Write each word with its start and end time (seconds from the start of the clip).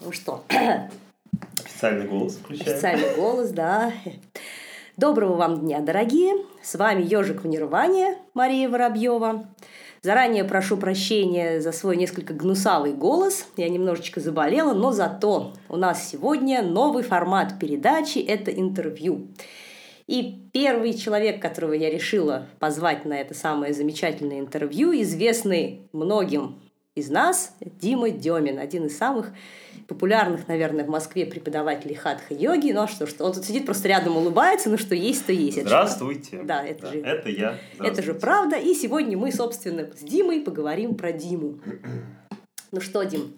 Ну 0.00 0.12
что? 0.12 0.44
Официальный 1.64 2.06
голос 2.06 2.36
включаем. 2.36 2.70
Официальный 2.70 3.16
голос, 3.16 3.50
да. 3.50 3.92
Доброго 4.96 5.34
вам 5.34 5.60
дня, 5.60 5.80
дорогие. 5.80 6.34
С 6.62 6.76
вами 6.76 7.02
Ежик 7.02 7.42
в 7.42 7.48
Нирване, 7.48 8.16
Мария 8.32 8.68
Воробьева. 8.68 9.48
Заранее 10.02 10.44
прошу 10.44 10.76
прощения 10.76 11.60
за 11.60 11.72
свой 11.72 11.96
несколько 11.96 12.32
гнусавый 12.32 12.92
голос. 12.92 13.46
Я 13.56 13.68
немножечко 13.68 14.20
заболела, 14.20 14.72
но 14.72 14.92
зато 14.92 15.54
у 15.68 15.76
нас 15.76 16.08
сегодня 16.08 16.62
новый 16.62 17.02
формат 17.02 17.58
передачи– 17.58 18.18
это 18.28 18.52
интервью. 18.52 19.26
И 20.06 20.48
первый 20.52 20.94
человек, 20.94 21.42
которого 21.42 21.72
я 21.72 21.90
решила 21.90 22.46
позвать 22.60 23.04
на 23.04 23.14
это 23.14 23.34
самое 23.34 23.74
замечательное 23.74 24.38
интервью, 24.38 24.92
известный 24.92 25.88
многим 25.92 26.60
из 26.98 27.08
нас, 27.08 27.54
Дима 27.60 28.10
Демин, 28.10 28.58
один 28.58 28.86
из 28.86 28.96
самых 28.96 29.32
популярных, 29.86 30.48
наверное, 30.48 30.84
в 30.84 30.88
Москве 30.88 31.24
преподавателей 31.24 31.94
хатха-йоги. 31.94 32.72
Ну 32.72 32.82
а 32.82 32.88
что, 32.88 33.06
что 33.06 33.24
он 33.24 33.32
тут 33.32 33.44
сидит, 33.44 33.64
просто 33.64 33.88
рядом 33.88 34.16
улыбается, 34.16 34.68
ну 34.68 34.76
что 34.76 34.94
есть, 34.94 35.26
то 35.26 35.32
есть. 35.32 35.60
Здравствуйте. 35.60 36.36
Это, 36.36 36.44
да, 36.44 36.64
это 36.64 36.82
да, 36.82 36.92
же... 36.92 37.00
Это 37.00 37.28
я. 37.30 37.58
Это 37.80 38.02
же 38.02 38.14
правда. 38.14 38.56
И 38.56 38.74
сегодня 38.74 39.16
мы, 39.16 39.32
собственно, 39.32 39.88
с 39.96 40.02
Димой 40.02 40.40
поговорим 40.40 40.94
про 40.94 41.12
Диму. 41.12 41.58
ну 42.72 42.80
что, 42.80 43.02
Дим, 43.04 43.34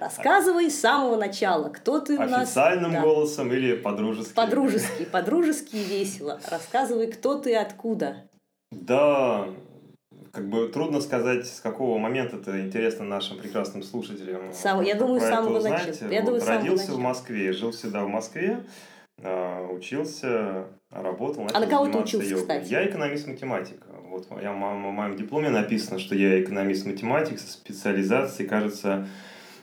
Рассказывай 0.00 0.70
с 0.70 0.80
самого 0.80 1.16
начала, 1.16 1.68
кто 1.68 2.00
ты 2.00 2.16
у 2.16 2.22
нас. 2.22 2.48
Официальным 2.48 2.92
да. 2.92 3.02
голосом 3.02 3.52
или 3.52 3.74
по-дружески? 3.74 4.32
По-дружески, 4.32 5.04
по-дружески 5.04 5.76
весело. 5.76 6.40
Рассказывай, 6.50 7.08
кто 7.08 7.34
ты 7.34 7.50
и 7.50 7.54
откуда. 7.54 8.24
Да, 8.70 9.46
как 10.32 10.48
бы 10.48 10.68
трудно 10.68 11.00
сказать, 11.00 11.46
с 11.46 11.60
какого 11.60 11.98
момента 11.98 12.36
это 12.36 12.60
интересно 12.60 13.04
нашим 13.04 13.38
прекрасным 13.38 13.82
слушателям. 13.82 14.52
Сам, 14.52 14.82
я 14.82 14.94
думаю, 14.94 15.20
с 15.20 15.24
самого 15.24 15.60
начала. 15.60 16.10
Я 16.10 16.22
вот, 16.22 16.46
родился 16.46 16.92
в 16.92 16.98
Москве, 16.98 17.52
жил 17.52 17.72
всегда 17.72 18.04
в 18.04 18.08
Москве, 18.08 18.60
а, 19.22 19.68
учился, 19.68 20.66
работал. 20.90 21.48
А 21.52 21.60
на 21.60 21.66
кого 21.66 21.86
ты 21.88 21.98
учился, 21.98 22.28
йогой. 22.28 22.42
кстати? 22.42 22.70
Я 22.70 22.86
экономист-математик. 22.86 23.82
Вот 24.08 24.26
я, 24.42 24.52
в 24.52 24.56
моем 24.56 25.16
дипломе 25.16 25.50
написано, 25.50 25.98
что 25.98 26.14
я 26.14 26.40
экономист-математик 26.42 27.38
со 27.38 27.50
специализацией, 27.52 28.48
кажется, 28.48 29.06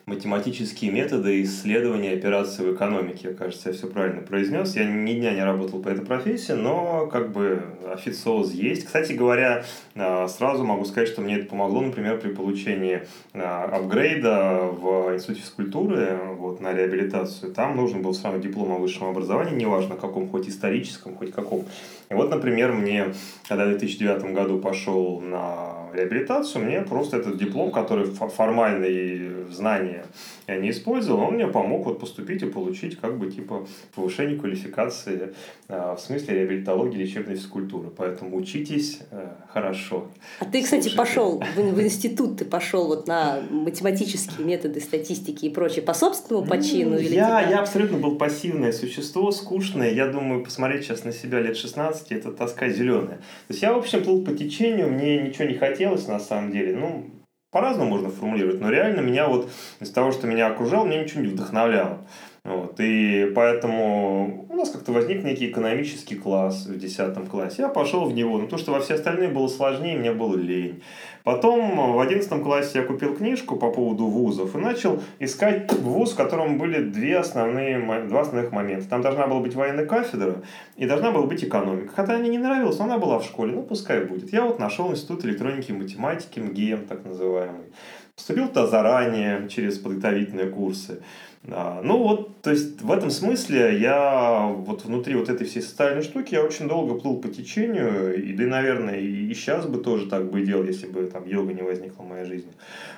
математические 0.07 0.89
методы 0.91 1.43
исследования 1.43 2.13
операций 2.13 2.65
в 2.65 2.73
экономике. 2.73 3.33
Кажется, 3.33 3.69
я 3.69 3.75
все 3.75 3.87
правильно 3.87 4.21
произнес. 4.21 4.73
Я 4.77 4.85
ни 4.85 5.13
дня 5.13 5.33
не 5.33 5.43
работал 5.43 5.81
по 5.81 5.89
этой 5.89 6.05
профессии, 6.05 6.53
но 6.53 7.07
как 7.07 7.33
бы 7.33 7.61
официоз 7.93 8.53
есть. 8.53 8.85
Кстати 8.85 9.11
говоря, 9.11 9.65
а, 9.95 10.29
сразу 10.29 10.63
могу 10.63 10.85
сказать, 10.85 11.09
что 11.09 11.21
мне 11.21 11.35
это 11.35 11.47
помогло, 11.47 11.81
например, 11.81 12.19
при 12.19 12.29
получении 12.29 13.05
а, 13.33 13.65
апгрейда 13.65 14.69
в 14.71 15.13
Институте 15.13 15.41
физкультуры 15.41 16.17
вот, 16.37 16.61
на 16.61 16.73
реабилитацию. 16.73 17.53
Там 17.53 17.75
нужен 17.75 18.01
был 18.01 18.13
сразу 18.13 18.39
диплом 18.39 18.71
о 18.71 18.77
высшем 18.77 19.09
образовании, 19.09 19.55
неважно 19.55 19.97
каком, 19.97 20.29
хоть 20.29 20.47
историческом, 20.47 21.17
хоть 21.17 21.33
каком. 21.33 21.65
И 22.09 22.13
вот, 22.13 22.29
например, 22.29 22.71
мне, 22.71 23.13
когда 23.45 23.65
в 23.65 23.69
2009 23.71 24.33
году 24.33 24.59
пошел 24.59 25.19
на 25.19 25.76
реабилитацию, 25.93 26.63
мне 26.63 26.81
просто 26.81 27.17
этот 27.17 27.37
диплом, 27.37 27.71
который 27.71 28.05
формальные 28.05 29.45
знания 29.51 30.05
я 30.47 30.55
не 30.57 30.69
использовал, 30.69 31.23
он 31.23 31.33
мне 31.33 31.47
помог 31.47 31.85
вот 31.85 31.99
поступить 31.99 32.41
и 32.41 32.45
получить 32.45 32.97
как 32.97 33.17
бы 33.17 33.29
типа 33.29 33.67
повышение 33.93 34.39
квалификации 34.39 35.33
э, 35.67 35.95
в 35.97 35.99
смысле 35.99 36.35
реабилитологии 36.35 36.97
лечебной 36.97 37.35
физкультуры. 37.35 37.89
Поэтому 37.89 38.37
учитесь 38.37 38.99
э, 39.11 39.27
хорошо. 39.51 40.07
А 40.39 40.45
ты, 40.45 40.63
кстати, 40.63 40.83
Слушайте. 40.83 40.97
пошел 40.97 41.43
в, 41.55 41.59
в 41.59 41.81
институт, 41.81 42.37
ты 42.37 42.45
пошел 42.45 42.87
вот 42.87 43.07
на 43.07 43.41
математические 43.49 44.45
методы 44.47 44.79
статистики 44.79 45.45
и 45.45 45.49
прочее 45.49 45.81
по 45.81 45.93
собственному 45.93 46.47
почину? 46.47 46.91
Ну, 46.91 46.97
или 46.97 47.13
я, 47.13 47.41
тебя... 47.41 47.49
я 47.49 47.59
абсолютно 47.59 47.97
был 47.97 48.15
пассивное 48.15 48.71
существо, 48.71 49.31
скучное. 49.31 49.91
Я 49.91 50.07
думаю, 50.07 50.45
посмотреть 50.45 50.85
сейчас 50.85 51.03
на 51.03 51.11
себя 51.11 51.41
лет 51.41 51.57
16, 51.57 52.09
это 52.13 52.31
тоска 52.31 52.69
зеленая. 52.69 53.17
То 53.17 53.49
есть 53.49 53.61
я, 53.61 53.73
в 53.73 53.77
общем, 53.79 54.01
плыл 54.01 54.23
по 54.23 54.31
течению, 54.31 54.89
мне 54.89 55.19
ничего 55.19 55.43
не 55.43 55.55
хотелось 55.55 55.76
на 56.11 56.19
самом 56.19 56.51
деле. 56.51 56.75
Ну, 56.75 57.05
по-разному 57.51 57.89
можно 57.89 58.09
формулировать, 58.09 58.59
но 58.59 58.69
реально 58.69 58.99
меня 59.01 59.27
вот 59.27 59.49
из 59.79 59.91
того, 59.91 60.11
что 60.11 60.27
меня 60.27 60.47
окружало, 60.47 60.85
мне 60.85 61.01
ничего 61.01 61.21
не 61.21 61.27
вдохновляло. 61.27 62.05
Вот, 62.47 62.79
и 62.79 63.29
поэтому 63.35 64.45
у 64.47 64.55
нас 64.55 64.69
как-то 64.69 64.93
возник 64.93 65.21
некий 65.25 65.49
экономический 65.49 66.15
класс 66.15 66.65
в 66.65 66.77
10 66.77 67.27
классе. 67.27 67.63
Я 67.63 67.67
пошел 67.67 68.05
в 68.05 68.13
него, 68.13 68.37
но 68.37 68.47
то, 68.47 68.57
что 68.57 68.71
во 68.71 68.79
все 68.79 68.93
остальные 68.93 69.27
было 69.27 69.49
сложнее, 69.49 69.97
мне 69.97 70.13
было 70.13 70.37
лень. 70.37 70.81
Потом 71.25 71.95
в 71.95 71.99
11 71.99 72.41
классе 72.41 72.79
я 72.79 72.85
купил 72.85 73.13
книжку 73.13 73.57
по 73.57 73.69
поводу 73.69 74.05
вузов 74.05 74.55
и 74.55 74.59
начал 74.59 75.03
искать 75.19 75.69
вуз, 75.73 76.13
в 76.13 76.15
котором 76.15 76.57
были 76.57 76.81
две 76.81 77.17
основные, 77.17 78.07
два 78.07 78.21
основных 78.21 78.53
момента. 78.53 78.87
Там 78.87 79.01
должна 79.01 79.27
была 79.27 79.41
быть 79.41 79.53
военная 79.53 79.85
кафедра 79.85 80.41
и 80.77 80.87
должна 80.87 81.11
была 81.11 81.25
быть 81.25 81.43
экономика. 81.43 81.91
Хотя 81.93 82.17
мне 82.17 82.29
не 82.29 82.37
нравилось, 82.37 82.79
но 82.79 82.85
она 82.85 82.97
была 82.97 83.19
в 83.19 83.25
школе, 83.25 83.51
ну 83.51 83.63
пускай 83.63 84.05
будет. 84.05 84.31
Я 84.31 84.45
вот 84.45 84.57
нашел 84.57 84.89
институт 84.89 85.25
электроники 85.25 85.71
и 85.71 85.73
математики, 85.73 86.39
МГИМ 86.39 86.87
так 86.87 87.03
называемый. 87.03 87.73
Поступил 88.15 88.47
туда 88.47 88.65
заранее, 88.65 89.49
через 89.49 89.77
подготовительные 89.77 90.47
курсы. 90.47 91.03
Да. 91.43 91.79
Ну 91.81 91.97
вот, 92.03 92.41
то 92.41 92.51
есть 92.51 92.81
в 92.81 92.91
этом 92.91 93.09
смысле 93.09 93.79
я 93.79 94.47
вот 94.47 94.83
внутри 94.83 95.15
вот 95.15 95.29
этой 95.29 95.47
всей 95.47 95.61
социальной 95.61 96.01
штуки 96.01 96.33
я 96.33 96.43
очень 96.43 96.67
долго 96.67 96.95
плыл 96.95 97.17
по 97.17 97.29
течению, 97.29 98.21
и 98.21 98.33
да, 98.33 98.43
наверное, 98.45 98.99
и 98.99 99.33
сейчас 99.33 99.65
бы 99.65 99.77
тоже 99.77 100.07
так 100.07 100.29
бы 100.29 100.41
делал, 100.41 100.63
если 100.63 100.87
бы 100.87 101.05
там 101.05 101.25
йога 101.25 101.53
не 101.53 101.61
возникла 101.61 102.03
в 102.03 102.09
моей 102.09 102.25
жизни. 102.25 102.51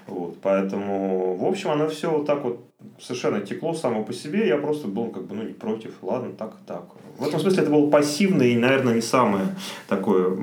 Вот, 0.07 0.37
поэтому, 0.41 1.35
в 1.35 1.45
общем, 1.45 1.69
оно 1.69 1.87
все 1.89 2.09
вот 2.09 2.25
так 2.25 2.43
вот 2.43 2.65
совершенно 2.99 3.41
текло 3.41 3.73
само 3.73 4.03
по 4.03 4.13
себе, 4.13 4.47
я 4.47 4.57
просто 4.57 4.87
был 4.87 5.07
как 5.07 5.27
бы, 5.27 5.35
ну, 5.35 5.43
не 5.43 5.53
против, 5.53 5.91
ладно, 6.01 6.31
так 6.37 6.53
и 6.53 6.67
так. 6.67 6.85
В 7.19 7.27
этом 7.27 7.39
смысле 7.39 7.61
это 7.61 7.71
было 7.71 7.89
пассивное 7.89 8.47
и, 8.47 8.57
наверное, 8.57 8.95
не 8.95 9.01
самое 9.01 9.45
такое 9.87 10.35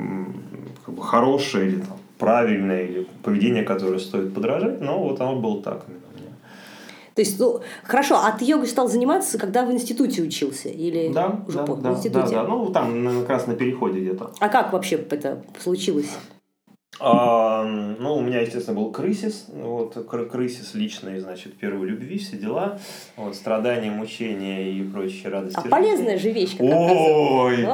как 0.84 0.94
бы, 0.94 1.02
хорошее 1.02 1.68
или 1.68 1.80
там, 1.80 1.98
правильное 2.18 2.84
или 2.84 3.06
поведение, 3.22 3.64
которое 3.64 3.98
стоит 3.98 4.32
подражать, 4.32 4.80
но 4.80 5.02
вот 5.02 5.20
оно 5.20 5.40
было 5.40 5.62
так. 5.62 5.86
То 7.16 7.22
есть, 7.22 7.40
ну, 7.40 7.60
хорошо, 7.82 8.16
а 8.16 8.30
ты 8.30 8.44
йогой 8.44 8.66
стал 8.66 8.88
заниматься, 8.88 9.38
когда 9.38 9.64
в 9.64 9.72
институте 9.72 10.20
учился? 10.20 10.68
Или 10.68 11.10
да, 11.14 11.40
уже 11.48 11.56
да, 11.56 11.64
да, 11.64 11.92
в 11.92 11.96
институте? 11.96 12.34
Да, 12.34 12.42
да, 12.42 12.48
ну, 12.48 12.66
там 12.66 13.20
как 13.20 13.30
раз 13.30 13.46
на 13.46 13.54
переходе 13.54 14.00
где-то. 14.00 14.32
А 14.38 14.50
как 14.50 14.74
вообще 14.74 14.96
это 14.96 15.42
случилось? 15.58 16.10
А, 16.98 17.62
ну, 17.64 18.16
у 18.16 18.20
меня, 18.20 18.40
естественно, 18.40 18.76
был 18.76 18.90
крысис, 18.90 19.46
вот, 19.48 19.94
крысис 20.30 20.74
личный, 20.74 21.18
значит, 21.20 21.56
первой 21.56 21.88
любви, 21.88 22.18
все 22.18 22.36
дела, 22.36 22.78
вот, 23.16 23.34
страдания, 23.34 23.90
мучения 23.90 24.72
и 24.72 24.82
прочие 24.82 25.30
радости. 25.30 25.58
А 25.62 25.68
полезная 25.68 26.18
же 26.18 26.30
вещь, 26.30 26.56
как 26.56 26.62
Ой, 26.62 27.66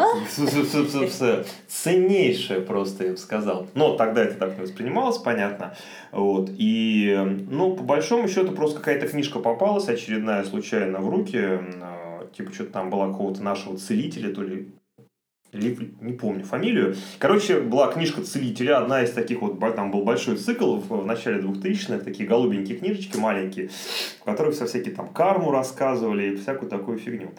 ценнейшая 1.69 2.60
просто, 2.60 3.05
я 3.05 3.10
бы 3.12 3.16
сказал. 3.16 3.66
Но 3.75 3.97
тогда 3.97 4.25
это 4.25 4.34
так 4.34 4.56
не 4.56 4.62
воспринималось, 4.62 5.19
понятно. 5.19 5.75
Вот, 6.10 6.50
и, 6.56 7.16
ну, 7.49 7.77
по 7.77 7.84
большому 7.84 8.28
счету, 8.28 8.53
просто 8.53 8.78
какая-то 8.78 9.06
книжка 9.06 9.39
попалась, 9.39 9.89
очередная, 9.89 10.44
случайно 10.44 10.99
в 10.99 11.09
руки, 11.09 11.39
а, 11.39 12.27
типа, 12.37 12.53
что-то 12.53 12.72
там 12.72 12.91
была 12.91 13.09
какого-то 13.09 13.43
нашего 13.43 13.77
целителя, 13.78 14.34
то 14.34 14.43
ли 14.43 14.72
не 15.52 16.12
помню 16.14 16.44
фамилию. 16.44 16.96
Короче, 17.18 17.60
была 17.60 17.92
книжка 17.92 18.22
«Целителя», 18.22 18.78
одна 18.78 19.02
из 19.02 19.10
таких 19.12 19.42
вот, 19.42 19.60
там 19.76 19.90
был 19.90 20.02
большой 20.02 20.36
цикл 20.36 20.76
в, 20.76 20.88
в 20.88 21.06
начале 21.06 21.40
2000-х, 21.40 21.98
такие 21.98 22.28
голубенькие 22.28 22.78
книжечки 22.78 23.18
маленькие, 23.18 23.68
в 24.20 24.24
которых 24.24 24.54
все 24.54 24.66
всякие 24.66 24.94
там 24.94 25.08
карму 25.08 25.50
рассказывали 25.50 26.32
и 26.32 26.36
всякую 26.36 26.70
такую 26.70 26.98
фигню. 26.98 27.32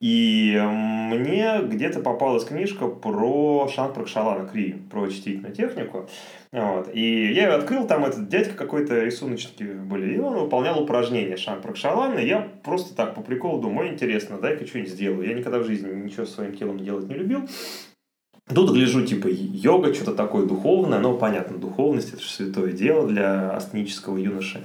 И 0.00 0.58
мне 0.60 1.60
где-то 1.62 2.00
попалась 2.00 2.44
книжка 2.44 2.88
про 2.88 3.68
Шанпракшалана 3.68 4.48
Кри, 4.48 4.76
про 4.90 5.08
чтительную 5.08 5.54
технику. 5.54 6.08
Вот. 6.50 6.88
И 6.94 7.32
я 7.32 7.48
ее 7.48 7.54
открыл, 7.54 7.86
там 7.86 8.04
этот 8.04 8.28
дядька 8.28 8.54
какой-то 8.54 9.04
рисуночки 9.04 9.64
были, 9.64 10.14
и 10.14 10.18
он 10.18 10.34
выполнял 10.38 10.82
упражнения 10.82 11.36
Шанпракшалана, 11.36 12.18
и 12.18 12.26
я 12.26 12.40
просто 12.64 12.94
так 12.94 13.14
по 13.14 13.20
приколу 13.20 13.60
думаю, 13.60 13.92
интересно, 13.92 14.38
дай-ка 14.38 14.66
что-нибудь 14.66 14.92
сделаю. 14.92 15.28
Я 15.28 15.34
никогда 15.34 15.58
в 15.58 15.64
жизни 15.64 15.92
ничего 15.92 16.24
своим 16.24 16.56
телом 16.56 16.78
делать 16.78 17.06
не 17.06 17.14
любил. 17.14 17.46
Тут 18.54 18.72
гляжу, 18.72 19.04
типа, 19.04 19.28
йога, 19.28 19.92
что-то 19.92 20.14
такое 20.14 20.46
духовное, 20.46 20.98
но 21.00 21.18
понятно, 21.18 21.58
духовность 21.58 22.14
это 22.14 22.22
же 22.22 22.28
святое 22.28 22.72
дело 22.72 23.06
для 23.06 23.50
астенического 23.50 24.16
юноши. 24.16 24.64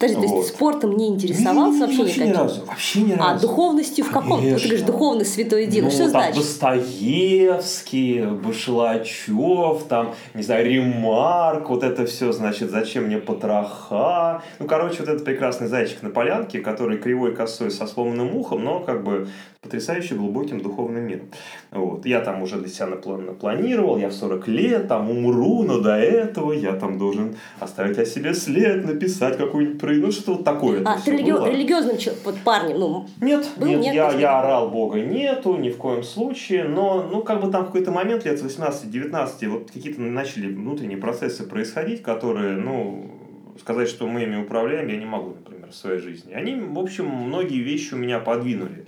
Подожди, 0.00 0.16
вот. 0.16 0.28
то 0.28 0.36
есть 0.38 0.48
спортом 0.54 0.96
не 0.96 1.08
интересовался 1.08 1.74
не, 1.74 1.80
вообще, 1.80 1.98
вообще 1.98 2.20
никаким? 2.20 2.32
ни 2.32 2.38
разу, 2.38 2.64
вообще 2.64 3.00
ни 3.02 3.12
а, 3.12 3.16
разу. 3.18 3.36
А 3.36 3.38
духовностью 3.38 4.04
в 4.06 4.10
каком? 4.10 4.38
Конечно. 4.38 4.58
Ты 4.58 4.64
говоришь, 4.68 4.86
духовность 4.86 5.34
святое 5.34 5.66
дело. 5.66 5.84
Ну, 5.84 5.90
Что 5.90 6.02
там 6.04 6.10
значит? 6.10 6.36
Достоевский, 6.36 8.22
Башлачев, 8.22 9.82
там, 9.90 10.14
не 10.32 10.42
знаю, 10.42 10.64
Ремарк, 10.64 11.68
вот 11.68 11.82
это 11.82 12.06
все, 12.06 12.32
значит, 12.32 12.70
зачем 12.70 13.04
мне 13.04 13.18
потроха. 13.18 14.42
Ну, 14.58 14.66
короче, 14.66 15.00
вот 15.00 15.08
этот 15.08 15.26
прекрасный 15.26 15.68
зайчик 15.68 16.02
на 16.02 16.08
полянке, 16.08 16.60
который 16.60 16.96
кривой 16.96 17.36
косой 17.36 17.70
со 17.70 17.86
сломанным 17.86 18.34
ухом, 18.34 18.64
но 18.64 18.80
как 18.80 19.04
бы 19.04 19.28
потрясающе 19.62 20.14
глубоким 20.14 20.60
духовным 20.60 21.04
миром. 21.04 21.26
Вот. 21.70 22.06
Я 22.06 22.20
там 22.20 22.42
уже 22.42 22.58
для 22.58 22.68
себя 22.68 22.86
напланировал, 22.86 23.98
я 23.98 24.08
в 24.08 24.12
40 24.12 24.48
лет 24.48 24.88
там 24.88 25.10
умру, 25.10 25.64
но 25.64 25.80
до 25.80 25.96
этого 25.96 26.52
я 26.52 26.74
там 26.74 26.98
должен 26.98 27.36
оставить 27.58 27.98
о 27.98 28.06
себе 28.06 28.34
след, 28.34 28.84
написать 28.84 29.36
какую-нибудь 29.36 29.80
мантры, 29.80 29.96
ну 30.00 30.12
что-то 30.12 30.32
вот 30.32 30.44
такое. 30.44 30.82
А, 30.84 30.98
ты 30.98 31.12
религи... 31.12 31.30
религиозным 31.30 31.96
вот, 32.24 32.36
парнем, 32.44 32.78
ну, 32.78 33.06
Нет, 33.20 33.48
был, 33.56 33.66
нет, 33.66 33.80
нет, 33.80 33.94
я, 33.94 34.12
я 34.12 34.40
орал 34.40 34.70
Бога 34.70 35.00
нету, 35.00 35.56
ни 35.56 35.70
в 35.70 35.76
коем 35.76 36.02
случае, 36.02 36.64
но, 36.64 37.08
ну, 37.10 37.22
как 37.22 37.40
бы 37.42 37.50
там 37.50 37.64
в 37.64 37.66
какой-то 37.66 37.90
момент, 37.90 38.24
лет 38.24 38.40
18-19, 38.40 39.48
вот 39.48 39.70
какие-то 39.70 40.00
начали 40.00 40.52
внутренние 40.52 40.98
процессы 40.98 41.44
происходить, 41.44 42.02
которые, 42.02 42.56
ну, 42.56 43.10
сказать, 43.58 43.88
что 43.88 44.06
мы 44.06 44.22
ими 44.22 44.36
управляем, 44.36 44.88
я 44.88 44.96
не 44.96 45.06
могу, 45.06 45.30
например, 45.30 45.70
в 45.70 45.74
своей 45.74 46.00
жизни. 46.00 46.32
Они, 46.32 46.54
в 46.54 46.78
общем, 46.78 47.06
многие 47.06 47.60
вещи 47.60 47.94
у 47.94 47.96
меня 47.96 48.18
подвинули, 48.18 48.86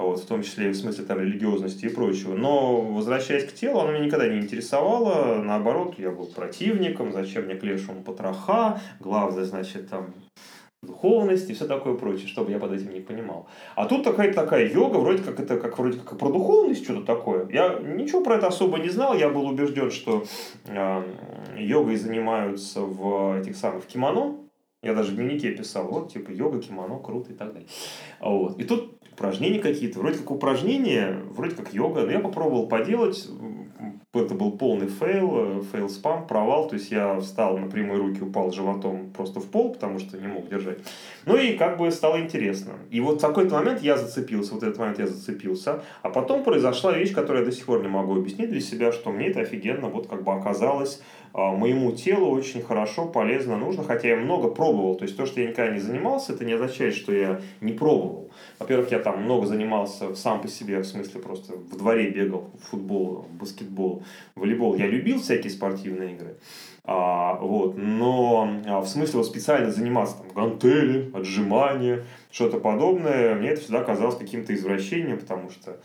вот, 0.00 0.20
в 0.20 0.26
том 0.26 0.42
числе 0.42 0.70
в 0.70 0.76
смысле 0.76 1.04
там, 1.04 1.20
религиозности 1.20 1.86
и 1.86 1.88
прочего. 1.88 2.34
Но, 2.34 2.80
возвращаясь 2.80 3.44
к 3.44 3.54
телу, 3.54 3.80
оно 3.80 3.92
меня 3.92 4.06
никогда 4.06 4.28
не 4.28 4.38
интересовало. 4.38 5.42
Наоборот, 5.42 5.94
я 5.98 6.10
был 6.10 6.26
противником, 6.26 7.12
зачем 7.12 7.44
мне 7.44 7.54
к 7.54 7.62
лешему 7.62 8.02
потроха, 8.02 8.80
главное, 8.98 9.44
значит, 9.44 9.88
там, 9.88 10.14
духовность 10.82 11.50
и 11.50 11.54
все 11.54 11.66
такое 11.66 11.94
прочее, 11.94 12.26
чтобы 12.26 12.50
я 12.50 12.58
под 12.58 12.72
этим 12.72 12.92
не 12.92 13.00
понимал. 13.00 13.46
А 13.76 13.86
тут 13.86 14.02
такая 14.02 14.32
такая 14.32 14.70
йога, 14.72 14.96
вроде 14.96 15.22
как 15.22 15.38
это 15.38 15.58
как 15.58 15.78
вроде 15.78 15.98
как 15.98 16.18
про 16.18 16.30
духовность 16.30 16.84
что-то 16.84 17.04
такое. 17.04 17.48
Я 17.50 17.78
ничего 17.78 18.22
про 18.22 18.36
это 18.36 18.46
особо 18.46 18.78
не 18.78 18.88
знал, 18.88 19.14
я 19.14 19.28
был 19.28 19.46
убежден, 19.46 19.90
что 19.90 20.24
э, 20.66 21.02
йогой 21.56 21.96
занимаются 21.96 22.80
в 22.80 23.38
этих 23.38 23.56
самых 23.56 23.86
кимоно. 23.86 24.36
Я 24.82 24.94
даже 24.94 25.12
в 25.12 25.16
дневнике 25.16 25.50
писал, 25.50 25.88
вот, 25.88 26.10
типа, 26.10 26.30
йога, 26.30 26.58
кимоно, 26.58 26.98
круто 26.98 27.32
и 27.32 27.34
так 27.34 27.52
далее. 27.52 27.68
Вот. 28.18 28.58
И 28.58 28.64
тут 28.64 28.98
упражнения 29.20 29.58
какие-то, 29.58 29.98
вроде 29.98 30.18
как 30.18 30.30
упражнения, 30.30 31.22
вроде 31.30 31.54
как 31.54 31.74
йога, 31.74 32.02
но 32.02 32.10
я 32.10 32.20
попробовал 32.20 32.68
поделать, 32.68 33.28
это 34.14 34.34
был 34.34 34.52
полный 34.52 34.88
fail, 34.88 35.62
facepalm, 35.70 36.26
провал, 36.26 36.68
то 36.68 36.76
есть 36.76 36.90
я 36.90 37.20
встал 37.20 37.58
на 37.58 37.68
прямые 37.68 37.98
руки, 37.98 38.22
упал 38.22 38.50
животом 38.50 39.10
просто 39.10 39.40
в 39.40 39.46
пол, 39.46 39.74
потому 39.74 39.98
что 39.98 40.16
не 40.16 40.26
мог 40.26 40.48
держать. 40.48 40.78
Ну 41.26 41.36
и 41.36 41.52
как 41.56 41.76
бы 41.78 41.90
стало 41.90 42.20
интересно. 42.20 42.72
И 42.90 43.00
вот 43.00 43.18
в 43.18 43.20
какой-то 43.20 43.54
момент 43.56 43.82
я 43.82 43.98
зацепился, 43.98 44.54
вот 44.54 44.62
этот 44.62 44.78
момент 44.78 44.98
я 44.98 45.06
зацепился, 45.06 45.82
а 46.02 46.08
потом 46.08 46.42
произошла 46.42 46.92
вещь, 46.92 47.12
которую 47.12 47.44
я 47.44 47.50
до 47.50 47.54
сих 47.54 47.66
пор 47.66 47.82
не 47.82 47.88
могу 47.88 48.16
объяснить 48.16 48.50
для 48.50 48.60
себя, 48.60 48.90
что 48.90 49.12
мне 49.12 49.28
это 49.28 49.40
офигенно 49.40 49.88
вот 49.88 50.08
как 50.08 50.24
бы 50.24 50.32
оказалось 50.32 51.02
моему 51.32 51.92
телу 51.92 52.30
очень 52.30 52.62
хорошо, 52.62 53.06
полезно, 53.06 53.56
нужно, 53.56 53.84
хотя 53.84 54.08
я 54.08 54.16
много 54.16 54.48
пробовал. 54.48 54.96
То 54.96 55.04
есть 55.04 55.16
то, 55.16 55.26
что 55.26 55.40
я 55.40 55.48
никогда 55.48 55.72
не 55.72 55.80
занимался, 55.80 56.32
это 56.32 56.44
не 56.44 56.54
означает, 56.54 56.94
что 56.94 57.12
я 57.12 57.40
не 57.60 57.72
пробовал. 57.72 58.30
Во-первых, 58.58 58.90
я 58.90 58.98
там 58.98 59.22
много 59.22 59.46
занимался 59.46 60.14
сам 60.14 60.40
по 60.40 60.48
себе, 60.48 60.80
в 60.80 60.86
смысле 60.86 61.20
просто 61.20 61.54
в 61.54 61.76
дворе 61.76 62.10
бегал, 62.10 62.50
в 62.60 62.70
футбол, 62.70 63.26
в 63.30 63.34
баскетбол, 63.34 64.02
волейбол. 64.34 64.74
Я 64.74 64.86
любил 64.86 65.20
всякие 65.20 65.50
спортивные 65.50 66.14
игры. 66.14 66.36
А, 66.84 67.34
вот, 67.34 67.76
но 67.76 68.50
а, 68.66 68.80
в 68.80 68.88
смысле 68.88 69.18
вот 69.18 69.26
специально 69.26 69.70
заниматься 69.70 70.16
там 70.16 70.28
гантели, 70.34 71.10
отжимания, 71.14 72.04
что-то 72.30 72.58
подобное, 72.58 73.34
мне 73.34 73.50
это 73.50 73.60
всегда 73.60 73.84
казалось 73.84 74.16
каким-то 74.16 74.54
извращением, 74.54 75.18
потому 75.18 75.50
что 75.50 75.78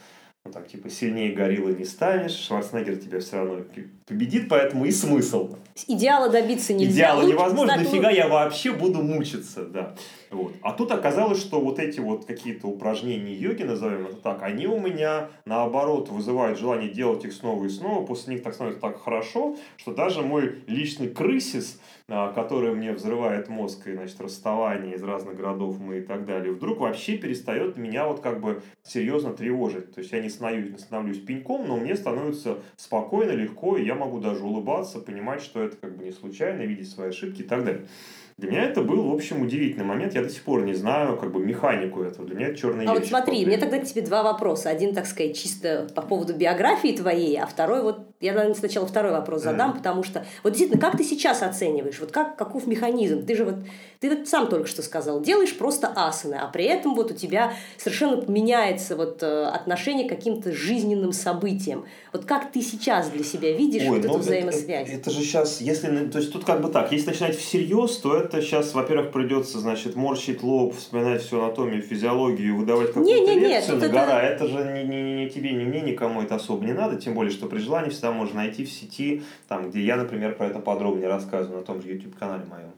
там, 0.51 0.63
типа, 0.65 0.89
сильнее 0.89 1.33
гориллы 1.33 1.73
не 1.73 1.85
станешь, 1.85 2.33
Шварценеггер 2.33 2.97
тебя 2.97 3.19
все 3.19 3.37
равно 3.37 3.63
победит, 4.05 4.47
поэтому 4.47 4.85
и 4.85 4.91
смысл. 4.91 5.55
Идеала 5.87 6.29
добиться 6.29 6.73
нельзя. 6.73 6.93
Идеала 6.93 7.23
невозможно, 7.23 7.75
нафига 7.77 8.11
я 8.11 8.27
вообще 8.27 8.71
буду 8.71 9.01
мучиться, 9.01 9.65
да. 9.65 9.95
Вот. 10.35 10.53
А 10.61 10.73
тут 10.73 10.91
оказалось, 10.91 11.39
что 11.39 11.61
вот 11.61 11.79
эти 11.79 11.99
вот 11.99 12.25
какие-то 12.25 12.67
упражнения 12.67 13.33
йоги, 13.33 13.63
назовем 13.63 14.07
это 14.07 14.17
так, 14.17 14.43
они 14.43 14.67
у 14.67 14.79
меня, 14.79 15.29
наоборот, 15.45 16.09
вызывают 16.09 16.59
желание 16.59 16.89
делать 16.89 17.23
их 17.23 17.33
снова 17.33 17.63
и 17.65 17.69
снова, 17.69 18.05
после 18.05 18.35
них 18.35 18.43
так 18.43 18.53
становится 18.53 18.81
так 18.81 19.01
хорошо, 19.01 19.55
что 19.77 19.93
даже 19.93 20.21
мой 20.21 20.55
личный 20.67 21.09
крысис, 21.09 21.79
а, 22.07 22.33
который 22.33 22.75
мне 22.75 22.91
взрывает 22.91 23.47
мозг 23.47 23.87
и, 23.87 23.93
значит, 23.93 24.19
расставание 24.19 24.95
из 24.95 25.03
разных 25.03 25.37
городов 25.37 25.79
мы 25.79 25.99
и 25.99 26.01
так 26.01 26.25
далее, 26.25 26.51
вдруг 26.53 26.79
вообще 26.79 27.17
перестает 27.17 27.77
меня 27.77 28.07
вот 28.07 28.19
как 28.19 28.41
бы 28.41 28.61
серьезно 28.83 29.33
тревожить. 29.33 29.93
То 29.93 30.01
есть 30.01 30.11
я 30.11 30.21
не 30.21 30.29
становлюсь, 30.29 30.71
не 30.71 30.77
становлюсь 30.77 31.19
пеньком, 31.19 31.67
но 31.67 31.77
мне 31.77 31.95
становится 31.95 32.59
спокойно, 32.75 33.31
легко, 33.31 33.77
и 33.77 33.85
я 33.85 33.95
могу 33.95 34.19
даже 34.19 34.43
улыбаться, 34.43 34.99
понимать, 34.99 35.41
что 35.41 35.63
это 35.63 35.77
как 35.77 35.97
бы 35.97 36.03
не 36.03 36.11
случайно, 36.11 36.61
видеть 36.61 36.89
свои 36.89 37.09
ошибки 37.09 37.41
и 37.41 37.45
так 37.45 37.63
далее. 37.63 37.87
Для 38.37 38.51
меня 38.51 38.63
это 38.65 38.81
был, 38.81 39.09
в 39.09 39.13
общем, 39.13 39.41
удивительный 39.41 39.85
момент. 39.85 40.13
Я 40.13 40.21
до 40.21 40.29
сих 40.29 40.43
пор 40.43 40.63
не 40.63 40.73
знаю 40.73 41.17
как 41.17 41.31
бы 41.31 41.39
механику 41.39 42.01
этого. 42.01 42.27
Для 42.27 42.35
меня 42.35 42.47
это 42.47 42.57
черный 42.57 42.85
А 42.85 42.93
вот 42.93 43.05
смотри, 43.05 43.45
мне 43.45 43.57
тогда 43.57 43.79
к 43.79 43.85
тебе 43.85 44.01
два 44.01 44.23
вопроса. 44.23 44.69
Один, 44.69 44.93
так 44.93 45.05
сказать, 45.05 45.37
чисто 45.37 45.87
по 45.95 46.01
поводу 46.01 46.35
биографии 46.35 46.95
твоей, 46.97 47.39
а 47.39 47.45
второй 47.45 47.81
вот 47.81 48.04
я, 48.25 48.33
наверное, 48.33 48.55
сначала 48.55 48.87
второй 48.87 49.11
вопрос 49.11 49.43
задам, 49.43 49.71
mm. 49.71 49.77
потому 49.77 50.03
что 50.03 50.25
вот 50.43 50.51
действительно, 50.51 50.81
как 50.81 50.97
ты 50.97 51.03
сейчас 51.03 51.43
оцениваешь? 51.43 51.99
Вот 51.99 52.11
как, 52.11 52.35
каков 52.35 52.65
механизм? 52.67 53.25
Ты 53.25 53.35
же 53.35 53.45
вот, 53.45 53.55
ты 53.99 54.09
вот 54.09 54.27
сам 54.27 54.47
только 54.47 54.67
что 54.67 54.81
сказал, 54.81 55.21
делаешь 55.21 55.55
просто 55.55 55.91
асаны, 55.95 56.35
а 56.35 56.47
при 56.47 56.65
этом 56.65 56.95
вот 56.95 57.11
у 57.11 57.13
тебя 57.13 57.53
совершенно 57.77 58.23
меняется 58.29 58.95
вот 58.95 59.21
э, 59.21 59.45
отношение 59.45 60.07
к 60.07 60.09
каким-то 60.09 60.51
жизненным 60.51 61.11
событиям. 61.11 61.85
Вот 62.11 62.25
как 62.25 62.51
ты 62.51 62.61
сейчас 62.61 63.09
для 63.09 63.23
себя 63.23 63.51
видишь 63.51 63.83
Ой, 63.83 63.97
вот 63.97 64.05
эту 64.05 64.17
взаимосвязь? 64.17 64.89
Это, 64.89 64.97
это 64.97 65.11
же 65.11 65.21
сейчас, 65.21 65.61
если, 65.61 66.07
то 66.07 66.17
есть 66.17 66.33
тут 66.33 66.45
как 66.45 66.61
бы 66.61 66.69
так, 66.69 66.91
если 66.91 67.11
начинать 67.11 67.37
всерьез, 67.37 67.97
то 67.97 68.17
это 68.17 68.41
сейчас, 68.41 68.73
во-первых, 68.73 69.11
придется, 69.11 69.59
значит, 69.59 69.95
морщить 69.95 70.41
лоб, 70.41 70.75
вспоминать 70.75 71.21
всю 71.21 71.41
анатомию, 71.41 71.83
физиологию, 71.83 72.57
выдавать 72.57 72.87
какую-то 72.87 73.31
не, 73.31 73.35
не, 73.35 73.47
лекцию 73.47 73.77
не, 73.77 73.81
на 73.83 73.89
гора. 73.89 74.21
Это... 74.23 74.45
это 74.45 74.47
же 74.47 74.63
ни, 74.71 74.83
ни, 74.83 75.23
ни 75.23 75.29
тебе, 75.29 75.51
ни 75.51 75.63
мне, 75.63 75.81
никому 75.81 76.21
это 76.21 76.35
особо 76.35 76.65
не 76.65 76.73
надо, 76.73 76.95
тем 76.95 77.13
более, 77.13 77.31
что 77.31 77.47
при 77.47 77.59
желании 77.59 77.89
всегда 77.89 78.11
можно 78.15 78.37
найти 78.37 78.65
в 78.65 78.71
сети, 78.71 79.23
там, 79.47 79.69
где 79.69 79.81
я, 79.81 79.97
например, 79.97 80.35
про 80.35 80.47
это 80.47 80.59
подробнее 80.59 81.07
рассказываю 81.07 81.59
на 81.59 81.65
том 81.65 81.81
же 81.81 81.89
YouTube-канале 81.89 82.45
моем. 82.45 82.71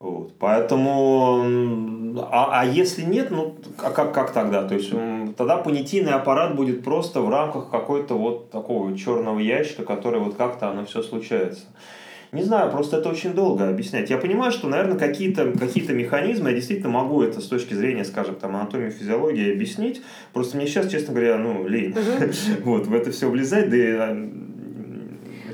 Вот. 0.00 0.34
Поэтому, 0.38 2.18
а, 2.30 2.60
а 2.60 2.66
если 2.66 3.02
нет, 3.02 3.30
ну, 3.30 3.56
а 3.78 3.90
как, 3.90 4.12
как 4.12 4.32
тогда? 4.32 4.68
То 4.68 4.74
есть, 4.74 4.90
тогда 5.36 5.56
понятийный 5.56 6.12
аппарат 6.12 6.56
будет 6.56 6.84
просто 6.84 7.22
в 7.22 7.30
рамках 7.30 7.70
какой-то 7.70 8.14
вот 8.14 8.50
такого 8.50 8.96
черного 8.98 9.38
ящика, 9.38 9.84
который 9.84 10.20
вот 10.20 10.36
как-то 10.36 10.68
оно 10.68 10.84
все 10.84 11.02
случается. 11.02 11.64
Не 12.34 12.42
знаю, 12.42 12.72
просто 12.72 12.96
это 12.96 13.10
очень 13.10 13.32
долго 13.32 13.68
объяснять. 13.68 14.10
Я 14.10 14.18
понимаю, 14.18 14.50
что, 14.50 14.66
наверное, 14.66 14.98
какие-то 14.98 15.52
какие 15.52 15.88
механизмы, 15.92 16.50
я 16.50 16.56
действительно 16.56 16.88
могу 16.88 17.22
это 17.22 17.40
с 17.40 17.46
точки 17.46 17.74
зрения, 17.74 18.04
скажем, 18.04 18.34
там, 18.34 18.56
анатомии, 18.56 18.90
физиологии 18.90 19.52
объяснить. 19.52 20.02
Просто 20.32 20.56
мне 20.56 20.66
сейчас, 20.66 20.90
честно 20.90 21.14
говоря, 21.14 21.38
ну, 21.38 21.68
лень 21.68 21.94
вот, 22.64 22.88
в 22.88 22.92
это 22.92 23.12
все 23.12 23.30
влезать, 23.30 23.70
да 23.70 23.76
и 23.76 23.92
а, 23.92 24.30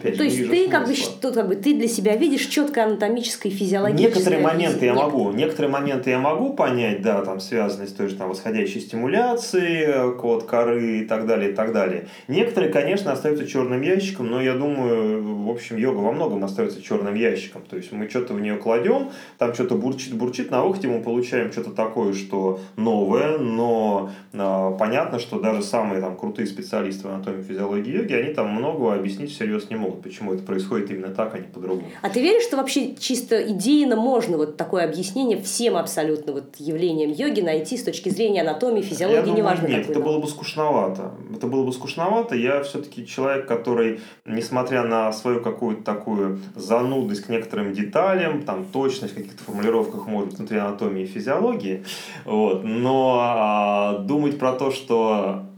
опять 0.01 0.17
То 0.17 0.25
есть 0.25 0.49
ты 0.49 0.69
как 0.69 0.87
бы, 0.87 0.95
что, 0.95 1.33
как 1.33 1.49
бы 1.49 1.57
ты 1.57 1.75
для 1.75 1.89
себя 1.89 2.17
видишь 2.17 2.47
четко 2.47 2.85
анатомическое 2.85 3.53
и 3.53 3.55
физиологическое. 3.55 4.09
Некоторые 4.09 4.43
моменты 4.43 4.87
я 4.87 4.95
могу, 4.95 5.31
некоторые 5.33 5.71
моменты 5.71 6.11
я 6.11 6.19
могу 6.19 6.55
понять, 6.55 7.03
да, 7.03 7.25
там 7.25 7.41
связанные 7.41 7.89
с 7.89 7.93
той 7.93 8.09
же 8.09 8.17
там 8.17 8.29
восходящей 8.29 8.81
стимуляцией, 8.81 10.17
код 10.19 10.45
коры 10.45 11.01
и 11.01 11.05
так 11.05 11.27
далее, 11.27 11.53
и 11.53 11.55
так 11.55 11.73
далее. 11.73 12.09
Некоторые, 12.29 12.73
конечно, 12.73 13.13
остаются 13.13 13.47
черным 13.47 13.83
ящиком, 13.83 14.31
но 14.31 14.43
я 14.43 14.55
думаю, 14.55 15.23
в 15.45 15.51
общем, 15.51 15.77
йога 15.77 15.99
во 15.99 16.13
многом 16.13 16.45
остается 16.45 16.83
черным 16.83 17.15
ящиком. 17.15 17.63
То 17.69 17.77
есть 17.77 17.93
мы 17.93 18.09
что-то 18.09 18.35
в 18.35 18.41
нее 18.41 18.57
кладем, 18.57 19.11
там 19.39 19.55
что-то 19.55 19.77
бурчит, 19.77 20.15
бурчит, 20.15 20.51
на 20.51 20.65
выходе 20.65 20.89
мы 20.89 21.03
получаем 21.03 21.53
что-то 21.53 21.71
такое, 21.71 22.13
что 22.13 22.61
новое, 22.77 23.39
но 23.39 24.11
э, 24.33 24.77
понятно, 24.79 25.19
что 25.19 25.41
даже 25.41 25.63
самые 25.63 26.01
там 26.01 26.17
крутые 26.17 26.47
специалисты 26.47 27.07
в 27.07 27.11
анатомии 27.11 27.43
физиологии 27.43 27.97
йоги, 27.97 28.13
они 28.13 28.35
там 28.35 28.49
многого 28.51 28.95
объяснить 28.95 29.31
всерьез 29.31 29.71
не 29.71 29.77
могут 29.77 29.90
могут, 29.91 30.03
почему 30.03 30.35
это 30.35 30.43
происходит 30.43 30.91
именно 30.91 31.09
так, 31.09 31.35
а 31.35 31.39
не 31.39 31.47
по-другому. 31.49 31.89
А 32.03 32.09
ты 32.09 32.21
веришь, 32.21 32.45
что 32.45 32.57
вообще 32.57 32.95
чисто 32.97 33.41
идейно 33.51 33.97
можно 33.97 34.37
вот 34.37 34.57
такое 34.57 34.85
объяснение 34.85 35.41
всем 35.41 35.77
абсолютно 35.77 36.33
вот 36.33 36.57
явлениям 36.59 37.11
йоги 37.11 37.41
найти 37.41 37.77
с 37.77 37.83
точки 37.83 38.09
зрения 38.09 38.43
анатомии, 38.43 38.83
физиологии, 38.83 39.17
Я 39.17 39.23
думаю, 39.23 39.39
неважно 39.39 39.67
Нет, 39.67 39.91
это 39.91 40.01
было 40.01 40.19
бы 40.19 40.29
скучновато. 40.29 41.13
Это 41.35 41.47
было 41.47 41.65
бы 41.65 41.73
скучновато. 41.73 42.35
Я 42.37 42.63
все-таки 42.63 43.07
человек, 43.07 43.47
который, 43.47 44.01
несмотря 44.25 44.85
на 44.85 45.13
свою 45.13 45.41
какую-то 45.41 45.83
такую 45.83 46.41
занудность 46.55 47.23
к 47.23 47.29
некоторым 47.29 47.73
деталям, 47.73 48.43
там 48.43 48.65
точность 48.65 49.13
в 49.13 49.17
каких-то 49.17 49.43
формулировках 49.45 50.07
может 50.07 50.31
быть 50.31 50.39
внутри 50.39 50.59
анатомии 50.59 51.05
и 51.05 51.07
физиологии, 51.07 51.85
вот, 52.25 52.65
но 52.65 53.19
а, 53.21 53.99
думать 53.99 54.39
про 54.39 54.53
то, 54.53 54.71
что 54.71 55.50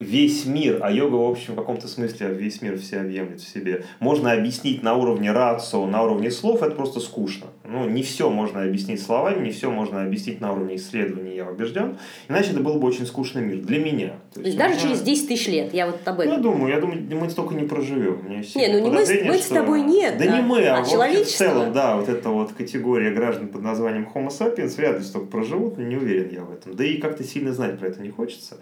весь 0.00 0.46
мир, 0.46 0.80
а 0.82 0.92
йога, 0.92 1.16
в 1.16 1.28
общем, 1.28 1.54
в 1.54 1.56
каком-то 1.56 1.88
смысле 1.88 2.28
весь 2.28 2.62
мир 2.62 2.78
все 2.78 3.00
объемлет 3.00 3.40
в 3.40 3.48
себе, 3.48 3.84
можно 3.98 4.32
объяснить 4.32 4.82
на 4.82 4.94
уровне 4.94 5.32
рацио, 5.32 5.86
на 5.86 6.02
уровне 6.02 6.30
слов, 6.30 6.62
это 6.62 6.74
просто 6.74 7.00
скучно. 7.00 7.48
Ну, 7.70 7.86
не 7.86 8.02
все 8.02 8.30
можно 8.30 8.62
объяснить 8.62 9.02
словами, 9.02 9.44
не 9.44 9.50
все 9.50 9.70
можно 9.70 10.02
объяснить 10.02 10.40
на 10.40 10.52
уровне 10.52 10.76
исследований, 10.76 11.36
я 11.36 11.46
убежден. 11.46 11.98
Иначе 12.26 12.52
это 12.52 12.60
был 12.60 12.78
бы 12.78 12.88
очень 12.88 13.04
скучный 13.04 13.42
мир 13.42 13.58
для 13.58 13.78
меня. 13.78 14.14
То 14.32 14.40
есть, 14.40 14.56
даже 14.56 14.74
меня... 14.74 14.82
через 14.82 15.02
10 15.02 15.28
тысяч 15.28 15.48
лет, 15.48 15.74
я 15.74 15.86
вот 15.86 16.00
об 16.06 16.20
этом. 16.20 16.32
Я 16.32 16.38
думаю, 16.38 16.72
я 16.72 16.80
думаю, 16.80 17.02
мы 17.10 17.28
столько 17.28 17.54
не 17.54 17.64
проживем. 17.64 18.26
не, 18.26 18.68
ну 18.68 18.78
не 18.78 18.90
мы, 18.90 19.00
мы 19.00 19.34
что... 19.34 19.42
с 19.42 19.48
тобой 19.48 19.82
нет. 19.82 20.16
Да, 20.16 20.24
да 20.24 20.36
не 20.36 20.42
мы, 20.42 20.64
а, 20.64 20.78
а 20.78 20.84
человечество. 20.84 21.44
в 21.44 21.48
целом, 21.48 21.72
да, 21.74 21.96
вот 21.96 22.08
эта 22.08 22.30
вот 22.30 22.52
категория 22.52 23.10
граждан 23.10 23.48
под 23.48 23.60
названием 23.60 24.08
Homo 24.14 24.28
sapiens 24.28 24.74
вряд 24.76 24.98
ли 24.98 25.04
столько 25.04 25.26
проживут, 25.26 25.76
не 25.76 25.96
уверен 25.96 26.30
я 26.32 26.44
в 26.44 26.52
этом. 26.52 26.74
Да 26.74 26.84
и 26.84 26.96
как-то 26.96 27.22
сильно 27.22 27.52
знать 27.52 27.78
про 27.78 27.88
это 27.88 28.00
не 28.00 28.10
хочется. 28.10 28.56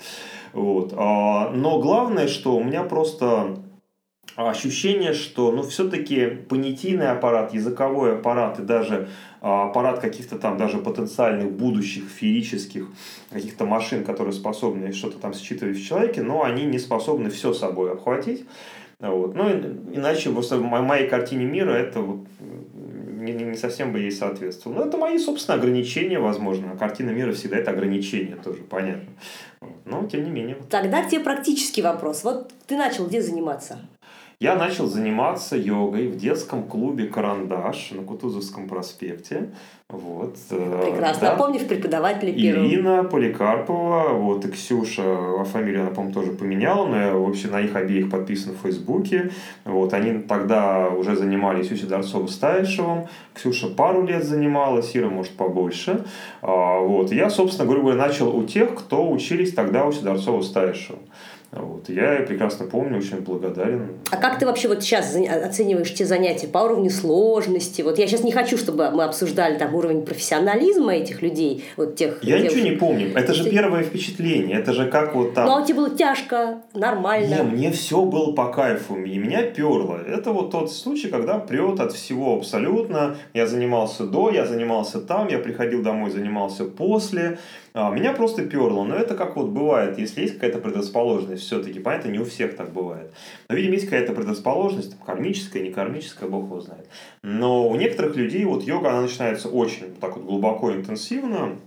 Вот. 0.52 0.92
А, 0.96 1.50
но 1.50 1.80
главное, 1.80 2.26
что 2.26 2.56
у 2.56 2.64
меня 2.64 2.82
просто 2.82 3.56
ощущение, 4.36 5.14
что 5.14 5.50
ну, 5.50 5.62
все-таки 5.62 6.26
понятийный 6.26 7.10
аппарат, 7.10 7.54
языковой 7.54 8.16
аппарат 8.18 8.58
и 8.58 8.62
даже 8.62 9.08
а, 9.40 9.68
аппарат 9.68 10.00
каких-то 10.00 10.38
там 10.38 10.58
даже 10.58 10.78
потенциальных 10.78 11.50
будущих 11.52 12.04
феерических 12.04 12.86
каких-то 13.30 13.64
машин, 13.64 14.04
которые 14.04 14.34
способны 14.34 14.92
что-то 14.92 15.18
там 15.18 15.32
считывать 15.32 15.78
в 15.78 15.86
человеке, 15.86 16.22
но 16.22 16.42
они 16.44 16.64
не 16.66 16.78
способны 16.78 17.30
все 17.30 17.54
собой 17.54 17.92
обхватить. 17.92 18.44
Вот. 18.98 19.34
Ну, 19.34 19.50
иначе 19.94 20.30
просто 20.30 20.58
в 20.58 20.62
моей 20.62 21.08
картине 21.08 21.44
мира 21.44 21.72
это 21.72 22.00
вот 22.00 22.26
не, 23.32 23.54
совсем 23.56 23.92
бы 23.92 24.00
ей 24.00 24.10
соответствовало. 24.10 24.80
Но 24.80 24.86
это 24.86 24.96
мои, 24.96 25.18
собственно, 25.18 25.58
ограничения, 25.58 26.18
возможно. 26.18 26.76
Картина 26.78 27.10
мира 27.10 27.32
всегда 27.32 27.56
это 27.56 27.70
ограничение, 27.70 28.36
тоже 28.36 28.62
понятно. 28.62 29.08
Но, 29.84 30.06
тем 30.06 30.24
не 30.24 30.30
менее. 30.30 30.56
Тогда 30.70 31.02
к 31.02 31.08
тебе 31.08 31.20
практический 31.20 31.82
вопрос. 31.82 32.24
Вот 32.24 32.52
ты 32.66 32.76
начал 32.76 33.06
где 33.06 33.20
заниматься? 33.20 33.80
Я 34.38 34.54
начал 34.54 34.86
заниматься 34.86 35.56
йогой 35.56 36.08
в 36.08 36.16
детском 36.18 36.64
клубе 36.64 37.06
«Карандаш» 37.06 37.92
на 37.92 38.02
Кутузовском 38.02 38.68
проспекте. 38.68 39.48
Вот, 39.88 40.36
э, 40.50 40.90
Прекрасно. 40.90 41.28
Да. 41.28 41.32
А 41.32 41.36
помнишь 41.36 41.66
преподавателя 41.66 42.32
первого? 42.32 42.66
Ирина 42.66 43.04
Поликарпова, 43.04 44.08
вот, 44.10 44.44
и 44.44 44.50
Ксюша, 44.50 45.02
а 45.40 45.44
фамилию 45.44 45.82
она, 45.82 45.90
по-моему, 45.90 46.12
тоже 46.12 46.32
поменяла, 46.32 46.86
но 46.86 47.00
я 47.00 47.14
вообще 47.14 47.48
на 47.48 47.60
их 47.60 47.74
обеих 47.74 48.10
подписан 48.10 48.52
в 48.52 48.62
Фейсбуке. 48.62 49.30
Вот, 49.64 49.94
они 49.94 50.18
тогда 50.18 50.88
уже 50.88 51.16
занимались 51.16 51.70
Юси 51.70 51.86
Дорцовым-Стаишевым, 51.86 53.08
Ксюша 53.32 53.68
пару 53.68 54.04
лет 54.04 54.24
занималась, 54.24 54.94
Ира, 54.94 55.08
может, 55.08 55.32
побольше. 55.32 56.04
А, 56.42 56.80
вот, 56.80 57.10
я, 57.10 57.30
собственно, 57.30 57.66
грубо 57.66 57.92
говоря, 57.92 58.08
начал 58.08 58.36
у 58.36 58.44
тех, 58.44 58.74
кто 58.74 59.10
учились 59.10 59.54
тогда 59.54 59.86
у 59.86 59.92
Сидорцова-Стаишева. 59.92 60.98
Вот. 61.52 61.88
Я 61.88 62.24
прекрасно 62.26 62.66
помню, 62.66 62.98
очень 62.98 63.20
благодарен. 63.20 63.92
А 64.10 64.16
как 64.16 64.38
ты 64.38 64.46
вообще 64.46 64.68
вот 64.68 64.82
сейчас 64.82 65.16
оцениваешь 65.16 65.92
те 65.94 66.04
занятия 66.04 66.48
по 66.48 66.58
уровню 66.58 66.90
сложности? 66.90 67.82
Вот 67.82 67.98
я 67.98 68.06
сейчас 68.06 68.22
не 68.24 68.32
хочу, 68.32 68.58
чтобы 68.58 68.90
мы 68.90 69.04
обсуждали 69.04 69.56
там 69.56 69.74
уровень 69.74 70.02
профессионализма 70.02 70.94
этих 70.94 71.22
людей, 71.22 71.64
вот 71.76 71.96
тех. 71.96 72.22
Я 72.22 72.38
девушек. 72.38 72.56
ничего 72.56 72.70
не 72.70 72.76
помню. 72.76 73.12
Это 73.14 73.32
же 73.32 73.48
первое 73.48 73.82
впечатление. 73.82 74.58
Это 74.58 74.72
же 74.72 74.90
как 74.90 75.14
вот 75.14 75.34
там. 75.34 75.46
Ну 75.46 75.56
а 75.56 75.62
тебе 75.62 75.76
было 75.76 75.90
тяжко, 75.90 76.62
нормально. 76.74 77.34
Не, 77.34 77.42
мне 77.42 77.70
все 77.70 78.02
было 78.02 78.32
по 78.32 78.52
кайфу, 78.52 78.96
и 78.96 79.16
меня 79.16 79.42
перло. 79.42 79.98
Это 80.06 80.32
вот 80.32 80.50
тот 80.50 80.72
случай, 80.72 81.08
когда 81.08 81.38
прет 81.38 81.80
от 81.80 81.92
всего 81.92 82.36
абсолютно. 82.36 83.16
Я 83.34 83.46
занимался 83.46 84.04
до, 84.04 84.30
я 84.30 84.46
занимался 84.46 85.00
там, 85.00 85.28
я 85.28 85.38
приходил 85.38 85.82
домой, 85.82 86.10
занимался 86.10 86.64
после. 86.64 87.38
А, 87.78 87.90
меня 87.90 88.14
просто 88.14 88.46
перло, 88.46 88.84
но 88.84 88.96
это 88.96 89.14
как 89.14 89.36
вот 89.36 89.50
бывает, 89.50 89.98
если 89.98 90.22
есть 90.22 90.36
какая-то 90.36 90.60
предрасположенность, 90.60 91.42
все-таки, 91.42 91.78
понятно, 91.78 92.08
не 92.08 92.18
у 92.18 92.24
всех 92.24 92.56
так 92.56 92.72
бывает. 92.72 93.12
Но, 93.50 93.54
видимо, 93.54 93.74
есть 93.74 93.84
какая-то 93.84 94.14
предрасположенность, 94.14 94.96
там, 94.96 95.06
кармическая, 95.06 95.62
не 95.62 95.70
кармическая, 95.72 96.26
бог 96.26 96.44
его 96.44 96.60
знает. 96.62 96.88
Но 97.22 97.68
у 97.68 97.76
некоторых 97.76 98.16
людей 98.16 98.46
вот 98.46 98.62
йога, 98.62 98.88
она 98.92 99.02
начинается 99.02 99.50
очень 99.50 99.94
так 100.00 100.16
вот 100.16 100.24
глубоко, 100.24 100.72
интенсивно, 100.72 101.58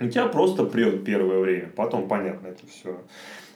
и 0.00 0.08
тебя 0.08 0.26
просто 0.28 0.64
прет 0.64 1.04
первое 1.04 1.40
время, 1.40 1.68
потом, 1.76 2.08
понятно, 2.08 2.46
это 2.46 2.66
все 2.66 3.02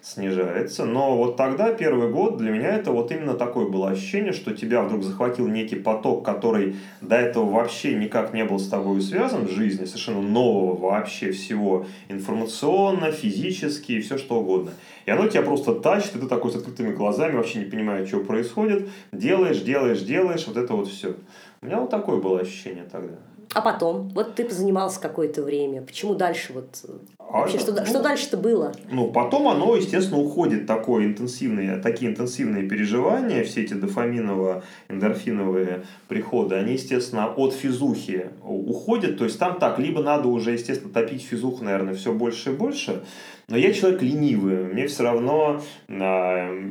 снижается. 0.06 0.84
Но 0.84 1.16
вот 1.16 1.36
тогда, 1.36 1.72
первый 1.72 2.08
год, 2.10 2.36
для 2.36 2.52
меня 2.52 2.68
это 2.76 2.92
вот 2.92 3.10
именно 3.10 3.34
такое 3.34 3.66
было 3.66 3.90
ощущение, 3.90 4.32
что 4.32 4.54
тебя 4.54 4.82
вдруг 4.82 5.02
захватил 5.02 5.48
некий 5.48 5.74
поток, 5.74 6.24
который 6.24 6.76
до 7.00 7.16
этого 7.16 7.50
вообще 7.50 7.94
никак 7.94 8.32
не 8.32 8.44
был 8.44 8.60
с 8.60 8.68
тобой 8.68 9.00
связан 9.02 9.46
в 9.46 9.50
жизни, 9.50 9.84
совершенно 9.84 10.22
нового 10.22 10.76
вообще 10.76 11.32
всего, 11.32 11.86
информационно, 12.08 13.10
физически 13.10 13.92
и 13.92 14.00
все 14.00 14.16
что 14.16 14.36
угодно. 14.40 14.70
И 15.06 15.10
оно 15.10 15.26
тебя 15.26 15.42
просто 15.42 15.74
тащит, 15.74 16.14
и 16.14 16.20
ты 16.20 16.28
такой 16.28 16.52
с 16.52 16.56
открытыми 16.56 16.92
глазами, 16.92 17.36
вообще 17.36 17.58
не 17.58 17.64
понимаешь, 17.64 18.06
что 18.06 18.20
происходит, 18.20 18.88
делаешь, 19.10 19.60
делаешь, 19.62 20.02
делаешь, 20.02 20.46
вот 20.46 20.56
это 20.56 20.72
вот 20.74 20.86
все. 20.86 21.16
У 21.62 21.66
меня 21.66 21.80
вот 21.80 21.90
такое 21.90 22.20
было 22.20 22.40
ощущение 22.40 22.84
тогда. 22.84 23.16
А 23.54 23.60
потом, 23.60 24.08
вот 24.10 24.34
ты 24.34 24.48
занимался 24.50 25.00
какое-то 25.00 25.42
время, 25.42 25.82
почему 25.82 26.14
дальше 26.14 26.52
вот? 26.52 26.84
А 27.18 27.40
вообще 27.40 27.58
что, 27.58 27.72
ну, 27.72 27.86
что 27.86 28.02
дальше-то 28.02 28.36
было? 28.36 28.74
Ну 28.90 29.10
потом 29.10 29.48
оно, 29.48 29.76
естественно, 29.76 30.20
уходит 30.20 30.66
такое 30.66 31.06
интенсивные, 31.06 31.78
такие 31.78 32.10
интенсивные 32.10 32.68
переживания, 32.68 33.44
все 33.44 33.62
эти 33.62 33.72
дофаминово-эндорфиновые 33.74 35.84
приходы, 36.08 36.56
они, 36.56 36.74
естественно, 36.74 37.26
от 37.26 37.54
физухи 37.54 38.30
уходят, 38.42 39.18
то 39.18 39.24
есть 39.24 39.38
там 39.38 39.58
так, 39.58 39.78
либо 39.78 40.02
надо 40.02 40.28
уже, 40.28 40.52
естественно, 40.52 40.92
топить 40.92 41.22
физуху, 41.22 41.64
наверное, 41.64 41.94
все 41.94 42.12
больше 42.12 42.52
и 42.52 42.54
больше, 42.54 43.02
но 43.48 43.56
я 43.56 43.72
человек 43.72 44.02
ленивый, 44.02 44.64
мне 44.64 44.86
все 44.86 45.04
равно 45.04 45.62
э, 45.88 46.70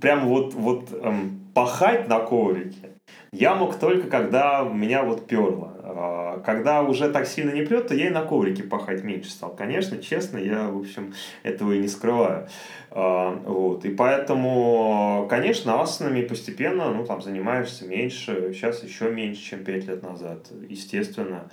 прямо 0.00 0.26
вот, 0.26 0.54
вот 0.54 0.88
э, 0.92 1.12
пахать 1.54 2.08
на 2.08 2.18
коврике 2.20 2.97
я 3.38 3.54
мог 3.54 3.78
только, 3.78 4.08
когда 4.08 4.62
меня 4.62 5.04
вот 5.04 5.26
перло. 5.26 5.76
А, 5.80 6.40
когда 6.40 6.82
уже 6.82 7.08
так 7.08 7.26
сильно 7.26 7.52
не 7.52 7.62
прет, 7.62 7.86
то 7.86 7.94
я 7.94 8.08
и 8.08 8.10
на 8.10 8.22
коврике 8.22 8.64
пахать 8.64 9.04
меньше 9.04 9.30
стал. 9.30 9.54
Конечно, 9.54 9.98
честно, 9.98 10.38
я, 10.38 10.68
в 10.68 10.78
общем, 10.78 11.14
этого 11.44 11.72
и 11.72 11.78
не 11.78 11.86
скрываю. 11.86 12.48
А, 12.90 13.30
вот. 13.46 13.84
И 13.84 13.90
поэтому, 13.90 15.28
конечно, 15.30 15.80
асанами 15.80 16.22
постепенно, 16.22 16.92
ну, 16.92 17.06
там, 17.06 17.22
занимаешься 17.22 17.86
меньше, 17.86 18.52
сейчас 18.52 18.82
еще 18.82 19.10
меньше, 19.10 19.40
чем 19.40 19.64
5 19.64 19.86
лет 19.86 20.02
назад, 20.02 20.48
естественно. 20.68 21.48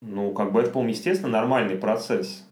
Ну, 0.00 0.32
как 0.32 0.52
бы 0.52 0.60
это, 0.60 0.70
по-моему, 0.70 0.92
естественно, 0.92 1.32
нормальный 1.32 1.76
процесс 1.76 2.46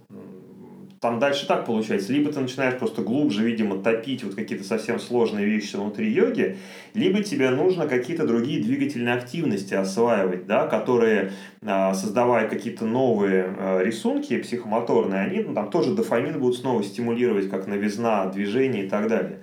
там 1.04 1.18
дальше 1.18 1.46
так 1.46 1.66
получается. 1.66 2.14
Либо 2.14 2.32
ты 2.32 2.40
начинаешь 2.40 2.78
просто 2.78 3.02
глубже, 3.02 3.44
видимо, 3.44 3.76
топить 3.76 4.24
вот 4.24 4.34
какие-то 4.34 4.64
совсем 4.64 4.98
сложные 4.98 5.44
вещи 5.44 5.76
внутри 5.76 6.10
йоги, 6.10 6.56
либо 6.94 7.22
тебе 7.22 7.50
нужно 7.50 7.86
какие-то 7.86 8.26
другие 8.26 8.62
двигательные 8.62 9.14
активности 9.14 9.74
осваивать, 9.74 10.46
да, 10.46 10.66
которые, 10.66 11.32
а, 11.60 11.92
создавая 11.92 12.48
какие-то 12.48 12.86
новые 12.86 13.54
а, 13.58 13.82
рисунки 13.82 14.38
психомоторные, 14.38 15.20
они 15.20 15.40
ну, 15.40 15.52
там 15.52 15.70
тоже 15.70 15.94
дофамин 15.94 16.40
будут 16.40 16.56
снова 16.56 16.82
стимулировать, 16.82 17.50
как 17.50 17.66
новизна, 17.66 18.24
движение 18.24 18.86
и 18.86 18.88
так 18.88 19.06
далее 19.06 19.40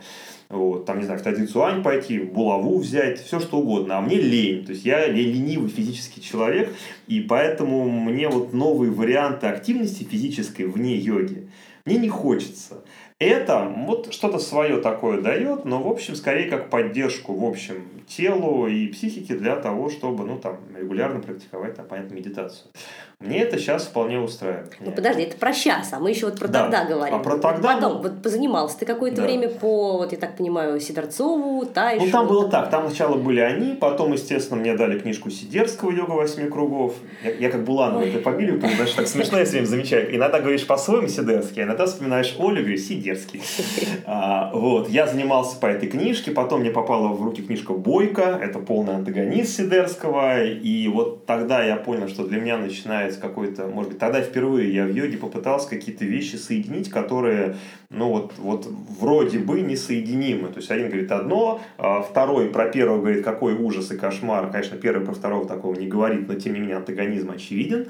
вот, 0.51 0.85
там, 0.85 0.99
не 0.99 1.05
знаю, 1.05 1.19
в 1.19 1.23
традицию 1.23 1.83
пойти, 1.83 2.19
булаву 2.19 2.79
взять, 2.79 3.19
все 3.21 3.39
что 3.39 3.57
угодно, 3.57 3.97
а 3.97 4.01
мне 4.01 4.17
лень, 4.17 4.65
то 4.65 4.71
есть 4.71 4.85
я 4.85 5.07
ленивый 5.07 5.69
физический 5.69 6.21
человек, 6.21 6.73
и 7.07 7.21
поэтому 7.21 7.89
мне 7.89 8.29
вот 8.29 8.53
новые 8.53 8.91
варианты 8.91 9.47
активности 9.47 10.03
физической 10.03 10.63
вне 10.63 10.95
йоги, 10.95 11.49
мне 11.85 11.97
не 11.97 12.09
хочется. 12.09 12.83
Это 13.21 13.71
вот 13.85 14.11
что-то 14.11 14.39
свое 14.39 14.77
такое 14.77 15.21
дает, 15.21 15.63
но, 15.63 15.79
в 15.79 15.87
общем, 15.87 16.15
скорее 16.15 16.49
как 16.49 16.71
поддержку, 16.71 17.35
в 17.35 17.45
общем, 17.45 17.87
телу 18.07 18.65
и 18.65 18.87
психике 18.87 19.35
для 19.35 19.57
того, 19.57 19.91
чтобы, 19.91 20.25
ну, 20.25 20.39
там, 20.39 20.57
регулярно 20.75 21.19
практиковать, 21.19 21.75
там, 21.75 21.85
понятно, 21.85 22.15
медитацию. 22.15 22.71
Мне 23.19 23.43
это 23.43 23.59
сейчас 23.59 23.83
вполне 23.83 24.19
устраивает. 24.19 24.75
Ну, 24.79 24.91
подожди, 24.91 25.21
это 25.21 25.37
про 25.37 25.53
сейчас, 25.53 25.93
а 25.93 25.99
мы 25.99 26.09
еще 26.09 26.25
вот 26.25 26.39
про 26.39 26.47
да. 26.47 26.63
тогда 26.63 26.85
говорим. 26.85 27.13
А 27.13 27.19
про 27.19 27.37
тогда... 27.37 27.75
Потом, 27.75 28.01
вот 28.01 28.23
позанимался 28.23 28.79
ты 28.79 28.87
какое-то 28.87 29.17
да. 29.17 29.23
время 29.23 29.49
по, 29.49 29.97
вот 29.97 30.11
я 30.11 30.17
так 30.17 30.37
понимаю, 30.37 30.79
Сидорцову, 30.79 31.63
Тайшу. 31.65 32.05
Ну, 32.05 32.11
там 32.11 32.27
было 32.27 32.49
так, 32.49 32.71
там 32.71 32.87
сначала 32.87 33.17
были 33.17 33.39
они, 33.39 33.75
потом, 33.75 34.13
естественно, 34.13 34.59
мне 34.59 34.75
дали 34.75 34.97
книжку 34.97 35.29
Сидерского 35.29 35.91
«Йога 35.91 36.13
восьми 36.13 36.49
кругов». 36.49 36.95
Я, 37.23 37.33
я 37.33 37.51
как 37.51 37.63
Буланова 37.63 38.01
это 38.01 38.19
фамилию, 38.21 38.59
знаешь, 38.59 38.93
так 38.93 39.07
смешно 39.07 39.37
я 39.37 39.45
все 39.45 39.57
время 39.57 39.67
замечаю. 39.67 40.15
Иногда 40.15 40.39
говоришь 40.39 40.65
по-своему 40.65 41.07
Сидерский, 41.07 41.61
а 41.61 41.65
иногда 41.65 41.85
вспоминаешь 41.85 42.35
Олю, 42.39 42.61
говоришь 42.61 42.81
Сидерский. 42.81 43.10
А, 44.05 44.51
вот, 44.53 44.89
я 44.89 45.07
занимался 45.07 45.57
по 45.57 45.67
этой 45.67 45.87
книжке, 45.87 46.31
потом 46.31 46.61
мне 46.61 46.71
попала 46.71 47.09
в 47.09 47.23
руки 47.23 47.41
книжка 47.41 47.73
«Бойко», 47.73 48.39
это 48.41 48.59
полный 48.59 48.95
антагонист 48.95 49.55
Сидерского, 49.55 50.43
и 50.43 50.87
вот 50.87 51.25
тогда 51.25 51.63
я 51.63 51.75
понял, 51.75 52.07
что 52.07 52.25
для 52.27 52.39
меня 52.39 52.57
начинает 52.57 53.11
появляется 53.11 53.19
какой-то, 53.19 53.67
может 53.67 53.91
быть, 53.91 53.99
тогда 53.99 54.21
впервые 54.21 54.73
я 54.73 54.85
в 54.85 54.93
йоге 54.93 55.17
попытался 55.17 55.69
какие-то 55.69 56.05
вещи 56.05 56.35
соединить, 56.35 56.89
которые, 56.89 57.55
ну 57.89 58.09
вот, 58.09 58.33
вот 58.37 58.67
вроде 58.99 59.39
бы 59.39 59.61
несоединимы. 59.61 60.49
То 60.49 60.57
есть 60.57 60.71
один 60.71 60.87
говорит 60.87 61.11
одно, 61.11 61.61
а 61.77 62.01
второй 62.01 62.49
про 62.49 62.69
первого 62.69 62.99
говорит, 62.99 63.23
какой 63.23 63.53
ужас 63.53 63.91
и 63.91 63.97
кошмар. 63.97 64.49
Конечно, 64.51 64.77
первый 64.77 65.05
про 65.05 65.13
второго 65.13 65.47
такого 65.47 65.75
не 65.75 65.87
говорит, 65.87 66.27
но 66.27 66.35
тем 66.35 66.53
не 66.53 66.59
менее 66.59 66.77
антагонизм 66.77 67.31
очевиден. 67.31 67.87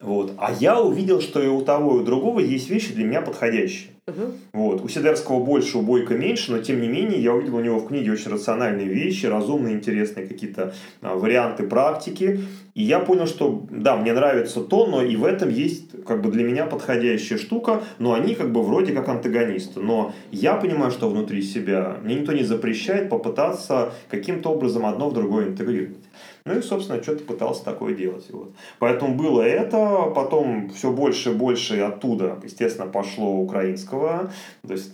Вот. 0.00 0.32
А 0.38 0.52
я 0.52 0.80
увидел, 0.80 1.20
что 1.20 1.42
и 1.42 1.48
у 1.48 1.62
того, 1.62 1.96
и 1.96 2.00
у 2.00 2.04
другого 2.04 2.40
есть 2.40 2.70
вещи 2.70 2.92
для 2.92 3.04
меня 3.04 3.22
подходящие. 3.22 3.91
Угу. 4.08 4.32
Вот. 4.54 4.80
У 4.82 4.88
Сидерского 4.88 5.44
больше, 5.44 5.78
у 5.78 5.82
Бойко 5.82 6.14
меньше, 6.14 6.50
но 6.50 6.58
тем 6.58 6.80
не 6.80 6.88
менее 6.88 7.22
я 7.22 7.32
увидел 7.32 7.54
у 7.54 7.60
него 7.60 7.78
в 7.78 7.86
книге 7.86 8.10
очень 8.10 8.32
рациональные 8.32 8.88
вещи, 8.88 9.26
разумные, 9.26 9.74
интересные 9.74 10.26
какие-то 10.26 10.74
а, 11.02 11.14
варианты 11.14 11.68
практики. 11.68 12.40
И 12.74 12.82
я 12.82 12.98
понял, 12.98 13.28
что 13.28 13.64
да, 13.70 13.96
мне 13.96 14.12
нравится 14.12 14.60
то, 14.60 14.86
но 14.86 15.04
и 15.04 15.14
в 15.14 15.24
этом 15.24 15.50
есть 15.50 16.04
как 16.04 16.20
бы 16.20 16.32
для 16.32 16.42
меня 16.42 16.66
подходящая 16.66 17.38
штука, 17.38 17.84
но 18.00 18.14
они 18.14 18.34
как 18.34 18.50
бы 18.50 18.64
вроде 18.64 18.92
как 18.92 19.08
антагонисты. 19.08 19.78
Но 19.78 20.12
я 20.32 20.54
понимаю, 20.54 20.90
что 20.90 21.08
внутри 21.08 21.40
себя 21.40 21.98
мне 22.02 22.16
никто 22.16 22.32
не 22.32 22.42
запрещает 22.42 23.08
попытаться 23.08 23.92
каким-то 24.10 24.50
образом 24.50 24.84
одно 24.84 25.10
в 25.10 25.14
другое 25.14 25.46
интегрировать. 25.46 25.98
Ну 26.44 26.58
и, 26.58 26.62
собственно, 26.62 27.00
что-то 27.02 27.22
пытался 27.22 27.64
такое 27.64 27.94
делать. 27.94 28.26
Вот. 28.30 28.52
Поэтому 28.80 29.14
было 29.14 29.42
это, 29.42 30.10
потом 30.14 30.70
все 30.70 30.90
больше 30.90 31.30
и 31.30 31.34
больше 31.34 31.80
оттуда, 31.80 32.38
естественно, 32.42 32.88
пошло 32.88 33.36
украинского. 33.36 34.32
То 34.66 34.72
есть, 34.72 34.92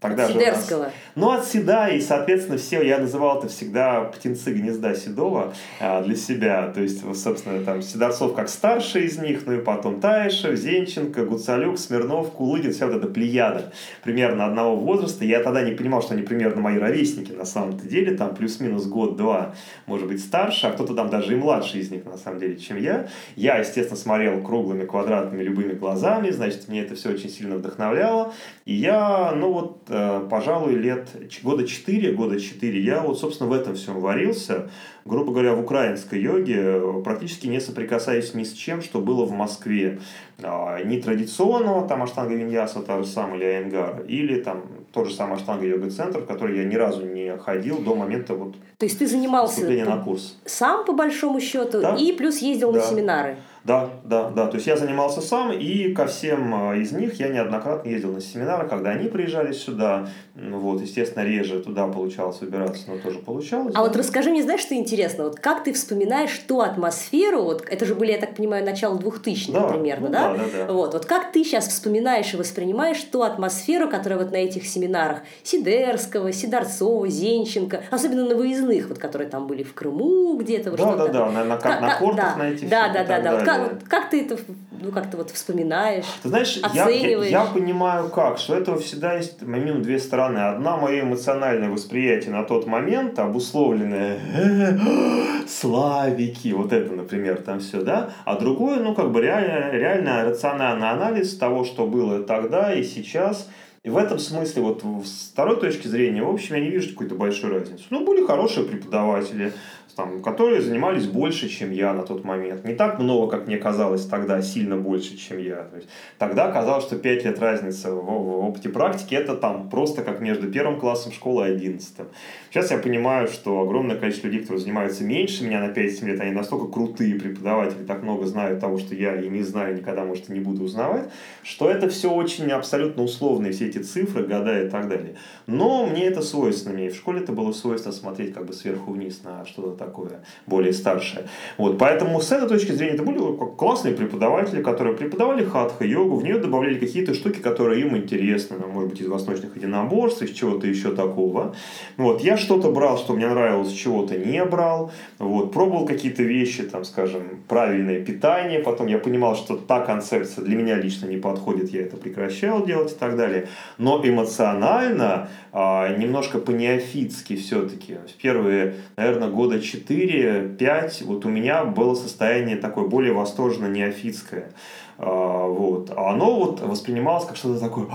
тогда 0.00 0.26
от 0.26 0.32
же 0.32 0.38
нас... 0.38 0.72
Ну, 1.16 1.30
от 1.30 1.44
Седа, 1.46 1.88
и, 1.88 2.00
соответственно, 2.00 2.58
все, 2.58 2.82
я 2.82 2.98
называл 2.98 3.38
это 3.38 3.48
всегда 3.48 4.04
птенцы 4.04 4.52
гнезда 4.52 4.94
Седова 4.94 5.52
а, 5.80 6.02
для 6.02 6.14
себя. 6.14 6.70
То 6.72 6.80
есть, 6.80 7.02
собственно, 7.20 7.64
там 7.64 7.82
Седорцов 7.82 8.34
как 8.34 8.48
старший 8.48 9.06
из 9.06 9.18
них, 9.18 9.46
ну 9.46 9.54
и 9.54 9.58
потом 9.58 10.00
Таишев, 10.00 10.56
Зенченко, 10.56 11.24
Гуцалюк, 11.24 11.78
Смирнов, 11.78 12.30
Кулыгин, 12.30 12.72
вся 12.72 12.86
вот 12.86 12.96
эта 12.96 13.08
плеяда 13.08 13.72
примерно 14.04 14.46
одного 14.46 14.76
возраста. 14.76 15.24
Я 15.24 15.42
тогда 15.42 15.62
не 15.62 15.72
понимал, 15.72 16.02
что 16.02 16.14
они 16.14 16.22
примерно 16.22 16.60
мои 16.60 16.78
ровесники 16.78 17.32
на 17.32 17.44
самом-то 17.44 17.88
деле, 17.88 18.16
там 18.16 18.34
плюс-минус 18.36 18.86
год-два, 18.86 19.54
может 19.86 20.06
быть, 20.06 20.20
старше, 20.20 20.68
а 20.68 20.83
кто-то 20.84 20.94
там 20.94 21.10
даже 21.10 21.32
и 21.32 21.36
младше 21.36 21.78
из 21.78 21.90
них, 21.90 22.04
на 22.04 22.16
самом 22.16 22.38
деле, 22.38 22.56
чем 22.56 22.80
я. 22.80 23.08
Я, 23.36 23.58
естественно, 23.58 23.96
смотрел 23.96 24.42
круглыми, 24.42 24.84
квадратными, 24.84 25.42
любыми 25.42 25.72
глазами, 25.72 26.30
значит, 26.30 26.68
мне 26.68 26.82
это 26.82 26.94
все 26.94 27.10
очень 27.10 27.30
сильно 27.30 27.56
вдохновляло. 27.56 28.32
И 28.64 28.74
я, 28.74 29.32
ну 29.36 29.52
вот, 29.52 29.78
э, 29.88 30.26
пожалуй, 30.30 30.74
лет, 30.74 31.08
года 31.42 31.66
четыре, 31.66 32.12
года 32.12 32.38
четыре, 32.38 32.80
я 32.80 33.00
вот, 33.00 33.18
собственно, 33.18 33.50
в 33.50 33.52
этом 33.52 33.74
всем 33.74 34.00
варился 34.00 34.68
грубо 35.04 35.32
говоря, 35.32 35.54
в 35.54 35.60
украинской 35.60 36.20
йоге 36.20 36.56
э, 36.56 37.02
практически 37.04 37.46
не 37.46 37.60
соприкасаясь 37.60 38.34
ни 38.34 38.44
с 38.44 38.52
чем, 38.52 38.82
что 38.82 39.00
было 39.00 39.24
в 39.24 39.32
Москве. 39.32 40.00
А, 40.42 40.82
ни 40.82 41.00
традиционного 41.00 41.86
там 41.86 42.02
аштанга 42.02 42.34
виньяса, 42.34 42.80
та 42.80 43.02
же 43.02 43.06
самая, 43.06 43.36
или 43.36 43.44
айенгара, 43.44 44.02
или 44.06 44.40
там 44.40 44.62
тот 44.94 45.08
же 45.08 45.14
самый 45.14 45.36
аштанга 45.36 45.66
йога 45.66 45.90
центр, 45.90 46.20
в 46.20 46.26
который 46.26 46.56
я 46.56 46.64
ни 46.64 46.76
разу 46.76 47.04
не 47.04 47.36
ходил 47.36 47.78
до 47.78 47.96
момента 47.96 48.34
вот 48.34 48.54
То 48.78 48.86
есть 48.86 48.98
ты 48.98 49.06
занимался 49.06 49.68
на 49.68 49.98
курс. 49.98 50.38
сам 50.46 50.84
по 50.84 50.92
большому 50.92 51.40
счету 51.40 51.80
да? 51.80 51.96
и 51.96 52.12
плюс 52.12 52.38
ездил 52.38 52.72
да. 52.72 52.78
на 52.78 52.86
семинары? 52.86 53.36
Да, 53.64 53.88
да, 54.04 54.28
да. 54.28 54.46
То 54.46 54.56
есть 54.56 54.66
я 54.66 54.76
занимался 54.76 55.22
сам, 55.22 55.50
и 55.50 55.94
ко 55.94 56.06
всем 56.06 56.54
а, 56.54 56.76
из 56.76 56.92
них 56.92 57.18
я 57.18 57.28
неоднократно 57.28 57.88
ездил 57.88 58.12
на 58.12 58.20
семинары, 58.20 58.68
когда 58.68 58.90
они 58.90 59.08
приезжали 59.08 59.52
сюда. 59.52 60.08
Вот, 60.34 60.82
естественно, 60.82 61.24
реже 61.24 61.60
туда 61.60 61.86
получалось 61.86 62.40
выбираться, 62.42 62.82
но 62.88 62.98
тоже 62.98 63.20
получалось. 63.20 63.72
А 63.74 63.82
вот 63.82 63.96
расскажи 63.96 64.30
мне, 64.30 64.42
знаешь, 64.42 64.60
что 64.60 64.74
интересно? 64.74 65.24
Вот 65.24 65.40
как 65.40 65.64
ты 65.64 65.72
вспоминаешь 65.72 66.38
ту 66.46 66.60
атмосферу, 66.60 67.42
вот 67.42 67.64
это 67.66 67.86
же 67.86 67.94
были, 67.94 68.12
я 68.12 68.18
так 68.18 68.36
понимаю, 68.36 68.66
начало 68.66 68.98
2000-х 68.98 69.52
да, 69.52 69.68
примерно, 69.68 70.06
ну, 70.08 70.12
да? 70.12 70.34
Да, 70.34 70.36
да, 70.36 70.66
да. 70.66 70.72
Вот, 70.72 70.92
вот 70.92 71.06
как 71.06 71.32
ты 71.32 71.42
сейчас 71.42 71.68
вспоминаешь 71.68 72.34
и 72.34 72.36
воспринимаешь 72.36 73.02
ту 73.04 73.22
атмосферу, 73.22 73.88
которая 73.88 74.18
вот 74.18 74.30
на 74.30 74.36
этих 74.36 74.66
семинарах 74.66 75.20
Сидерского, 75.42 76.32
Сидорцова, 76.32 77.08
Зенченко, 77.08 77.84
особенно 77.90 78.28
на 78.28 78.34
выездных, 78.34 78.88
вот 78.88 78.98
которые 78.98 79.30
там 79.30 79.46
были 79.46 79.62
в 79.62 79.72
Крыму 79.72 80.36
где-то. 80.36 80.72
Да, 80.72 80.96
да, 80.96 81.08
да, 81.08 81.30
на, 81.30 81.44
на, 81.44 81.56
как, 81.56 81.80
на 81.80 81.96
кортах 81.96 82.36
да, 82.36 82.42
на 82.42 82.50
этих 82.50 82.68
Да, 82.68 82.88
да, 82.92 83.04
да, 83.04 83.20
да. 83.20 83.53
Вот 83.58 83.70
как, 83.84 83.88
как 83.88 84.10
ты 84.10 84.22
это 84.22 84.38
ну, 84.80 84.90
как-то 84.90 85.16
вот 85.16 85.30
вспоминаешь, 85.30 86.04
Ты 86.22 86.28
знаешь, 86.28 86.58
оцениваешь? 86.62 87.30
Я, 87.30 87.40
я, 87.40 87.44
я 87.44 87.50
понимаю 87.50 88.08
как, 88.10 88.38
что 88.38 88.54
этого 88.54 88.78
всегда 88.78 89.14
есть 89.14 89.40
минимум 89.42 89.82
две 89.82 89.98
стороны. 89.98 90.38
Одна 90.38 90.76
мое 90.76 91.02
эмоциональное 91.02 91.70
восприятие 91.70 92.32
на 92.32 92.44
тот 92.44 92.66
момент, 92.66 93.18
обусловленное 93.18 94.18
славики, 95.48 96.52
вот 96.52 96.72
это, 96.72 96.92
например, 96.92 97.42
там 97.42 97.60
все, 97.60 97.82
да, 97.82 98.10
а 98.24 98.38
другое, 98.38 98.80
ну, 98.80 98.94
как 98.94 99.10
бы 99.10 99.20
реально, 99.22 99.70
реально 99.70 100.24
рациональный 100.24 100.90
анализ 100.90 101.36
того, 101.36 101.64
что 101.64 101.86
было 101.86 102.22
тогда 102.22 102.74
и 102.74 102.82
сейчас– 102.82 103.48
и 103.84 103.90
в 103.90 103.98
этом 103.98 104.18
смысле, 104.18 104.62
вот 104.62 104.82
с 105.04 105.28
второй 105.30 105.60
точки 105.60 105.88
зрения, 105.88 106.22
в 106.22 106.30
общем, 106.30 106.54
я 106.54 106.62
не 106.62 106.70
вижу 106.70 106.88
какой-то 106.88 107.16
большой 107.16 107.50
разницы. 107.50 107.84
Ну, 107.90 108.02
были 108.02 108.24
хорошие 108.24 108.64
преподаватели, 108.64 109.52
там, 109.96 110.22
которые 110.22 110.60
занимались 110.60 111.06
больше, 111.06 111.48
чем 111.48 111.70
я 111.72 111.92
на 111.92 112.02
тот 112.02 112.24
момент. 112.24 112.64
Не 112.64 112.74
так 112.74 112.98
много, 112.98 113.30
как 113.30 113.46
мне 113.46 113.56
казалось 113.56 114.06
тогда, 114.06 114.42
сильно 114.42 114.76
больше, 114.76 115.16
чем 115.16 115.38
я. 115.38 115.64
То 115.64 115.76
есть, 115.76 115.88
тогда 116.18 116.50
казалось, 116.50 116.84
что 116.84 116.96
5 116.96 117.24
лет 117.24 117.38
разницы 117.38 117.90
в, 117.90 118.00
в 118.04 118.44
опыте 118.44 118.68
практики 118.68 119.14
это 119.14 119.36
там 119.36 119.70
просто 119.70 120.02
как 120.02 120.20
между 120.20 120.50
первым 120.50 120.78
классом 120.78 121.12
школы 121.12 121.48
и 121.48 121.52
одиннадцатым. 121.52 122.06
Сейчас 122.50 122.70
я 122.70 122.78
понимаю, 122.78 123.28
что 123.28 123.60
огромное 123.60 123.96
количество 123.96 124.26
людей, 124.28 124.40
которые 124.40 124.62
занимаются 124.62 125.04
меньше 125.04 125.44
меня 125.44 125.60
на 125.60 125.72
5-7 125.72 126.06
лет, 126.06 126.20
они 126.20 126.32
настолько 126.32 126.66
крутые 126.66 127.14
преподаватели, 127.14 127.84
так 127.84 128.02
много 128.02 128.26
знают 128.26 128.60
того, 128.60 128.78
что 128.78 128.94
я 128.94 129.20
и 129.20 129.28
не 129.28 129.42
знаю, 129.42 129.76
никогда, 129.76 130.04
может, 130.04 130.30
и 130.30 130.32
не 130.32 130.40
буду 130.40 130.64
узнавать, 130.64 131.10
что 131.42 131.68
это 131.70 131.88
все 131.88 132.10
очень 132.10 132.50
абсолютно 132.50 133.02
условные, 133.02 133.52
все 133.52 133.66
эти 133.66 133.78
цифры, 133.78 134.24
года 134.24 134.62
и 134.62 134.68
так 134.68 134.88
далее. 134.88 135.16
Но 135.46 135.86
мне 135.86 136.06
это 136.06 136.22
свойственно, 136.22 136.74
мне 136.74 136.90
в 136.90 136.96
школе 136.96 137.20
это 137.20 137.32
было 137.32 137.52
свойственно 137.52 137.94
смотреть 137.94 138.32
как 138.34 138.46
бы 138.46 138.52
сверху 138.52 138.92
вниз 138.92 139.22
на 139.24 139.44
что-то 139.44 139.83
такое 139.84 140.20
более 140.46 140.72
старшее. 140.72 141.26
Вот, 141.58 141.78
поэтому 141.78 142.20
с 142.20 142.32
этой 142.32 142.48
точки 142.48 142.72
зрения 142.72 142.94
это 142.94 143.02
были 143.02 143.18
классные 143.56 143.94
преподаватели, 143.94 144.62
которые 144.62 144.96
преподавали 144.96 145.44
хатха-йогу, 145.44 146.16
в 146.16 146.24
нее 146.24 146.38
добавляли 146.38 146.78
какие-то 146.78 147.14
штуки, 147.14 147.38
которые 147.38 147.82
им 147.82 147.96
интересны, 147.96 148.56
ну, 148.60 148.68
может 148.68 148.90
быть, 148.90 149.00
из 149.00 149.08
восточных 149.08 149.56
единоборств, 149.56 150.22
из 150.22 150.30
чего-то 150.30 150.66
еще 150.66 150.94
такого. 150.94 151.54
Вот, 151.96 152.20
я 152.22 152.36
что-то 152.36 152.70
брал, 152.70 152.98
что 152.98 153.14
мне 153.14 153.28
нравилось, 153.28 153.72
чего-то 153.72 154.16
не 154.16 154.44
брал. 154.44 154.90
Вот, 155.18 155.52
пробовал 155.52 155.86
какие-то 155.86 156.22
вещи, 156.22 156.62
там, 156.62 156.84
скажем, 156.84 157.22
правильное 157.48 158.00
питание, 158.04 158.60
потом 158.60 158.86
я 158.86 158.98
понимал, 158.98 159.36
что 159.36 159.56
та 159.56 159.80
концепция 159.80 160.44
для 160.44 160.56
меня 160.56 160.76
лично 160.76 161.06
не 161.06 161.16
подходит, 161.16 161.70
я 161.70 161.82
это 161.82 161.96
прекращал 161.96 162.64
делать 162.64 162.92
и 162.92 162.96
так 162.96 163.16
далее. 163.16 163.48
Но 163.78 164.00
эмоционально, 164.04 165.28
немножко 165.54 166.38
по-неофитски 166.38 167.36
все-таки, 167.36 167.98
первые, 168.20 168.74
наверное, 168.96 169.28
года 169.28 169.58
4-5 169.58 171.04
вот 171.04 171.24
у 171.24 171.28
меня 171.28 171.64
было 171.64 171.94
состояние 171.94 172.56
такое 172.56 172.86
более 172.88 173.12
восторженно-неофитское. 173.12 174.52
А, 174.98 175.46
вот. 175.46 175.92
А 175.96 176.10
оно 176.10 176.34
вот 176.34 176.60
воспринималось 176.60 177.24
как 177.24 177.36
что-то 177.36 177.60
такое 177.60 177.86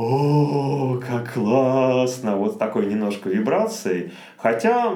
о, 0.00 1.00
как 1.04 1.34
классно, 1.34 2.36
вот 2.36 2.56
такой 2.56 2.86
немножко 2.86 3.28
вибрацией. 3.28 4.12
Хотя, 4.36 4.94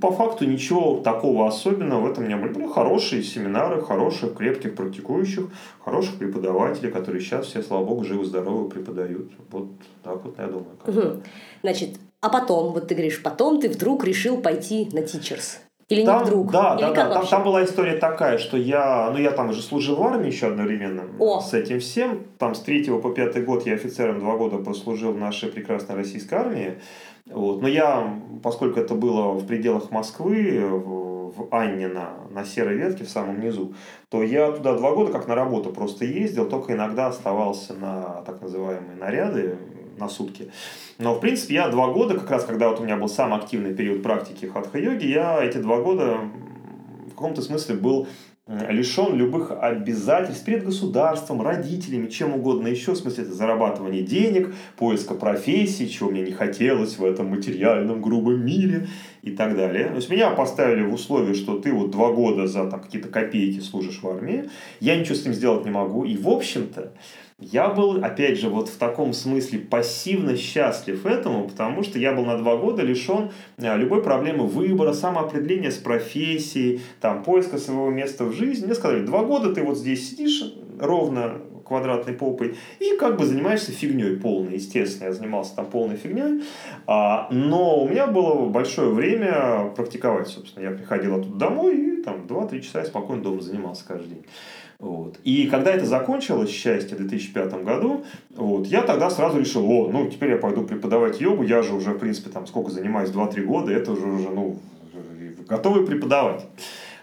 по 0.00 0.12
факту, 0.12 0.44
ничего 0.44 0.98
такого 0.98 1.48
особенного 1.48 2.02
в 2.02 2.10
этом 2.12 2.28
не 2.28 2.36
было. 2.36 2.52
Были 2.52 2.68
хорошие 2.68 3.24
семинары, 3.24 3.82
хороших, 3.82 4.36
крепких 4.36 4.76
практикующих, 4.76 5.46
хороших 5.84 6.18
преподавателей, 6.18 6.92
которые 6.92 7.20
сейчас 7.20 7.46
все, 7.46 7.62
слава 7.64 7.84
богу, 7.84 8.04
живы-здоровы 8.04 8.68
преподают. 8.70 9.32
Вот 9.50 9.70
так 10.04 10.24
вот, 10.24 10.38
я 10.38 10.46
думаю. 10.46 10.76
Угу. 10.86 11.22
Значит, 11.62 11.90
а 12.20 12.28
потом, 12.28 12.72
вот 12.72 12.88
ты 12.88 12.94
говоришь, 12.94 13.22
потом 13.22 13.60
ты 13.60 13.68
вдруг 13.68 14.04
решил 14.04 14.38
пойти 14.38 14.88
на 14.92 15.00
Teachers. 15.00 15.58
Или 15.88 16.04
там, 16.06 16.20
не 16.20 16.24
вдруг? 16.24 16.50
Да, 16.50 16.74
Или 16.74 16.86
да, 16.86 16.92
как 16.92 17.08
да. 17.08 17.14
Там, 17.14 17.26
там 17.26 17.44
была 17.44 17.64
история 17.64 17.96
такая, 17.98 18.38
что 18.38 18.56
я, 18.56 19.10
ну 19.12 19.18
я 19.18 19.30
там 19.32 19.50
уже 19.50 19.60
служил 19.60 19.96
в 19.96 20.02
армии 20.02 20.28
еще 20.28 20.46
одновременно 20.46 21.04
О. 21.18 21.40
с 21.40 21.52
этим 21.52 21.80
всем. 21.80 22.22
Там 22.38 22.54
с 22.54 22.60
третьего 22.60 22.98
по 22.98 23.10
пятый 23.10 23.42
год 23.42 23.66
я 23.66 23.74
офицером 23.74 24.20
два 24.20 24.36
года 24.36 24.56
прослужил 24.58 25.12
в 25.12 25.18
нашей 25.18 25.50
прекрасной 25.50 25.96
российской 25.96 26.34
армии. 26.34 26.80
Вот. 27.26 27.60
Но 27.60 27.68
я, 27.68 28.18
поскольку 28.42 28.80
это 28.80 28.94
было 28.94 29.32
в 29.32 29.46
пределах 29.46 29.90
Москвы, 29.90 30.60
в, 30.66 31.32
в 31.36 31.48
Аннино, 31.50 32.14
на 32.30 32.44
серой 32.46 32.76
ветке 32.76 33.04
в 33.04 33.10
самом 33.10 33.40
низу, 33.40 33.74
то 34.08 34.22
я 34.22 34.52
туда 34.52 34.74
два 34.74 34.92
года 34.92 35.12
как 35.12 35.28
на 35.28 35.34
работу 35.34 35.70
просто 35.70 36.06
ездил, 36.06 36.48
только 36.48 36.72
иногда 36.72 37.08
оставался 37.08 37.74
на 37.74 38.22
так 38.22 38.40
называемые 38.40 38.96
наряды 38.96 39.58
на 39.98 40.08
сутки. 40.08 40.50
Но, 40.98 41.14
в 41.14 41.20
принципе, 41.20 41.54
я 41.54 41.68
два 41.68 41.88
года, 41.88 42.14
как 42.14 42.30
раз 42.30 42.44
когда 42.44 42.68
вот 42.68 42.80
у 42.80 42.84
меня 42.84 42.96
был 42.96 43.08
самый 43.08 43.38
активный 43.38 43.74
период 43.74 44.02
практики 44.02 44.46
хатха-йоги, 44.46 45.06
я 45.06 45.42
эти 45.44 45.58
два 45.58 45.80
года 45.80 46.20
в 47.06 47.10
каком-то 47.10 47.42
смысле 47.42 47.76
был 47.76 48.06
лишен 48.46 49.16
любых 49.16 49.52
обязательств 49.58 50.44
перед 50.44 50.64
государством, 50.64 51.40
родителями, 51.40 52.08
чем 52.08 52.34
угодно 52.34 52.68
еще, 52.68 52.92
в 52.92 52.96
смысле 52.96 53.24
это 53.24 53.32
зарабатывание 53.32 54.02
денег, 54.02 54.54
поиска 54.76 55.14
профессии, 55.14 55.86
чего 55.86 56.10
мне 56.10 56.20
не 56.20 56.32
хотелось 56.32 56.98
в 56.98 57.04
этом 57.04 57.28
материальном 57.28 58.02
грубом 58.02 58.44
мире 58.44 58.86
и 59.22 59.30
так 59.30 59.56
далее. 59.56 59.86
То 59.86 59.96
есть 59.96 60.10
меня 60.10 60.28
поставили 60.30 60.82
в 60.82 60.92
условие, 60.92 61.34
что 61.34 61.58
ты 61.58 61.72
вот 61.72 61.90
два 61.90 62.12
года 62.12 62.46
за 62.46 62.68
там, 62.68 62.80
какие-то 62.80 63.08
копейки 63.08 63.60
служишь 63.60 64.02
в 64.02 64.08
армии, 64.08 64.50
я 64.78 64.96
ничего 64.96 65.14
с 65.14 65.22
этим 65.22 65.32
сделать 65.32 65.64
не 65.64 65.70
могу, 65.70 66.04
и 66.04 66.14
в 66.18 66.28
общем-то 66.28 66.92
я 67.38 67.68
был, 67.68 68.04
опять 68.04 68.38
же, 68.38 68.48
вот 68.48 68.68
в 68.68 68.76
таком 68.76 69.12
смысле 69.12 69.58
пассивно 69.58 70.36
счастлив 70.36 71.04
этому, 71.04 71.48
потому 71.48 71.82
что 71.82 71.98
я 71.98 72.12
был 72.12 72.24
на 72.24 72.38
два 72.38 72.56
года 72.56 72.82
лишен 72.82 73.30
э, 73.58 73.76
любой 73.76 74.02
проблемы 74.02 74.46
выбора, 74.46 74.92
самоопределения 74.92 75.70
с 75.70 75.76
профессией, 75.76 76.80
там, 77.00 77.24
поиска 77.24 77.58
своего 77.58 77.90
места 77.90 78.24
в 78.24 78.32
жизни. 78.32 78.66
Мне 78.66 78.74
сказали, 78.74 79.04
два 79.04 79.24
года 79.24 79.52
ты 79.52 79.62
вот 79.62 79.76
здесь 79.76 80.10
сидишь 80.10 80.44
ровно 80.78 81.40
квадратной 81.64 82.14
попой 82.14 82.56
и 82.78 82.96
как 82.98 83.16
бы 83.16 83.24
занимаешься 83.24 83.72
фигней 83.72 84.16
полной, 84.16 84.54
естественно, 84.54 85.08
я 85.08 85.12
занимался 85.12 85.56
там 85.56 85.66
полной 85.66 85.96
фигней, 85.96 86.42
а, 86.86 87.28
но 87.30 87.80
у 87.80 87.88
меня 87.88 88.06
было 88.06 88.46
большое 88.48 88.90
время 88.90 89.72
практиковать, 89.74 90.28
собственно, 90.28 90.64
я 90.64 90.70
приходил 90.70 91.14
оттуда 91.16 91.36
домой 91.36 91.76
и 91.76 92.02
там 92.02 92.26
2-3 92.26 92.60
часа 92.60 92.80
я 92.80 92.84
спокойно 92.84 93.22
дома 93.22 93.40
занимался 93.40 93.84
каждый 93.86 94.08
день. 94.08 94.26
Вот. 94.78 95.18
И 95.24 95.46
когда 95.46 95.72
это 95.72 95.86
закончилось, 95.86 96.50
счастье, 96.50 96.96
в 96.96 97.00
2005 97.00 97.64
году, 97.64 98.04
вот, 98.36 98.66
я 98.66 98.82
тогда 98.82 99.10
сразу 99.10 99.38
решил, 99.38 99.70
о, 99.70 99.88
ну, 99.90 100.08
теперь 100.08 100.30
я 100.30 100.36
пойду 100.36 100.62
преподавать 100.64 101.20
йогу, 101.20 101.42
я 101.42 101.62
же 101.62 101.74
уже, 101.74 101.92
в 101.92 101.98
принципе, 101.98 102.30
там, 102.30 102.46
сколько 102.46 102.70
занимаюсь, 102.70 103.10
2-3 103.10 103.42
года, 103.42 103.72
это 103.72 103.92
уже, 103.92 104.06
уже, 104.06 104.30
ну, 104.30 104.58
готовы 105.48 105.86
преподавать. 105.86 106.44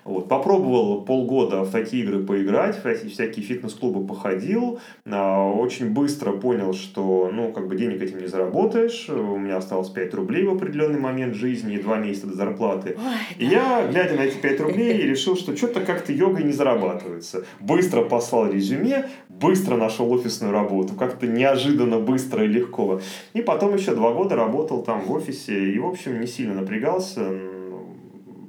Вот. 0.04 0.28
Попробовал 0.28 1.02
полгода 1.04 1.64
в 1.64 1.72
такие 1.72 2.04
игры 2.04 2.24
поиграть, 2.24 2.84
в 2.84 3.10
всякие 3.10 3.46
фитнес-клубы 3.46 4.06
походил. 4.06 4.80
А, 5.06 5.48
очень 5.48 5.92
быстро 5.92 6.32
понял, 6.32 6.74
что 6.74 7.30
ну, 7.32 7.52
как 7.52 7.68
бы 7.68 7.76
денег 7.76 8.02
этим 8.02 8.20
не 8.20 8.28
заработаешь. 8.28 9.10
У 9.10 9.38
меня 9.38 9.58
осталось 9.58 9.90
5 9.90 10.14
рублей 10.16 10.44
в 10.44 10.52
определенный 10.52 11.00
момент 11.00 11.36
жизни 11.36 11.76
и 11.76 11.82
2 11.82 11.98
месяца 11.98 12.28
до 12.28 12.36
зарплаты. 12.36 12.98
Ой, 12.98 13.14
и 13.38 13.50
да. 13.50 13.82
я, 13.82 13.88
глядя 13.88 14.16
на 14.16 14.22
эти 14.22 14.38
5 14.38 14.62
рублей, 14.62 14.94
решил, 15.04 15.36
что 15.36 15.56
что-то 15.56 15.82
как-то 15.82 16.12
йогой 16.12 16.44
не 16.44 16.52
зарабатывается. 16.52 17.46
Быстро 17.60 18.02
послал 18.02 18.50
резюме, 18.50 19.10
быстро 19.30 19.76
нашел 19.76 20.12
офисную 20.12 20.52
работу. 20.52 20.94
Как-то 20.96 21.28
неожиданно 21.28 22.00
быстро 22.00 22.44
и 22.44 22.48
легко. 22.48 23.02
И 23.34 23.42
потом 23.42 23.76
еще 23.76 23.94
2 23.94 24.14
года 24.14 24.36
работал 24.36 24.82
там 24.84 25.02
в 25.02 25.12
офисе. 25.12 25.72
И, 25.72 25.78
в 25.78 25.86
общем, 25.86 26.20
не 26.20 26.28
сильно 26.28 26.56
напрягался 26.56 27.30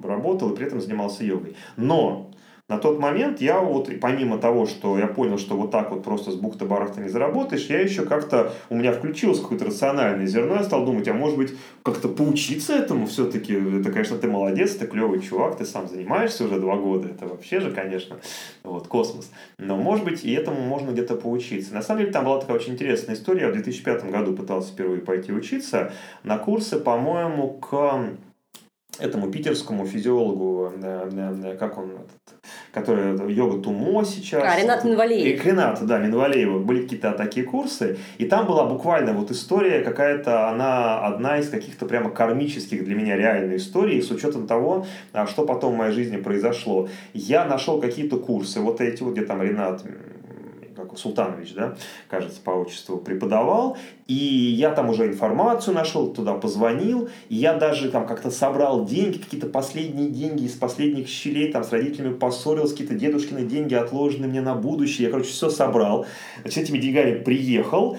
работал 0.04 0.50
и 0.50 0.56
при 0.56 0.66
этом 0.66 0.80
занимался 0.80 1.24
йогой. 1.24 1.56
Но 1.76 2.32
на 2.72 2.78
тот 2.78 2.98
момент 2.98 3.40
я 3.42 3.60
вот, 3.60 3.90
помимо 4.00 4.38
того, 4.38 4.66
что 4.66 4.96
я 4.96 5.06
понял, 5.06 5.36
что 5.36 5.56
вот 5.56 5.70
так 5.70 5.90
вот 5.90 6.04
просто 6.04 6.30
с 6.30 6.36
бухты-барахта 6.36 7.02
не 7.02 7.08
заработаешь, 7.10 7.66
я 7.66 7.80
еще 7.80 8.06
как-то, 8.06 8.52
у 8.70 8.76
меня 8.76 8.92
включилось 8.92 9.40
какое-то 9.40 9.66
рациональное 9.66 10.26
зерно, 10.26 10.54
я 10.54 10.62
стал 10.62 10.86
думать, 10.86 11.06
а 11.08 11.12
может 11.12 11.36
быть, 11.36 11.52
как-то 11.82 12.08
поучиться 12.08 12.72
этому 12.74 13.06
все-таки, 13.06 13.52
это, 13.52 13.92
конечно, 13.92 14.16
ты 14.16 14.26
молодец, 14.26 14.76
ты 14.76 14.86
клевый 14.86 15.20
чувак, 15.20 15.58
ты 15.58 15.66
сам 15.66 15.86
занимаешься 15.86 16.44
уже 16.46 16.60
два 16.60 16.76
года, 16.76 17.08
это 17.08 17.26
вообще 17.26 17.60
же, 17.60 17.72
конечно, 17.72 18.16
вот, 18.62 18.86
космос. 18.86 19.30
Но, 19.58 19.76
может 19.76 20.06
быть, 20.06 20.24
и 20.24 20.32
этому 20.32 20.60
можно 20.62 20.92
где-то 20.92 21.16
поучиться. 21.16 21.74
На 21.74 21.82
самом 21.82 22.00
деле, 22.00 22.12
там 22.12 22.24
была 22.24 22.40
такая 22.40 22.56
очень 22.56 22.72
интересная 22.72 23.16
история, 23.16 23.42
я 23.42 23.48
в 23.48 23.52
2005 23.52 24.10
году 24.10 24.34
пытался 24.34 24.72
впервые 24.72 25.02
пойти 25.02 25.30
учиться 25.30 25.92
на 26.22 26.38
курсы, 26.38 26.78
по-моему, 26.78 27.58
к 27.58 28.16
этому 28.98 29.30
питерскому 29.30 29.86
физиологу, 29.86 30.72
как 31.58 31.78
он, 31.78 31.98
который 32.72 33.32
йога 33.32 33.62
Тумо 33.62 34.04
сейчас. 34.04 34.42
А, 34.44 34.60
Ренат 34.60 34.84
Минвалеев. 34.84 35.44
И 35.44 35.48
Ренат, 35.48 35.84
да, 35.86 35.98
Минвалеева. 35.98 36.58
Были 36.58 36.82
какие-то 36.82 37.12
такие 37.12 37.46
курсы, 37.46 37.98
и 38.18 38.26
там 38.26 38.46
была 38.46 38.66
буквально 38.66 39.12
вот 39.14 39.30
история 39.30 39.80
какая-то, 39.82 40.48
она 40.50 41.00
одна 41.00 41.38
из 41.38 41.48
каких-то 41.48 41.86
прямо 41.86 42.10
кармических 42.10 42.84
для 42.84 42.94
меня 42.94 43.16
реальных 43.16 43.56
историй, 43.56 44.02
с 44.02 44.10
учетом 44.10 44.46
того, 44.46 44.86
а, 45.12 45.26
что 45.26 45.46
потом 45.46 45.74
в 45.74 45.76
моей 45.76 45.92
жизни 45.92 46.18
произошло. 46.18 46.88
Я 47.14 47.46
нашел 47.46 47.80
какие-то 47.80 48.18
курсы, 48.18 48.60
вот 48.60 48.80
эти 48.80 49.02
вот, 49.02 49.12
где 49.12 49.24
там 49.24 49.42
Ренат 49.42 49.82
Султанович, 50.96 51.54
да, 51.54 51.76
кажется, 52.08 52.40
по 52.40 52.50
отчеству, 52.50 52.98
преподавал, 52.98 53.76
и 54.06 54.14
я 54.14 54.70
там 54.70 54.90
уже 54.90 55.06
информацию 55.06 55.74
нашел, 55.74 56.12
туда 56.12 56.34
позвонил, 56.34 57.08
и 57.28 57.36
я 57.36 57.54
даже 57.54 57.90
там 57.90 58.06
как-то 58.06 58.30
собрал 58.30 58.84
деньги, 58.84 59.18
какие-то 59.18 59.46
последние 59.46 60.10
деньги 60.10 60.44
из 60.44 60.52
последних 60.52 61.08
щелей, 61.08 61.52
там 61.52 61.64
с 61.64 61.72
родителями 61.72 62.14
поссорился, 62.14 62.72
какие-то 62.72 62.94
дедушкины 62.94 63.44
деньги 63.44 63.74
отложены 63.74 64.28
мне 64.28 64.40
на 64.40 64.54
будущее, 64.54 65.06
я, 65.06 65.10
короче, 65.10 65.30
все 65.30 65.50
собрал, 65.50 66.06
с 66.44 66.56
этими 66.56 66.78
деньгами 66.78 67.18
приехал, 67.18 67.96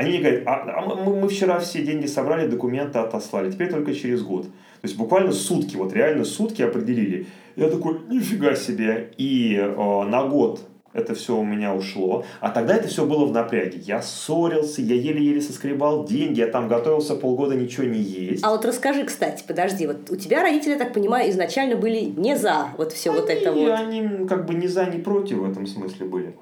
они 0.00 0.12
мне 0.12 0.20
говорят, 0.20 0.42
а, 0.46 0.78
а 0.78 0.80
мы, 0.80 1.20
мы 1.20 1.28
вчера 1.28 1.58
все 1.58 1.82
деньги 1.82 2.06
собрали, 2.06 2.48
документы 2.48 2.98
отослали, 2.98 3.50
теперь 3.50 3.70
только 3.70 3.94
через 3.94 4.22
год. 4.22 4.44
То 4.44 4.86
есть 4.86 4.96
буквально 4.96 5.32
сутки, 5.32 5.76
вот 5.76 5.92
реально 5.92 6.24
сутки 6.24 6.62
определили. 6.62 7.26
Я 7.54 7.68
такой, 7.68 7.98
нифига 8.08 8.54
себе. 8.54 9.12
И 9.18 9.56
э, 9.56 9.66
на 9.66 10.26
год 10.26 10.62
это 10.92 11.14
все 11.14 11.36
у 11.36 11.44
меня 11.44 11.74
ушло. 11.74 12.24
А 12.40 12.50
тогда 12.50 12.74
это 12.74 12.88
все 12.88 13.06
было 13.06 13.24
в 13.24 13.32
напряге. 13.32 13.78
Я 13.78 14.02
ссорился, 14.02 14.82
я 14.82 14.94
еле-еле 14.94 15.40
соскребал 15.40 16.04
деньги, 16.04 16.40
я 16.40 16.48
там 16.48 16.68
готовился 16.68 17.14
полгода 17.14 17.54
ничего 17.54 17.86
не 17.86 18.00
есть. 18.00 18.44
А 18.44 18.50
вот 18.50 18.64
расскажи, 18.64 19.04
кстати, 19.04 19.44
подожди, 19.46 19.86
вот 19.86 20.10
у 20.10 20.16
тебя 20.16 20.42
родители, 20.42 20.72
я 20.72 20.78
так 20.78 20.92
понимаю, 20.92 21.30
изначально 21.30 21.76
были 21.76 22.00
не 22.00 22.36
за 22.36 22.68
вот 22.76 22.92
все 22.92 23.10
они, 23.10 23.20
вот 23.20 23.30
это 23.30 23.52
вот. 23.52 23.70
Они 23.70 24.26
как 24.26 24.46
бы 24.46 24.54
не 24.54 24.66
за, 24.66 24.86
не 24.86 24.98
против 24.98 25.38
в 25.38 25.50
этом 25.50 25.66
смысле 25.66 26.06
были. 26.06 26.36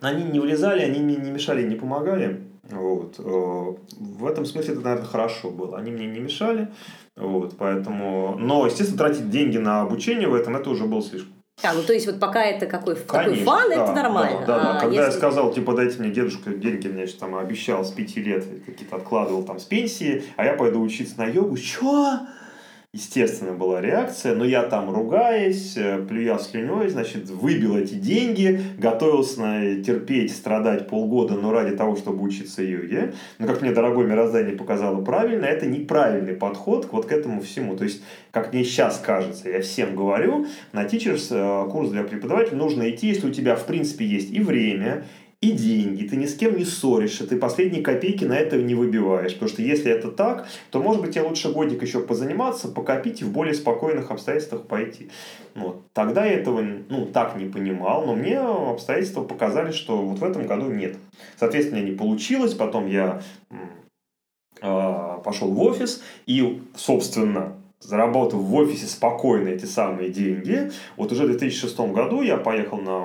Они 0.00 0.24
не 0.24 0.40
влезали, 0.40 0.82
они 0.82 1.00
мне 1.00 1.16
не 1.16 1.30
мешали, 1.30 1.66
не 1.66 1.74
помогали. 1.74 2.42
Вот. 2.70 3.18
Э, 3.18 3.74
в 3.98 4.26
этом 4.26 4.44
смысле 4.44 4.74
это, 4.74 4.82
наверное, 4.82 5.06
хорошо 5.06 5.50
было. 5.50 5.78
Они 5.78 5.90
мне 5.90 6.06
не 6.06 6.18
мешали. 6.18 6.68
Вот, 7.16 7.56
поэтому... 7.56 8.36
Но, 8.38 8.66
естественно, 8.66 8.98
тратить 8.98 9.30
деньги 9.30 9.56
на 9.56 9.82
обучение 9.82 10.28
в 10.28 10.34
этом, 10.34 10.56
это 10.56 10.68
уже 10.68 10.84
было 10.84 11.00
слишком. 11.00 11.35
А, 11.62 11.72
ну 11.72 11.82
то 11.82 11.94
есть 11.94 12.06
вот 12.06 12.20
пока 12.20 12.44
это 12.44 12.66
какой, 12.66 12.96
Конечно, 12.96 13.32
какой 13.32 13.44
фан, 13.44 13.70
да, 13.70 13.84
это 13.84 13.92
нормально. 13.92 14.40
Да, 14.40 14.58
да, 14.58 14.62
да. 14.62 14.76
А, 14.76 14.80
Когда 14.80 14.94
если... 14.94 15.12
я 15.12 15.18
сказал, 15.18 15.52
типа, 15.52 15.72
дайте 15.72 15.98
мне 16.00 16.10
дедушка 16.10 16.50
деньги, 16.50 16.86
значит, 16.86 17.18
там 17.18 17.34
обещал 17.34 17.82
с 17.82 17.90
пяти 17.92 18.20
лет, 18.20 18.44
какие-то 18.66 18.96
откладывал 18.96 19.42
там 19.42 19.58
с 19.58 19.64
пенсии, 19.64 20.22
а 20.36 20.44
я 20.44 20.52
пойду 20.52 20.82
учиться 20.82 21.14
на 21.16 21.26
йогу. 21.26 21.56
Чё? 21.56 22.20
Естественно, 22.96 23.52
была 23.52 23.80
реакция, 23.82 24.34
но 24.34 24.44
я 24.44 24.62
там, 24.62 24.90
ругаясь, 24.90 25.76
э, 25.76 25.98
плюя 25.98 26.38
слюней, 26.38 26.88
значит, 26.88 27.28
выбил 27.28 27.76
эти 27.76 27.94
деньги, 27.94 28.60
готовился 28.78 29.40
на 29.40 29.82
терпеть, 29.82 30.34
страдать 30.34 30.88
полгода, 30.88 31.34
но 31.34 31.52
ради 31.52 31.76
того, 31.76 31.96
чтобы 31.96 32.22
учиться 32.22 32.62
йоге. 32.62 33.12
Но, 33.38 33.46
как 33.46 33.60
мне 33.60 33.72
дорогое 33.72 34.06
мироздание 34.06 34.56
показало 34.56 35.04
правильно, 35.04 35.44
это 35.44 35.66
неправильный 35.66 36.32
подход 36.32 36.88
вот 36.90 37.04
к 37.04 37.12
этому 37.12 37.42
всему. 37.42 37.76
То 37.76 37.84
есть, 37.84 38.02
как 38.30 38.54
мне 38.54 38.64
сейчас 38.64 38.98
кажется, 38.98 39.50
я 39.50 39.60
всем 39.60 39.94
говорю, 39.94 40.46
на 40.72 40.84
Teachers 40.84 41.28
э, 41.30 41.70
курс 41.70 41.90
для 41.90 42.02
преподавателя 42.02 42.56
нужно 42.56 42.88
идти, 42.88 43.08
если 43.08 43.28
у 43.28 43.32
тебя, 43.32 43.56
в 43.56 43.66
принципе, 43.66 44.06
есть 44.06 44.32
и 44.32 44.40
время, 44.40 45.04
и 45.42 45.52
деньги, 45.52 46.08
ты 46.08 46.16
ни 46.16 46.24
с 46.24 46.34
кем 46.34 46.56
не 46.56 46.64
ссоришься, 46.64 47.26
ты 47.26 47.36
последние 47.36 47.82
копейки 47.82 48.24
на 48.24 48.32
это 48.32 48.56
не 48.56 48.74
выбиваешь. 48.74 49.34
Потому 49.34 49.50
что 49.50 49.62
если 49.62 49.92
это 49.92 50.10
так, 50.10 50.46
то, 50.70 50.80
может 50.80 51.02
быть, 51.02 51.12
тебе 51.12 51.24
лучше 51.24 51.52
годик 51.52 51.82
еще 51.82 52.00
позаниматься, 52.00 52.68
покопить 52.68 53.20
и 53.20 53.24
в 53.24 53.32
более 53.32 53.52
спокойных 53.52 54.10
обстоятельствах 54.10 54.62
пойти. 54.62 55.10
Вот. 55.54 55.82
Тогда 55.92 56.24
я 56.24 56.34
этого 56.34 56.64
ну, 56.88 57.06
так 57.06 57.36
не 57.36 57.44
понимал, 57.44 58.06
но 58.06 58.14
мне 58.14 58.38
обстоятельства 58.38 59.22
показали, 59.24 59.72
что 59.72 59.98
вот 59.98 60.18
в 60.20 60.24
этом 60.24 60.46
году 60.46 60.70
нет. 60.70 60.96
Соответственно, 61.38 61.82
не 61.82 61.92
получилось, 61.92 62.54
потом 62.54 62.86
я 62.86 63.22
э, 64.62 65.18
пошел 65.22 65.50
в 65.50 65.62
офис 65.62 66.02
и, 66.24 66.62
собственно, 66.74 67.52
заработав 67.80 68.40
в 68.40 68.54
офисе 68.54 68.86
спокойно 68.86 69.48
эти 69.48 69.66
самые 69.66 70.10
деньги. 70.10 70.70
Вот 70.96 71.12
уже 71.12 71.24
в 71.24 71.26
2006 71.28 71.78
году 71.78 72.22
я 72.22 72.38
поехал 72.38 72.78
на 72.78 73.04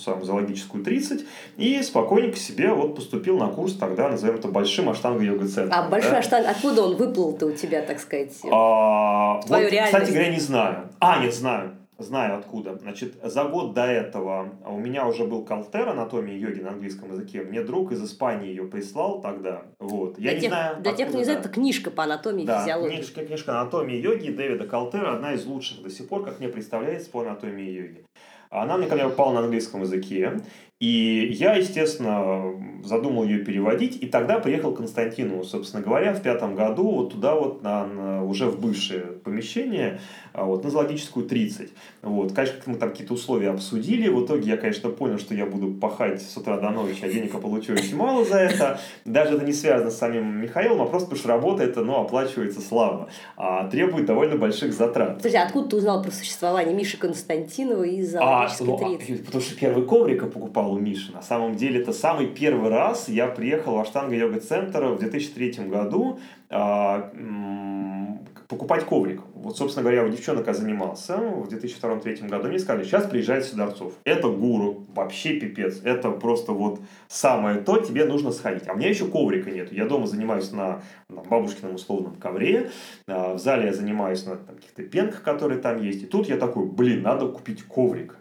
самую 0.00 0.24
зоологическую 0.24 0.84
30, 0.84 1.24
и 1.56 1.82
спокойненько 1.82 2.36
себе 2.36 2.72
вот 2.72 2.96
поступил 2.96 3.38
на 3.38 3.48
курс 3.48 3.74
тогда, 3.74 4.08
назовем 4.08 4.36
это 4.36 4.48
большим 4.48 4.88
аштанга-йога-центром. 4.88 5.72
А 5.72 5.88
большой 5.88 6.12
да? 6.12 6.18
аштанг, 6.18 6.46
откуда 6.48 6.82
он 6.82 6.96
выплыл-то 6.96 7.46
у 7.46 7.52
тебя, 7.52 7.82
так 7.82 8.00
сказать, 8.00 8.36
а, 8.50 9.40
в 9.40 9.46
твою 9.46 9.64
вот, 9.64 9.72
реальность? 9.72 9.96
Кстати 9.96 10.10
говоря, 10.12 10.32
не 10.32 10.40
знаю. 10.40 10.88
А, 10.98 11.22
нет, 11.22 11.34
знаю. 11.34 11.76
Знаю 12.00 12.38
откуда. 12.38 12.78
Значит, 12.78 13.16
за 13.22 13.44
год 13.44 13.74
до 13.74 13.84
этого 13.84 14.54
у 14.66 14.78
меня 14.78 15.06
уже 15.06 15.26
был 15.26 15.44
Калтер 15.44 15.86
анатомии 15.90 16.34
йоги 16.34 16.60
на 16.60 16.70
английском 16.70 17.10
языке. 17.12 17.42
Мне 17.42 17.62
друг 17.62 17.92
из 17.92 18.02
Испании 18.02 18.48
ее 18.48 18.64
прислал 18.64 19.20
тогда. 19.20 19.64
Вот. 19.78 20.18
Я 20.18 20.30
для 20.30 20.32
не 20.32 20.40
тех, 20.40 20.50
знаю. 20.50 20.82
Для 20.82 20.92
тех, 20.94 21.08
кто 21.08 21.18
не 21.18 21.24
знает, 21.24 21.40
это 21.40 21.50
книжка 21.50 21.90
по 21.90 22.04
анатомии 22.04 22.46
да, 22.46 22.62
физиологии. 22.62 22.96
Книжка, 22.96 23.26
книжка 23.26 23.60
анатомии 23.60 23.96
йоги 23.96 24.30
Дэвида 24.30 24.66
Калтера 24.66 25.12
одна 25.14 25.34
из 25.34 25.44
лучших 25.44 25.82
до 25.82 25.90
сих 25.90 26.08
пор, 26.08 26.24
как 26.24 26.38
мне 26.38 26.48
представляется, 26.48 27.10
по 27.10 27.20
анатомии 27.20 27.68
йоги. 27.68 28.06
Она 28.50 28.76
мне 28.76 28.88
когда 28.88 29.06
упала 29.06 29.32
на 29.32 29.40
английском 29.40 29.82
языке, 29.82 30.40
и 30.80 31.28
я, 31.34 31.56
естественно, 31.56 32.54
задумал 32.84 33.24
ее 33.24 33.40
переводить, 33.40 34.02
и 34.02 34.06
тогда 34.06 34.38
приехал 34.38 34.72
к 34.72 34.78
Константину, 34.78 35.44
собственно 35.44 35.82
говоря, 35.82 36.14
в 36.14 36.22
пятом 36.22 36.54
году 36.54 36.90
вот 36.90 37.12
туда 37.12 37.34
вот, 37.34 37.62
на, 37.62 37.86
на, 37.86 38.24
уже 38.24 38.46
в 38.46 38.58
бывшее 38.58 39.00
помещение, 39.00 40.00
а, 40.32 40.44
вот, 40.44 40.64
на 40.64 40.70
зоологическую 40.70 41.26
30. 41.26 41.70
Вот. 42.00 42.32
Конечно, 42.32 42.56
мы 42.64 42.76
там 42.76 42.90
какие-то 42.90 43.12
условия 43.12 43.50
обсудили, 43.50 44.08
в 44.08 44.24
итоге 44.24 44.52
я, 44.52 44.56
конечно, 44.56 44.88
понял, 44.88 45.18
что 45.18 45.34
я 45.34 45.44
буду 45.44 45.70
пахать 45.72 46.22
с 46.22 46.34
утра 46.38 46.56
до 46.56 46.70
ночи, 46.70 47.00
а 47.02 47.08
денег 47.08 47.34
я 47.34 47.40
получу 47.40 47.74
очень 47.74 47.96
мало 47.96 48.24
за 48.24 48.38
это. 48.38 48.80
Даже 49.04 49.36
это 49.36 49.44
не 49.44 49.52
связано 49.52 49.90
с 49.90 49.98
самим 49.98 50.40
Михаилом, 50.40 50.80
а 50.80 50.86
просто 50.86 51.10
потому 51.10 51.18
что 51.18 51.28
работа 51.28 51.62
это, 51.62 51.82
ну, 51.82 52.00
оплачивается 52.00 52.62
слабо, 52.62 53.08
а 53.36 53.68
требует 53.68 54.06
довольно 54.06 54.36
больших 54.36 54.72
затрат. 54.72 55.16
Подожди, 55.16 55.36
а 55.36 55.44
откуда 55.44 55.68
ты 55.68 55.76
узнал 55.76 56.02
про 56.02 56.10
существование 56.10 56.74
Миши 56.74 56.96
Константинова 56.96 57.84
из 57.84 58.12
зоологической 58.12 58.66
а, 58.66 58.70
ну, 58.70 58.96
30? 58.96 59.26
Потому 59.26 59.42
что 59.42 59.56
первый 59.56 59.84
коврик 59.84 60.22
я 60.22 60.28
покупал 60.28 60.69
у 60.70 60.78
Миши. 60.78 61.12
На 61.12 61.22
самом 61.22 61.56
деле, 61.56 61.80
это 61.80 61.92
самый 61.92 62.26
первый 62.26 62.70
раз 62.70 63.08
я 63.08 63.26
приехал 63.26 63.76
в 63.76 63.80
Аштанга-йога-центр 63.80 64.84
в 64.86 64.98
2003 64.98 65.66
году 65.68 66.18
а, 66.48 67.10
покупать 68.48 68.84
коврик. 68.84 69.22
Вот, 69.34 69.56
собственно 69.56 69.84
говоря, 69.84 70.04
у 70.04 70.08
девчонок 70.08 70.52
занимался 70.54 71.16
в 71.16 71.48
2002-2003 71.48 72.28
году. 72.28 72.48
Мне 72.48 72.58
сказали, 72.58 72.84
сейчас 72.84 73.06
приезжает 73.06 73.44
Сидорцов. 73.44 73.94
Это 74.04 74.28
гуру, 74.28 74.84
вообще 74.92 75.34
пипец. 75.34 75.80
Это 75.84 76.10
просто 76.10 76.52
вот 76.52 76.80
самое 77.06 77.60
то, 77.60 77.78
тебе 77.78 78.04
нужно 78.04 78.32
сходить. 78.32 78.64
А 78.66 78.72
у 78.72 78.76
меня 78.76 78.88
еще 78.88 79.06
коврика 79.06 79.50
нет. 79.50 79.72
Я 79.72 79.86
дома 79.86 80.08
занимаюсь 80.08 80.50
на, 80.50 80.82
на 81.08 81.22
бабушкином 81.22 81.76
условном 81.76 82.16
ковре. 82.16 82.70
А, 83.06 83.34
в 83.34 83.38
зале 83.38 83.66
я 83.66 83.72
занимаюсь 83.72 84.26
на 84.26 84.36
каких-то 84.36 84.82
пенках, 84.82 85.22
которые 85.22 85.60
там 85.60 85.80
есть. 85.80 86.02
И 86.02 86.06
тут 86.06 86.28
я 86.28 86.36
такой, 86.36 86.66
блин, 86.66 87.02
надо 87.02 87.28
купить 87.28 87.62
коврик. 87.62 88.16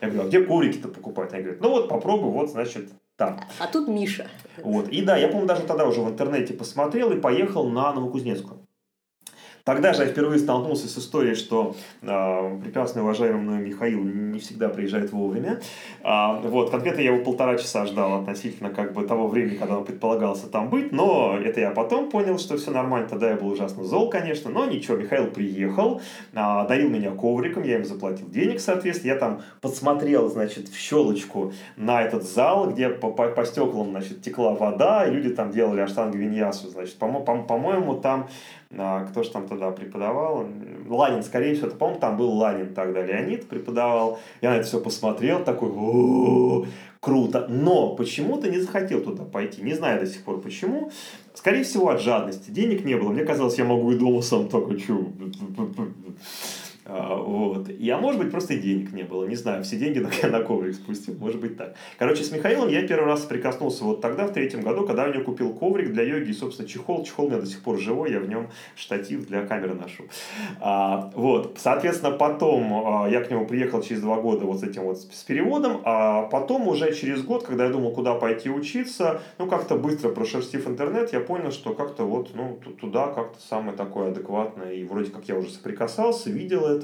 Я 0.00 0.08
говорю, 0.08 0.24
а 0.24 0.28
где 0.28 0.40
коврики-то 0.42 0.88
покупать? 0.88 1.32
Они 1.32 1.42
говорят, 1.42 1.62
ну 1.62 1.70
вот 1.70 1.88
попробуй, 1.88 2.30
вот, 2.30 2.50
значит, 2.50 2.90
там. 3.16 3.40
А 3.58 3.66
тут 3.66 3.88
Миша. 3.88 4.28
Вот. 4.62 4.88
И 4.88 5.02
да, 5.02 5.16
я, 5.16 5.28
помню, 5.28 5.46
даже 5.46 5.62
тогда 5.62 5.86
уже 5.86 6.00
в 6.00 6.08
интернете 6.08 6.54
посмотрел 6.54 7.12
и 7.12 7.20
поехал 7.20 7.68
на 7.68 7.92
Новокузнецкую. 7.92 8.65
Тогда 9.66 9.92
же 9.92 10.04
я 10.04 10.08
впервые 10.08 10.38
столкнулся 10.38 10.86
с 10.86 10.96
историей, 10.96 11.34
что 11.34 11.74
э, 12.00 12.60
прекрасный 12.62 13.02
уважаемый 13.02 13.40
мной 13.40 13.58
Михаил 13.58 14.00
не 14.04 14.38
всегда 14.38 14.68
приезжает 14.68 15.10
вовремя. 15.10 15.60
А, 16.04 16.34
вот, 16.34 16.70
конкретно 16.70 17.00
я 17.00 17.12
его 17.12 17.24
полтора 17.24 17.58
часа 17.58 17.84
ждал 17.84 18.20
относительно 18.20 18.70
как 18.70 18.92
бы 18.92 19.04
того 19.04 19.26
времени, 19.26 19.56
когда 19.56 19.78
он 19.78 19.84
предполагался 19.84 20.46
там 20.46 20.70
быть, 20.70 20.92
но 20.92 21.36
это 21.36 21.58
я 21.58 21.72
потом 21.72 22.10
понял, 22.10 22.38
что 22.38 22.56
все 22.56 22.70
нормально, 22.70 23.08
тогда 23.08 23.30
я 23.30 23.34
был 23.34 23.48
ужасно 23.48 23.82
зол, 23.82 24.08
конечно, 24.08 24.52
но 24.52 24.66
ничего, 24.66 24.98
Михаил 24.98 25.32
приехал, 25.32 26.00
а, 26.32 26.64
дарил 26.68 26.88
меня 26.88 27.10
ковриком, 27.10 27.64
я 27.64 27.78
им 27.78 27.84
заплатил 27.84 28.28
денег, 28.28 28.60
соответственно, 28.60 29.14
я 29.14 29.18
там 29.18 29.42
подсмотрел, 29.60 30.30
значит, 30.30 30.68
в 30.68 30.78
щелочку 30.78 31.52
на 31.76 32.02
этот 32.02 32.22
зал, 32.22 32.70
где 32.70 32.88
по, 32.88 33.10
по, 33.10 33.26
по 33.30 33.44
стеклам, 33.44 33.90
значит, 33.90 34.22
текла 34.22 34.54
вода, 34.54 35.08
и 35.08 35.10
люди 35.10 35.30
там 35.30 35.50
делали 35.50 35.80
аштангу 35.80 36.16
виньясу, 36.16 36.68
значит, 36.68 36.94
по-моему, 36.98 37.24
по, 37.24 37.58
по 37.58 37.94
там 37.96 38.20
а, 38.20 38.28
кто 38.70 39.22
же 39.22 39.30
там 39.30 39.46
тогда 39.46 39.70
преподавал? 39.70 40.46
Ланин, 40.88 41.22
скорее 41.22 41.54
всего, 41.54 41.68
это, 41.68 41.76
по-моему, 41.76 42.00
там 42.00 42.16
был 42.16 42.32
Ланин 42.32 42.74
тогда, 42.74 43.02
Леонид 43.02 43.48
преподавал. 43.48 44.18
Я 44.40 44.50
на 44.50 44.56
это 44.56 44.66
все 44.66 44.80
посмотрел, 44.80 45.44
такой, 45.44 45.70
круто. 47.00 47.46
Но 47.48 47.94
почему-то 47.94 48.50
не 48.50 48.58
захотел 48.58 49.00
туда 49.00 49.24
пойти. 49.24 49.62
Не 49.62 49.74
знаю 49.74 50.00
до 50.00 50.06
сих 50.06 50.24
пор 50.24 50.40
почему. 50.40 50.90
Скорее 51.34 51.62
всего, 51.62 51.90
от 51.90 52.00
жадности. 52.00 52.50
Денег 52.50 52.84
не 52.84 52.96
было. 52.96 53.10
Мне 53.10 53.24
казалось, 53.24 53.58
я 53.58 53.64
могу 53.64 53.92
и 53.92 53.98
дома 53.98 54.22
сам 54.22 54.48
а 54.52 54.78
что? 54.78 55.06
А, 55.58 55.72
вот. 56.88 57.68
И, 57.68 57.90
а 57.90 57.98
может 57.98 58.20
быть, 58.20 58.30
просто 58.30 58.56
денег 58.56 58.92
не 58.92 59.02
было. 59.02 59.24
Не 59.24 59.36
знаю, 59.36 59.64
все 59.64 59.76
деньги 59.76 59.98
на, 60.22 60.30
на 60.30 60.42
коврик 60.42 60.74
спустил. 60.74 61.14
Может 61.18 61.40
быть 61.40 61.56
так. 61.56 61.74
Короче, 61.98 62.22
с 62.22 62.30
Михаилом 62.30 62.68
я 62.68 62.86
первый 62.86 63.06
раз 63.06 63.22
прикоснулся 63.22 63.84
вот 63.84 64.00
тогда, 64.00 64.26
в 64.26 64.32
третьем 64.32 64.62
году, 64.62 64.86
когда 64.86 65.04
у 65.04 65.12
него 65.12 65.24
купил 65.24 65.52
коврик 65.52 65.92
для 65.92 66.02
йоги 66.04 66.30
и, 66.30 66.32
собственно, 66.32 66.68
чехол. 66.68 67.04
Чехол 67.04 67.26
у 67.26 67.28
меня 67.28 67.40
до 67.40 67.46
сих 67.46 67.62
пор 67.62 67.78
живой, 67.78 68.12
я 68.12 68.20
в 68.20 68.28
нем 68.28 68.48
штатив 68.76 69.26
для 69.26 69.46
камеры 69.46 69.74
ношу. 69.74 70.04
А, 70.60 71.10
вот. 71.14 71.56
Соответственно, 71.58 72.12
потом 72.12 72.72
а, 72.86 73.08
я 73.08 73.20
к 73.22 73.30
нему 73.30 73.46
приехал 73.46 73.82
через 73.82 74.00
два 74.02 74.20
года 74.20 74.44
вот 74.44 74.60
с 74.60 74.62
этим 74.62 74.84
вот 74.84 74.98
с 74.98 75.24
переводом, 75.24 75.80
а 75.84 76.22
потом 76.22 76.68
уже 76.68 76.94
через 76.94 77.22
год, 77.22 77.44
когда 77.44 77.64
я 77.64 77.70
думал, 77.70 77.92
куда 77.92 78.14
пойти 78.14 78.50
учиться, 78.50 79.20
ну, 79.38 79.46
как-то 79.46 79.76
быстро 79.76 80.10
прошерстив 80.10 80.66
интернет, 80.66 81.12
я 81.12 81.20
понял, 81.20 81.50
что 81.50 81.74
как-то 81.74 82.04
вот, 82.04 82.30
ну, 82.34 82.58
туда 82.80 83.08
как-то 83.08 83.38
самое 83.40 83.76
такое 83.76 84.10
адекватное, 84.10 84.72
и 84.72 84.84
вроде 84.84 85.10
как 85.10 85.24
я 85.28 85.36
уже 85.36 85.50
соприкасался, 85.50 86.30
видел 86.30 86.66
это, 86.66 86.75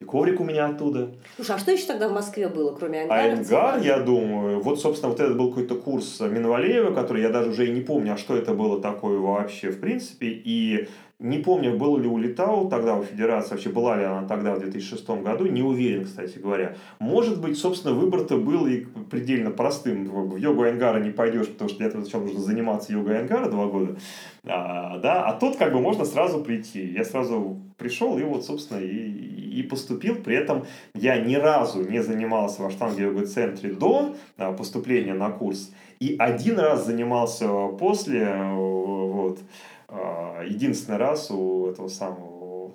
и 0.00 0.04
коврик 0.04 0.40
у 0.40 0.44
меня 0.44 0.66
оттуда. 0.66 1.14
Слушай, 1.36 1.56
а 1.56 1.58
что 1.58 1.72
еще 1.72 1.86
тогда 1.86 2.08
в 2.08 2.12
Москве 2.12 2.48
было, 2.48 2.74
кроме 2.74 3.02
ангара? 3.02 3.20
А 3.20 3.32
ангар, 3.32 3.80
я 3.80 3.98
думаю, 4.00 4.60
вот, 4.60 4.80
собственно, 4.80 5.10
вот 5.10 5.20
этот 5.20 5.36
был 5.36 5.48
какой-то 5.48 5.74
курс 5.76 6.20
Минвалеева, 6.20 6.94
который 6.94 7.22
я 7.22 7.30
даже 7.30 7.50
уже 7.50 7.66
и 7.66 7.70
не 7.70 7.80
помню, 7.80 8.14
а 8.14 8.16
что 8.16 8.36
это 8.36 8.54
было 8.54 8.80
такое 8.80 9.18
вообще 9.18 9.70
в 9.70 9.80
принципе, 9.80 10.26
и 10.28 10.88
не 11.20 11.38
помню, 11.38 11.76
был 11.76 11.96
ли 11.96 12.06
у 12.06 12.16
Литау 12.16 12.68
тогда 12.68 12.94
у 12.94 13.02
Федерации, 13.02 13.50
вообще 13.50 13.70
была 13.70 13.96
ли 13.96 14.04
она 14.04 14.22
тогда 14.28 14.54
в 14.54 14.60
2006 14.60 15.08
году, 15.08 15.46
не 15.46 15.62
уверен, 15.62 16.04
кстати 16.04 16.38
говоря. 16.38 16.76
Может 17.00 17.40
быть, 17.40 17.58
собственно, 17.58 17.92
выбор-то 17.92 18.36
был 18.36 18.68
и 18.68 18.84
предельно 19.10 19.50
простым. 19.50 20.04
В 20.04 20.36
йогу 20.36 20.62
Айнгара 20.62 21.00
не 21.00 21.10
пойдешь, 21.10 21.48
потому 21.48 21.70
что 21.70 21.78
для 21.78 21.88
этого 21.88 22.02
сначала 22.02 22.22
нужно 22.22 22.40
заниматься 22.40 22.92
йогой 22.92 23.18
Айнгара 23.18 23.50
два 23.50 23.66
года. 23.66 23.96
А, 24.44 24.98
да, 24.98 25.24
а 25.24 25.32
тут 25.32 25.56
как 25.56 25.72
бы 25.72 25.80
можно 25.80 26.04
сразу 26.04 26.40
прийти. 26.40 26.86
Я 26.86 27.04
сразу 27.04 27.60
пришел 27.78 28.16
и 28.16 28.22
вот, 28.22 28.44
собственно, 28.44 28.78
и, 28.78 29.58
и 29.58 29.62
поступил. 29.64 30.16
При 30.22 30.36
этом 30.36 30.66
я 30.94 31.20
ни 31.20 31.34
разу 31.34 31.82
не 31.82 32.00
занимался 32.00 32.62
в 32.62 32.66
Аштанге 32.66 33.02
йога 33.02 33.26
центре 33.26 33.72
до 33.72 34.14
а, 34.36 34.52
поступления 34.52 35.14
на 35.14 35.30
курс. 35.30 35.72
И 35.98 36.14
один 36.16 36.60
раз 36.60 36.86
занимался 36.86 37.48
после, 37.76 38.24
вот, 38.54 39.40
а, 39.40 39.42
единственный 39.90 40.98
раз 40.98 41.30
у 41.30 41.66
этого 41.70 41.88
самого 41.88 42.72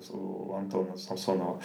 Антона 0.56 0.96
Самсонова. 0.96 1.60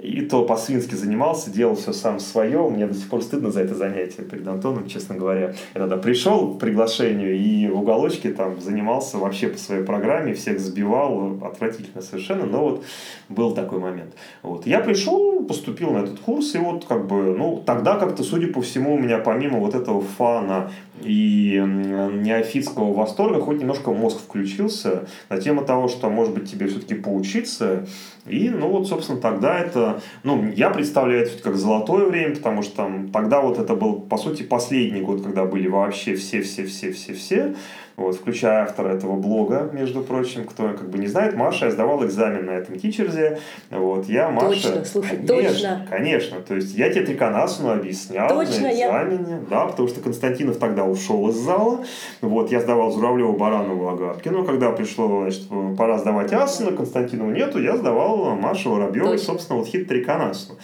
И 0.00 0.22
то 0.22 0.44
по-свински 0.44 0.94
занимался, 0.94 1.50
делал 1.50 1.74
все 1.74 1.92
сам 1.92 2.20
свое. 2.20 2.68
Мне 2.68 2.86
до 2.86 2.94
сих 2.94 3.08
пор 3.08 3.22
стыдно 3.22 3.50
за 3.50 3.60
это 3.60 3.74
занятие 3.74 4.22
перед 4.22 4.46
Антоном, 4.46 4.88
честно 4.88 5.16
говоря. 5.16 5.54
Я 5.74 5.80
тогда 5.80 5.96
пришел 5.96 6.54
к 6.54 6.58
приглашению 6.58 7.36
и 7.36 7.68
в 7.68 7.80
уголочке 7.80 8.32
там 8.32 8.60
занимался 8.60 9.18
вообще 9.18 9.48
по 9.48 9.58
своей 9.58 9.84
программе, 9.84 10.34
всех 10.34 10.60
сбивал, 10.60 11.38
отвратительно 11.44 12.02
совершенно, 12.02 12.46
но 12.46 12.62
вот 12.62 12.84
был 13.28 13.54
такой 13.54 13.78
момент. 13.78 14.14
Вот. 14.42 14.66
Я 14.66 14.80
пришел, 14.80 15.44
поступил 15.44 15.90
на 15.90 15.98
этот 15.98 16.18
курс, 16.20 16.54
и 16.54 16.58
вот 16.58 16.84
как 16.84 17.06
бы, 17.06 17.34
ну, 17.36 17.62
тогда 17.64 17.96
как-то, 17.96 18.22
судя 18.22 18.48
по 18.48 18.60
всему, 18.60 18.94
у 18.94 18.98
меня 18.98 19.18
помимо 19.18 19.58
вот 19.58 19.74
этого 19.74 20.00
фана 20.02 20.70
и 21.00 21.62
неофитского 21.62 22.92
восторга 22.92 23.40
хоть 23.40 23.58
немножко 23.58 23.92
мозг 23.92 24.18
включился 24.20 25.06
на 25.28 25.40
тему 25.40 25.64
того, 25.64 25.88
что, 25.88 26.10
может 26.10 26.34
быть, 26.34 26.50
тебе 26.50 26.66
все-таки 26.68 26.94
поучиться. 26.94 27.86
И, 28.32 28.48
ну, 28.48 28.68
вот, 28.68 28.88
собственно, 28.88 29.20
тогда 29.20 29.58
это, 29.58 30.00
ну, 30.22 30.50
я 30.56 30.70
представляю 30.70 31.26
это 31.26 31.42
как 31.42 31.56
золотое 31.56 32.06
время, 32.06 32.34
потому 32.34 32.62
что 32.62 32.76
там 32.76 33.08
тогда 33.12 33.42
вот 33.42 33.58
это 33.58 33.76
был, 33.76 34.00
по 34.00 34.16
сути, 34.16 34.42
последний 34.42 35.02
год, 35.02 35.22
когда 35.22 35.44
были 35.44 35.68
вообще 35.68 36.14
все-все-все-все-все 36.14 37.54
вот, 37.96 38.16
включая 38.16 38.62
автора 38.64 38.88
этого 38.88 39.16
блога, 39.16 39.68
между 39.72 40.02
прочим, 40.02 40.44
кто 40.44 40.68
как 40.68 40.88
бы 40.90 40.98
не 40.98 41.06
знает, 41.06 41.34
Маша, 41.34 41.66
я 41.66 41.70
сдавал 41.70 42.04
экзамен 42.04 42.46
на 42.46 42.52
этом 42.52 42.78
тичерзе, 42.78 43.38
вот, 43.70 44.06
я, 44.06 44.30
Маша... 44.30 44.48
Точно, 44.48 44.84
слушай, 44.84 45.16
конечно, 45.18 45.36
точно. 45.36 45.86
Конечно, 45.90 46.40
то 46.40 46.54
есть 46.54 46.74
я 46.74 46.90
тебе 46.90 47.06
Триконасну 47.06 47.72
объяснял 47.72 48.28
точно, 48.28 48.62
на 48.62 48.72
экзамене, 48.72 49.32
я... 49.32 49.40
да, 49.50 49.66
потому 49.66 49.88
что 49.88 50.00
Константинов 50.00 50.58
тогда 50.58 50.84
ушел 50.84 51.28
из 51.28 51.36
зала, 51.36 51.84
вот, 52.20 52.50
я 52.50 52.60
сдавал 52.60 52.92
Журавлева, 52.92 53.32
Баранову, 53.32 53.88
Агапкину, 53.88 54.44
когда 54.44 54.70
пришло, 54.72 55.22
значит, 55.22 55.48
пора 55.76 55.98
сдавать 55.98 56.32
Асана, 56.32 56.76
Константинова 56.76 57.30
нету, 57.30 57.60
я 57.60 57.76
сдавал 57.76 58.34
Машу 58.36 58.70
Воробьеву, 58.70 59.18
собственно, 59.18 59.58
вот 59.58 59.68
хит 59.68 59.88
Триконасну, 59.88 60.56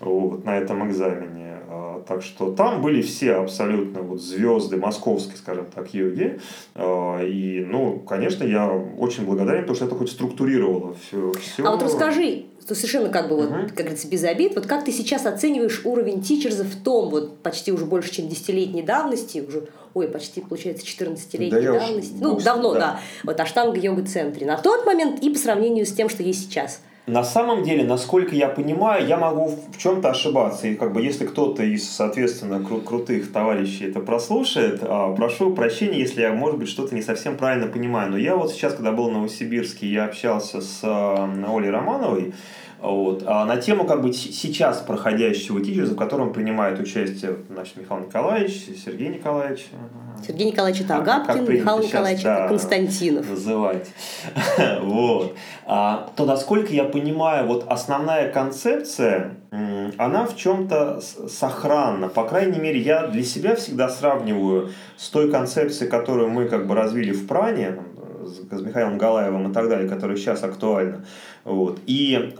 вот, 0.00 0.44
на 0.44 0.58
этом 0.58 0.86
экзамене. 0.88 1.45
Так 2.06 2.22
что 2.22 2.52
там 2.52 2.82
были 2.82 3.02
все 3.02 3.32
абсолютно 3.34 4.00
вот 4.02 4.20
звезды 4.20 4.76
московской, 4.76 5.36
скажем 5.36 5.66
так, 5.74 5.92
йоги. 5.92 6.38
А, 6.74 7.22
и, 7.22 7.64
ну, 7.64 7.98
конечно, 8.00 8.44
я 8.44 8.68
очень 8.68 9.24
благодарен, 9.24 9.62
потому 9.62 9.76
что 9.76 9.86
это 9.86 9.94
хоть 9.96 10.10
структурировало 10.10 10.94
все. 10.94 11.32
все. 11.32 11.66
А 11.66 11.72
вот 11.72 11.82
расскажи, 11.82 12.44
то 12.66 12.74
совершенно 12.74 13.08
как 13.08 13.28
бы, 13.28 13.36
вот, 13.36 13.50
uh-huh. 13.50 13.68
как 13.68 13.78
говорится, 13.78 14.08
без 14.08 14.24
обид, 14.24 14.54
вот 14.54 14.66
как 14.66 14.84
ты 14.84 14.92
сейчас 14.92 15.26
оцениваешь 15.26 15.82
уровень 15.84 16.22
тичерза 16.22 16.64
в 16.64 16.76
том 16.76 17.10
вот 17.10 17.38
почти 17.38 17.72
уже 17.72 17.84
больше, 17.84 18.12
чем 18.12 18.28
десятилетней 18.28 18.82
давности, 18.82 19.44
уже, 19.46 19.68
ой, 19.94 20.08
почти, 20.08 20.40
получается, 20.40 20.84
14-летней 20.86 21.50
да 21.50 21.78
давности, 21.78 22.14
ну, 22.20 22.40
давно, 22.40 22.74
да, 22.74 22.80
да 22.80 23.00
вот 23.24 23.40
Аштанга 23.40 23.78
йога-центре, 23.78 24.46
на 24.46 24.56
тот 24.56 24.86
момент 24.86 25.22
и 25.22 25.30
по 25.30 25.38
сравнению 25.38 25.86
с 25.86 25.92
тем, 25.92 26.08
что 26.08 26.22
есть 26.22 26.44
сейчас– 26.44 26.80
на 27.06 27.22
самом 27.22 27.62
деле, 27.62 27.84
насколько 27.84 28.34
я 28.34 28.48
понимаю, 28.48 29.06
я 29.06 29.16
могу 29.16 29.54
в 29.72 29.78
чем-то 29.78 30.10
ошибаться. 30.10 30.66
И 30.66 30.74
как 30.74 30.92
бы 30.92 31.00
если 31.00 31.24
кто-то 31.24 31.62
из, 31.62 31.88
соответственно, 31.88 32.56
кру- 32.56 32.82
крутых 32.82 33.32
товарищей 33.32 33.86
это 33.86 34.00
прослушает, 34.00 34.80
а, 34.82 35.14
прошу 35.14 35.54
прощения, 35.54 36.00
если 36.00 36.22
я, 36.22 36.32
может 36.32 36.58
быть, 36.58 36.68
что-то 36.68 36.96
не 36.96 37.02
совсем 37.02 37.36
правильно 37.36 37.68
понимаю. 37.68 38.10
Но 38.10 38.18
я 38.18 38.36
вот 38.36 38.50
сейчас, 38.50 38.74
когда 38.74 38.90
был 38.90 39.08
в 39.08 39.12
Новосибирске, 39.12 39.86
я 39.86 40.06
общался 40.06 40.60
с 40.60 40.80
а, 40.82 41.30
Олей 41.48 41.70
Романовой, 41.70 42.34
вот. 42.92 43.24
А 43.26 43.44
на 43.44 43.56
тему 43.56 43.84
как 43.84 44.00
бы 44.00 44.12
сейчас 44.12 44.78
проходящего 44.78 45.60
тизера, 45.60 45.86
в 45.86 45.96
котором 45.96 46.32
принимает 46.32 46.78
участие 46.78 47.36
значит, 47.50 47.76
Михаил 47.76 48.02
Николаевич, 48.06 48.64
Сергей 48.84 49.08
Николаевич. 49.08 49.66
Сергей 50.24 50.52
Николаевич 50.52 50.82
это 50.82 50.96
Агапкин, 50.98 51.44
Михаил 51.52 51.80
Николаевич 51.80 52.22
сейчас, 52.22 52.38
это 52.38 52.48
Константинов. 52.48 53.28
Называть. 53.28 53.88
вот. 54.82 55.34
А, 55.66 56.10
то, 56.14 56.24
насколько 56.26 56.72
я 56.72 56.84
понимаю, 56.84 57.46
вот 57.48 57.66
основная 57.68 58.30
концепция, 58.30 59.34
она 59.98 60.24
в 60.24 60.36
чем-то 60.36 61.00
сохранна. 61.00 62.08
По 62.08 62.22
крайней 62.22 62.60
мере, 62.60 62.78
я 62.78 63.08
для 63.08 63.24
себя 63.24 63.56
всегда 63.56 63.88
сравниваю 63.88 64.70
с 64.96 65.08
той 65.10 65.30
концепцией, 65.30 65.90
которую 65.90 66.30
мы 66.30 66.46
как 66.46 66.68
бы 66.68 66.76
развили 66.76 67.10
в 67.10 67.26
Пране, 67.26 67.78
с 68.26 68.60
Михаилом 68.60 68.98
Галаевым 68.98 69.50
и 69.50 69.54
так 69.54 69.68
далее, 69.68 69.88
которая 69.88 70.16
сейчас 70.16 70.42
актуальна. 70.44 71.04
Вот. 71.44 71.78
И 71.86 72.34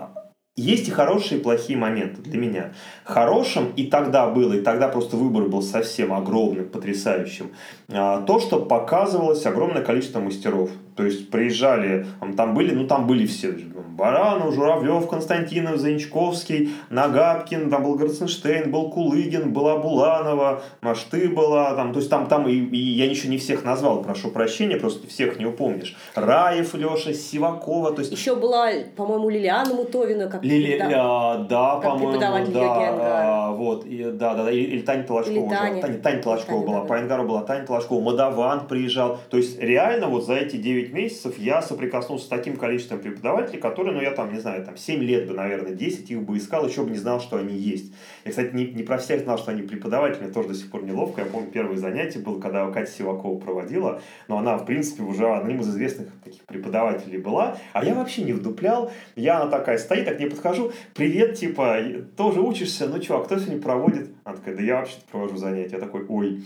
есть 0.57 0.89
и 0.89 0.91
хорошие, 0.91 1.39
и 1.39 1.43
плохие 1.43 1.79
моменты 1.79 2.23
для 2.23 2.39
меня. 2.39 2.73
Хорошим 3.05 3.73
и 3.77 3.87
тогда 3.87 4.29
было, 4.29 4.55
и 4.55 4.63
тогда 4.63 4.89
просто 4.89 5.17
выбор 5.17 5.49
был 5.49 5.63
совсем 5.63 6.13
огромным, 6.15 6.69
потрясающим. 6.69 7.53
А, 7.89 8.23
то, 8.23 8.41
что 8.41 8.61
показывалось 8.61 9.45
огромное 9.45 9.83
количество 9.83 10.21
мастеров. 10.21 10.71
То 10.97 11.05
есть 11.05 11.31
приезжали, 11.31 12.07
там 12.37 12.55
были, 12.55 12.75
ну 12.75 12.87
там 12.87 13.07
были 13.07 13.27
все, 13.27 13.53
Баранов, 13.97 14.55
Журавлев, 14.55 15.09
Константинов, 15.09 15.79
Занчковский, 15.79 16.71
Нагапкин, 16.91 17.71
там 17.71 17.83
был 17.83 17.95
Граценштейн, 17.95 18.71
был 18.71 18.91
Кулыгин, 18.91 19.53
была 19.53 19.79
Буланова, 19.79 20.63
Машты 20.83 21.29
была, 21.29 21.75
там, 21.75 21.93
то 21.93 21.99
есть 21.99 22.11
там, 22.11 22.27
там 22.27 22.47
и, 22.47 22.55
и 22.55 22.77
я 22.77 23.07
еще 23.07 23.29
не 23.29 23.39
всех 23.39 23.65
назвал, 23.65 24.03
прошу 24.03 24.31
прощения, 24.31 24.77
просто 24.77 25.07
всех 25.07 25.39
не 25.39 25.47
упомнишь. 25.47 25.97
Раев, 26.15 26.75
Леша, 26.75 27.13
Сивакова, 27.15 27.93
то 27.93 28.01
есть... 28.01 28.13
Еще 28.13 28.37
была, 28.37 28.71
по-моему, 28.97 29.31
Лилиана 29.31 29.75
Мутовина, 29.75 30.29
как 30.29 30.45
Лили... 30.45 30.79
а, 30.95 31.39
да, 31.39 31.77
по-моему, 31.77 32.21
да, 32.21 33.47
а, 33.47 33.51
вот, 33.53 33.87
и, 33.87 34.05
да, 34.05 34.35
да, 34.35 34.45
да, 34.45 34.51
или, 34.51 34.65
или 34.65 34.81
Таня 34.83 35.05
Толочкова. 35.05 35.35
Или 35.35 35.49
Таня. 35.49 35.83
Таня, 35.83 35.99
Таня 35.99 36.23
Толочкова 36.23 36.61
Таня, 36.61 36.67
была, 36.67 36.81
да, 36.81 36.87
по 36.87 37.01
Энгару 37.01 37.25
была 37.25 37.43
Таня 37.43 37.67
Толочкова, 37.67 38.01
Мадаван 38.01 38.67
приезжал, 38.67 39.19
то 39.31 39.39
есть 39.39 39.59
реально 39.59 40.09
вот 40.09 40.27
за 40.27 40.35
эти 40.35 40.57
9 40.57 40.86
9 40.87 40.93
месяцев 40.93 41.39
я 41.39 41.63
соприкоснулся 41.63 42.27
с 42.27 42.29
таким 42.29 42.57
количеством 42.57 43.01
преподавателей, 43.01 43.59
которые, 43.59 43.95
ну, 43.95 44.01
я 44.01 44.13
там, 44.13 44.33
не 44.33 44.41
знаю, 44.41 44.65
там 44.65 44.77
7 44.77 45.03
лет 45.03 45.27
бы, 45.27 45.35
наверное, 45.35 45.73
10 45.73 46.11
их 46.11 46.23
бы 46.23 46.37
искал, 46.37 46.67
еще 46.67 46.85
бы 46.85 46.91
не 46.91 46.97
знал, 46.97 47.21
что 47.21 47.37
они 47.37 47.57
есть. 47.57 47.93
Я, 48.25 48.31
кстати, 48.31 48.55
не, 48.55 48.67
не 48.67 48.83
про 48.83 48.99
всех 48.99 49.23
знал, 49.23 49.39
что 49.39 49.51
они 49.51 49.63
преподаватели, 49.63 50.25
мне 50.25 50.33
тоже 50.33 50.49
до 50.49 50.55
сих 50.55 50.71
пор 50.71 50.85
неловко. 50.85 51.23
Я 51.23 51.27
помню, 51.27 51.51
первое 51.51 51.77
занятие 51.77 52.21
было, 52.21 52.41
когда 52.41 52.71
Катя 52.71 52.91
Сивакова 52.91 53.39
проводила, 53.39 54.01
но 54.29 54.39
она, 54.39 54.57
в 54.57 54.65
принципе, 54.65 55.03
уже 55.03 55.27
одним 55.27 55.61
из 55.61 55.69
известных 55.69 56.09
таких 56.25 56.43
преподавателей 56.45 57.19
была, 57.19 57.59
а 57.73 57.85
я 57.85 57.95
вообще 57.95 58.23
не 58.23 58.33
вдуплял. 58.33 58.91
Я, 59.15 59.41
она 59.41 59.51
такая 59.51 59.79
стоит, 59.79 60.05
так 60.05 60.17
к 60.17 60.21
ней 60.21 60.31
подхожу, 60.31 60.73
привет, 60.95 61.37
типа, 61.37 61.79
тоже 62.17 62.41
учишься, 62.41 62.87
ну 62.87 62.97
а 62.97 63.25
кто 63.25 63.39
сегодня 63.39 63.61
проводит? 63.61 64.11
Она 64.25 64.37
такая, 64.37 64.57
да 64.57 64.63
я 64.63 64.77
вообще 64.77 64.97
провожу 65.11 65.37
занятия. 65.37 65.75
Я 65.77 65.81
такой, 65.81 66.05
ой. 66.09 66.43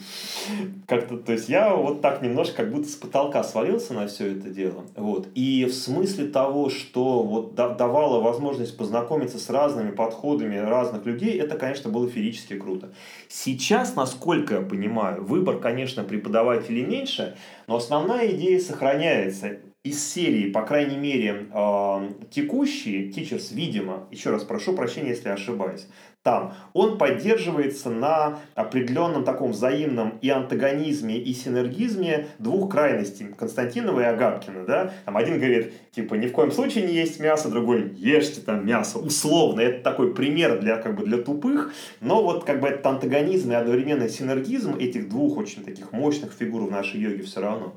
Как-то, 0.86 1.16
то 1.16 1.32
есть 1.32 1.48
я 1.48 1.74
вот 1.74 2.02
так 2.02 2.22
немножко 2.22 2.56
как 2.56 2.72
будто 2.72 2.88
с 2.88 2.94
потолка 2.94 3.42
свалился 3.42 3.94
на 3.94 4.06
все 4.06 4.29
это 4.32 4.50
дело. 4.50 4.84
Вот. 4.96 5.28
И 5.34 5.64
в 5.64 5.72
смысле 5.72 6.26
того, 6.28 6.70
что 6.70 7.22
вот 7.22 7.54
давало 7.54 8.20
возможность 8.20 8.76
познакомиться 8.76 9.38
с 9.38 9.50
разными 9.50 9.90
подходами 9.90 10.56
разных 10.56 11.06
людей, 11.06 11.38
это, 11.38 11.56
конечно, 11.56 11.90
было 11.90 12.08
феерически 12.08 12.58
круто. 12.58 12.92
Сейчас, 13.28 13.96
насколько 13.96 14.54
я 14.56 14.60
понимаю, 14.60 15.24
выбор, 15.24 15.58
конечно, 15.58 16.04
преподавателей 16.04 16.84
меньше, 16.84 17.36
но 17.66 17.76
основная 17.76 18.28
идея 18.28 18.60
сохраняется 18.60 19.58
из 19.82 20.06
серии, 20.06 20.50
по 20.50 20.62
крайней 20.62 20.98
мере, 20.98 21.46
э, 21.52 22.08
текущие, 22.30 23.10
Teachers, 23.10 23.54
видимо, 23.54 24.06
еще 24.10 24.30
раз 24.30 24.44
прошу 24.44 24.74
прощения, 24.74 25.10
если 25.10 25.30
ошибаюсь, 25.30 25.86
там, 26.22 26.54
он 26.74 26.98
поддерживается 26.98 27.88
на 27.88 28.40
определенном 28.54 29.24
таком 29.24 29.52
взаимном 29.52 30.18
и 30.20 30.28
антагонизме, 30.28 31.16
и 31.16 31.32
синергизме 31.32 32.26
двух 32.38 32.70
крайностей, 32.70 33.28
Константинова 33.38 34.00
и 34.00 34.04
Агапкина, 34.04 34.66
да, 34.66 34.92
там 35.06 35.16
один 35.16 35.38
говорит, 35.38 35.72
типа, 35.92 36.14
ни 36.14 36.26
в 36.26 36.32
коем 36.32 36.52
случае 36.52 36.84
не 36.84 36.92
есть 36.92 37.20
мясо, 37.20 37.48
другой, 37.48 37.94
ешьте 37.96 38.42
там 38.42 38.66
мясо, 38.66 38.98
условно, 38.98 39.62
это 39.62 39.82
такой 39.82 40.14
пример 40.14 40.60
для, 40.60 40.76
как 40.76 40.94
бы, 40.94 41.06
для 41.06 41.18
тупых, 41.18 41.72
но 42.00 42.22
вот, 42.22 42.44
как 42.44 42.60
бы, 42.60 42.68
этот 42.68 42.84
антагонизм 42.84 43.52
и 43.52 43.54
одновременно 43.54 44.06
синергизм 44.08 44.76
этих 44.76 45.08
двух 45.08 45.38
очень 45.38 45.64
таких 45.64 45.92
мощных 45.92 46.32
фигур 46.32 46.66
в 46.66 46.70
нашей 46.70 47.00
йоге 47.00 47.22
все 47.22 47.40
равно, 47.40 47.74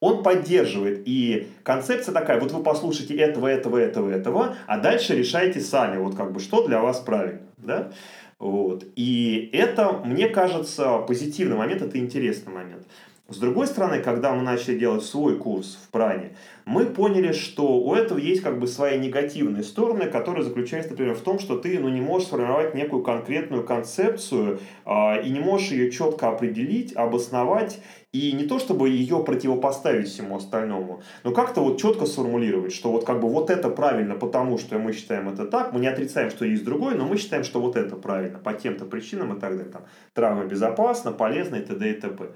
он 0.00 0.22
поддерживает. 0.22 1.02
И 1.06 1.48
концепция 1.64 2.12
такая, 2.12 2.38
вот 2.38 2.52
вы 2.52 2.62
послушайте 2.62 3.16
этого, 3.16 3.48
этого, 3.48 3.78
этого, 3.78 4.10
этого, 4.10 4.56
а 4.66 4.78
дальше 4.78 5.16
решайте 5.16 5.60
сами, 5.60 5.98
вот 5.98 6.14
как 6.14 6.32
бы, 6.32 6.40
что 6.40 6.66
для 6.66 6.80
вас 6.80 7.00
правильно. 7.00 7.47
Да? 7.58 7.92
Вот. 8.38 8.84
И 8.96 9.50
это, 9.52 9.92
мне 10.04 10.28
кажется, 10.28 10.98
позитивный 10.98 11.56
момент, 11.56 11.82
это 11.82 11.98
интересный 11.98 12.52
момент. 12.52 12.86
С 13.28 13.36
другой 13.36 13.66
стороны, 13.66 14.00
когда 14.00 14.32
мы 14.32 14.42
начали 14.42 14.78
делать 14.78 15.04
свой 15.04 15.36
курс 15.36 15.78
в 15.82 15.90
Пране, 15.90 16.34
мы 16.68 16.84
поняли, 16.84 17.32
что 17.32 17.78
у 17.78 17.94
этого 17.94 18.18
есть 18.18 18.42
как 18.42 18.60
бы 18.60 18.66
свои 18.66 18.98
негативные 18.98 19.62
стороны, 19.62 20.04
которые 20.04 20.44
заключаются, 20.44 20.90
например, 20.90 21.14
в 21.14 21.22
том, 21.22 21.38
что 21.38 21.56
ты 21.56 21.78
ну, 21.78 21.88
не 21.88 22.02
можешь 22.02 22.28
сформировать 22.28 22.74
некую 22.74 23.02
конкретную 23.02 23.64
концепцию 23.64 24.60
э, 24.84 25.22
и 25.22 25.30
не 25.30 25.40
можешь 25.40 25.70
ее 25.70 25.90
четко 25.90 26.28
определить, 26.28 26.94
обосновать 26.94 27.80
и 28.12 28.32
не 28.32 28.44
то, 28.44 28.58
чтобы 28.58 28.90
ее 28.90 29.24
противопоставить 29.24 30.08
всему 30.08 30.36
остальному, 30.36 31.02
но 31.24 31.32
как-то 31.32 31.62
вот 31.62 31.80
четко 31.80 32.04
сформулировать, 32.04 32.74
что 32.74 32.92
вот 32.92 33.06
как 33.06 33.20
бы 33.20 33.30
вот 33.30 33.48
это 33.48 33.70
правильно, 33.70 34.14
потому 34.14 34.58
что 34.58 34.78
мы 34.78 34.92
считаем 34.92 35.30
это 35.30 35.46
так, 35.46 35.72
мы 35.72 35.80
не 35.80 35.86
отрицаем, 35.86 36.28
что 36.28 36.44
есть 36.44 36.64
другое, 36.64 36.94
но 36.96 37.06
мы 37.06 37.16
считаем, 37.16 37.44
что 37.44 37.62
вот 37.62 37.76
это 37.76 37.96
правильно 37.96 38.38
по 38.38 38.52
тем-то 38.52 38.84
причинам 38.84 39.34
и 39.34 39.40
так 39.40 39.56
далее. 39.56 39.72
Там, 39.72 39.86
травма 40.12 40.44
безопасна, 40.44 41.12
полезна 41.12 41.56
и 41.56 41.62
т.д. 41.62 41.90
и 41.90 41.94
т.п. 41.94 42.32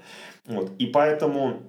Вот. 0.47 0.71
И 0.79 0.87
поэтому 0.87 1.61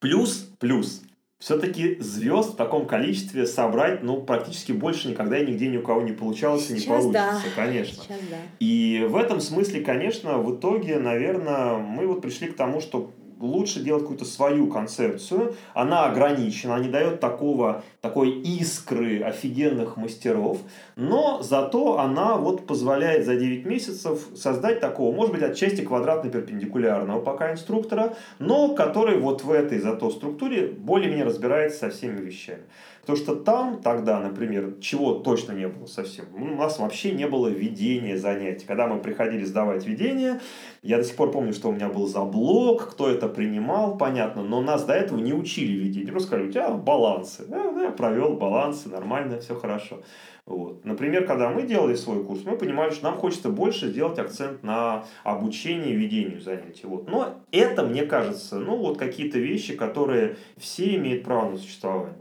плюс, 0.00 0.50
плюс, 0.58 1.02
все-таки 1.40 1.96
звезд 2.00 2.52
в 2.52 2.56
таком 2.56 2.86
количестве 2.86 3.46
собрать, 3.46 4.02
ну, 4.02 4.20
практически 4.20 4.72
больше 4.72 5.08
никогда 5.08 5.38
и 5.38 5.46
нигде 5.46 5.68
ни 5.68 5.78
у 5.78 5.82
кого 5.82 6.02
не 6.02 6.12
получалось 6.12 6.70
и 6.70 6.74
не 6.74 6.80
получится, 6.82 7.12
да. 7.12 7.40
конечно. 7.56 8.04
Сейчас 8.04 8.20
да. 8.30 8.36
И 8.60 9.06
в 9.08 9.16
этом 9.16 9.40
смысле, 9.40 9.80
конечно, 9.80 10.36
в 10.36 10.54
итоге, 10.54 10.98
наверное, 10.98 11.78
мы 11.78 12.06
вот 12.06 12.20
пришли 12.20 12.48
к 12.48 12.56
тому, 12.56 12.82
что 12.82 13.10
лучше 13.40 13.80
делать 13.80 14.02
какую-то 14.02 14.24
свою 14.24 14.68
концепцию. 14.68 15.54
Она 15.74 16.04
ограничена, 16.04 16.78
не 16.78 16.88
дает 16.88 17.20
такого, 17.20 17.82
такой 18.00 18.30
искры 18.30 19.22
офигенных 19.22 19.96
мастеров, 19.96 20.58
но 20.96 21.42
зато 21.42 21.98
она 21.98 22.36
вот 22.36 22.66
позволяет 22.66 23.24
за 23.24 23.36
9 23.36 23.64
месяцев 23.64 24.28
создать 24.36 24.80
такого, 24.80 25.14
может 25.14 25.32
быть, 25.32 25.42
отчасти 25.42 25.80
квадратно-перпендикулярного 25.82 27.20
пока 27.22 27.52
инструктора, 27.52 28.14
но 28.38 28.74
который 28.74 29.18
вот 29.18 29.42
в 29.42 29.50
этой 29.50 29.78
зато 29.78 30.10
структуре 30.10 30.66
более-менее 30.68 31.24
разбирается 31.24 31.78
со 31.80 31.90
всеми 31.90 32.20
вещами. 32.20 32.62
Потому 33.00 33.16
что 33.16 33.34
там 33.34 33.80
тогда, 33.82 34.20
например, 34.20 34.74
чего 34.80 35.14
точно 35.14 35.52
не 35.52 35.68
было 35.68 35.86
совсем, 35.86 36.26
у 36.34 36.56
нас 36.56 36.78
вообще 36.78 37.12
не 37.12 37.26
было 37.26 37.48
ведения 37.48 38.16
занятий. 38.16 38.66
Когда 38.66 38.86
мы 38.86 39.00
приходили 39.00 39.44
сдавать 39.44 39.86
ведение, 39.86 40.40
я 40.82 40.98
до 40.98 41.04
сих 41.04 41.16
пор 41.16 41.30
помню, 41.30 41.52
что 41.52 41.68
у 41.68 41.72
меня 41.72 41.88
был 41.88 42.06
заблок, 42.06 42.90
кто 42.90 43.08
это 43.08 43.28
принимал, 43.28 43.96
понятно, 43.96 44.42
но 44.42 44.60
нас 44.60 44.84
до 44.84 44.94
этого 44.94 45.18
не 45.18 45.32
учили 45.32 45.72
ведение. 45.72 46.12
Просто 46.12 46.28
сказали, 46.28 46.48
у 46.48 46.52
тебя 46.52 46.70
балансы. 46.70 47.44
Я, 47.48 47.90
провел 47.90 48.34
балансы, 48.34 48.88
нормально, 48.88 49.40
все 49.40 49.54
хорошо. 49.54 50.02
Вот. 50.46 50.84
Например, 50.84 51.26
когда 51.26 51.50
мы 51.50 51.62
делали 51.62 51.94
свой 51.94 52.24
курс, 52.24 52.40
мы 52.44 52.56
понимали, 52.56 52.90
что 52.90 53.04
нам 53.04 53.18
хочется 53.18 53.50
больше 53.50 53.88
сделать 53.88 54.18
акцент 54.18 54.62
на 54.62 55.04
обучение 55.22 55.94
и 55.94 55.96
ведению 55.96 56.40
занятий. 56.40 56.86
Вот. 56.86 57.08
Но 57.08 57.44
это, 57.52 57.84
мне 57.84 58.04
кажется, 58.04 58.58
ну 58.58 58.76
вот 58.76 58.98
какие-то 58.98 59.38
вещи, 59.38 59.76
которые 59.76 60.36
все 60.56 60.96
имеют 60.96 61.24
право 61.24 61.50
на 61.50 61.56
существование. 61.56 62.16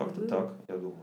Как-то 0.00 0.22
так, 0.22 0.52
я 0.68 0.76
думаю. 0.76 0.96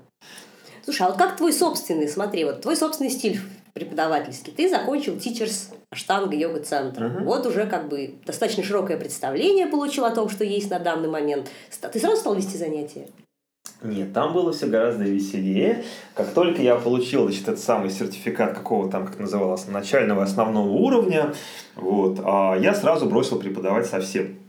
Слушай, 0.84 1.04
а 1.04 1.10
вот 1.10 1.18
как 1.18 1.38
твой 1.38 1.54
собственный, 1.54 2.08
смотри, 2.08 2.46
вот 2.46 2.62
твой 2.62 2.76
собственный 2.76 3.12
стиль 3.12 3.40
преподавательский. 3.74 4.52
Ты 4.52 4.68
закончил 4.70 5.14
Teachers 5.14 5.76
Аштанга 5.92 6.36
йога 6.36 6.62
центр. 6.62 7.04
Uh-huh. 7.04 7.24
Вот 7.24 7.46
уже 7.46 7.68
как 7.68 7.90
бы 7.90 8.16
достаточно 8.26 8.64
широкое 8.64 8.98
представление 8.98 9.68
получил 9.68 10.06
о 10.06 10.10
том, 10.10 10.30
что 10.30 10.44
есть 10.44 10.72
на 10.72 10.80
данный 10.80 11.10
момент. 11.10 11.48
Ты 11.92 12.00
сразу 12.00 12.18
стал 12.18 12.34
вести 12.34 12.58
занятия? 12.58 13.08
Нет, 13.84 14.14
там 14.14 14.34
было 14.34 14.52
все 14.52 14.66
гораздо 14.66 15.04
веселее. 15.04 15.84
Как 16.16 16.34
только 16.34 16.64
я 16.64 16.76
получил 16.76 17.26
значит, 17.26 17.44
этот 17.44 17.60
самый 17.60 17.92
сертификат 17.92 18.56
какого 18.56 18.90
там, 18.90 19.06
как 19.06 19.20
называлось, 19.20 19.68
начального 19.68 20.24
основного 20.24 20.70
уровня, 20.70 21.36
вот, 21.76 22.20
а, 22.24 22.56
я 22.56 22.74
сразу 22.74 23.06
бросил 23.06 23.38
преподавать 23.38 23.86
совсем. 23.86 24.40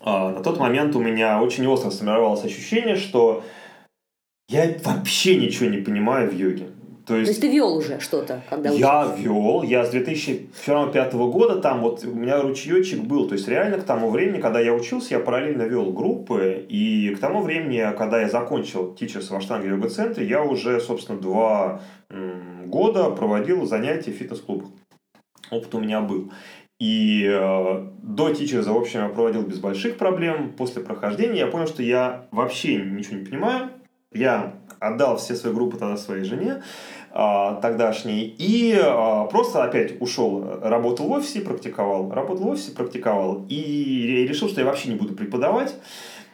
А, 0.00 0.30
на 0.30 0.42
тот 0.42 0.58
момент 0.58 0.96
у 0.96 1.00
меня 1.00 1.40
очень 1.40 1.64
остро 1.68 1.90
сформировалось 1.90 2.44
ощущение, 2.44 2.96
что 2.96 3.44
я 4.48 4.74
вообще 4.82 5.36
ничего 5.36 5.68
не 5.68 5.78
понимаю 5.78 6.30
в 6.30 6.34
йоге. 6.34 6.68
То 7.06 7.16
есть, 7.16 7.26
То 7.26 7.30
есть 7.30 7.40
ты 7.40 7.48
вел 7.48 7.74
уже 7.74 8.00
что-то, 8.00 8.42
когда 8.50 8.68
Я 8.68 9.06
учился? 9.06 9.22
вел, 9.22 9.62
я 9.62 9.86
с 9.86 9.90
2005 9.90 11.14
года 11.14 11.56
там 11.56 11.80
вот 11.80 12.04
у 12.04 12.14
меня 12.14 12.42
ручеечек 12.42 13.00
был, 13.00 13.26
то 13.26 13.34
есть 13.34 13.48
реально 13.48 13.78
к 13.78 13.84
тому 13.84 14.10
времени, 14.10 14.42
когда 14.42 14.60
я 14.60 14.74
учился, 14.74 15.14
я 15.14 15.20
параллельно 15.20 15.62
вел 15.62 15.90
группы, 15.90 16.66
и 16.68 17.14
к 17.14 17.18
тому 17.18 17.40
времени, 17.40 17.82
когда 17.96 18.20
я 18.20 18.28
закончил 18.28 18.94
Teachers 18.98 19.28
в 19.30 19.34
Аштанге 19.34 19.68
йога 19.68 19.88
центре, 19.88 20.26
я 20.26 20.42
уже, 20.42 20.80
собственно, 20.80 21.18
два 21.18 21.80
года 22.66 23.08
проводил 23.10 23.64
занятия 23.64 24.10
в 24.10 24.16
фитнес-клубах. 24.16 24.68
Опыт 25.50 25.74
у 25.74 25.80
меня 25.80 26.02
был. 26.02 26.30
И 26.78 27.24
э, 27.26 27.86
до 28.02 28.28
Teachers, 28.28 28.70
в 28.70 28.76
общем, 28.76 29.00
я 29.00 29.08
проводил 29.08 29.42
без 29.42 29.58
больших 29.58 29.96
проблем. 29.96 30.52
После 30.56 30.82
прохождения 30.82 31.38
я 31.40 31.46
понял, 31.46 31.66
что 31.66 31.82
я 31.82 32.26
вообще 32.30 32.76
ничего 32.76 33.16
не 33.16 33.24
понимаю, 33.24 33.70
я 34.12 34.54
отдал 34.80 35.16
все 35.16 35.34
свои 35.34 35.52
группы 35.52 35.76
тогда 35.76 35.96
своей 35.96 36.24
жене 36.24 36.62
а, 37.10 37.54
тогдашней 37.60 38.22
и 38.38 38.78
а, 38.80 39.24
просто 39.24 39.64
опять 39.64 40.00
ушел, 40.00 40.60
работал 40.62 41.08
в 41.08 41.12
офисе, 41.12 41.40
практиковал, 41.40 42.10
работал 42.10 42.44
в 42.44 42.48
офисе, 42.50 42.72
практиковал 42.72 43.44
и 43.48 44.26
решил, 44.28 44.48
что 44.48 44.60
я 44.60 44.66
вообще 44.66 44.90
не 44.90 44.96
буду 44.96 45.14
преподавать. 45.14 45.74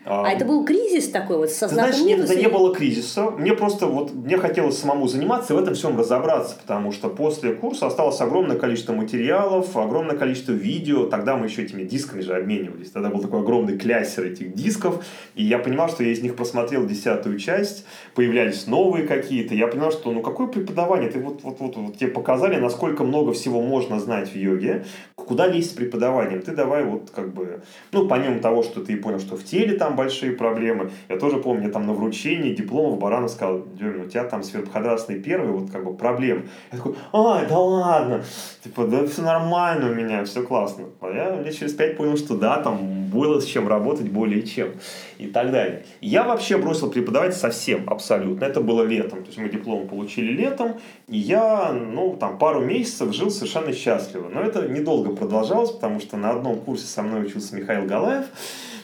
А, 0.07 0.27
а 0.27 0.31
это 0.31 0.45
был 0.45 0.65
кризис 0.65 1.09
такой 1.09 1.39
вот 1.39 1.51
со 1.51 1.67
Знаешь, 1.67 1.99
нет, 2.01 2.21
это 2.21 2.37
не 2.37 2.49
было 2.49 2.75
кризиса. 2.75 3.31
Мне 3.31 3.55
просто 3.55 3.87
вот, 3.87 4.13
мне 4.13 4.37
хотелось 4.37 4.79
самому 4.79 5.09
заниматься 5.09 5.55
и 5.55 5.57
в 5.57 5.61
этом 5.61 5.75
всем 5.75 5.99
разобраться, 5.99 6.57
потому 6.61 6.93
что 6.93 7.09
после 7.09 7.55
курса 7.55 7.87
осталось 7.87 8.21
огромное 8.21 8.59
количество 8.59 8.93
материалов, 8.93 9.75
огромное 9.77 10.17
количество 10.17 10.53
видео. 10.53 11.07
Тогда 11.07 11.37
мы 11.37 11.47
еще 11.47 11.63
этими 11.63 11.85
дисками 11.85 12.21
же 12.21 12.35
обменивались. 12.35 12.91
Тогда 12.91 13.09
был 13.09 13.21
такой 13.21 13.41
огромный 13.41 13.79
кляссер 13.79 14.25
этих 14.25 14.55
дисков. 14.55 15.03
И 15.35 15.43
я 15.43 15.59
понимал, 15.59 15.89
что 15.89 16.05
я 16.05 16.11
из 16.11 16.23
них 16.23 16.37
просмотрел 16.37 16.87
десятую 16.87 17.39
часть, 17.39 17.87
появлялись 18.15 18.67
новые 18.67 19.07
какие-то. 19.07 19.55
Я 19.55 19.69
понял, 19.69 19.91
что 19.91 20.13
ну 20.13 20.21
какое 20.21 20.49
преподавание? 20.49 21.11
Ты 21.11 21.19
вот, 21.19 21.43
вот, 21.43 21.61
вот, 21.61 21.77
вот 21.77 21.97
тебе 21.97 22.11
показали, 22.11 22.57
насколько 22.57 23.05
много 23.05 23.33
всего 23.33 23.63
можно 23.63 23.99
знать 23.99 24.29
в 24.29 24.37
йоге. 24.37 24.85
Куда 25.15 25.47
лезть 25.47 25.71
с 25.71 25.75
преподаванием? 25.75 26.43
Ты 26.43 26.53
давай 26.53 26.85
вот 26.85 27.11
как 27.11 27.33
бы, 27.33 27.63
ну 27.93 28.07
помимо 28.07 28.41
того, 28.41 28.63
что 28.63 28.85
ты 28.85 28.97
понял, 28.99 29.21
что 29.21 29.37
в 29.37 29.45
теле 29.45 29.79
там 29.79 29.94
большие 29.97 30.33
проблемы. 30.33 30.91
Я 31.09 31.19
тоже 31.19 31.39
помню, 31.39 31.71
там 31.71 31.87
на 31.87 31.93
вручении 31.93 32.55
дипломов 32.55 32.99
Баранов 32.99 33.31
сказал, 33.31 33.65
Дюмин, 33.75 34.03
у 34.03 34.09
тебя 34.09 34.25
там 34.25 34.43
сверхподрастный 34.43 35.21
первый, 35.21 35.51
вот 35.51 35.71
как 35.71 35.85
бы 35.85 35.95
проблем. 35.95 36.49
Я 36.73 36.79
такой, 36.79 36.95
а, 37.13 37.45
да 37.45 37.59
ладно, 37.59 38.25
типа, 38.63 38.87
да 38.87 39.07
все 39.07 39.23
нормально 39.23 39.91
у 39.91 39.95
меня, 39.95 40.25
все 40.25 40.43
классно. 40.43 40.87
А 41.01 41.11
я 41.11 41.41
лет 41.41 41.57
через 41.57 41.73
пять 41.73 41.97
понял, 41.97 42.17
что 42.17 42.37
да, 42.37 42.59
там 42.63 43.05
было 43.15 43.41
с 43.41 43.45
чем 43.45 43.69
работать 43.69 44.09
более 44.09 44.43
чем 44.43 44.73
и 45.19 45.27
так 45.27 45.53
далее. 45.53 45.85
Я 46.01 46.25
вообще 46.25 46.59
бросил 46.59 46.91
преподавать 46.91 47.37
совсем, 47.37 47.89
абсолютно. 47.89 48.45
Это 48.45 48.61
было 48.61 48.83
летом, 48.83 49.21
то 49.21 49.27
есть 49.27 49.39
мы 49.39 49.49
диплом 49.49 49.87
получили 49.87 50.33
летом, 50.33 50.75
и 51.09 51.19
я, 51.19 51.73
ну, 51.73 52.17
там, 52.19 52.39
пару 52.39 52.61
месяцев 52.61 53.15
жил 53.15 53.31
совершенно 53.31 53.73
счастливо. 53.73 54.29
Но 54.29 54.41
это 54.41 54.69
недолго 54.69 55.15
продолжалось, 55.15 55.71
потому 55.71 56.01
что 56.01 56.17
на 56.17 56.31
одном 56.31 56.61
курсе 56.61 56.87
со 56.87 57.03
мной 57.03 57.27
учился 57.27 57.55
Михаил 57.55 57.87
Галаев, 57.87 58.27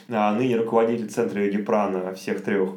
ныне 0.07 0.57
руководитель 0.57 1.09
центра 1.09 1.43
йоги 1.43 1.57
прана 1.57 2.13
всех 2.13 2.43
трех. 2.43 2.75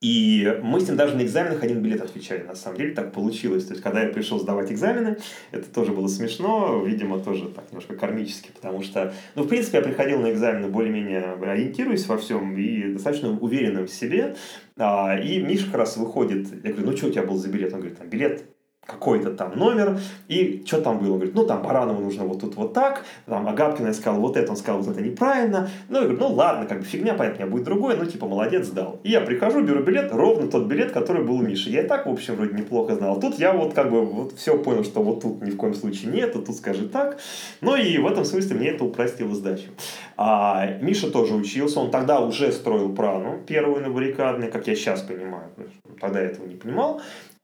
И 0.00 0.60
мы 0.62 0.80
с 0.80 0.88
ним 0.88 0.96
даже 0.96 1.16
на 1.16 1.22
экзаменах 1.22 1.62
один 1.62 1.80
билет 1.80 2.02
отвечали, 2.02 2.42
на 2.42 2.54
самом 2.54 2.76
деле 2.76 2.94
так 2.94 3.12
получилось. 3.12 3.64
То 3.64 3.72
есть, 3.72 3.82
когда 3.82 4.02
я 4.02 4.08
пришел 4.12 4.38
сдавать 4.38 4.70
экзамены, 4.70 5.16
это 5.52 5.72
тоже 5.72 5.92
было 5.92 6.06
смешно, 6.06 6.82
видимо, 6.84 7.18
тоже 7.18 7.48
так 7.48 7.64
немножко 7.70 7.94
кармически, 7.94 8.50
потому 8.54 8.82
что, 8.82 9.14
ну, 9.34 9.44
в 9.44 9.48
принципе, 9.48 9.78
я 9.78 9.82
приходил 9.82 10.20
на 10.20 10.30
экзамены 10.30 10.68
более-менее 10.68 11.36
ориентируясь 11.42 12.06
во 12.06 12.18
всем 12.18 12.56
и 12.56 12.92
достаточно 12.92 13.30
уверенным 13.30 13.86
в 13.86 13.90
себе. 13.90 14.36
А, 14.76 15.18
и 15.18 15.40
Миша 15.40 15.66
как 15.66 15.76
раз 15.76 15.96
выходит, 15.96 16.46
я 16.62 16.72
говорю, 16.72 16.90
ну, 16.90 16.96
что 16.96 17.06
у 17.06 17.10
тебя 17.10 17.22
был 17.22 17.36
за 17.36 17.48
билет? 17.48 17.72
Он 17.72 17.80
говорит, 17.80 17.98
там, 17.98 18.08
билет 18.08 18.44
какой-то 18.86 19.30
там 19.30 19.58
номер, 19.58 19.98
и 20.28 20.62
что 20.64 20.80
там 20.80 20.98
было? 20.98 21.16
Говорит, 21.16 21.34
ну 21.34 21.44
там 21.44 21.62
Баранову 21.62 22.00
нужно 22.00 22.24
вот 22.24 22.40
тут 22.40 22.54
вот 22.54 22.72
так, 22.72 23.04
там 23.26 23.48
Агапкина 23.48 23.92
сказал 23.92 24.20
вот 24.20 24.36
это, 24.36 24.50
он 24.50 24.56
сказал 24.56 24.80
вот 24.80 24.92
это 24.92 25.02
неправильно. 25.02 25.68
Ну, 25.88 25.98
я 25.98 26.04
говорю, 26.04 26.20
ну 26.20 26.28
ладно, 26.32 26.66
как 26.66 26.78
бы 26.78 26.84
фигня, 26.84 27.14
понятно, 27.14 27.46
будет 27.46 27.64
другой, 27.64 27.96
ну 27.96 28.04
типа 28.04 28.26
молодец, 28.26 28.66
сдал. 28.66 29.00
И 29.02 29.10
я 29.10 29.20
прихожу, 29.20 29.62
беру 29.62 29.82
билет, 29.82 30.12
ровно 30.12 30.48
тот 30.48 30.66
билет, 30.66 30.92
который 30.92 31.24
был 31.24 31.36
у 31.36 31.42
Миши. 31.42 31.70
Я 31.70 31.82
и 31.82 31.88
так, 31.88 32.06
в 32.06 32.10
общем, 32.10 32.36
вроде 32.36 32.54
неплохо 32.54 32.94
знал. 32.94 33.18
Тут 33.18 33.38
я 33.38 33.52
вот 33.52 33.74
как 33.74 33.90
бы 33.90 34.04
вот 34.04 34.34
все 34.34 34.56
понял, 34.56 34.84
что 34.84 35.02
вот 35.02 35.22
тут 35.22 35.42
ни 35.42 35.50
в 35.50 35.56
коем 35.56 35.74
случае 35.74 36.12
нет, 36.12 36.36
а 36.36 36.38
тут 36.40 36.56
скажи 36.56 36.88
так. 36.88 37.18
Ну 37.60 37.74
и 37.74 37.98
в 37.98 38.06
этом 38.06 38.24
смысле 38.24 38.56
мне 38.56 38.68
это 38.68 38.84
упростило 38.84 39.34
сдачу. 39.34 39.70
А 40.16 40.78
Миша 40.80 41.10
тоже 41.10 41.34
учился, 41.34 41.80
он 41.80 41.90
тогда 41.90 42.20
уже 42.20 42.52
строил 42.52 42.94
прану, 42.94 43.40
первую 43.46 43.82
на 43.82 43.90
баррикадной, 43.90 44.50
как 44.50 44.66
я 44.68 44.76
сейчас 44.76 45.02
понимаю. 45.02 45.50
Тогда 46.00 46.20
я 46.20 46.26
этого 46.26 46.46
не 46.46 46.54
понимал. 46.54 47.00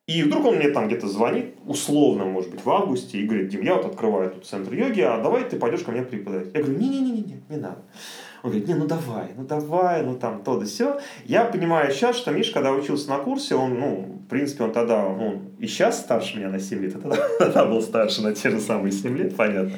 И 0.09 0.25
вдруг 0.25 0.47
он 0.47 0.57
мне 0.57 0.69
там 0.71 0.89
где-то 0.89 1.07
звонит, 1.07 1.55
условно, 1.65 2.25
может 2.25 2.51
быть, 2.51 2.65
в 2.65 2.71
августе, 2.71 3.19
и 3.19 3.27
говорит, 3.27 3.49
Дим, 3.49 3.63
я 3.63 3.77
вот 3.77 3.85
открываю 3.85 4.31
тут 4.31 4.45
центр 4.45 4.75
йоги, 4.75 5.01
а 5.01 5.23
давай 5.23 5.45
ты 5.45 5.57
пойдешь 5.57 5.83
ко 5.83 5.93
мне 5.93 6.03
преподавать. 6.03 6.49
Я 6.53 6.61
говорю, 6.61 6.79
не-не-не, 6.79 7.43
не 7.49 7.57
надо. 7.57 7.83
Он 8.43 8.51
говорит, 8.51 8.67
не, 8.67 8.75
ну 8.75 8.87
давай, 8.87 9.29
ну 9.37 9.45
давай, 9.45 10.03
ну 10.03 10.17
там 10.17 10.43
то 10.43 10.59
да 10.59 10.67
все. 10.67 10.99
Я 11.25 11.45
понимаю 11.45 11.93
сейчас, 11.93 12.17
что 12.17 12.33
Миш, 12.33 12.51
когда 12.51 12.73
учился 12.73 13.09
на 13.11 13.19
курсе, 13.19 13.55
он, 13.55 13.79
ну, 13.79 14.22
принципе, 14.33 14.65
он 14.65 14.73
тогда, 14.73 15.03
ну, 15.03 15.43
и 15.59 15.67
сейчас 15.67 16.01
старше 16.01 16.39
меня 16.39 16.49
на 16.49 16.59
7 16.59 16.83
лет, 16.83 16.97
а 16.97 16.99
тогда, 16.99 17.29
тогда 17.39 17.65
был 17.65 17.81
старше 17.81 18.23
на 18.23 18.35
те 18.35 18.51
же 18.51 18.61
самые 18.61 18.93
7 18.93 19.17
лет, 19.17 19.37
понятно. 19.37 19.73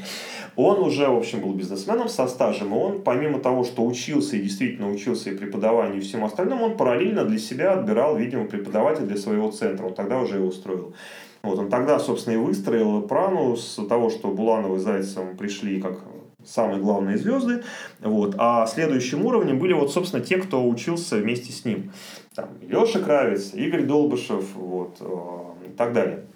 Он 0.57 0.79
уже, 0.79 1.09
в 1.09 1.17
общем, 1.17 1.41
был 1.41 1.53
бизнесменом 1.53 2.09
со 2.09 2.29
стажем, 2.29 2.73
и 2.73 2.79
он, 2.79 3.03
помимо 3.03 3.41
того, 3.41 3.65
что 3.65 3.85
учился 3.85 4.37
и 4.37 4.43
действительно 4.43 4.91
учился 4.91 5.31
и 5.31 5.37
преподаванию, 5.37 5.99
и 5.99 6.01
всему 6.01 6.27
остальному, 6.27 6.65
он 6.67 6.77
параллельно 6.77 7.25
для 7.25 7.39
себя 7.39 7.73
отбирал, 7.73 8.17
видимо, 8.17 8.45
преподавателя 8.45 9.07
для 9.07 9.17
своего 9.17 9.51
центра. 9.51 9.87
Он 9.87 9.95
тогда 9.95 10.21
уже 10.21 10.37
его 10.37 10.47
устроил. 10.47 10.95
Вот 11.43 11.59
он 11.59 11.69
тогда, 11.69 11.99
собственно, 11.99 12.35
и 12.35 12.39
выстроил 12.39 13.03
прану 13.03 13.57
с 13.57 13.85
того, 13.87 14.09
что 14.11 14.29
Буланов 14.29 14.77
и 14.77 14.79
Зайцев 14.79 15.37
пришли 15.37 15.81
как 15.81 15.99
самые 16.45 16.81
главные 16.81 17.19
звезды. 17.19 17.63
Вот. 18.01 18.35
А 18.39 18.67
следующим 18.67 19.25
уровнем 19.25 19.59
были, 19.59 19.73
вот, 19.73 19.93
собственно, 19.93 20.25
те, 20.25 20.39
кто 20.39 20.67
учился 20.67 21.17
вместе 21.17 21.53
с 21.53 21.65
ним. 21.65 21.93
Там 22.35 22.49
Леша 22.61 23.01
Кравец, 23.01 23.55
Игорь 23.55 23.85
Долбышев 23.85 24.55
вот, 24.55 24.97
э, 25.01 25.69
и 25.69 25.71
так 25.71 25.93
далее 25.93 26.27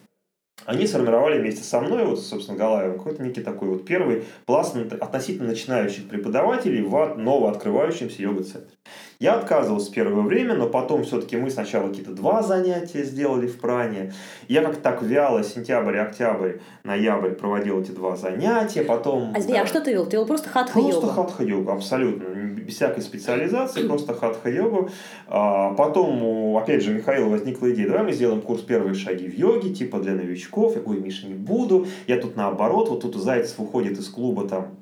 они 0.68 0.86
сформировали 0.86 1.38
вместе 1.38 1.62
со 1.62 1.80
мной, 1.80 2.04
вот, 2.04 2.20
собственно, 2.20 2.58
Галаевым, 2.58 2.98
какой-то 2.98 3.22
некий 3.22 3.40
такой 3.40 3.68
вот 3.68 3.86
первый 3.86 4.24
пласт 4.44 4.76
относительно 4.76 5.48
начинающих 5.48 6.08
преподавателей 6.08 6.82
в 6.82 7.14
новооткрывающемся 7.16 8.22
йога-центре. 8.22 8.76
Я 9.20 9.34
отказывался 9.34 9.90
первое 9.90 10.22
время, 10.22 10.54
но 10.54 10.68
потом 10.68 11.02
все-таки 11.02 11.36
мы 11.36 11.50
сначала 11.50 11.88
какие-то 11.88 12.12
два 12.12 12.40
занятия 12.40 13.02
сделали 13.02 13.48
в 13.48 13.58
пране. 13.58 14.12
Я 14.46 14.62
как-то 14.62 14.80
так 14.80 15.02
вяло, 15.02 15.42
сентябрь, 15.42 15.98
октябрь, 15.98 16.58
ноябрь 16.84 17.30
проводил 17.30 17.80
эти 17.80 17.90
два 17.90 18.14
занятия, 18.14 18.82
потом... 18.82 19.32
А, 19.34 19.42
да, 19.42 19.62
а 19.62 19.66
что 19.66 19.80
ты 19.80 19.90
вел? 19.90 20.06
Ты 20.06 20.18
вел 20.18 20.24
просто 20.24 20.48
хатха-йогу? 20.50 21.00
Просто 21.00 21.08
хатха-йогу, 21.08 21.72
абсолютно. 21.72 22.28
Без 22.28 22.76
всякой 22.76 23.02
специализации, 23.02 23.88
просто 23.88 24.14
хатха-йогу. 24.14 24.90
А 25.26 25.74
потом, 25.74 26.56
опять 26.56 26.84
же, 26.84 26.94
Михаил 26.94 27.28
возникла 27.28 27.72
идея, 27.72 27.88
давай 27.88 28.04
мы 28.04 28.12
сделаем 28.12 28.40
курс 28.40 28.60
«Первые 28.62 28.94
шаги 28.94 29.26
в 29.26 29.36
йоге», 29.36 29.74
типа 29.74 29.98
для 29.98 30.12
новичков. 30.12 30.76
Я 30.76 30.82
говорю, 30.82 31.00
Миша, 31.00 31.26
не 31.26 31.34
буду. 31.34 31.88
Я 32.06 32.20
тут 32.20 32.36
наоборот, 32.36 32.88
вот 32.88 33.00
тут 33.00 33.16
Зайцев 33.16 33.58
уходит 33.58 33.98
из 33.98 34.08
клуба 34.08 34.46
там 34.46 34.77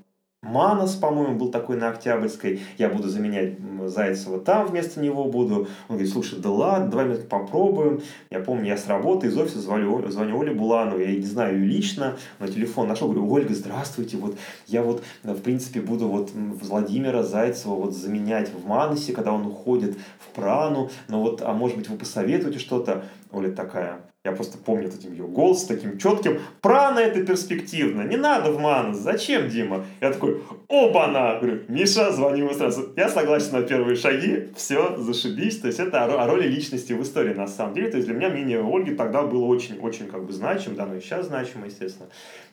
Манас, 0.46 0.94
по-моему, 0.94 1.36
был 1.36 1.50
такой 1.50 1.76
на 1.76 1.90
Октябрьской. 1.90 2.60
Я 2.78 2.88
буду 2.88 3.08
заменять 3.08 3.54
Зайцева 3.88 4.40
там 4.40 4.66
вместо 4.66 5.00
него 5.00 5.24
буду. 5.24 5.68
Он 5.88 5.96
говорит, 5.96 6.12
слушай, 6.12 6.38
да 6.40 6.50
ладно, 6.50 6.88
давай 6.88 7.06
мы 7.06 7.14
попробуем. 7.16 8.00
Я 8.30 8.40
помню, 8.40 8.66
я 8.66 8.76
с 8.76 8.86
работы 8.86 9.26
из 9.26 9.36
офиса 9.36 9.60
звоню, 9.60 10.08
звоню 10.08 10.38
Оле 10.38 10.52
Булановой. 10.52 11.12
Я 11.12 11.16
не 11.16 11.26
знаю 11.26 11.60
ее 11.60 11.66
лично, 11.66 12.16
но 12.38 12.46
телефон 12.46 12.88
нашел. 12.88 13.08
Говорю, 13.08 13.30
Ольга, 13.30 13.54
здравствуйте. 13.54 14.16
Вот 14.16 14.36
я 14.66 14.82
вот, 14.82 15.02
в 15.22 15.40
принципе, 15.40 15.80
буду 15.80 16.08
вот 16.08 16.30
Владимира 16.34 17.22
Зайцева 17.22 17.74
вот 17.74 17.94
заменять 17.94 18.50
в 18.50 18.66
Манасе, 18.66 19.12
когда 19.12 19.32
он 19.32 19.46
уходит 19.46 19.96
в 20.18 20.34
Прану. 20.34 20.90
Но 21.08 21.22
вот, 21.22 21.42
а 21.42 21.52
может 21.52 21.76
быть, 21.76 21.88
вы 21.88 21.96
посоветуете 21.96 22.58
что-то? 22.58 23.04
Оля 23.32 23.50
такая, 23.50 24.00
я 24.26 24.32
просто 24.32 24.58
помню 24.58 24.88
этим 24.88 25.12
ее 25.12 25.24
голос 25.24 25.64
таким 25.64 25.98
четким. 25.98 26.40
Прана 26.60 26.98
это 26.98 27.24
перспективно. 27.24 28.02
Не 28.02 28.16
надо 28.16 28.50
в 28.50 28.60
манус. 28.60 28.98
Зачем, 28.98 29.48
Дима? 29.48 29.84
Я 30.00 30.12
такой, 30.12 30.42
оба-на! 30.66 31.38
Говорю, 31.38 31.60
Миша, 31.68 32.10
звони 32.10 32.40
ему 32.40 32.52
сразу. 32.52 32.92
Я 32.96 33.08
согласен 33.08 33.52
на 33.52 33.62
первые 33.62 33.94
шаги. 33.94 34.48
Все, 34.56 34.96
зашибись. 34.96 35.60
То 35.60 35.68
есть 35.68 35.78
это 35.78 36.04
о, 36.04 36.26
роли 36.26 36.48
личности 36.48 36.92
в 36.92 37.02
истории 37.02 37.34
на 37.34 37.46
самом 37.46 37.74
деле. 37.74 37.88
То 37.88 37.98
есть 37.98 38.08
для 38.08 38.16
меня 38.16 38.28
мнение 38.28 38.60
Ольги 38.60 38.96
тогда 38.96 39.22
было 39.22 39.44
очень-очень 39.44 40.08
как 40.08 40.24
бы 40.24 40.32
значим. 40.32 40.74
Да, 40.74 40.86
ну 40.86 40.96
и 40.96 41.00
сейчас 41.00 41.26
значимо, 41.26 41.66
естественно. 41.66 42.08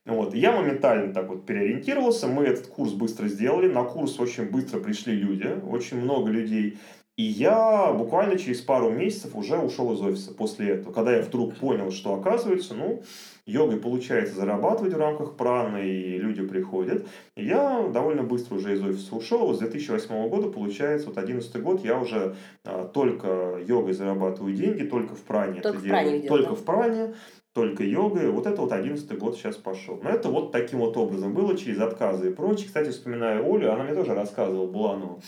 Вот. 0.05 0.35
я 0.35 0.51
моментально 0.51 1.11
так 1.11 1.27
вот 1.27 1.47
переориентировался. 1.47 2.27
Мы 2.27 2.43
этот 2.43 2.67
курс 2.67 2.91
быстро 2.91 3.27
сделали. 3.27 3.67
На 3.67 3.83
курс 3.83 4.19
очень 4.19 4.45
быстро 4.45 4.79
пришли 4.79 5.15
люди. 5.15 5.49
Очень 5.67 6.01
много 6.01 6.29
людей. 6.29 6.77
И 7.15 7.23
я 7.23 7.93
буквально 7.93 8.39
через 8.39 8.61
пару 8.61 8.89
месяцев 8.89 9.35
уже 9.35 9.57
ушел 9.57 9.93
из 9.93 10.01
офиса 10.01 10.33
после 10.33 10.69
этого, 10.69 10.91
когда 10.91 11.15
я 11.15 11.21
вдруг 11.21 11.55
понял, 11.55 11.91
что 11.91 12.15
оказывается, 12.15 12.73
ну, 12.73 13.03
йогой 13.45 13.77
получается 13.77 14.33
зарабатывать 14.35 14.93
в 14.93 14.97
рамках 14.97 15.35
праны, 15.35 15.87
и 15.87 16.17
люди 16.17 16.41
приходят. 16.41 17.05
И 17.35 17.45
я 17.45 17.87
довольно 17.93 18.23
быстро 18.23 18.55
уже 18.55 18.73
из 18.73 18.83
офиса 18.83 19.15
ушел. 19.15 19.53
С 19.53 19.59
2008 19.59 20.27
года, 20.27 20.49
получается, 20.49 21.07
вот 21.07 21.19
11 21.19 21.61
год 21.61 21.83
я 21.83 21.99
уже 21.99 22.35
а, 22.65 22.87
только 22.87 23.59
йогой 23.63 23.93
зарабатываю 23.93 24.55
деньги, 24.55 24.83
только 24.83 25.13
в 25.13 25.21
пране 25.21 25.61
только 25.61 25.77
это 25.77 25.85
в 25.85 25.89
пране 25.89 26.03
делаю. 26.03 26.17
Ведет, 26.17 26.29
только 26.29 26.49
да? 26.49 26.55
в 26.55 26.63
пране 26.63 27.13
только 27.53 27.83
йогой. 27.83 28.31
Вот 28.31 28.47
это 28.47 28.59
вот 28.59 28.71
11 28.71 29.19
год 29.19 29.35
сейчас 29.35 29.57
пошел. 29.57 29.99
Но 30.01 30.09
это 30.09 30.29
вот 30.29 30.51
таким 30.51 30.79
вот 30.79 30.97
образом 30.97 31.35
было, 31.35 31.55
через 31.55 31.79
отказы 31.79 32.31
и 32.31 32.33
прочее. 32.33 32.65
Кстати, 32.65 32.89
вспоминаю 32.89 33.45
Олю, 33.53 33.71
она 33.71 33.83
мне 33.83 33.93
тоже 33.93 34.15
рассказывала, 34.15 34.65
Буланову, 34.65 35.21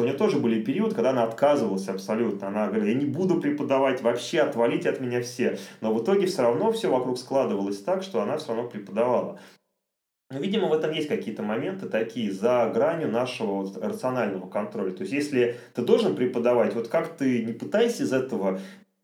что 0.00 0.04
у 0.04 0.08
нее 0.08 0.16
тоже 0.16 0.38
были 0.38 0.62
периоды, 0.62 0.94
когда 0.94 1.10
она 1.10 1.24
отказывалась 1.24 1.86
абсолютно. 1.88 2.48
Она 2.48 2.68
говорила, 2.68 2.86
я 2.86 2.94
не 2.94 3.04
буду 3.04 3.38
преподавать 3.38 4.00
вообще, 4.00 4.40
отвалите 4.40 4.88
от 4.88 5.00
меня 5.00 5.20
все. 5.20 5.58
Но 5.82 5.92
в 5.92 6.02
итоге 6.02 6.26
все 6.26 6.42
равно 6.42 6.72
все 6.72 6.90
вокруг 6.90 7.18
складывалось 7.18 7.82
так, 7.82 8.02
что 8.02 8.22
она 8.22 8.38
все 8.38 8.54
равно 8.54 8.68
преподавала. 8.70 9.38
Но, 10.30 10.38
видимо, 10.38 10.68
в 10.68 10.72
этом 10.72 10.92
есть 10.92 11.08
какие-то 11.08 11.42
моменты 11.42 11.86
такие 11.88 12.32
за 12.32 12.70
гранью 12.72 13.10
нашего 13.10 13.62
вот 13.62 13.76
рационального 13.76 14.48
контроля. 14.48 14.92
То 14.92 15.02
есть, 15.02 15.12
если 15.12 15.56
ты 15.74 15.82
должен 15.82 16.16
преподавать, 16.16 16.74
вот 16.74 16.88
как 16.88 17.16
ты 17.16 17.44
не 17.44 17.52
пытайся 17.52 18.04
из 18.04 18.12
этого 18.14 18.58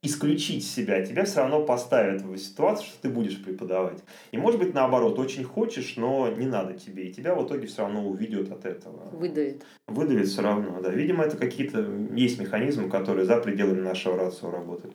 исключить 0.07 0.66
себя, 0.66 1.04
тебя 1.04 1.24
все 1.24 1.40
равно 1.40 1.62
поставят 1.62 2.22
в 2.22 2.36
ситуацию, 2.38 2.86
что 2.86 3.02
ты 3.02 3.09
будешь 3.09 3.42
преподавать. 3.42 3.98
И 4.32 4.38
может 4.38 4.59
быть 4.59 4.74
наоборот, 4.74 5.18
очень 5.18 5.44
хочешь, 5.44 5.96
но 5.96 6.28
не 6.28 6.46
надо 6.46 6.74
тебе, 6.74 7.09
и 7.09 7.12
тебя 7.12 7.34
в 7.34 7.46
итоге 7.46 7.66
все 7.66 7.82
равно 7.82 8.07
уведет 8.07 8.50
от 8.50 8.64
этого. 8.64 9.09
Выдавит. 9.12 9.64
Выдавит 9.86 10.28
все 10.28 10.42
равно, 10.42 10.80
да. 10.80 10.90
Видимо, 10.90 11.24
это 11.24 11.36
какие-то 11.36 11.84
есть 12.14 12.40
механизмы, 12.40 12.88
которые 12.88 13.26
за 13.26 13.36
пределами 13.36 13.80
нашего 13.80 14.16
рацио 14.16 14.50
работают. 14.50 14.94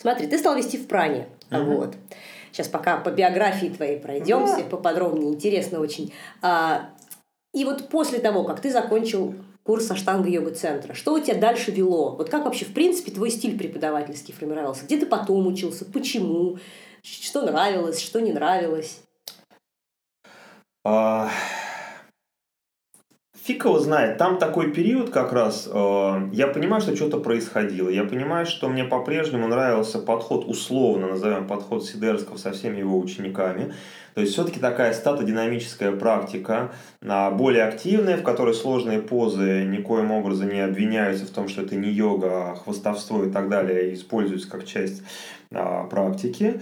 Смотри, 0.00 0.26
ты 0.26 0.36
стал 0.38 0.56
вести 0.56 0.78
в 0.78 0.86
пране. 0.88 1.28
Мгм. 1.50 1.64
Вот. 1.76 1.96
Сейчас 2.50 2.68
пока 2.68 2.98
по 2.98 3.10
биографии 3.10 3.68
твоей 3.68 3.98
пройдемся, 3.98 4.58
Да. 4.58 4.64
поподробнее, 4.64 5.32
интересно 5.32 5.80
очень. 5.80 6.12
А, 6.42 6.90
и 7.54 7.64
вот 7.64 7.88
после 7.88 8.18
того, 8.18 8.44
как 8.44 8.60
ты 8.60 8.70
закончил 8.70 9.34
курс 9.64 9.90
Аштанга 9.90 10.28
йога 10.28 10.52
центра, 10.52 10.94
что 10.94 11.14
у 11.14 11.20
тебя 11.20 11.36
дальше 11.36 11.70
вело? 11.70 12.16
Вот 12.16 12.28
как 12.28 12.44
вообще, 12.44 12.64
в 12.64 12.74
принципе, 12.74 13.12
твой 13.12 13.30
стиль 13.30 13.56
преподавательский 13.58 14.34
формировался? 14.34 14.84
Где 14.84 14.98
ты 14.98 15.06
потом 15.06 15.46
учился? 15.46 15.84
Почему? 15.84 16.58
Что 17.02 17.42
нравилось, 17.42 18.00
что 18.00 18.20
не 18.20 18.32
нравилось? 18.32 19.00
А, 20.84 21.30
Фиг 23.44 23.64
его 23.64 23.80
знает. 23.80 24.18
Там 24.18 24.38
такой 24.38 24.70
период 24.70 25.10
как 25.10 25.32
раз, 25.32 25.68
э, 25.68 26.28
я 26.32 26.46
понимаю, 26.46 26.80
что 26.80 26.94
что-то 26.94 27.18
происходило. 27.18 27.88
Я 27.88 28.04
понимаю, 28.04 28.46
что 28.46 28.68
мне 28.68 28.84
по-прежнему 28.84 29.48
нравился 29.48 29.98
подход, 29.98 30.44
условно 30.46 31.08
назовем 31.08 31.48
подход 31.48 31.84
Сидерского 31.84 32.36
со 32.36 32.52
всеми 32.52 32.78
его 32.78 32.96
учениками. 32.96 33.74
То 34.14 34.20
есть 34.20 34.34
все-таки 34.34 34.60
такая 34.60 34.92
статодинамическая 34.92 35.90
практика, 35.90 36.70
а, 37.04 37.32
более 37.32 37.64
активная, 37.64 38.16
в 38.16 38.22
которой 38.22 38.54
сложные 38.54 39.00
позы 39.00 39.64
никоим 39.64 40.12
образом 40.12 40.48
не 40.48 40.60
обвиняются 40.60 41.26
в 41.26 41.30
том, 41.30 41.48
что 41.48 41.62
это 41.62 41.74
не 41.74 41.90
йога, 41.90 42.52
а 42.52 42.54
хвостовство 42.54 43.24
и 43.24 43.30
так 43.30 43.48
далее, 43.48 43.94
используются 43.94 44.48
как 44.48 44.66
часть 44.66 45.02
а, 45.50 45.84
практики. 45.84 46.60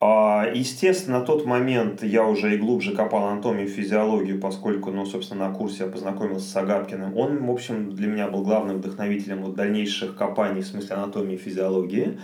А, 0.00 0.46
естественно, 0.54 1.18
на 1.18 1.24
тот 1.24 1.44
момент 1.44 2.04
я 2.04 2.24
уже 2.24 2.54
и 2.54 2.58
глубже 2.58 2.94
копал 2.94 3.24
анатомию 3.24 3.66
и 3.66 3.70
физиологию, 3.70 4.40
поскольку, 4.40 4.92
ну, 4.92 5.04
собственно, 5.04 5.48
на 5.48 5.54
курсе 5.54 5.84
я 5.84 5.90
познакомился 5.90 6.48
с 6.48 6.56
Агапкиным. 6.56 7.16
Он, 7.16 7.44
в 7.44 7.50
общем, 7.50 7.90
для 7.94 8.06
меня 8.06 8.28
был 8.28 8.42
главным 8.42 8.76
вдохновителем 8.76 9.42
вот 9.42 9.56
дальнейших 9.56 10.14
копаний 10.14 10.62
в 10.62 10.66
смысле 10.66 10.96
анатомии 10.96 11.34
и 11.34 11.38
физиологии. 11.38 12.18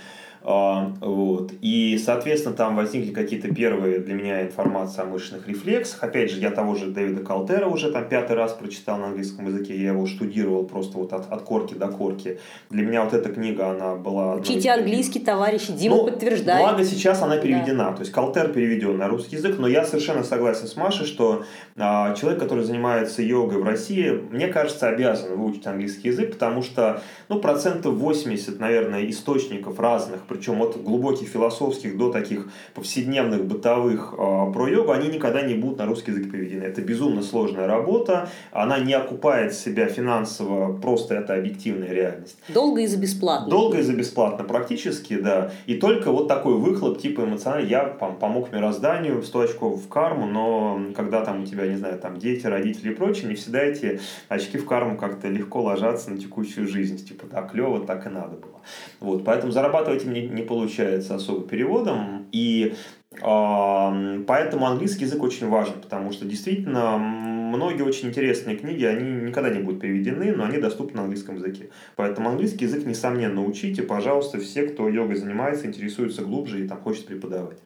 А, 0.47 0.93
вот. 1.01 1.53
И, 1.63 1.99
соответственно, 2.05 2.55
там 2.55 2.77
возникли 2.77 3.13
какие-то 3.13 3.53
первые 3.55 4.01
для 4.01 4.13
меня 4.13 4.43
информации 4.43 5.01
о 5.01 5.07
мышечных 5.07 5.49
рефлексах. 5.49 6.03
Опять 6.03 6.31
же, 6.31 6.39
я 6.39 6.51
того 6.51 6.75
же 6.75 6.87
Дэвида 6.87 7.25
Калтера 7.25 7.67
уже 7.67 7.91
там 7.91 8.07
пятый 8.07 8.37
раз 8.37 8.53
прочитал 8.53 8.99
на 8.99 9.07
английском 9.07 9.47
языке, 9.47 9.75
я 9.75 9.93
его 9.93 10.05
штудировал 10.07 10.65
просто 10.65 10.99
вот 10.99 11.15
от, 11.15 11.33
от 11.33 11.43
корки 11.43 11.73
до 11.73 11.89
корки. 11.89 12.39
Для 12.69 12.85
меня 12.85 13.05
вот 13.05 13.15
эта 13.15 13.33
книга, 13.33 13.71
она 13.71 13.95
была... 13.95 14.35
Учите 14.35 14.71
английский, 14.71 15.21
товарищи, 15.21 15.73
Дима 15.73 15.97
ну, 15.97 16.05
подтверждает. 16.05 16.61
Благо 16.61 16.85
сейчас 16.85 17.23
она 17.23 17.39
переведена, 17.39 17.85
да. 17.85 17.93
то 17.93 18.01
есть 18.01 18.13
Калтер 18.13 18.53
переведен 18.53 18.99
на 18.99 19.09
русский 19.09 19.37
язык, 19.37 19.57
но 19.59 19.67
я 19.67 19.87
совершенно 19.87 20.25
согласен 20.25 20.67
с 20.67 20.77
Машей, 20.77 21.07
что 21.07 21.45
а, 21.79 22.15
человек, 22.15 22.39
который 22.41 22.65
занимается 22.65 23.23
йогой 23.23 23.63
в 23.63 23.65
России, 23.65 24.11
мне 24.31 24.49
кажется, 24.49 24.89
обязан 24.89 25.39
выучить 25.39 25.67
английский 25.67 26.09
язык, 26.09 26.33
потому 26.33 26.63
что, 26.63 27.01
ну, 27.31 27.41
процентов 27.41 27.95
80, 27.95 28.61
наверное, 28.61 29.09
источников 29.09 29.81
разных, 29.81 30.23
причем 30.35 30.61
от 30.63 30.83
глубоких 30.83 31.29
философских 31.29 31.97
до 31.97 32.11
таких 32.11 32.49
повседневных, 32.75 33.45
бытовых 33.45 34.13
э, 34.13 34.53
про 34.53 34.69
йогу, 34.69 34.91
они 34.91 35.09
никогда 35.09 35.43
не 35.43 35.55
будут 35.55 35.79
на 35.79 35.87
русский 35.87 36.11
язык 36.11 36.31
переведены. 36.33 36.65
Это 36.65 36.83
безумно 36.83 37.23
сложная 37.23 37.69
работа, 37.69 38.29
она 38.51 38.81
не 38.81 38.95
окупает 38.95 39.55
себя 39.55 39.87
финансово, 39.87 40.77
просто 40.77 41.15
это 41.15 41.35
объективная 41.35 41.93
реальность. 41.93 42.37
Долго 42.49 42.81
и 42.81 42.87
за 42.87 42.97
бесплатно. 42.97 43.49
Долго 43.49 43.79
и 43.79 43.83
за 43.83 43.93
бесплатно 43.93 44.45
практически, 44.45 45.17
да. 45.17 45.53
И 45.67 45.75
только 45.77 46.11
вот 46.11 46.27
такой 46.27 46.55
выхлоп 46.55 46.99
типа 46.99 47.23
эмоциональный, 47.23 47.71
я 47.71 47.85
помог 47.85 48.53
мирозданию, 48.53 49.23
100 49.23 49.41
очков 49.41 49.85
в 49.85 49.89
карму, 49.89 50.27
но 50.27 50.81
когда 50.97 51.25
там 51.25 51.45
у 51.45 51.47
тебя, 51.47 51.67
не 51.69 51.77
знаю, 51.77 51.99
там 52.01 52.19
дети, 52.19 52.47
родители 52.47 52.91
и 52.91 52.95
прочее, 52.95 53.29
не 53.29 53.37
всегда 53.37 53.63
эти 53.63 54.01
очки 54.29 54.59
в 54.59 54.67
карму 54.67 54.97
как-то 54.97 55.29
легко 55.29 55.63
ложатся 55.63 56.11
на 56.11 56.19
текущую 56.19 56.67
жизнь. 56.67 57.05
Типа, 57.07 57.27
так 57.27 57.53
клево, 57.53 57.87
так 57.87 58.07
и 58.07 58.09
надо 58.09 58.37
было. 58.37 58.54
Вот, 59.01 59.25
поэтому 59.25 59.53
зарабатывать 59.53 60.05
им 60.05 60.13
не, 60.13 60.27
не 60.27 60.43
получается 60.43 61.15
особо 61.15 61.47
переводом. 61.47 62.27
И 62.33 62.75
поэтому 63.21 64.67
английский 64.67 65.05
язык 65.05 65.23
очень 65.23 65.49
важен, 65.49 65.75
потому 65.81 66.11
что 66.11 66.25
действительно 66.25 66.99
многие 66.99 67.83
очень 67.83 68.09
интересные 68.09 68.57
книги, 68.57 68.85
они 68.85 69.09
никогда 69.29 69.51
не 69.51 69.61
будут 69.61 69.81
переведены, 69.81 70.33
но 70.35 70.45
они 70.45 70.59
доступны 70.59 70.97
на 70.97 71.03
английском 71.05 71.37
языке. 71.37 71.71
Поэтому 71.95 72.31
английский 72.31 72.65
язык, 72.65 72.85
несомненно, 72.85 73.45
учите, 73.45 73.85
пожалуйста, 73.85 74.41
все, 74.41 74.67
кто 74.67 74.89
йогой 74.89 75.15
занимается, 75.15 75.67
интересуется 75.67 76.23
глубже 76.23 76.65
и 76.65 76.69
там 76.69 76.81
хочет 76.81 77.07
преподавать. 77.07 77.59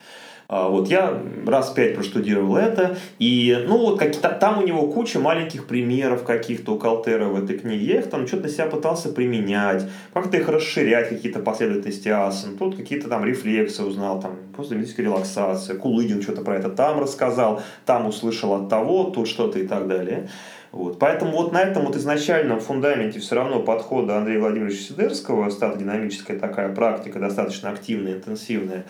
А, 0.50 0.70
вот 0.70 0.88
я 0.88 1.22
раз 1.46 1.68
пять 1.72 1.94
проштудировал 1.94 2.56
это, 2.56 2.96
и 3.18 3.54
ну 3.68 3.76
вот 3.76 3.98
как, 3.98 4.16
там 4.16 4.60
у 4.60 4.62
него 4.66 4.90
куча 4.90 5.18
маленьких 5.18 5.66
примеров 5.66 6.24
каких-то 6.24 6.72
у 6.72 6.78
Калтера 6.78 7.26
в 7.26 7.44
этой 7.44 7.58
книге. 7.58 7.84
Я 7.84 7.98
их 7.98 8.08
там 8.08 8.26
что-то 8.26 8.48
себя 8.48 8.64
пытался 8.64 9.10
применять, 9.10 9.84
как-то 10.14 10.38
их 10.38 10.48
расширять, 10.48 11.10
какие-то 11.10 11.40
последовательности 11.40 12.08
асан. 12.08 12.56
Тут 12.56 12.76
какие-то 12.76 13.10
там 13.10 13.26
рефлексы 13.26 13.82
узнал, 13.84 14.22
там 14.22 14.36
постдоминическая 14.56 15.04
релаксация, 15.04 15.76
Кулыгин 15.76 16.22
что-то 16.22 16.40
про 16.40 16.56
это 16.56 16.70
там 16.70 16.98
рассказал, 16.98 17.60
там 17.84 18.06
услышал 18.06 18.54
от 18.54 18.70
того, 18.70 19.04
тут 19.10 19.28
что-то 19.28 19.58
и 19.58 19.66
так 19.66 19.86
далее. 19.86 20.30
Вот. 20.72 20.98
Поэтому 20.98 21.32
вот 21.32 21.52
на 21.52 21.60
этом 21.60 21.84
вот 21.84 21.96
изначальном 21.96 22.60
фундаменте 22.60 23.20
все 23.20 23.34
равно 23.34 23.60
подхода 23.60 24.16
Андрея 24.16 24.40
Владимировича 24.40 24.80
Сидерского, 24.80 25.50
статодинамическая 25.50 26.38
такая 26.38 26.74
практика, 26.74 27.18
достаточно 27.18 27.70
активная, 27.70 28.14
интенсивная, 28.14 28.84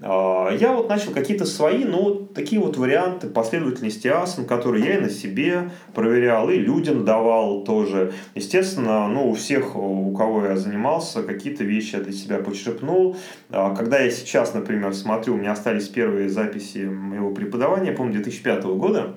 я 0.00 0.74
вот 0.74 0.88
начал 0.88 1.12
какие-то 1.12 1.44
свои, 1.44 1.84
ну, 1.84 2.14
такие 2.14 2.60
вот 2.60 2.76
варианты 2.76 3.28
последовательности 3.28 4.06
асан, 4.06 4.46
которые 4.46 4.84
я 4.84 4.96
и 4.98 5.00
на 5.00 5.10
себе 5.10 5.70
проверял, 5.92 6.48
и 6.50 6.56
людям 6.56 7.04
давал 7.04 7.64
тоже. 7.64 8.12
Естественно, 8.36 9.08
ну, 9.08 9.30
у 9.30 9.34
всех, 9.34 9.74
у 9.74 10.14
кого 10.14 10.46
я 10.46 10.56
занимался, 10.56 11.24
какие-то 11.24 11.64
вещи 11.64 11.96
я 11.96 12.02
для 12.02 12.12
себя 12.12 12.38
подчерпнул. 12.38 13.16
А, 13.50 13.74
когда 13.74 13.98
я 13.98 14.10
сейчас, 14.12 14.54
например, 14.54 14.94
смотрю, 14.94 15.34
у 15.34 15.36
меня 15.36 15.50
остались 15.50 15.88
первые 15.88 16.28
записи 16.28 16.78
моего 16.78 17.32
преподавания, 17.32 17.90
помню, 17.90 18.12
2005 18.14 18.64
года, 18.76 19.16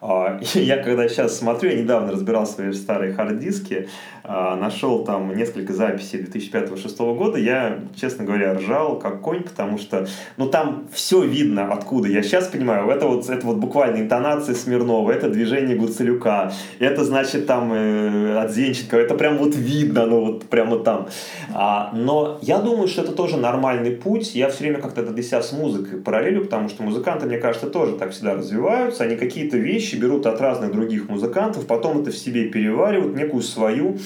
а, 0.00 0.40
я 0.54 0.82
когда 0.82 1.08
сейчас 1.08 1.38
смотрю, 1.38 1.70
я 1.70 1.82
недавно 1.82 2.12
разбирал 2.12 2.46
свои 2.46 2.72
старые 2.72 3.12
хард-диски, 3.12 3.88
а, 4.19 4.19
нашел 4.30 5.04
там 5.04 5.36
несколько 5.36 5.72
записей 5.72 6.20
2005-2006 6.22 7.16
года, 7.16 7.38
я, 7.38 7.80
честно 8.00 8.24
говоря, 8.24 8.54
ржал 8.54 8.98
как 8.98 9.20
конь, 9.20 9.42
потому 9.42 9.78
что, 9.78 10.06
ну, 10.36 10.48
там 10.48 10.86
все 10.92 11.22
видно 11.22 11.72
откуда. 11.72 12.08
Я 12.08 12.22
сейчас 12.22 12.46
понимаю, 12.46 12.88
это 12.90 13.06
вот, 13.06 13.28
это 13.28 13.46
вот 13.46 13.56
буквально 13.56 13.98
интонация 13.98 14.54
Смирнова, 14.54 15.10
это 15.10 15.28
движение 15.28 15.76
Гуцелюка, 15.76 16.52
это, 16.78 17.04
значит, 17.04 17.46
там 17.46 17.72
э, 17.72 18.38
от 18.38 18.52
Зенченко, 18.52 18.96
это 18.96 19.14
прям 19.14 19.38
вот 19.38 19.54
видно, 19.54 20.06
ну, 20.06 20.24
вот 20.24 20.44
прямо 20.44 20.78
там. 20.78 21.08
А, 21.52 21.90
но 21.94 22.38
я 22.42 22.58
думаю, 22.58 22.88
что 22.88 23.02
это 23.02 23.12
тоже 23.12 23.36
нормальный 23.36 23.92
путь. 23.92 24.34
Я 24.34 24.48
все 24.48 24.64
время 24.64 24.80
как-то 24.80 25.00
это 25.00 25.12
для 25.12 25.22
себя 25.22 25.42
с 25.42 25.52
музыкой 25.52 26.00
параллелю, 26.00 26.44
потому 26.44 26.68
что 26.68 26.82
музыканты, 26.82 27.26
мне 27.26 27.38
кажется, 27.38 27.68
тоже 27.68 27.96
так 27.96 28.12
всегда 28.12 28.34
развиваются. 28.34 29.04
Они 29.04 29.16
какие-то 29.16 29.56
вещи 29.56 29.96
берут 29.96 30.26
от 30.26 30.40
разных 30.40 30.72
других 30.72 31.08
музыкантов, 31.08 31.66
потом 31.66 32.02
это 32.02 32.10
в 32.10 32.16
себе 32.16 32.44
переваривают, 32.44 33.16
некую 33.16 33.42
свою 33.42 33.98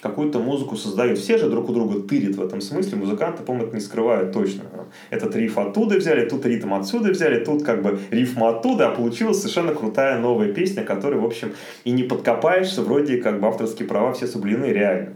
какую-то 0.00 0.38
музыку 0.38 0.76
создают. 0.76 1.18
Все 1.18 1.38
же 1.38 1.48
друг 1.48 1.68
у 1.70 1.72
друга 1.72 2.00
тырят 2.00 2.36
в 2.36 2.42
этом 2.42 2.60
смысле. 2.60 2.96
Музыканты, 2.96 3.42
по-моему, 3.42 3.72
не 3.72 3.80
скрывают 3.80 4.32
точно. 4.32 4.64
Этот 5.10 5.36
риф 5.36 5.58
оттуда 5.58 5.96
взяли, 5.96 6.28
тут 6.28 6.44
ритм 6.44 6.74
отсюда 6.74 7.10
взяли, 7.10 7.44
тут 7.44 7.62
как 7.62 7.82
бы 7.82 7.98
рифм 8.10 8.44
оттуда, 8.44 8.88
а 8.88 8.90
получилась 8.94 9.38
совершенно 9.38 9.74
крутая 9.74 10.18
новая 10.18 10.52
песня, 10.52 10.84
которой, 10.84 11.20
в 11.20 11.24
общем, 11.24 11.52
и 11.84 11.92
не 11.92 12.02
подкопаешься, 12.02 12.82
вроде 12.82 13.18
как 13.18 13.40
бы 13.40 13.46
авторские 13.46 13.88
права 13.88 14.12
все 14.12 14.26
соблюдены 14.26 14.66
реально. 14.66 15.14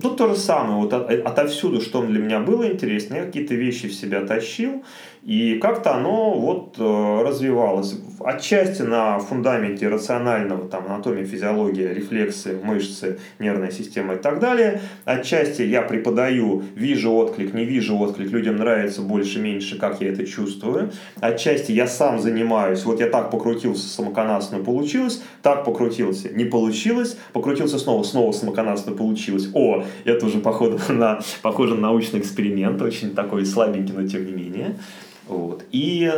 Тут 0.00 0.16
то 0.16 0.28
же 0.28 0.36
самое, 0.36 0.76
вот 0.76 0.92
от, 0.92 1.10
отовсюду, 1.10 1.80
что 1.80 2.02
для 2.02 2.20
меня 2.20 2.38
было 2.38 2.70
интересно, 2.70 3.16
я 3.16 3.24
какие-то 3.24 3.56
вещи 3.56 3.88
в 3.88 3.94
себя 3.94 4.24
тащил, 4.24 4.84
и 5.22 5.58
как-то 5.58 5.94
оно 5.94 6.38
вот 6.38 6.76
э, 6.78 7.22
развивалось. 7.22 7.96
Отчасти 8.20 8.82
на 8.82 9.18
фундаменте 9.18 9.88
рационального, 9.88 10.68
там, 10.68 10.86
анатомия, 10.86 11.24
физиология, 11.24 11.92
рефлексы, 11.92 12.58
мышцы, 12.62 13.18
нервная 13.38 13.70
система 13.70 14.14
и 14.14 14.18
так 14.18 14.40
далее. 14.40 14.80
Отчасти 15.04 15.62
я 15.62 15.82
преподаю, 15.82 16.62
вижу 16.74 17.12
отклик, 17.12 17.54
не 17.54 17.64
вижу 17.64 17.96
отклик, 17.98 18.30
людям 18.30 18.56
нравится 18.56 19.02
больше, 19.02 19.40
меньше, 19.40 19.78
как 19.78 20.00
я 20.00 20.12
это 20.12 20.26
чувствую. 20.26 20.92
Отчасти 21.20 21.72
я 21.72 21.86
сам 21.86 22.20
занимаюсь, 22.20 22.84
вот 22.84 23.00
я 23.00 23.08
так 23.08 23.30
покрутился 23.30 23.88
самоконастно, 23.88 24.58
получилось, 24.58 25.22
так 25.42 25.64
покрутился, 25.64 26.28
не 26.28 26.44
получилось, 26.44 27.16
покрутился 27.32 27.78
снова, 27.78 28.02
снова 28.02 28.32
самоконастно 28.32 28.92
получилось. 28.92 29.48
О, 29.54 29.84
это 30.04 30.26
уже 30.26 30.38
походу 30.38 30.78
на, 30.88 31.20
похоже 31.42 31.74
на 31.74 31.88
научный 31.88 32.20
эксперимент, 32.20 32.80
очень 32.82 33.14
такой 33.14 33.46
слабенький, 33.46 33.94
но 33.94 34.06
тем 34.06 34.26
не 34.26 34.32
менее. 34.32 34.76
Вот. 35.28 35.64
И 35.70 36.10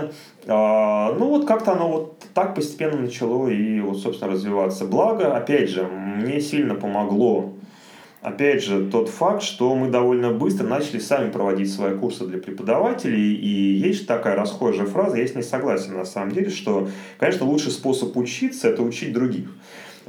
а, 0.46 1.14
ну 1.18 1.28
вот 1.28 1.46
как-то 1.46 1.72
оно 1.72 1.88
вот 1.88 2.24
так 2.32 2.54
постепенно 2.54 3.00
начало 3.00 3.48
и 3.48 3.80
вот, 3.80 3.98
собственно, 3.98 4.32
развиваться. 4.32 4.84
Благо, 4.86 5.36
опять 5.36 5.68
же, 5.68 5.84
мне 5.84 6.40
сильно 6.40 6.74
помогло 6.74 7.52
Опять 8.22 8.62
же, 8.62 8.86
тот 8.90 9.08
факт, 9.08 9.42
что 9.42 9.74
мы 9.74 9.88
довольно 9.88 10.30
быстро 10.30 10.66
начали 10.66 10.98
сами 10.98 11.30
проводить 11.30 11.72
свои 11.72 11.96
курсы 11.96 12.26
для 12.26 12.36
преподавателей, 12.38 13.34
и 13.34 13.48
есть 13.48 14.06
такая 14.06 14.36
расхожая 14.36 14.86
фраза, 14.86 15.16
я 15.16 15.26
с 15.26 15.34
ней 15.34 15.42
согласен 15.42 15.96
на 15.96 16.04
самом 16.04 16.32
деле, 16.32 16.50
что, 16.50 16.90
конечно, 17.18 17.46
лучший 17.46 17.70
способ 17.72 18.14
учиться– 18.18 18.68
это 18.70 18.82
учить 18.82 19.14
других. 19.14 19.48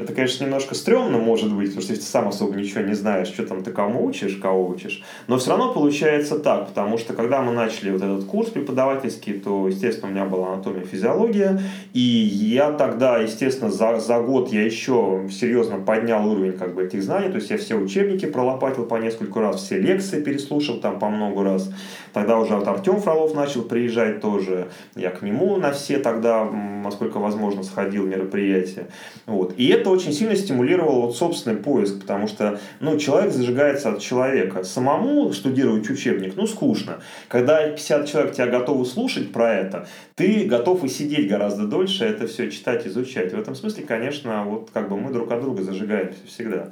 Это, 0.02 0.14
конечно, 0.14 0.44
немножко 0.44 0.74
стрёмно 0.74 1.20
может 1.20 1.54
быть, 1.54 1.68
потому 1.68 1.84
что 1.84 1.92
если 1.94 2.06
ты 2.06 2.10
сам 2.10 2.28
особо 2.28 2.56
ничего 2.56 2.82
не 2.82 2.96
знаешь, 2.96 3.28
что 3.28 3.46
там 3.46 3.64
ты 3.64 3.72
кому 3.72 4.04
учишь, 4.06 4.36
кого 4.38 4.68
учишь. 4.68 5.04
Но 5.28 5.38
все 5.38 5.52
равно 5.52 5.74
получается 5.74 6.40
так, 6.40 6.70
потому 6.70 6.98
что 6.98 7.14
когда 7.14 7.42
мы 7.42 7.52
начали 7.52 7.92
вот 7.92 8.02
этот 8.02 8.26
курс 8.26 8.50
преподавательский, 8.50 9.34
то, 9.34 9.68
естественно, 9.68 10.10
у 10.10 10.12
меня 10.12 10.26
была 10.26 10.54
анатомия, 10.54 10.84
физиология, 10.84 11.62
и 11.94 12.00
я 12.00 12.72
тогда, 12.72 13.20
естественно, 13.20 13.70
за, 13.70 14.00
за 14.00 14.20
год 14.22 14.52
я 14.52 14.64
еще 14.64 15.30
серьезно 15.32 15.78
поднял 15.78 16.28
уровень 16.28 16.54
как 16.54 16.74
бы 16.74 16.84
этих 16.84 17.04
знаний, 17.04 17.30
то 17.30 17.36
есть 17.36 17.52
я 17.52 17.58
все 17.58 17.76
учебники 17.76 18.26
пролопатил 18.26 18.86
по 18.86 18.96
несколько 18.96 19.40
раз, 19.40 19.62
все 19.64 19.80
лекции 19.80 20.22
переслушал 20.22 20.80
там 20.80 20.98
по 20.98 21.10
много 21.10 21.44
раз. 21.44 21.72
Тогда 22.14 22.38
уже 22.38 22.56
вот 22.56 22.68
Артем 22.68 23.00
Фролов 23.00 23.34
начал 23.34 23.64
приезжать 23.64 24.22
тоже, 24.22 24.68
я 24.96 25.12
к 25.12 25.22
нему 25.22 25.58
на 25.58 25.72
все 25.72 25.98
тогда, 26.00 26.44
насколько 26.46 27.20
возможно, 27.20 27.64
сходил 27.64 28.06
мероприятия. 28.06 28.88
Вот. 29.26 29.54
И 29.58 29.68
это 29.70 29.90
очень 29.90 30.12
сильно 30.12 30.36
стимулировало 30.36 31.08
вот 31.08 31.16
собственный 31.16 31.58
поиск, 31.58 32.02
потому 32.02 32.28
что 32.28 32.60
ну, 32.80 32.98
человек 32.98 33.32
зажигается 33.32 33.90
от 33.92 34.00
человека. 34.00 34.64
Самому 34.64 35.32
студировать 35.34 35.90
учебник, 35.90 36.36
ну, 36.36 36.48
скучно. 36.48 37.00
Когда 37.28 37.68
50 37.70 38.08
человек 38.08 38.34
тебя 38.34 38.48
готовы 38.48 38.86
слушать 38.86 39.32
про 39.32 39.54
это, 39.54 39.88
ты 40.16 40.46
готов 40.46 40.84
и 40.84 40.90
сидеть 40.90 41.30
гораздо 41.30 41.66
дольше, 41.66 42.06
это 42.06 42.28
все 42.28 42.52
читать, 42.52 42.86
изучать. 42.88 43.34
В 43.34 43.40
этом 43.40 43.56
смысле, 43.56 43.86
конечно, 43.86 44.44
вот 44.46 44.70
как 44.74 44.90
бы 44.90 44.98
мы 44.98 45.12
друг 45.12 45.32
от 45.32 45.42
друга 45.42 45.64
зажигаемся 45.64 46.20
всегда. 46.28 46.72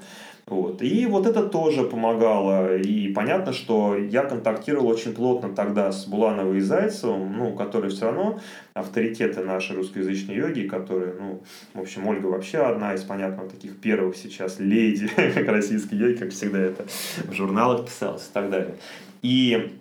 Вот. 0.50 0.82
И 0.82 1.06
вот 1.06 1.28
это 1.28 1.43
тоже 1.43 1.84
помогало. 1.84 2.76
И 2.78 3.14
понятно, 3.14 3.54
что 3.54 3.95
я 3.95 4.24
контактировал 4.24 4.88
очень 4.88 5.14
плотно 5.14 5.54
тогда 5.54 5.91
с 5.91 6.06
Булановой 6.06 6.58
и 6.58 6.62
Зайцевым, 6.62 7.38
ну, 7.38 7.54
которые 7.54 7.91
все 7.91 8.06
равно 8.06 8.39
авторитеты 8.74 9.41
нашей 9.41 9.76
русскоязычной 9.76 10.36
йоги, 10.36 10.68
которые, 10.68 11.14
ну, 11.20 11.43
в 11.74 11.82
общем, 11.82 12.08
Ольга 12.08 12.28
вообще 12.28 12.60
одна 12.60 12.95
из, 12.95 13.04
понятно, 13.04 13.47
таких 13.47 13.80
первых 13.80 14.16
сейчас 14.16 14.60
леди 14.60 15.10
российской 15.47 15.95
йоги, 15.95 16.18
как 16.18 16.32
всегда 16.32 16.60
это 16.60 16.86
в 17.28 17.34
журналах 17.34 17.86
писалось 17.86 18.28
и 18.28 18.34
так 18.34 18.50
далее. 18.50 18.76
И 19.22 19.78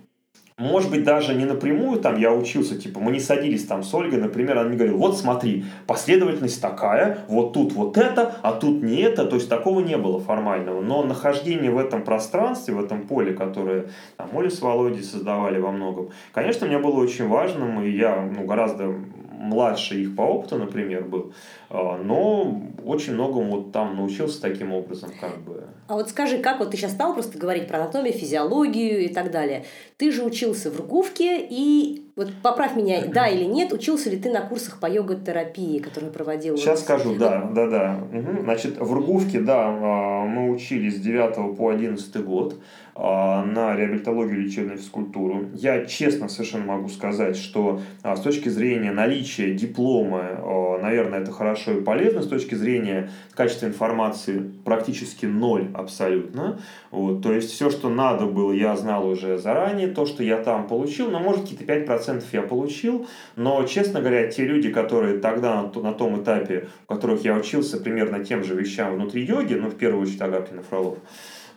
может 0.58 0.90
быть, 0.90 1.04
даже 1.04 1.34
не 1.34 1.44
напрямую 1.44 2.00
там 2.00 2.18
я 2.18 2.32
учился, 2.32 2.76
типа, 2.76 3.00
мы 3.00 3.12
не 3.12 3.20
садились 3.20 3.64
там 3.64 3.82
с 3.82 3.94
Ольгой, 3.94 4.20
например, 4.20 4.58
она 4.58 4.68
мне 4.68 4.76
говорила, 4.76 4.98
вот 4.98 5.16
смотри, 5.16 5.64
последовательность 5.86 6.60
такая, 6.60 7.20
вот 7.28 7.52
тут 7.52 7.72
вот 7.72 7.96
это, 7.96 8.36
а 8.42 8.52
тут 8.52 8.82
не 8.82 9.02
это, 9.02 9.24
то 9.24 9.36
есть 9.36 9.48
такого 9.48 9.80
не 9.80 9.96
было 9.96 10.20
формального, 10.20 10.80
но 10.80 11.04
нахождение 11.04 11.70
в 11.70 11.78
этом 11.78 12.02
пространстве, 12.02 12.74
в 12.74 12.84
этом 12.84 13.06
поле, 13.06 13.32
которое 13.34 13.86
там 14.16 14.28
Оля 14.34 14.50
с 14.50 14.60
Володей 14.60 15.04
создавали 15.04 15.60
во 15.60 15.70
многом, 15.70 16.10
конечно, 16.32 16.66
мне 16.66 16.78
было 16.78 17.00
очень 17.00 17.28
важным, 17.28 17.80
и 17.82 17.90
я 17.90 18.20
ну, 18.20 18.44
гораздо 18.44 18.94
младше 19.38 20.00
их 20.00 20.16
по 20.16 20.22
опыту, 20.22 20.58
например, 20.58 21.04
был, 21.04 21.32
а, 21.70 21.96
но 21.96 22.62
очень 22.84 23.14
многому 23.14 23.56
вот 23.56 23.72
там 23.72 23.96
научился 23.96 24.40
таким 24.40 24.72
образом, 24.72 25.10
как 25.20 25.38
бы. 25.38 25.64
А 25.86 25.94
вот 25.94 26.10
скажи, 26.10 26.38
как 26.38 26.58
вот 26.58 26.70
ты 26.70 26.76
сейчас 26.76 26.92
стал 26.92 27.14
просто 27.14 27.38
говорить 27.38 27.66
про 27.66 27.78
анатомию, 27.78 28.12
физиологию 28.12 29.04
и 29.04 29.08
так 29.08 29.30
далее. 29.30 29.64
Ты 29.96 30.12
же 30.12 30.22
учился 30.22 30.70
в 30.70 30.76
Ругувке, 30.76 31.46
и 31.48 32.02
вот 32.14 32.28
поправь 32.42 32.76
меня, 32.76 33.06
да 33.06 33.28
или 33.28 33.44
нет, 33.44 33.72
учился 33.72 34.10
ли 34.10 34.18
ты 34.18 34.30
на 34.30 34.40
курсах 34.42 34.80
по 34.80 34.86
йога-терапии, 34.86 35.78
которые 35.78 36.10
проводил? 36.10 36.56
Сейчас 36.58 36.82
скажу, 36.82 37.14
да, 37.14 37.50
да, 37.54 37.68
да. 37.68 38.00
Угу. 38.12 38.42
Значит, 38.42 38.78
в 38.78 38.92
Ругувке, 38.92 39.40
да, 39.40 39.66
а, 39.66 40.24
мы 40.26 40.50
учились 40.50 40.96
с 40.96 41.00
9 41.00 41.56
по 41.56 41.70
11 41.70 42.24
год. 42.24 42.56
А, 43.00 43.44
на 43.44 43.76
реабилитологию, 43.76 44.40
лечебную 44.40 44.76
физкультуру. 44.76 45.50
Я 45.54 45.84
честно 45.84 46.28
совершенно 46.28 46.64
могу 46.64 46.88
сказать, 46.88 47.36
что 47.36 47.80
а, 48.02 48.16
с 48.16 48.20
точки 48.20 48.48
зрения 48.48 48.90
наличия 48.90 49.54
диплома, 49.54 50.24
а, 50.42 50.78
наверное, 50.82 51.20
это 51.20 51.30
хорошо 51.30 51.78
и 51.78 51.80
полезно. 51.80 52.22
С 52.22 52.26
точки 52.26 52.56
зрения 52.56 53.08
качества 53.34 53.66
информации 53.66 54.50
практически 54.64 55.26
ноль 55.26 55.68
абсолютно. 55.74 56.60
Вот, 56.90 57.22
то 57.22 57.32
есть 57.32 57.52
все, 57.52 57.70
что 57.70 57.88
надо 57.88 58.26
было, 58.26 58.50
я 58.50 58.76
знал 58.76 59.06
уже 59.06 59.38
заранее. 59.38 59.86
То, 59.86 60.04
что 60.04 60.24
я 60.24 60.38
там 60.38 60.66
получил, 60.66 61.08
но 61.08 61.20
может 61.20 61.42
какие-то 61.42 61.72
5% 61.72 62.24
я 62.32 62.42
получил. 62.42 63.06
Но, 63.36 63.62
честно 63.62 64.00
говоря, 64.00 64.26
те 64.26 64.44
люди, 64.44 64.72
которые 64.72 65.20
тогда 65.20 65.62
на 65.62 65.92
том 65.92 66.20
этапе, 66.20 66.66
в 66.82 66.86
которых 66.88 67.24
я 67.24 67.36
учился 67.36 67.78
примерно 67.78 68.24
тем 68.24 68.42
же 68.42 68.56
вещам 68.56 68.96
внутри 68.96 69.24
йоги, 69.24 69.54
ну, 69.54 69.68
в 69.68 69.76
первую 69.76 70.02
очередь 70.02 70.20
Агапкин 70.20 70.58
и 70.58 70.62
Фролов, 70.64 70.98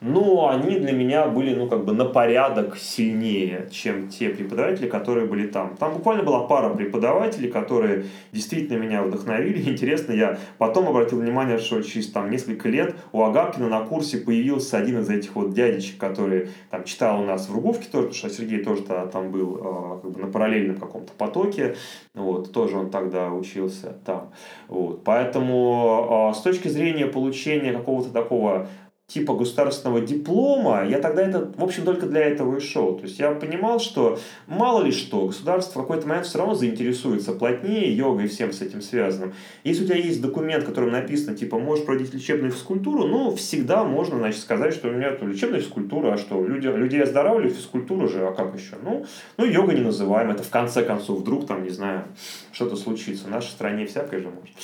но 0.02 0.50
они 0.50 0.80
для 0.80 0.94
меня 0.94 1.28
были, 1.28 1.54
ну, 1.54 1.68
как 1.68 1.86
бы 1.86 1.94
на 1.94 2.06
порядок 2.06 2.76
сильнее, 2.76 3.70
чем 3.72 4.08
те 4.08 4.30
преподаватели, 4.30 4.88
которые 4.88 5.28
были 5.28 5.46
там. 5.46 5.78
Там 5.78 5.94
буквально 5.94 6.24
была 6.24 6.48
пара 6.48 6.74
преподавателей, 6.74 7.52
которые 7.52 8.06
действительно 8.32 8.78
меня 8.78 9.04
вдохновили. 9.04 9.62
Интересно, 9.70 10.14
я 10.14 10.40
потом 10.58 10.88
обратил 10.88 11.20
внимание, 11.20 11.60
что 11.60 11.84
через 11.84 12.12
там 12.12 12.32
несколько 12.32 12.68
лет 12.68 12.96
у 13.12 13.22
Агапкина 13.22 13.70
на 13.70 13.82
курсе 13.82 14.18
появился 14.18 14.80
один 14.80 15.02
из 15.02 15.10
этих 15.10 15.36
вот 15.36 15.54
дядечек, 15.54 16.00
который 16.00 16.50
там 16.72 16.84
читал 16.84 17.22
у 17.22 17.26
нас 17.26 17.48
в 17.48 17.54
Руговке 17.54 17.86
тоже, 17.92 18.08
потому 18.08 18.14
что 18.14 18.30
Сергей 18.32 18.64
тоже 18.64 18.82
тогда 18.82 19.06
там 19.06 19.30
был 19.30 19.58
э, 19.58 20.02
как 20.02 20.12
бы 20.12 20.20
на 20.20 20.32
параллельном 20.32 20.78
каком-то 20.78 21.14
потоке, 21.14 21.76
вот, 22.16 22.52
тоже 22.52 22.76
он 22.76 22.90
тогда 22.90 23.32
учился 23.32 23.96
там. 24.04 24.32
Вот. 24.68 25.04
Поэтому 25.04 26.32
э, 26.32 26.36
с 26.36 26.42
точки 26.42 26.70
зрения 26.70 27.06
получения 27.06 27.72
какого-то 27.72 28.10
такого 28.10 28.68
типа 29.14 29.34
государственного 29.34 30.00
диплома, 30.00 30.86
я 30.88 31.00
тогда 31.00 31.22
это, 31.22 31.52
в 31.56 31.64
общем, 31.64 31.84
только 31.84 32.06
для 32.06 32.22
этого 32.22 32.58
и 32.58 32.60
шел. 32.62 32.96
То 32.96 33.04
есть 33.04 33.20
я 33.20 33.32
понимал, 33.32 33.80
что 33.80 34.20
мало 34.48 34.84
ли 34.84 34.92
что, 34.92 35.28
государство 35.28 35.80
в 35.80 35.82
какой-то 35.84 36.08
момент 36.08 36.28
все 36.28 36.38
равно 36.38 36.56
заинтересуется 36.56 37.34
плотнее 37.34 37.94
йогой 37.96 38.26
и 38.26 38.28
всем 38.28 38.54
с 38.54 38.62
этим 38.62 38.82
связанным. 38.82 39.34
Если 39.66 39.84
у 39.84 39.88
тебя 39.88 39.98
есть 39.98 40.22
документ, 40.22 40.64
в 40.64 40.68
котором 40.68 40.92
написано, 40.92 41.36
типа, 41.36 41.60
можешь 41.60 41.86
проводить 41.86 42.14
лечебную 42.14 42.52
физкультуру, 42.52 43.06
ну, 43.06 43.36
всегда 43.36 43.84
можно, 43.84 44.18
значит, 44.18 44.40
сказать, 44.40 44.74
что 44.74 44.88
у 44.88 44.92
меня 44.92 45.12
тут 45.12 45.28
лечебная 45.28 45.60
физкультура, 45.60 46.14
а 46.14 46.18
что, 46.18 46.42
люди, 46.46 46.68
людей 46.68 47.04
оздоравливают, 47.04 47.56
физкультуру 47.56 48.08
же, 48.08 48.26
а 48.26 48.32
как 48.32 48.56
еще? 48.56 48.76
Ну, 48.82 49.06
ну, 49.36 49.46
йога 49.46 49.74
не 49.74 49.82
называем, 49.82 50.32
это 50.32 50.44
в 50.44 50.50
конце 50.50 50.84
концов, 50.84 51.20
вдруг 51.20 51.48
там, 51.48 51.64
не 51.64 51.70
знаю, 51.70 52.06
что-то 52.54 52.78
случится. 52.78 53.26
В 53.26 53.30
нашей 53.30 53.50
стране 53.50 53.86
всякое 53.86 54.22
же 54.22 54.30
может. 54.30 54.56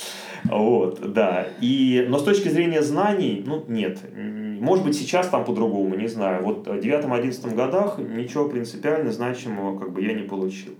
Вот, 0.44 1.12
да. 1.12 1.48
И, 1.60 2.06
но 2.08 2.18
с 2.18 2.24
точки 2.24 2.48
зрения 2.48 2.82
знаний, 2.82 3.42
ну, 3.46 3.64
нет. 3.68 3.98
Может 4.14 4.84
быть, 4.84 4.96
сейчас 4.96 5.28
там 5.28 5.44
по-другому, 5.44 5.94
не 5.94 6.08
знаю. 6.08 6.42
Вот 6.42 6.66
в 6.66 6.72
9-11 6.72 7.54
годах 7.54 7.98
ничего 7.98 8.48
принципиально 8.48 9.12
значимого 9.12 9.78
как 9.78 9.92
бы 9.92 10.02
я 10.02 10.14
не 10.14 10.22
получил. 10.22 10.72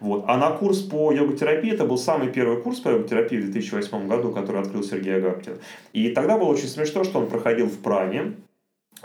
Вот. 0.00 0.24
А 0.28 0.36
на 0.36 0.50
курс 0.50 0.80
по 0.80 1.12
йога-терапии, 1.12 1.72
это 1.72 1.84
был 1.84 1.98
самый 1.98 2.28
первый 2.28 2.60
курс 2.62 2.80
по 2.80 2.90
йога-терапии 2.90 3.38
в 3.38 3.50
2008 3.50 4.08
году, 4.08 4.32
который 4.32 4.60
открыл 4.60 4.82
Сергей 4.82 5.16
Агапкин. 5.16 5.58
И 5.92 6.10
тогда 6.10 6.38
было 6.38 6.48
очень 6.48 6.68
смешно, 6.68 7.04
что 7.04 7.18
он 7.20 7.26
проходил 7.26 7.66
в 7.66 7.78
Пране, 7.78 8.34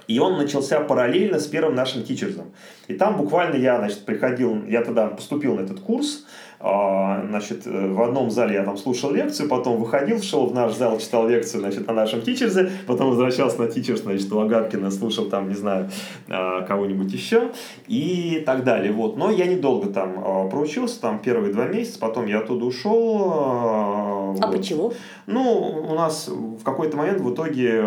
и 0.07 0.19
он 0.19 0.37
начался 0.37 0.79
параллельно 0.79 1.39
с 1.39 1.47
первым 1.47 1.75
нашим 1.75 2.03
тичерзом. 2.03 2.51
И 2.87 2.93
там 2.93 3.17
буквально 3.17 3.55
я, 3.55 3.77
значит, 3.77 4.05
приходил, 4.05 4.65
я 4.65 4.83
тогда 4.83 5.07
поступил 5.07 5.55
на 5.55 5.61
этот 5.61 5.79
курс, 5.79 6.25
а, 6.61 7.23
значит, 7.29 7.65
э, 7.67 7.87
в 7.87 8.01
одном 8.01 8.29
зале 8.29 8.55
я 8.55 8.63
там 8.63 8.75
слушал 8.75 9.11
лекцию, 9.11 9.47
потом 9.47 9.77
выходил, 9.77 10.21
шел 10.21 10.45
в 10.45 10.53
наш 10.53 10.73
зал, 10.73 10.99
читал 10.99 11.25
лекцию, 11.25 11.61
значит, 11.61 11.87
на 11.87 11.93
нашем 11.93 12.21
тичерзе, 12.21 12.69
потом 12.85 13.11
возвращался 13.11 13.61
на 13.61 13.67
тичерс, 13.67 14.01
значит, 14.01 14.29
у 14.33 14.39
Агапкина, 14.39 14.91
слушал 14.91 15.29
там, 15.29 15.47
не 15.47 15.55
знаю, 15.55 15.89
а, 16.27 16.63
кого-нибудь 16.63 17.13
еще 17.13 17.51
и 17.87 18.43
так 18.45 18.65
далее, 18.65 18.91
вот. 18.91 19.15
Но 19.15 19.31
я 19.31 19.45
недолго 19.45 19.87
там 19.87 20.15
а, 20.17 20.49
проучился, 20.49 20.99
там 20.99 21.19
первые 21.19 21.53
два 21.53 21.65
месяца, 21.65 21.97
потом 21.97 22.25
я 22.25 22.39
оттуда 22.39 22.65
ушел. 22.65 23.31
А 23.31 24.33
вот. 24.33 24.51
почему? 24.51 24.91
Ну, 25.27 25.85
у 25.89 25.93
нас 25.93 26.27
в 26.27 26.61
какой-то 26.63 26.97
момент 26.97 27.21
в 27.21 27.33
итоге 27.33 27.85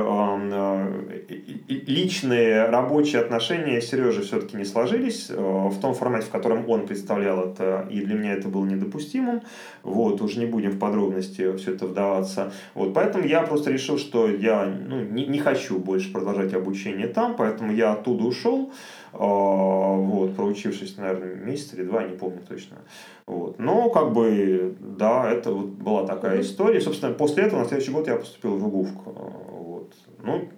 личные 1.69 2.67
рабочие 2.67 3.21
отношения 3.21 3.83
Сережи 3.83 4.23
все-таки 4.23 4.57
не 4.57 4.65
сложились 4.65 5.29
в 5.29 5.79
том 5.81 5.95
формате, 5.95 6.27
в 6.27 6.31
котором 6.31 6.69
он 6.69 6.87
представлял 6.87 7.41
это, 7.41 7.87
и 7.91 8.01
для 8.01 8.15
меня 8.15 8.33
это 8.33 8.49
было 8.49 8.62
было 8.63 8.71
недопустимым. 8.71 9.43
Вот, 9.83 10.21
уже 10.21 10.39
не 10.39 10.47
будем 10.47 10.71
в 10.71 10.79
подробности 10.79 11.57
все 11.57 11.75
это 11.75 11.87
вдаваться. 11.87 12.53
Вот, 12.75 12.95
поэтому 12.95 13.27
я 13.27 13.43
просто 13.43 13.71
решил, 13.71 13.99
что 13.99 14.29
я 14.29 14.65
ну, 14.67 15.01
не, 15.03 15.27
не 15.27 15.39
хочу 15.39 15.79
больше 15.79 16.13
продолжать 16.13 16.55
обучение 16.55 17.09
там, 17.09 17.37
поэтому 17.37 17.73
я 17.73 17.93
оттуда 17.93 18.25
ушел, 18.25 18.73
э, 19.13 19.17
вот, 19.19 20.37
проучившись, 20.37 20.97
наверное, 20.97 21.35
месяц 21.35 21.75
или 21.75 21.85
два, 21.85 22.05
не 22.05 22.17
помню 22.17 22.41
точно. 22.49 22.77
Вот. 23.27 23.59
Но, 23.59 23.91
как 23.91 24.13
бы, 24.13 24.77
да, 24.81 25.31
это 25.31 25.53
вот 25.53 25.67
была 25.67 26.07
такая 26.07 26.41
история. 26.41 26.81
Собственно, 26.81 27.13
после 27.13 27.45
этого 27.45 27.61
на 27.61 27.67
следующий 27.67 27.93
год 27.93 28.09
я 28.09 28.17
поступил 28.17 28.57
в 28.57 28.67
УГУВ. 28.67 28.89
Вот. 29.05 29.93
Ну, 30.23 30.49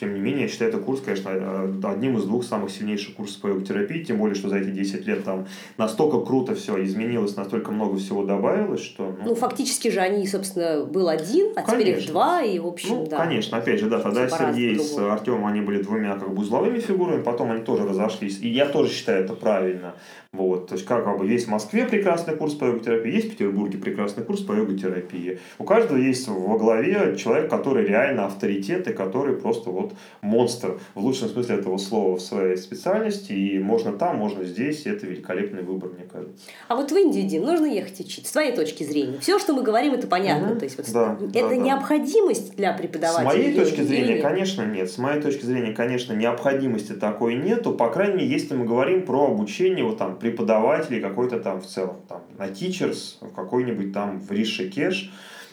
тем 0.00 0.14
не 0.14 0.20
менее, 0.20 0.42
я 0.42 0.48
считаю, 0.48 0.70
это 0.70 0.80
курс, 0.80 1.02
конечно, 1.02 1.28
э, 1.30 1.72
одним 1.84 2.16
из 2.16 2.24
двух 2.24 2.42
самых 2.42 2.70
сильнейших 2.70 3.14
курсов 3.16 3.42
по 3.42 3.48
йога-терапии, 3.48 4.02
тем 4.02 4.16
более, 4.16 4.34
что 4.34 4.48
за 4.48 4.56
эти 4.56 4.70
10 4.70 5.06
лет 5.06 5.24
там 5.24 5.46
настолько 5.76 6.20
круто 6.20 6.54
все 6.54 6.82
изменилось, 6.82 7.36
настолько 7.36 7.70
много 7.70 7.98
всего 7.98 8.24
добавилось, 8.24 8.82
что... 8.82 9.14
Ну, 9.18 9.28
ну 9.28 9.34
фактически 9.34 9.88
же 9.88 10.00
они, 10.00 10.26
собственно, 10.26 10.86
был 10.86 11.10
один, 11.10 11.52
а 11.54 11.62
конечно. 11.62 11.74
теперь 11.74 11.98
их 11.98 12.06
два, 12.08 12.42
и, 12.42 12.58
в 12.58 12.66
общем, 12.66 12.96
ну, 12.96 13.06
да. 13.06 13.18
конечно, 13.18 13.58
опять 13.58 13.78
же, 13.78 13.90
да, 13.90 14.00
тогда 14.00 14.26
Сергей 14.28 14.78
с 14.78 14.96
Артемом, 14.96 15.44
они 15.46 15.60
были 15.60 15.82
двумя 15.82 16.14
как 16.14 16.34
бы 16.34 16.40
узловыми 16.40 16.78
фигурами, 16.78 17.22
потом 17.22 17.50
они 17.50 17.62
тоже 17.62 17.86
разошлись, 17.86 18.40
и 18.40 18.48
я 18.48 18.66
тоже 18.66 18.90
считаю 18.90 19.24
это 19.24 19.34
правильно. 19.34 19.94
Вот, 20.32 20.68
то 20.68 20.74
есть, 20.74 20.86
как, 20.86 21.04
как 21.04 21.18
бы 21.18 21.26
есть 21.26 21.48
в 21.48 21.50
Москве 21.50 21.86
прекрасный 21.86 22.36
курс 22.36 22.54
по 22.54 22.64
йога-терапии, 22.64 23.12
есть 23.12 23.26
в 23.26 23.30
Петербурге 23.32 23.78
прекрасный 23.78 24.22
курс 24.22 24.42
по 24.42 24.52
йога-терапии. 24.52 25.40
У 25.58 25.64
каждого 25.64 25.98
есть 25.98 26.28
во 26.28 26.56
главе 26.56 27.16
человек, 27.16 27.50
который 27.50 27.84
реально 27.84 28.26
авторитет 28.26 28.86
и 28.86 28.92
который 28.92 29.34
просто 29.34 29.70
вот 29.70 29.92
монстр 30.20 30.78
в 30.94 31.00
лучшем 31.00 31.30
смысле 31.30 31.56
этого 31.56 31.78
слова 31.78 32.16
в 32.16 32.20
своей 32.20 32.56
специальности. 32.58 33.32
И 33.32 33.58
можно 33.58 33.90
там, 33.92 34.18
можно 34.18 34.44
здесь. 34.44 34.86
И 34.86 34.90
это 34.90 35.04
великолепный 35.04 35.62
выбор, 35.62 35.90
мне 35.90 36.06
кажется. 36.06 36.36
А 36.68 36.76
вот 36.76 36.92
в 36.92 36.96
Индию, 36.96 37.28
Дим, 37.28 37.42
нужно 37.42 37.66
ехать 37.66 37.98
учить, 37.98 38.28
с 38.28 38.30
твоей 38.30 38.54
точки 38.54 38.84
зрения. 38.84 39.18
Все, 39.18 39.40
что 39.40 39.52
мы 39.52 39.64
говорим, 39.64 39.94
это 39.94 40.06
понятно. 40.06 40.52
Угу. 40.52 40.58
То 40.60 40.64
есть, 40.64 40.76
вот 40.76 40.86
да, 40.92 41.18
это 41.34 41.48
да, 41.48 41.56
необходимость 41.56 42.54
для 42.54 42.72
преподавателя? 42.72 43.28
С 43.28 43.34
моей 43.34 43.54
точки 43.54 43.80
зрения, 43.80 44.14
или... 44.14 44.22
конечно, 44.22 44.64
нет. 44.64 44.88
С 44.92 44.96
моей 44.96 45.20
точки 45.20 45.44
зрения, 45.44 45.72
конечно, 45.72 46.12
необходимости 46.12 46.92
такой 46.92 47.34
нету. 47.34 47.72
По 47.72 47.90
крайней 47.90 48.18
мере, 48.18 48.28
если 48.28 48.54
мы 48.54 48.64
говорим 48.64 49.04
про 49.04 49.26
обучение 49.26 49.84
вот 49.84 49.98
там 49.98 50.19
преподавателей 50.20 51.00
какой-то 51.00 51.40
там 51.40 51.60
в 51.60 51.66
целом, 51.66 51.96
там, 52.08 52.22
на 52.38 52.48
teachers, 52.48 53.16
какой-нибудь 53.34 53.92
там 53.92 54.20
в 54.20 54.30
Ришикеш, 54.30 55.10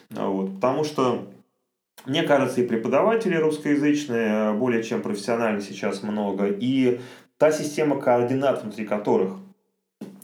вот, 0.10 0.56
потому 0.56 0.84
что 0.84 1.28
мне 2.06 2.24
кажется, 2.24 2.62
и 2.62 2.68
преподавателей 2.68 3.38
русскоязычные 3.38 4.54
более 4.54 4.84
чем 4.84 5.02
профессионально 5.02 5.62
сейчас 5.62 6.04
много, 6.04 6.48
и 6.48 7.02
та 7.38 7.52
система 7.52 8.00
координат, 8.00 8.64
внутри 8.64 8.86
которых, 8.86 9.34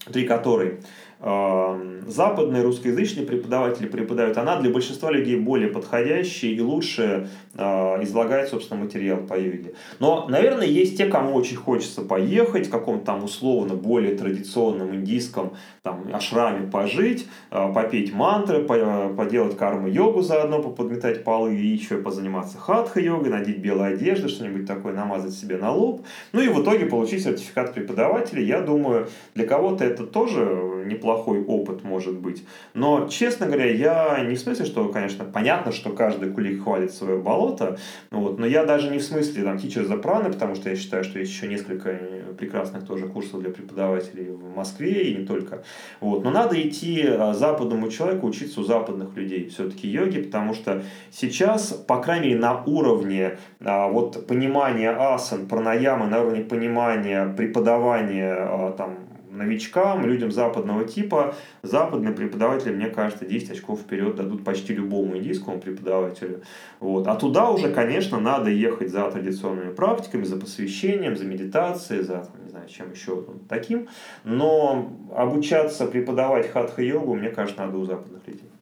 внутри 0.06 0.26
которой 0.26 0.80
западные 1.24 2.64
русскоязычные 2.64 3.26
преподаватели 3.26 3.88
преподают, 3.88 4.38
она 4.38 4.60
для 4.60 4.70
большинства 4.70 5.10
людей 5.10 5.38
более 5.38 5.70
подходящая 5.70 6.52
и 6.52 6.60
лучше 6.60 7.30
э, 7.56 7.64
излагает, 8.04 8.50
собственно, 8.50 8.82
материал 8.82 9.20
по 9.20 9.40
йоге. 9.40 9.74
Но, 10.00 10.28
наверное, 10.28 10.68
есть 10.68 10.98
те, 10.98 11.06
кому 11.06 11.34
очень 11.34 11.56
хочется 11.56 12.02
поехать 12.02 12.68
в 12.68 12.72
каком-то 12.72 13.06
там 13.06 13.24
условно 13.24 13.76
более 13.76 14.16
традиционном 14.16 14.94
индийском 14.96 15.54
там, 15.82 16.14
ашраме 16.14 16.68
пожить, 16.68 17.28
э, 17.52 17.74
попеть 17.74 18.14
мантры, 18.14 18.64
по, 18.64 19.14
поделать 19.16 19.58
карму-йогу 19.58 20.22
заодно, 20.22 20.62
поподметать 20.62 21.24
полы 21.24 21.56
и 21.56 21.68
еще 21.68 21.98
позаниматься 21.98 22.58
хатха-йогой, 22.58 23.30
надеть 23.30 23.60
белые 23.60 23.96
одежды, 23.96 24.28
что-нибудь 24.28 24.66
такое 24.66 24.94
намазать 24.94 25.34
себе 25.34 25.58
на 25.58 25.72
лоб. 25.72 26.06
Ну 26.34 26.42
и 26.42 26.50
в 26.50 26.62
итоге 26.62 26.86
получить 26.86 27.24
сертификат 27.24 27.74
преподавателя. 27.74 28.42
Я 28.42 28.60
думаю, 28.62 29.08
для 29.36 29.48
кого-то 29.48 29.84
это 29.86 30.06
тоже 30.06 30.84
неплохой 31.14 31.44
опыт 31.44 31.84
может 31.84 32.16
быть. 32.16 32.46
Но, 32.74 33.08
честно 33.08 33.46
говоря, 33.46 33.72
я 33.72 34.24
не 34.24 34.36
в 34.36 34.40
смысле, 34.40 34.66
что, 34.66 34.90
конечно, 34.90 35.26
понятно, 35.26 35.72
что 35.72 35.92
каждый 35.92 36.32
кулик 36.32 36.64
хвалит 36.64 36.92
свое 36.92 37.18
болото, 37.18 37.78
вот, 38.12 38.40
но 38.40 38.46
я 38.46 38.66
даже 38.66 38.90
не 38.90 38.98
в 38.98 39.04
смысле 39.04 39.44
там 39.44 39.58
teacher 39.58 39.86
за 39.86 39.98
праны, 39.98 40.32
потому 40.32 40.56
что 40.56 40.70
я 40.70 40.76
считаю, 40.76 41.04
что 41.04 41.20
есть 41.20 41.32
еще 41.32 41.48
несколько 41.48 42.00
прекрасных 42.38 42.86
тоже 42.86 43.08
курсов 43.08 43.42
для 43.42 43.52
преподавателей 43.52 44.32
в 44.32 44.56
Москве 44.56 45.12
и 45.12 45.16
не 45.16 45.26
только. 45.26 45.64
Вот. 46.00 46.24
Но 46.24 46.32
надо 46.32 46.60
идти 46.62 47.06
а, 47.06 47.34
западному 47.34 47.90
человеку 47.90 48.28
учиться 48.28 48.62
у 48.62 48.64
западных 48.64 49.16
людей 49.16 49.50
все-таки 49.50 49.88
йоги, 49.88 50.22
потому 50.22 50.54
что 50.54 50.84
сейчас, 51.12 51.72
по 51.72 52.02
крайней 52.02 52.30
мере, 52.30 52.40
на 52.40 52.64
уровне 52.64 53.38
а, 53.64 53.88
вот, 53.88 54.28
понимания 54.28 54.92
асан, 54.92 55.48
пранаямы, 55.48 56.08
на 56.08 56.22
уровне 56.22 56.44
понимания 56.44 57.34
преподавания 57.38 58.34
а, 58.34 58.72
там, 58.72 58.98
новичкам, 59.34 60.06
людям 60.06 60.32
западного 60.32 60.86
типа, 60.86 61.36
западные 61.64 62.14
преподаватели, 62.14 62.74
мне 62.74 62.88
кажется, 62.88 63.26
10 63.26 63.52
очков 63.52 63.82
вперед 63.82 64.16
дадут 64.16 64.44
почти 64.44 64.74
любому 64.74 65.18
индийскому 65.18 65.60
преподавателю. 65.60 66.42
Вот. 66.80 67.08
А 67.08 67.16
туда 67.16 67.50
уже, 67.50 67.72
конечно, 67.72 68.20
надо 68.20 68.50
ехать 68.50 68.92
за 68.92 69.10
традиционными 69.12 69.74
практиками, 69.74 70.24
за 70.24 70.38
посвящением, 70.38 71.18
за 71.18 71.26
медитацией, 71.26 72.04
за 72.04 72.28
не 72.44 72.50
знаю, 72.50 72.68
чем 72.68 72.92
еще 72.92 73.24
таким. 73.50 73.88
Но 74.24 74.90
обучаться 75.16 75.88
преподавать 75.88 76.50
хатха-йогу, 76.52 77.16
мне 77.16 77.30
кажется, 77.30 77.62
надо 77.66 77.78
у 77.78 77.86
западных 77.86 78.28
людей. 78.28 78.53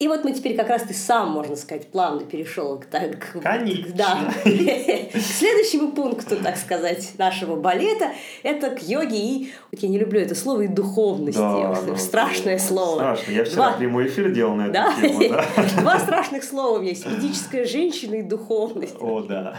И 0.00 0.08
вот 0.08 0.24
мы 0.24 0.32
теперь 0.32 0.56
как 0.56 0.70
раз 0.70 0.84
ты 0.84 0.94
сам, 0.94 1.30
можно 1.30 1.56
сказать, 1.56 1.88
плавно 1.88 2.22
перешел 2.22 2.78
к, 2.78 2.86
к, 2.86 3.42
Конечно. 3.42 3.94
да, 3.94 4.32
к 4.42 4.46
следующему 4.46 5.92
пункту, 5.92 6.36
так 6.42 6.56
сказать, 6.56 7.12
нашего 7.18 7.56
балета. 7.56 8.12
Это 8.42 8.70
к 8.70 8.82
йоге 8.82 9.18
и, 9.18 9.52
вот 9.70 9.82
я 9.82 9.90
не 9.90 9.98
люблю 9.98 10.18
это 10.18 10.34
слово, 10.34 10.62
и 10.62 10.68
духовности. 10.68 11.38
Да, 11.38 11.78
ну, 11.86 11.96
страшное 11.96 12.56
да, 12.56 12.64
слово. 12.64 12.96
Страшно. 12.96 13.30
Я 13.30 13.44
вчера 13.44 13.68
Два... 13.68 13.72
прямой 13.72 14.06
эфир 14.06 14.32
делал 14.32 14.54
на 14.54 14.62
эту 14.62 14.72
да? 14.72 14.94
тему. 14.98 15.20
Да? 15.28 15.44
Два 15.82 15.98
страшных 15.98 16.44
слова 16.44 16.78
у 16.78 16.80
меня 16.80 16.92
есть. 16.92 17.04
Ведическая 17.06 17.66
женщина 17.66 18.14
и 18.14 18.22
духовность. 18.22 18.96
О, 18.98 19.20
да. 19.20 19.58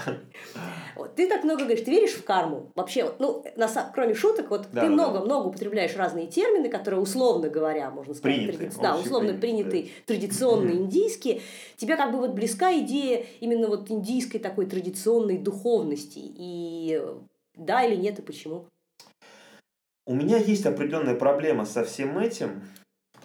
Вот. 1.02 1.16
Ты 1.16 1.28
так 1.28 1.44
много 1.44 1.64
говоришь, 1.64 1.84
ты 1.84 1.90
веришь 1.90 2.14
в 2.14 2.24
карму? 2.24 2.72
Вообще, 2.76 3.06
вот, 3.06 3.20
ну, 3.20 3.44
на, 3.56 3.68
кроме 3.92 4.14
шуток, 4.14 4.52
вот 4.52 4.68
да, 4.72 4.82
ты 4.82 4.88
много-много 4.88 5.46
да. 5.46 5.50
употребляешь 5.50 5.96
разные 5.96 6.28
термины, 6.28 6.70
которые, 6.70 7.02
условно 7.02 7.50
говоря, 7.50 7.90
можно 7.90 8.14
сказать, 8.14 8.38
принятые, 8.38 8.70
тради... 8.70 8.84
да, 8.84 8.98
условно 9.00 9.34
принятые, 9.34 9.84
да. 9.84 9.90
традиционные 10.06 10.76
индийские. 10.76 11.42
Тебе 11.78 11.96
как 11.96 12.12
бы 12.12 12.20
вот 12.20 12.34
близка 12.34 12.72
идея 12.80 13.26
именно 13.40 13.68
вот 13.68 13.90
индийской 13.90 14.40
такой 14.40 14.68
традиционной 14.68 15.40
духовности. 15.40 16.20
И 16.22 17.02
да 17.56 17.84
или 17.84 17.96
нет, 17.96 18.20
и 18.20 18.22
почему? 18.22 18.66
У 20.06 20.14
меня 20.14 20.38
есть 20.38 20.68
определенная 20.68 21.16
проблема 21.16 21.66
со 21.66 21.84
всем 21.84 22.20
этим, 22.20 22.62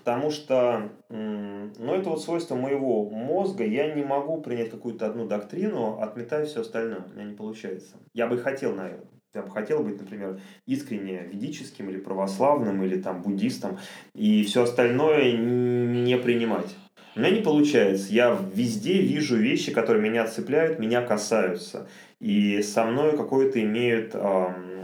потому 0.06 0.30
что 0.30 0.88
ну, 1.08 1.92
это 1.92 2.10
вот 2.10 2.22
свойство 2.22 2.54
моего 2.54 3.10
мозга. 3.10 3.66
Я 3.66 3.92
не 3.92 4.04
могу 4.04 4.40
принять 4.40 4.70
какую-то 4.70 5.04
одну 5.04 5.26
доктрину, 5.26 5.98
отметая 6.00 6.46
все 6.46 6.60
остальное. 6.60 7.00
У 7.10 7.16
меня 7.16 7.24
не 7.24 7.34
получается. 7.34 7.96
Я 8.14 8.28
бы 8.28 8.38
хотел, 8.38 8.72
наверное. 8.76 9.08
Я 9.34 9.42
бы 9.42 9.50
хотел 9.50 9.82
быть, 9.82 10.00
например, 10.00 10.40
искренне 10.64 11.22
ведическим 11.24 11.90
или 11.90 11.98
православным, 11.98 12.84
или 12.84 13.00
там 13.00 13.20
буддистом, 13.20 13.78
и 14.14 14.44
все 14.44 14.62
остальное 14.62 15.32
не 15.32 16.16
принимать. 16.18 16.76
У 17.16 17.18
меня 17.18 17.30
не 17.30 17.42
получается. 17.42 18.12
Я 18.12 18.38
везде 18.54 19.02
вижу 19.02 19.36
вещи, 19.36 19.72
которые 19.72 20.08
меня 20.08 20.28
цепляют, 20.28 20.78
меня 20.78 21.02
касаются. 21.02 21.88
И 22.20 22.62
со 22.62 22.84
мной 22.84 23.16
какое-то 23.16 23.60
имеют 23.60 24.14
эм, 24.14 24.76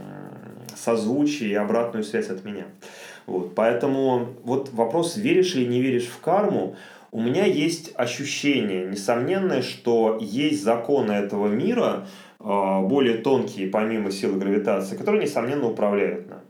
созвучие 0.74 1.50
и 1.50 1.54
обратную 1.54 2.02
связь 2.02 2.28
от 2.28 2.44
меня. 2.44 2.66
Вот, 3.26 3.54
поэтому 3.54 4.28
вот 4.44 4.70
вопрос, 4.72 5.16
веришь 5.16 5.54
или 5.54 5.64
не 5.64 5.80
веришь 5.80 6.06
в 6.06 6.20
карму, 6.20 6.76
у 7.12 7.20
меня 7.20 7.44
есть 7.44 7.92
ощущение 7.94 8.86
несомненное, 8.86 9.62
что 9.62 10.18
есть 10.20 10.62
законы 10.62 11.12
этого 11.12 11.46
мира, 11.46 12.08
а, 12.40 12.80
более 12.80 13.18
тонкие, 13.18 13.68
помимо 13.68 14.10
силы 14.10 14.38
гравитации, 14.38 14.96
которые, 14.96 15.22
несомненно, 15.22 15.68
управляют 15.68 16.28
нами. 16.28 16.42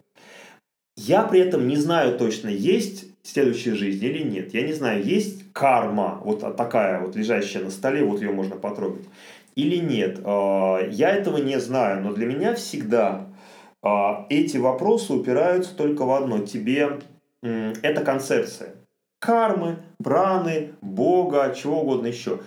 Я 0.96 1.22
при 1.22 1.40
этом 1.40 1.66
не 1.66 1.76
знаю 1.76 2.16
точно, 2.16 2.48
есть 2.48 3.06
следующая 3.22 3.74
жизнь 3.74 4.04
или 4.04 4.22
нет. 4.22 4.54
Я 4.54 4.62
не 4.62 4.72
знаю, 4.72 5.02
есть 5.02 5.52
карма, 5.52 6.20
вот 6.24 6.56
такая 6.56 7.00
вот 7.00 7.16
лежащая 7.16 7.62
на 7.64 7.70
столе, 7.70 8.04
вот 8.04 8.20
ее 8.20 8.30
можно 8.30 8.56
потрогать, 8.56 9.04
или 9.56 9.76
нет. 9.76 10.20
А, 10.24 10.78
я 10.90 11.10
этого 11.10 11.38
не 11.38 11.58
знаю, 11.58 12.02
но 12.02 12.12
для 12.12 12.26
меня 12.26 12.54
всегда 12.54 13.31
эти 14.28 14.56
вопросы 14.58 15.12
упираются 15.12 15.76
только 15.76 16.04
в 16.04 16.12
одно. 16.12 16.38
Тебе 16.40 17.00
эта 17.42 18.04
концепция 18.04 18.76
кармы, 19.22 19.78
праны, 20.02 20.72
бога, 20.82 21.54
чего 21.56 21.80
угодно 21.80 22.08
еще. 22.08 22.40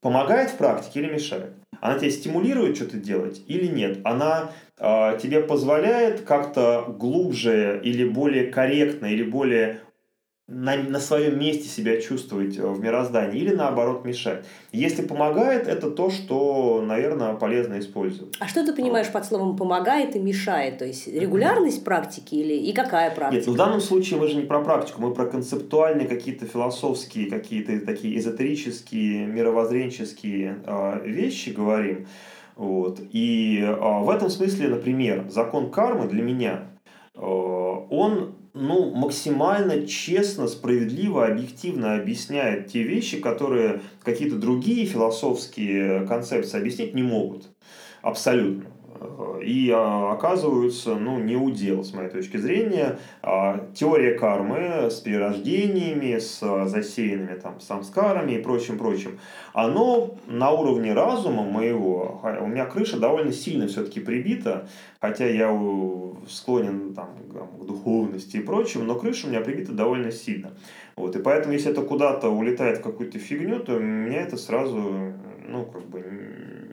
Помогает 0.00 0.50
в 0.50 0.56
практике 0.56 1.00
или 1.00 1.12
мешает? 1.12 1.52
Она 1.80 1.98
тебя 1.98 2.10
стимулирует 2.10 2.76
что-то 2.76 2.98
делать 2.98 3.42
или 3.46 3.66
нет? 3.66 3.98
Она 4.04 4.52
э, 4.78 5.18
тебе 5.20 5.40
позволяет 5.40 6.22
как-то 6.22 6.84
глубже 6.88 7.80
или 7.82 8.08
более 8.08 8.46
корректно 8.46 9.06
или 9.06 9.24
более 9.24 9.80
на, 10.50 10.76
на 10.76 10.98
своем 10.98 11.38
месте 11.38 11.68
себя 11.68 12.00
чувствовать 12.00 12.58
э, 12.58 12.66
в 12.66 12.80
мироздании 12.80 13.40
или 13.40 13.54
наоборот 13.54 14.04
мешать. 14.04 14.44
Если 14.72 15.02
помогает, 15.02 15.68
это 15.68 15.90
то, 15.90 16.10
что, 16.10 16.82
наверное, 16.84 17.34
полезно 17.34 17.78
использовать. 17.78 18.36
А 18.40 18.48
что 18.48 18.66
ты 18.66 18.74
понимаешь 18.74 19.06
вот. 19.06 19.12
под 19.14 19.24
словом 19.26 19.56
помогает 19.56 20.16
и 20.16 20.18
мешает? 20.18 20.78
То 20.78 20.84
есть 20.84 21.06
регулярность 21.06 21.84
практики 21.84 22.34
или 22.34 22.54
и 22.54 22.72
какая 22.72 23.14
практика? 23.14 23.36
Нет, 23.36 23.46
в 23.46 23.56
данном 23.56 23.80
случае 23.80 24.18
мы 24.18 24.26
же 24.26 24.36
не 24.36 24.42
про 24.42 24.60
практику, 24.60 25.00
мы 25.00 25.14
про 25.14 25.26
концептуальные 25.26 26.08
какие-то 26.08 26.46
философские, 26.46 27.30
какие-то 27.30 27.86
такие 27.86 28.18
эзотерические, 28.18 29.26
мировоззренческие 29.26 30.58
э, 30.66 31.00
вещи 31.04 31.50
говорим. 31.50 32.08
Вот. 32.56 33.00
И 33.12 33.60
э, 33.62 33.72
в 33.72 34.10
этом 34.10 34.28
смысле, 34.28 34.68
например, 34.68 35.26
закон 35.30 35.70
кармы 35.70 36.08
для 36.08 36.22
меня, 36.22 36.64
э, 37.14 37.20
он 37.20 38.34
ну, 38.52 38.94
максимально 38.94 39.86
честно, 39.86 40.48
справедливо, 40.48 41.26
объективно 41.26 41.94
объясняет 41.94 42.68
те 42.68 42.82
вещи, 42.82 43.20
которые 43.20 43.80
какие-то 44.02 44.36
другие 44.36 44.86
философские 44.86 46.06
концепции 46.06 46.58
объяснить 46.58 46.94
не 46.94 47.02
могут. 47.02 47.48
Абсолютно 48.02 48.66
и 49.42 49.70
а, 49.70 50.12
оказываются 50.12 50.94
ну, 50.96 51.18
не 51.18 51.36
удел, 51.36 51.82
с 51.84 51.92
моей 51.92 52.10
точки 52.10 52.36
зрения. 52.36 52.98
А, 53.22 53.66
теория 53.74 54.18
кармы 54.18 54.90
с 54.90 55.00
перерождениями, 55.00 56.18
с 56.18 56.40
засеянными 56.66 57.38
там, 57.38 57.60
самскарами 57.60 58.32
и 58.32 58.42
прочим-прочим, 58.42 59.18
оно 59.52 60.14
на 60.26 60.50
уровне 60.50 60.92
разума 60.92 61.42
моего, 61.42 62.20
у 62.40 62.46
меня 62.46 62.66
крыша 62.66 62.98
довольно 62.98 63.32
сильно 63.32 63.66
все-таки 63.66 64.00
прибита, 64.00 64.68
хотя 65.00 65.26
я 65.26 65.50
склонен 66.28 66.94
там, 66.94 67.10
к 67.58 67.64
духовности 67.64 68.38
и 68.38 68.42
прочему, 68.42 68.84
но 68.84 68.94
крыша 68.94 69.26
у 69.26 69.30
меня 69.30 69.40
прибита 69.40 69.72
довольно 69.72 70.10
сильно. 70.12 70.52
Вот, 70.96 71.16
и 71.16 71.22
поэтому, 71.22 71.54
если 71.54 71.70
это 71.70 71.82
куда-то 71.82 72.28
улетает 72.28 72.78
в 72.78 72.82
какую-то 72.82 73.18
фигню, 73.18 73.60
то 73.60 73.78
меня 73.78 74.20
это 74.20 74.36
сразу, 74.36 75.14
ну, 75.48 75.64
как 75.64 75.86
бы, 75.86 76.04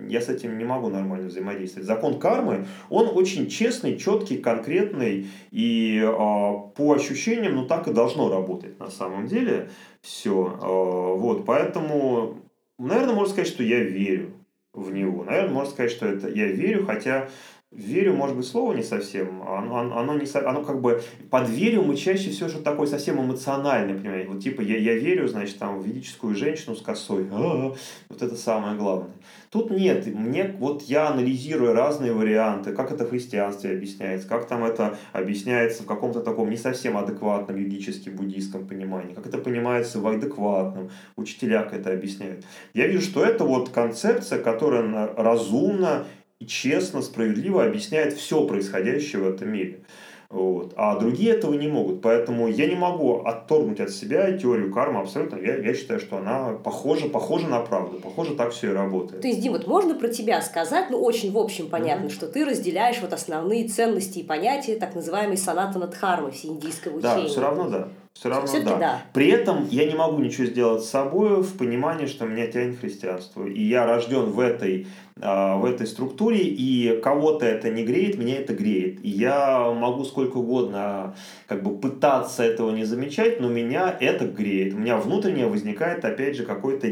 я 0.07 0.21
с 0.21 0.29
этим 0.29 0.57
не 0.57 0.65
могу 0.65 0.89
нормально 0.89 1.27
взаимодействовать. 1.27 1.87
Закон 1.87 2.19
кармы, 2.19 2.65
он 2.89 3.09
очень 3.15 3.47
честный, 3.47 3.97
четкий, 3.97 4.37
конкретный, 4.37 5.27
и 5.51 5.99
э, 6.03 6.07
по 6.07 6.93
ощущениям, 6.95 7.55
ну 7.55 7.65
так 7.65 7.87
и 7.87 7.93
должно 7.93 8.29
работать 8.29 8.79
на 8.79 8.89
самом 8.89 9.27
деле 9.27 9.69
все. 10.01 10.57
Э, 10.61 11.17
вот, 11.17 11.45
поэтому, 11.45 12.37
наверное, 12.77 13.15
можно 13.15 13.33
сказать, 13.33 13.49
что 13.49 13.63
я 13.63 13.79
верю 13.79 14.33
в 14.73 14.91
него. 14.91 15.23
Наверное, 15.23 15.53
можно 15.53 15.71
сказать, 15.71 15.91
что 15.91 16.07
это 16.07 16.29
я 16.29 16.47
верю, 16.47 16.85
хотя 16.85 17.29
верю, 17.71 18.13
может 18.13 18.37
быть, 18.37 18.45
слово 18.45 18.73
не 18.73 18.83
совсем, 18.83 19.41
оно, 19.43 19.99
оно, 19.99 20.13
не, 20.13 20.25
оно 20.37 20.63
как 20.63 20.79
бы 20.79 21.01
под 21.29 21.49
верю 21.49 21.83
мы 21.83 21.97
чаще 21.97 22.29
всего 22.29 22.47
что-то 22.47 22.63
такое 22.63 22.87
совсем 22.87 23.21
эмоциональное, 23.21 23.97
понимаете, 23.97 24.29
вот 24.29 24.41
типа 24.41 24.61
я, 24.61 24.77
я 24.77 24.95
верю, 24.95 25.27
значит, 25.27 25.57
там, 25.57 25.79
в 25.79 25.85
ведическую 25.85 26.33
женщину 26.33 26.75
с 26.75 26.81
косой, 26.81 27.27
а-а-а, 27.29 27.75
вот 28.09 28.21
это 28.21 28.35
самое 28.35 28.77
главное. 28.77 29.11
Тут 29.51 29.69
нет, 29.69 30.05
мне 30.07 30.55
вот 30.59 30.83
я 30.83 31.09
анализирую 31.09 31.73
разные 31.73 32.13
варианты, 32.13 32.73
как 32.73 32.91
это 32.91 33.05
в 33.05 33.09
христианстве 33.09 33.71
объясняется, 33.71 34.27
как 34.27 34.47
там 34.47 34.63
это 34.63 34.97
объясняется 35.11 35.83
в 35.83 35.85
каком-то 35.85 36.21
таком 36.21 36.49
не 36.49 36.57
совсем 36.57 36.97
адекватном 36.97 37.57
юридически 37.57 38.09
буддийском 38.09 38.65
понимании, 38.65 39.13
как 39.13 39.27
это 39.27 39.37
понимается 39.37 39.99
в 39.99 40.07
адекватном, 40.07 40.89
учителя 41.17 41.67
это 41.69 41.91
объясняют. 41.91 42.45
Я 42.73 42.87
вижу, 42.87 43.01
что 43.01 43.23
это 43.23 43.43
вот 43.43 43.69
концепция, 43.69 44.39
которая 44.39 45.13
разумно 45.15 46.05
и 46.39 46.45
честно, 46.45 47.01
справедливо 47.01 47.63
объясняет 47.63 48.13
все 48.13 48.45
происходящее 48.45 49.21
в 49.21 49.29
этом 49.29 49.51
мире. 49.51 49.81
Вот. 50.29 50.73
А 50.75 50.99
другие 50.99 51.33
этого 51.33 51.53
не 51.53 51.69
могут. 51.69 52.01
Поэтому 52.01 52.47
я 52.47 52.67
не 52.67 52.75
могу 52.75 53.21
отторгнуть 53.21 53.79
от 53.79 53.91
себя 53.91 54.37
теорию 54.37 54.73
кармы 54.73 54.99
абсолютно. 54.99 55.37
Я, 55.37 55.55
я 55.57 55.73
считаю, 55.73 55.99
что 56.01 56.17
она 56.17 56.53
похожа, 56.53 57.07
похожа 57.07 57.47
на 57.47 57.61
правду. 57.61 57.99
Похоже, 58.01 58.35
так 58.35 58.51
все 58.51 58.71
и 58.71 58.73
работает. 58.73 59.21
То 59.21 59.27
есть, 59.27 59.39
Дим, 59.39 59.53
вот 59.53 59.67
можно 59.67 59.95
про 59.95 60.09
тебя 60.09 60.41
сказать, 60.41 60.89
ну, 60.89 61.01
очень 61.01 61.31
в 61.31 61.37
общем 61.37 61.69
понятно, 61.69 62.07
mm-hmm. 62.07 62.13
что 62.13 62.27
ты 62.27 62.43
разделяешь 62.43 62.99
вот 63.01 63.13
основные 63.13 63.67
ценности 63.69 64.19
и 64.19 64.23
понятия 64.23 64.75
так 64.75 64.95
называемой 64.95 65.37
санатана 65.37 65.87
дхармы 65.87 66.31
всеиндийского 66.31 66.97
учения. 66.97 67.23
Да, 67.23 67.27
все 67.27 67.41
равно 67.41 67.69
да. 67.69 67.87
Все 68.17 68.29
равно 68.29 68.51
да. 68.63 68.77
да. 68.77 69.01
При 69.13 69.27
этом 69.27 69.67
я 69.69 69.85
не 69.85 69.93
могу 69.93 70.19
ничего 70.19 70.47
сделать 70.47 70.83
с 70.83 70.89
собой 70.89 71.43
в 71.43 71.55
понимании, 71.55 72.07
что 72.07 72.25
меня 72.25 72.47
тянет 72.47 72.79
христианство. 72.79 73.45
И 73.45 73.61
я 73.61 73.85
рожден 73.85 74.31
в 74.31 74.39
этой, 74.39 74.87
а, 75.21 75.57
в 75.57 75.65
этой 75.65 75.85
структуре, 75.85 76.39
и 76.39 76.99
кого-то 76.99 77.45
это 77.45 77.69
не 77.69 77.83
греет, 77.83 78.17
меня 78.17 78.39
это 78.39 78.55
греет. 78.55 79.05
И 79.05 79.09
я 79.09 79.71
могу 79.71 80.03
сколько 80.03 80.37
угодно 80.37 81.15
как 81.45 81.61
бы 81.61 81.77
пытаться 81.77 82.41
этого 82.41 82.71
не 82.71 82.85
замечать, 82.85 83.39
но 83.39 83.49
меня 83.49 83.95
это 83.99 84.25
греет. 84.25 84.73
У 84.73 84.77
меня 84.77 84.97
внутренне 84.97 85.45
возникает, 85.45 86.03
опять 86.03 86.35
же, 86.35 86.43
какой-то 86.43 86.87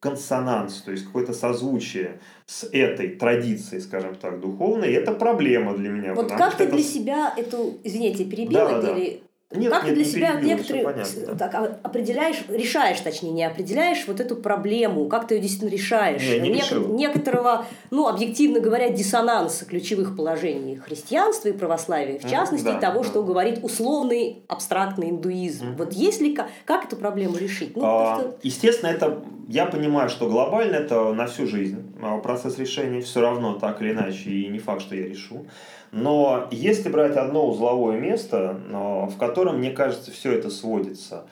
консонанс, 0.00 0.80
то 0.80 0.92
есть 0.92 1.04
какое-то 1.04 1.34
созвучие 1.34 2.20
с 2.46 2.66
этой 2.72 3.08
традицией, 3.08 3.82
скажем 3.82 4.14
так, 4.14 4.40
духовной, 4.40 4.92
и 4.92 4.94
это 4.94 5.12
проблема 5.12 5.76
для 5.76 5.90
меня. 5.90 6.14
Вот 6.14 6.32
как 6.32 6.56
ты 6.56 6.64
это... 6.64 6.72
для 6.72 6.82
себя 6.82 7.34
эту, 7.36 7.78
извините, 7.84 8.24
перебила, 8.24 8.80
да, 8.80 8.96
или 8.96 9.22
нет, 9.52 9.72
как 9.72 9.82
нет, 9.82 9.94
ты 9.94 10.02
для 10.02 10.04
себя 10.04 10.32
перебил, 10.36 10.48
некоторые 10.48 10.84
понятно, 10.84 11.36
так, 11.36 11.54
а, 11.56 11.80
определяешь, 11.82 12.44
решаешь, 12.48 13.00
точнее, 13.00 13.32
не 13.32 13.44
определяешь 13.44 14.04
вот 14.06 14.20
эту 14.20 14.36
проблему, 14.36 15.08
как 15.08 15.26
ты 15.26 15.34
ее 15.34 15.40
действительно 15.40 15.70
решаешь? 15.70 16.22
Не, 16.22 16.38
не 16.38 16.60
Нек- 16.60 16.92
некоторого, 16.92 17.64
ну, 17.90 18.06
объективно 18.06 18.60
говоря, 18.60 18.90
диссонанса 18.90 19.64
ключевых 19.64 20.14
положений 20.14 20.76
христианства 20.76 21.48
и 21.48 21.52
православия, 21.52 22.20
в 22.20 22.30
частности, 22.30 22.68
mm, 22.68 22.74
да, 22.74 22.78
того, 22.78 23.02
да. 23.02 23.08
что 23.08 23.24
говорит 23.24 23.64
условный 23.64 24.44
абстрактный 24.46 25.10
индуизм. 25.10 25.70
Mm-hmm. 25.70 25.76
Вот 25.78 25.92
есть 25.94 26.20
ли 26.20 26.38
как, 26.64 26.84
эту 26.84 26.94
проблему 26.94 27.36
решить? 27.36 27.76
Ну, 27.76 27.82
а, 27.84 28.16
просто... 28.16 28.38
Естественно, 28.44 28.90
это 28.90 29.20
я 29.48 29.66
понимаю, 29.66 30.10
что 30.10 30.28
глобально 30.28 30.76
это 30.76 31.12
на 31.12 31.26
всю 31.26 31.48
жизнь 31.48 31.92
а, 32.00 32.18
процесс 32.18 32.56
решения, 32.56 33.00
все 33.00 33.20
равно 33.20 33.54
так 33.54 33.82
или 33.82 33.90
иначе, 33.90 34.30
и 34.30 34.46
не 34.46 34.60
факт, 34.60 34.82
что 34.82 34.94
я 34.94 35.08
решу. 35.08 35.46
Но 35.92 36.48
если 36.50 36.88
брать 36.88 37.16
одно 37.16 37.48
узловое 37.48 37.98
место, 37.98 38.56
в 38.70 39.16
котором, 39.18 39.58
мне 39.58 39.70
кажется, 39.72 40.10
все 40.12 40.32
это 40.32 40.50
сводится, 40.50 41.24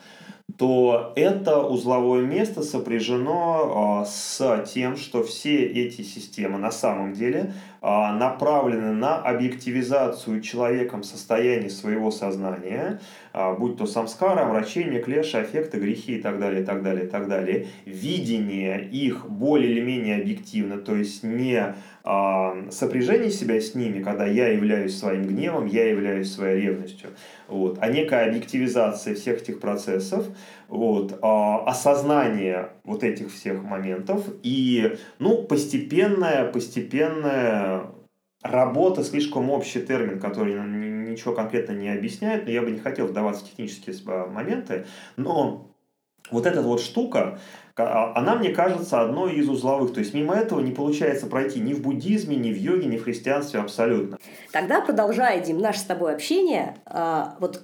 то 0.59 1.13
это 1.15 1.61
узловое 1.61 2.25
место 2.25 2.63
сопряжено 2.63 4.01
а, 4.01 4.05
с 4.05 4.65
тем, 4.65 4.97
что 4.97 5.23
все 5.23 5.63
эти 5.63 6.01
системы 6.01 6.57
на 6.57 6.69
самом 6.69 7.13
деле 7.13 7.53
а, 7.81 8.13
направлены 8.13 8.91
на 8.91 9.15
объективизацию 9.19 10.41
человеком 10.41 11.03
состояния 11.03 11.69
своего 11.69 12.11
сознания, 12.11 12.99
а, 13.31 13.53
будь 13.53 13.77
то 13.77 13.85
самскара, 13.85 14.41
омрачение, 14.41 15.01
клеши, 15.01 15.37
аффекты, 15.37 15.79
грехи 15.79 16.17
и 16.17 16.21
так 16.21 16.39
далее, 16.39 16.63
и 16.63 16.65
так 16.65 16.83
далее, 16.83 17.05
и 17.05 17.09
так 17.09 17.29
далее. 17.29 17.67
Видение 17.85 18.83
их 18.83 19.29
более 19.29 19.71
или 19.71 19.79
менее 19.79 20.17
объективно, 20.17 20.77
то 20.77 20.93
есть 20.93 21.23
не 21.23 21.73
сопряжение 22.71 23.29
себя 23.29 23.61
с 23.61 23.75
ними, 23.75 24.01
когда 24.01 24.25
я 24.25 24.47
являюсь 24.47 24.97
своим 24.97 25.27
гневом, 25.27 25.67
я 25.67 25.89
являюсь 25.89 26.33
своей 26.33 26.61
ревностью, 26.61 27.09
вот, 27.47 27.77
а 27.81 27.89
некая 27.89 28.29
объективизация 28.29 29.13
всех 29.13 29.41
этих 29.41 29.59
процессов, 29.59 30.25
вот, 30.67 31.17
а, 31.21 31.63
осознание 31.65 32.69
вот 32.83 33.03
этих 33.03 33.31
всех 33.33 33.63
моментов 33.63 34.25
и 34.43 34.97
ну, 35.19 35.43
постепенная, 35.43 36.51
постепенная 36.51 37.91
работа, 38.41 39.03
слишком 39.03 39.49
общий 39.49 39.81
термин, 39.81 40.19
который 40.19 40.55
ничего 41.09 41.33
конкретно 41.33 41.73
не 41.73 41.89
объясняет, 41.89 42.45
но 42.45 42.51
я 42.51 42.61
бы 42.61 42.71
не 42.71 42.79
хотел 42.79 43.07
вдаваться 43.07 43.43
в 43.43 43.49
технические 43.49 43.95
моменты, 44.27 44.85
но 45.17 45.69
вот 46.31 46.45
эта 46.45 46.61
вот 46.61 46.81
штука, 46.81 47.39
а, 47.75 48.13
она, 48.15 48.35
мне 48.35 48.49
кажется, 48.49 49.01
одной 49.01 49.35
из 49.35 49.49
узловых. 49.49 49.93
То 49.93 49.99
есть 49.99 50.13
мимо 50.13 50.35
этого 50.35 50.59
не 50.59 50.71
получается 50.71 51.27
пройти 51.27 51.59
ни 51.59 51.73
в 51.73 51.81
буддизме, 51.81 52.35
ни 52.35 52.51
в 52.51 52.57
йоге, 52.57 52.87
ни 52.87 52.97
в 52.97 53.03
христианстве 53.03 53.59
абсолютно. 53.59 54.17
Тогда, 54.51 54.81
продолжая, 54.81 55.43
Дим, 55.43 55.59
наше 55.59 55.79
с 55.79 55.83
тобой 55.83 56.13
общение, 56.13 56.75
а, 56.85 57.35
вот 57.39 57.61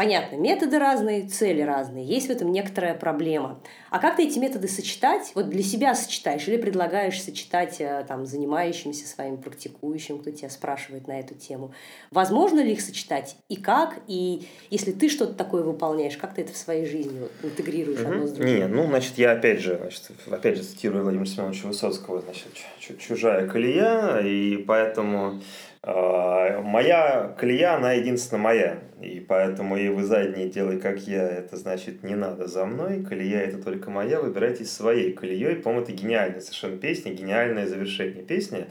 Понятно, 0.00 0.36
методы 0.36 0.78
разные, 0.78 1.28
цели 1.28 1.60
разные, 1.60 2.06
есть 2.06 2.28
в 2.28 2.30
этом 2.30 2.50
некоторая 2.50 2.94
проблема. 2.94 3.60
А 3.90 3.98
как 3.98 4.16
ты 4.16 4.22
эти 4.22 4.38
методы 4.38 4.66
сочетать? 4.66 5.30
Вот 5.34 5.50
для 5.50 5.62
себя 5.62 5.94
сочетаешь 5.94 6.48
или 6.48 6.56
предлагаешь 6.56 7.22
сочетать 7.22 7.82
э, 7.82 8.06
там, 8.08 8.24
занимающимся 8.24 9.06
своим 9.06 9.36
практикующим, 9.36 10.20
кто 10.20 10.30
тебя 10.30 10.48
спрашивает 10.48 11.06
на 11.06 11.20
эту 11.20 11.34
тему? 11.34 11.74
Возможно 12.10 12.60
ли 12.60 12.72
их 12.72 12.80
сочетать? 12.80 13.36
И 13.50 13.56
как? 13.56 13.98
И 14.06 14.48
если 14.70 14.92
ты 14.92 15.10
что-то 15.10 15.34
такое 15.34 15.62
выполняешь, 15.62 16.16
как 16.16 16.32
ты 16.32 16.40
это 16.40 16.54
в 16.54 16.56
своей 16.56 16.86
жизни 16.86 17.20
вот, 17.20 17.32
интегрируешь 17.42 18.00
угу. 18.00 18.10
одно 18.10 18.26
с 18.26 18.32
другим? 18.32 18.56
Не, 18.56 18.66
ну, 18.68 18.86
значит, 18.86 19.18
я 19.18 19.32
опять 19.32 19.60
же, 19.60 19.76
значит, 19.76 20.12
опять 20.30 20.56
же 20.56 20.62
цитирую 20.62 21.02
Владимира 21.02 21.26
Семеновича 21.26 21.68
Высоцкого, 21.68 22.22
значит, 22.22 22.98
чужая 22.98 23.46
колея, 23.46 24.20
и 24.20 24.56
поэтому 24.56 25.42
моя 25.84 27.34
колея, 27.38 27.74
она 27.74 27.92
единственно 27.92 28.40
моя. 28.40 28.78
И 29.00 29.20
поэтому 29.20 29.76
и 29.76 29.88
вы 29.88 30.04
задние 30.04 30.50
делай, 30.50 30.78
как 30.78 30.98
я, 31.00 31.26
это 31.26 31.56
значит 31.56 32.02
не 32.02 32.14
надо 32.14 32.46
за 32.46 32.66
мной. 32.66 33.02
Колея 33.02 33.40
это 33.40 33.62
только 33.62 33.90
моя, 33.90 34.20
выбирайте 34.20 34.64
своей 34.64 35.12
колеей. 35.12 35.56
По-моему, 35.56 35.84
это 35.84 35.92
гениальная 35.92 36.40
совершенно 36.40 36.76
песня, 36.76 37.12
гениальное 37.12 37.66
завершение 37.66 38.22
песни. 38.22 38.66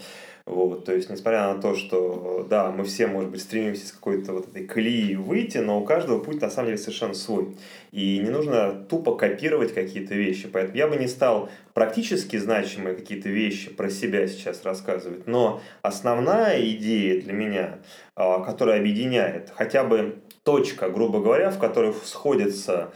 Вот, 0.49 0.85
то 0.85 0.95
есть, 0.95 1.11
несмотря 1.11 1.53
на 1.53 1.61
то, 1.61 1.75
что, 1.75 2.43
да, 2.49 2.71
мы 2.71 2.83
все, 2.83 3.05
может 3.05 3.29
быть, 3.29 3.41
стремимся 3.41 3.85
с 3.85 3.91
какой-то 3.91 4.33
вот 4.33 4.47
этой 4.47 4.65
колеи 4.65 5.13
выйти, 5.13 5.59
но 5.59 5.79
у 5.79 5.85
каждого 5.85 6.17
путь, 6.17 6.41
на 6.41 6.49
самом 6.49 6.69
деле, 6.69 6.79
совершенно 6.79 7.13
свой. 7.13 7.55
И 7.91 8.17
не 8.17 8.31
нужно 8.31 8.71
тупо 8.89 9.15
копировать 9.15 9.75
какие-то 9.75 10.15
вещи. 10.15 10.47
Поэтому 10.51 10.75
я 10.75 10.87
бы 10.87 10.95
не 10.95 11.07
стал 11.07 11.51
практически 11.75 12.37
значимые 12.37 12.95
какие-то 12.95 13.29
вещи 13.29 13.69
про 13.69 13.91
себя 13.91 14.27
сейчас 14.27 14.65
рассказывать, 14.65 15.27
но 15.27 15.61
основная 15.83 16.59
идея 16.71 17.21
для 17.21 17.33
меня, 17.33 17.79
а, 18.15 18.39
которая 18.39 18.79
объединяет 18.79 19.51
хотя 19.55 19.83
бы 19.83 20.23
точка, 20.43 20.89
грубо 20.89 21.21
говоря, 21.21 21.51
в 21.51 21.59
которой 21.59 21.93
сходятся 22.03 22.91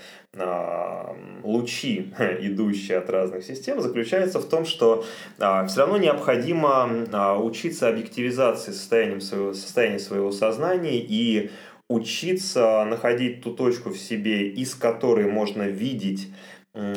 лучи, 1.44 2.12
идущие 2.40 2.98
от 2.98 3.10
разных 3.10 3.44
систем, 3.44 3.82
заключается 3.82 4.40
в 4.40 4.46
том, 4.46 4.66
что 4.66 5.06
а, 5.40 5.66
все 5.68 5.82
равно 5.82 5.98
необходимо 5.98 6.90
а, 7.12 7.38
учиться 7.38 7.88
объективизации 7.88 8.72
состояния 8.72 9.22
своего, 9.22 9.54
состояния 9.54 10.00
своего 10.00 10.32
сознания 10.32 10.98
и 10.98 11.52
учиться 11.88 12.84
находить 12.86 13.44
ту 13.44 13.54
точку 13.54 13.92
в 13.92 13.98
себе, 13.98 14.48
из 14.48 14.74
которой 14.74 15.26
можно 15.26 15.64
видеть 15.64 16.30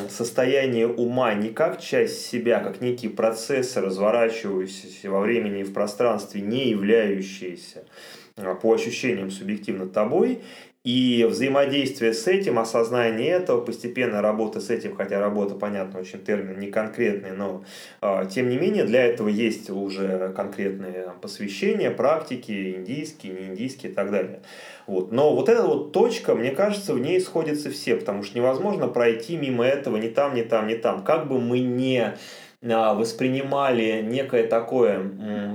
состояние 0.09 0.89
ума 0.89 1.35
не 1.35 1.51
как 1.51 1.83
часть 1.83 2.25
себя, 2.25 2.61
как 2.61 2.81
некие 2.81 3.11
процессы, 3.11 3.79
разворачивающиеся 3.83 5.11
во 5.11 5.21
времени 5.21 5.61
и 5.61 5.65
в 5.65 5.75
пространстве, 5.75 6.41
не 6.41 6.71
являющиеся 6.71 7.85
по 8.63 8.73
ощущениям 8.73 9.31
субъективно 9.31 9.87
тобой, 9.87 10.41
и 10.87 11.27
взаимодействие 11.29 12.15
с 12.15 12.29
этим, 12.29 12.61
осознание 12.61 13.31
этого, 13.31 13.61
постепенная 13.61 14.21
работа 14.21 14.61
с 14.61 14.71
этим, 14.71 14.95
хотя 14.95 15.19
работа, 15.19 15.57
понятно, 15.57 15.99
очень 15.99 16.21
термин 16.21 16.61
не 16.61 16.69
конкретный, 16.69 17.33
но 17.33 17.65
э, 18.01 18.29
тем 18.33 18.49
не 18.49 18.57
менее 18.57 18.85
для 18.85 19.05
этого 19.05 19.27
есть 19.27 19.69
уже 19.69 20.33
конкретные 20.37 21.13
посвящения, 21.21 21.91
практики, 21.91 22.77
индийские, 22.77 23.33
не 23.33 23.47
индийские 23.47 23.91
и 23.91 23.95
так 23.97 24.13
далее. 24.13 24.43
Вот. 24.87 25.11
Но 25.11 25.35
вот 25.35 25.49
эта 25.49 25.65
вот 25.65 25.91
точка, 25.91 26.37
мне 26.37 26.53
кажется, 26.53 26.95
в 26.95 27.01
ней 27.01 27.21
сходятся 27.21 27.69
все, 27.71 27.97
потому 27.97 28.23
что 28.23 28.39
невозможно 28.39 28.87
пройти 28.87 29.37
мимо 29.37 29.67
этого 29.67 29.97
ни 29.97 30.07
там, 30.07 30.37
ни 30.37 30.43
там, 30.43 30.69
ни 30.69 30.75
там. 30.75 31.03
Как 31.03 31.27
бы 31.27 31.41
мы 31.41 31.59
не 31.59 31.99
а, 31.99 32.17
воспринимали 32.67 34.03
некое 34.03 34.47
такое, 34.47 35.11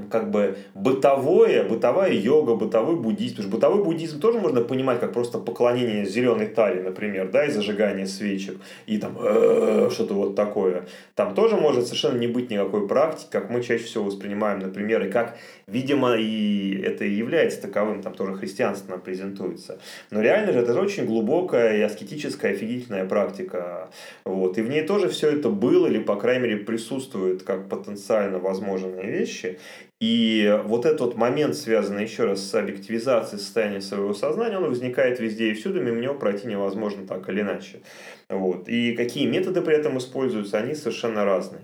как 0.09 0.31
бы 0.31 0.57
бытовое, 0.73 1.63
бытовая 1.63 2.13
йога, 2.13 2.55
бытовой 2.55 2.95
буддизм. 2.95 3.35
Потому 3.35 3.49
что 3.49 3.55
бытовой 3.57 3.83
буддизм 3.83 4.19
тоже 4.19 4.39
можно 4.39 4.61
понимать 4.61 4.99
как 4.99 5.13
просто 5.13 5.37
поклонение 5.37 6.05
зеленой 6.05 6.47
талии, 6.47 6.81
например, 6.81 7.29
да, 7.31 7.45
и 7.45 7.51
зажигание 7.51 8.05
свечек, 8.05 8.57
и 8.85 8.97
там 8.97 9.17
э, 9.21 9.89
что-то 9.91 10.13
вот 10.13 10.35
такое. 10.35 10.85
Там 11.15 11.35
тоже 11.35 11.55
может 11.55 11.85
совершенно 11.85 12.17
не 12.17 12.27
быть 12.27 12.49
никакой 12.49 12.87
практики, 12.87 13.29
как 13.31 13.49
мы 13.49 13.61
чаще 13.61 13.83
всего 13.83 14.05
воспринимаем, 14.05 14.59
например, 14.59 15.05
и 15.05 15.09
как, 15.09 15.37
видимо, 15.67 16.15
и 16.17 16.81
это 16.81 17.05
и 17.05 17.11
является 17.11 17.61
таковым, 17.61 18.01
там 18.01 18.13
тоже 18.13 18.35
христианство 18.35 18.91
нам 18.91 19.01
презентуется. 19.01 19.79
Но 20.11 20.21
реально 20.21 20.53
же 20.53 20.59
это 20.59 20.73
же 20.73 20.79
очень 20.79 21.05
глубокая 21.05 21.77
и 21.77 21.81
аскетическая, 21.81 22.53
офигительная 22.53 23.05
практика. 23.05 23.89
Вот. 24.25 24.57
И 24.57 24.61
в 24.61 24.69
ней 24.69 24.83
тоже 24.83 25.09
все 25.09 25.31
это 25.31 25.49
было, 25.49 25.87
или, 25.87 25.99
по 25.99 26.15
крайней 26.15 26.43
мере, 26.43 26.57
присутствует 26.57 27.00
присутствуют 27.01 27.43
как 27.43 27.67
потенциально 27.69 28.39
возможные 28.39 29.09
вещи. 29.09 29.59
И 29.99 30.59
вот 30.65 30.85
этот 30.85 31.15
момент, 31.15 31.55
связанный 31.55 32.03
еще 32.03 32.25
раз 32.25 32.41
с 32.41 32.55
объективизацией 32.55 33.39
состояния 33.39 33.81
своего 33.81 34.13
сознания, 34.13 34.57
он 34.57 34.69
возникает 34.69 35.19
везде 35.19 35.51
и 35.51 35.53
всюду, 35.53 35.81
мимо 35.81 35.99
него 35.99 36.15
пройти 36.15 36.47
невозможно 36.47 37.05
так 37.07 37.27
или 37.29 37.41
иначе. 37.41 37.81
Вот. 38.29 38.67
И 38.67 38.93
какие 38.93 39.27
методы 39.27 39.61
при 39.61 39.75
этом 39.75 39.97
используются, 39.97 40.57
они 40.57 40.73
совершенно 40.73 41.23
разные. 41.25 41.61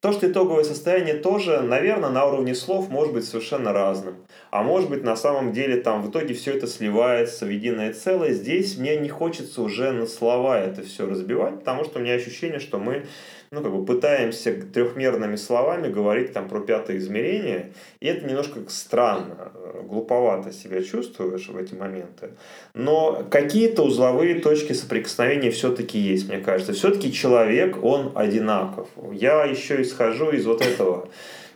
То, 0.00 0.10
что 0.10 0.28
итоговое 0.28 0.64
состояние 0.64 1.14
тоже, 1.14 1.60
наверное, 1.60 2.10
на 2.10 2.26
уровне 2.26 2.56
слов 2.56 2.88
может 2.90 3.14
быть 3.14 3.24
совершенно 3.24 3.72
разным. 3.72 4.16
А 4.50 4.64
может 4.64 4.90
быть, 4.90 5.04
на 5.04 5.14
самом 5.14 5.52
деле 5.52 5.76
там 5.80 6.02
в 6.02 6.10
итоге 6.10 6.34
все 6.34 6.54
это 6.54 6.66
сливается 6.66 7.46
в 7.46 7.50
единое 7.50 7.92
целое. 7.92 8.32
Здесь 8.32 8.76
мне 8.76 8.96
не 8.96 9.08
хочется 9.08 9.62
уже 9.62 9.92
на 9.92 10.06
слова 10.06 10.58
это 10.58 10.82
все 10.82 11.06
разбивать, 11.06 11.60
потому 11.60 11.84
что 11.84 12.00
у 12.00 12.02
меня 12.02 12.14
ощущение, 12.14 12.58
что 12.58 12.80
мы 12.80 13.04
ну, 13.52 13.60
как 13.60 13.70
бы 13.70 13.84
пытаемся 13.84 14.54
трехмерными 14.72 15.36
словами 15.36 15.92
говорить 15.92 16.32
там 16.32 16.48
про 16.48 16.60
пятое 16.60 16.96
измерение, 16.96 17.72
и 18.00 18.06
это 18.06 18.26
немножко 18.26 18.60
странно, 18.68 19.52
э, 19.54 19.82
глуповато 19.84 20.52
себя 20.52 20.82
чувствуешь 20.82 21.48
в 21.48 21.56
эти 21.58 21.74
моменты. 21.74 22.30
Но 22.72 23.26
какие-то 23.30 23.82
узловые 23.82 24.40
точки 24.40 24.72
соприкосновения 24.72 25.50
все-таки 25.50 25.98
есть, 25.98 26.28
мне 26.28 26.38
кажется. 26.38 26.72
Все-таки 26.72 27.12
человек, 27.12 27.84
он 27.84 28.12
одинаков. 28.14 28.88
Я 29.12 29.44
еще 29.44 29.82
исхожу 29.82 30.30
из 30.30 30.46
вот 30.46 30.62
этого 30.62 31.10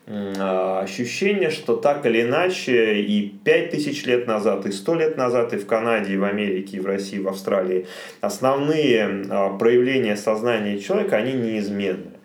ощущение, 0.07 1.51
что 1.51 1.77
так 1.77 2.07
или 2.07 2.23
иначе 2.23 3.01
и 3.01 3.29
5000 3.45 4.07
лет 4.07 4.27
назад, 4.27 4.65
и 4.65 4.71
100 4.71 4.95
лет 4.95 5.17
назад, 5.17 5.53
и 5.53 5.57
в 5.57 5.67
Канаде, 5.67 6.15
и 6.15 6.17
в 6.17 6.25
Америке, 6.25 6.77
и 6.77 6.81
в 6.81 6.87
России, 6.87 7.17
и 7.17 7.21
в 7.21 7.29
Австралии 7.29 7.87
основные 8.21 9.25
а, 9.29 9.57
проявления 9.57 10.17
сознания 10.17 10.79
человека, 10.79 11.17
они 11.17 11.33
неизменны. 11.33 12.16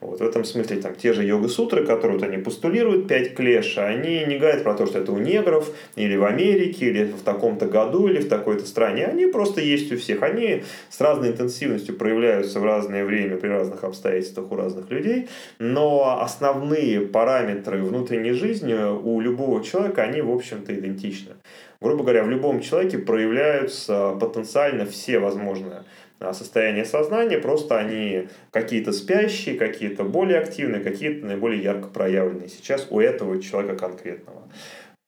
Вот 0.00 0.20
в 0.20 0.22
этом 0.22 0.44
смысле 0.44 0.78
там 0.78 0.94
те 0.94 1.12
же 1.12 1.24
йога-сутры, 1.24 1.84
которые 1.84 2.18
вот 2.18 2.26
они 2.26 2.38
постулируют, 2.38 3.06
пять 3.06 3.34
клеша, 3.34 3.86
они 3.86 4.24
не 4.24 4.38
говорят 4.38 4.62
про 4.62 4.74
то, 4.74 4.86
что 4.86 5.00
это 5.00 5.12
у 5.12 5.18
негров, 5.18 5.70
или 5.94 6.16
в 6.16 6.24
Америке, 6.24 6.86
или 6.86 7.04
в 7.04 7.22
таком-то 7.22 7.66
году, 7.66 8.08
или 8.08 8.20
в 8.20 8.28
такой-то 8.28 8.66
стране. 8.66 9.04
Они 9.04 9.26
просто 9.26 9.60
есть 9.60 9.92
у 9.92 9.98
всех. 9.98 10.22
Они 10.22 10.64
с 10.88 11.00
разной 11.00 11.28
интенсивностью 11.30 11.96
проявляются 11.96 12.60
в 12.60 12.64
разное 12.64 13.04
время, 13.04 13.36
при 13.36 13.48
разных 13.48 13.84
обстоятельствах 13.84 14.50
у 14.50 14.56
разных 14.56 14.90
людей. 14.90 15.28
Но 15.58 16.20
основные 16.22 17.02
параметры 17.02 17.82
внутренней 17.82 18.32
жизни 18.32 18.74
у 18.74 19.20
любого 19.20 19.62
человека, 19.62 20.02
они, 20.02 20.22
в 20.22 20.30
общем-то, 20.30 20.74
идентичны. 20.74 21.34
Грубо 21.82 22.02
говоря, 22.02 22.24
в 22.24 22.30
любом 22.30 22.60
человеке 22.60 22.98
проявляются 22.98 24.12
потенциально 24.20 24.84
все 24.84 25.18
возможные 25.18 25.84
состояние 26.32 26.84
сознания, 26.84 27.38
просто 27.38 27.78
они 27.78 28.28
какие-то 28.50 28.92
спящие, 28.92 29.58
какие-то 29.58 30.04
более 30.04 30.38
активные, 30.38 30.82
какие-то 30.82 31.26
наиболее 31.26 31.62
ярко 31.62 31.88
проявленные 31.88 32.48
сейчас 32.48 32.86
у 32.90 33.00
этого 33.00 33.40
человека 33.42 33.76
конкретного. 33.76 34.48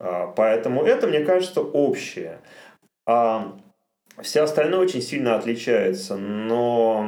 А, 0.01 0.27
поэтому 0.29 0.85
это, 0.85 1.07
мне 1.07 1.21
кажется, 1.21 1.61
общее. 1.61 2.39
А 3.07 3.59
все 4.21 4.43
остальное 4.43 4.81
очень 4.81 5.03
сильно 5.03 5.37
отличается, 5.37 6.17
но, 6.17 7.07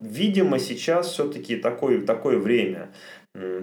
видимо, 0.00 0.58
сейчас 0.58 1.08
все-таки 1.08 1.56
такое, 1.56 2.00
такое 2.02 2.38
время, 2.38 2.90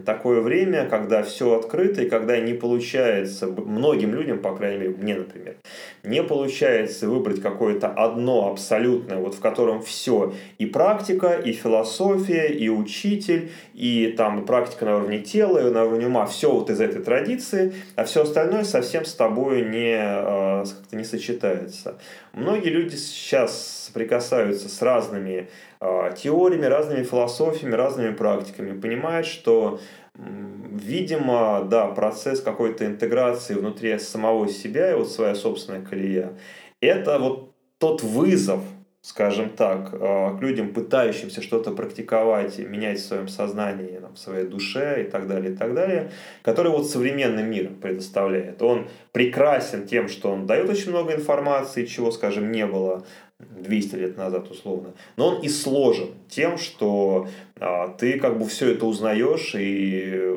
такое 0.05 0.41
время, 0.41 0.88
когда 0.89 1.22
все 1.22 1.55
открыто 1.55 2.01
и 2.01 2.09
когда 2.09 2.39
не 2.39 2.53
получается, 2.53 3.47
многим 3.47 4.15
людям, 4.15 4.39
по 4.39 4.55
крайней 4.55 4.80
мере, 4.80 4.95
мне, 4.97 5.15
например, 5.15 5.55
не 6.03 6.24
получается 6.24 7.07
выбрать 7.07 7.41
какое-то 7.41 7.88
одно 7.88 8.49
абсолютное, 8.49 9.17
вот 9.17 9.36
в 9.36 9.39
котором 9.39 9.82
все 9.82 10.34
и 10.57 10.65
практика, 10.65 11.34
и 11.34 11.51
философия, 11.51 12.47
и 12.47 12.70
учитель, 12.70 13.51
и 13.74 14.13
там 14.17 14.45
практика 14.45 14.86
на 14.86 14.97
уровне 14.97 15.20
тела, 15.20 15.59
и 15.59 15.72
на 15.72 15.86
уровне 15.86 16.07
ума, 16.07 16.26
все 16.26 16.51
вот 16.51 16.70
из 16.70 16.82
этой 16.82 17.03
традиции, 17.03 17.74
а 17.95 18.05
все 18.05 18.24
остальное 18.24 18.63
совсем 18.63 19.05
с 19.05 19.13
тобой 19.13 19.61
не, 19.61 19.95
а, 19.99 20.63
как-то 20.65 20.95
не 20.95 21.03
сочетается. 21.03 21.99
Многие 22.34 22.70
люди 22.70 22.95
сейчас 22.95 23.78
соприкасаются 23.89 24.69
с 24.69 24.81
разными 24.81 25.49
а, 25.79 26.11
теориями, 26.11 26.65
разными 26.65 27.03
философиями, 27.03 27.73
разными 27.73 28.13
практиками, 28.13 28.79
понимает, 28.79 29.25
что, 29.25 29.79
видимо, 30.15 31.67
да, 31.69 31.87
процесс 31.87 32.41
какой-то 32.41 32.85
интеграции 32.85 33.55
внутри 33.55 33.97
самого 33.99 34.47
себя 34.47 34.91
и 34.91 34.95
вот 34.95 35.11
своя 35.11 35.35
собственная 35.35 35.81
колея, 35.81 36.37
это 36.81 37.19
вот 37.19 37.53
тот 37.79 38.03
вызов, 38.03 38.61
скажем 39.01 39.49
так, 39.49 39.89
а, 39.93 40.37
к 40.37 40.41
людям, 40.41 40.73
пытающимся 40.73 41.41
что-то 41.41 41.71
практиковать 41.71 42.59
менять 42.59 42.99
в 42.99 43.05
своем 43.05 43.27
сознании, 43.27 43.99
в 44.13 44.17
своей 44.17 44.45
душе 44.45 45.05
и 45.05 45.09
так 45.09 45.27
далее, 45.27 45.53
и 45.53 45.55
так 45.55 45.73
далее, 45.73 46.11
который 46.43 46.71
вот 46.71 46.89
современный 46.89 47.43
мир 47.43 47.71
предоставляет. 47.81 48.61
Он 48.61 48.87
прекрасен 49.13 49.87
тем, 49.87 50.09
что 50.09 50.31
он 50.31 50.45
дает 50.45 50.69
очень 50.69 50.91
много 50.91 51.15
информации, 51.15 51.85
чего, 51.85 52.11
скажем, 52.11 52.51
не 52.51 52.65
было 52.65 53.05
200 53.39 53.95
лет 53.95 54.17
назад 54.17 54.51
условно. 54.51 54.93
Но 55.15 55.27
он 55.27 55.41
и 55.41 55.49
сложен 55.49 56.09
тем, 56.29 56.57
что 56.57 57.27
а, 57.57 57.87
ты 57.87 58.19
как 58.19 58.37
бы 58.37 58.45
все 58.45 58.71
это 58.71 58.85
узнаешь 58.85 59.55
и 59.55 60.35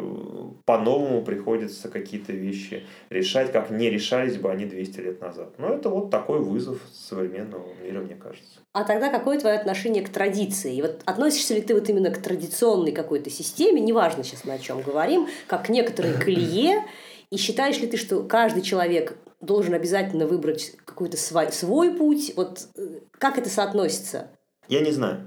по-новому 0.64 1.22
приходится 1.22 1.88
какие-то 1.88 2.32
вещи 2.32 2.84
решать, 3.11 3.50
как 3.50 3.70
не 3.70 3.90
решались 3.90 4.36
бы 4.36 4.50
они 4.50 4.66
200 4.66 5.00
лет 5.00 5.20
назад. 5.20 5.55
Но 5.59 5.74
это 5.74 5.88
вот 5.88 6.11
такой 6.11 6.38
вызов 6.38 6.78
современного 6.92 7.66
мира, 7.82 8.00
мне 8.00 8.14
кажется. 8.14 8.61
А 8.72 8.84
тогда 8.84 9.11
какое 9.11 9.38
твое 9.40 9.57
отношение 9.57 10.05
к 10.05 10.09
традиции? 10.09 10.76
И 10.76 10.82
вот 10.82 11.00
относишься 11.05 11.55
ли 11.55 11.61
ты 11.61 11.74
вот 11.74 11.88
именно 11.88 12.11
к 12.11 12.18
традиционной 12.18 12.92
какой-то 12.92 13.30
системе, 13.30 13.80
неважно 13.80 14.22
сейчас 14.22 14.44
мы 14.44 14.55
о 14.55 14.59
чем 14.59 14.80
говорим, 14.80 15.26
как 15.48 15.66
к 15.66 15.68
некоторой 15.68 16.14
колее, 16.24 16.84
и 17.30 17.36
считаешь 17.36 17.80
ли 17.80 17.88
ты, 17.88 17.96
что 17.96 18.22
каждый 18.22 18.62
человек 18.62 19.16
должен 19.40 19.74
обязательно 19.74 20.26
выбрать 20.26 20.74
какой-то 21.03 21.16
свой, 21.16 21.50
свой 21.50 21.94
путь. 21.94 22.32
Вот 22.36 22.68
э, 22.76 23.00
как 23.18 23.36
это 23.36 23.50
соотносится? 23.50 24.28
Я 24.68 24.80
не 24.80 24.92
знаю. 24.92 25.20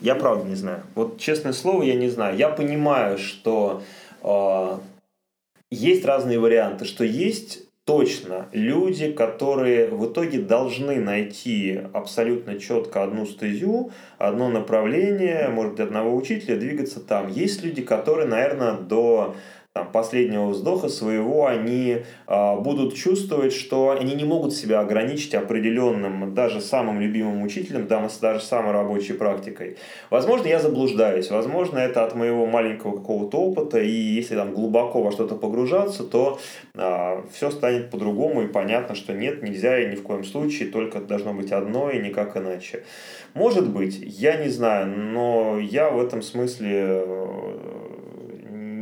Я 0.00 0.14
правда 0.14 0.48
не 0.48 0.54
знаю. 0.54 0.84
Вот 0.94 1.18
честное 1.18 1.52
слово, 1.52 1.82
я 1.82 1.94
не 1.94 2.08
знаю. 2.08 2.36
Я 2.36 2.48
понимаю, 2.48 3.18
что 3.18 3.82
э, 4.22 4.78
есть 5.70 6.06
разные 6.06 6.38
варианты, 6.38 6.86
что 6.86 7.04
есть 7.04 7.64
точно 7.84 8.48
люди, 8.52 9.12
которые 9.12 9.88
в 9.88 10.10
итоге 10.10 10.38
должны 10.38 10.98
найти 10.98 11.82
абсолютно 11.92 12.58
четко 12.58 13.02
одну 13.02 13.26
стезю, 13.26 13.90
одно 14.16 14.48
направление, 14.48 15.48
может 15.48 15.72
быть, 15.72 15.80
одного 15.80 16.16
учителя, 16.16 16.56
двигаться 16.56 17.00
там. 17.00 17.28
Есть 17.28 17.62
люди, 17.62 17.82
которые, 17.82 18.26
наверное, 18.28 18.78
до 18.78 19.36
там, 19.72 19.90
последнего 19.90 20.48
вздоха 20.48 20.88
своего 20.88 21.46
они 21.46 22.02
э, 22.26 22.56
будут 22.60 22.94
чувствовать, 22.94 23.54
что 23.54 23.90
они 23.90 24.14
не 24.14 24.24
могут 24.24 24.52
себя 24.52 24.80
ограничить 24.80 25.34
определенным, 25.34 26.34
даже 26.34 26.60
самым 26.60 27.00
любимым 27.00 27.42
учителем, 27.42 27.86
даже 27.86 28.40
самой 28.40 28.72
рабочей 28.72 29.14
практикой. 29.14 29.78
Возможно, 30.10 30.46
я 30.46 30.60
заблуждаюсь, 30.60 31.30
возможно, 31.30 31.78
это 31.78 32.04
от 32.04 32.14
моего 32.14 32.44
маленького 32.44 32.96
какого-то 32.96 33.38
опыта, 33.38 33.80
и 33.80 33.90
если 33.90 34.34
там 34.34 34.52
глубоко 34.52 35.02
во 35.02 35.10
что-то 35.10 35.36
погружаться, 35.36 36.04
то 36.04 36.38
э, 36.74 36.78
а, 36.78 37.24
все 37.32 37.50
станет 37.50 37.90
по-другому, 37.90 38.42
и 38.42 38.48
понятно, 38.48 38.94
что 38.94 39.14
нет, 39.14 39.42
нельзя 39.42 39.80
и 39.80 39.90
ни 39.90 39.94
в 39.94 40.02
коем 40.02 40.24
случае, 40.24 40.68
только 40.68 41.00
должно 41.00 41.32
быть 41.32 41.50
одно 41.50 41.90
и 41.90 41.98
никак 41.98 42.36
иначе. 42.36 42.84
Может 43.32 43.70
быть, 43.70 43.98
я 43.98 44.36
не 44.36 44.50
знаю, 44.50 44.86
но 44.86 45.58
я 45.58 45.88
в 45.88 45.98
этом 45.98 46.20
смысле 46.20 47.06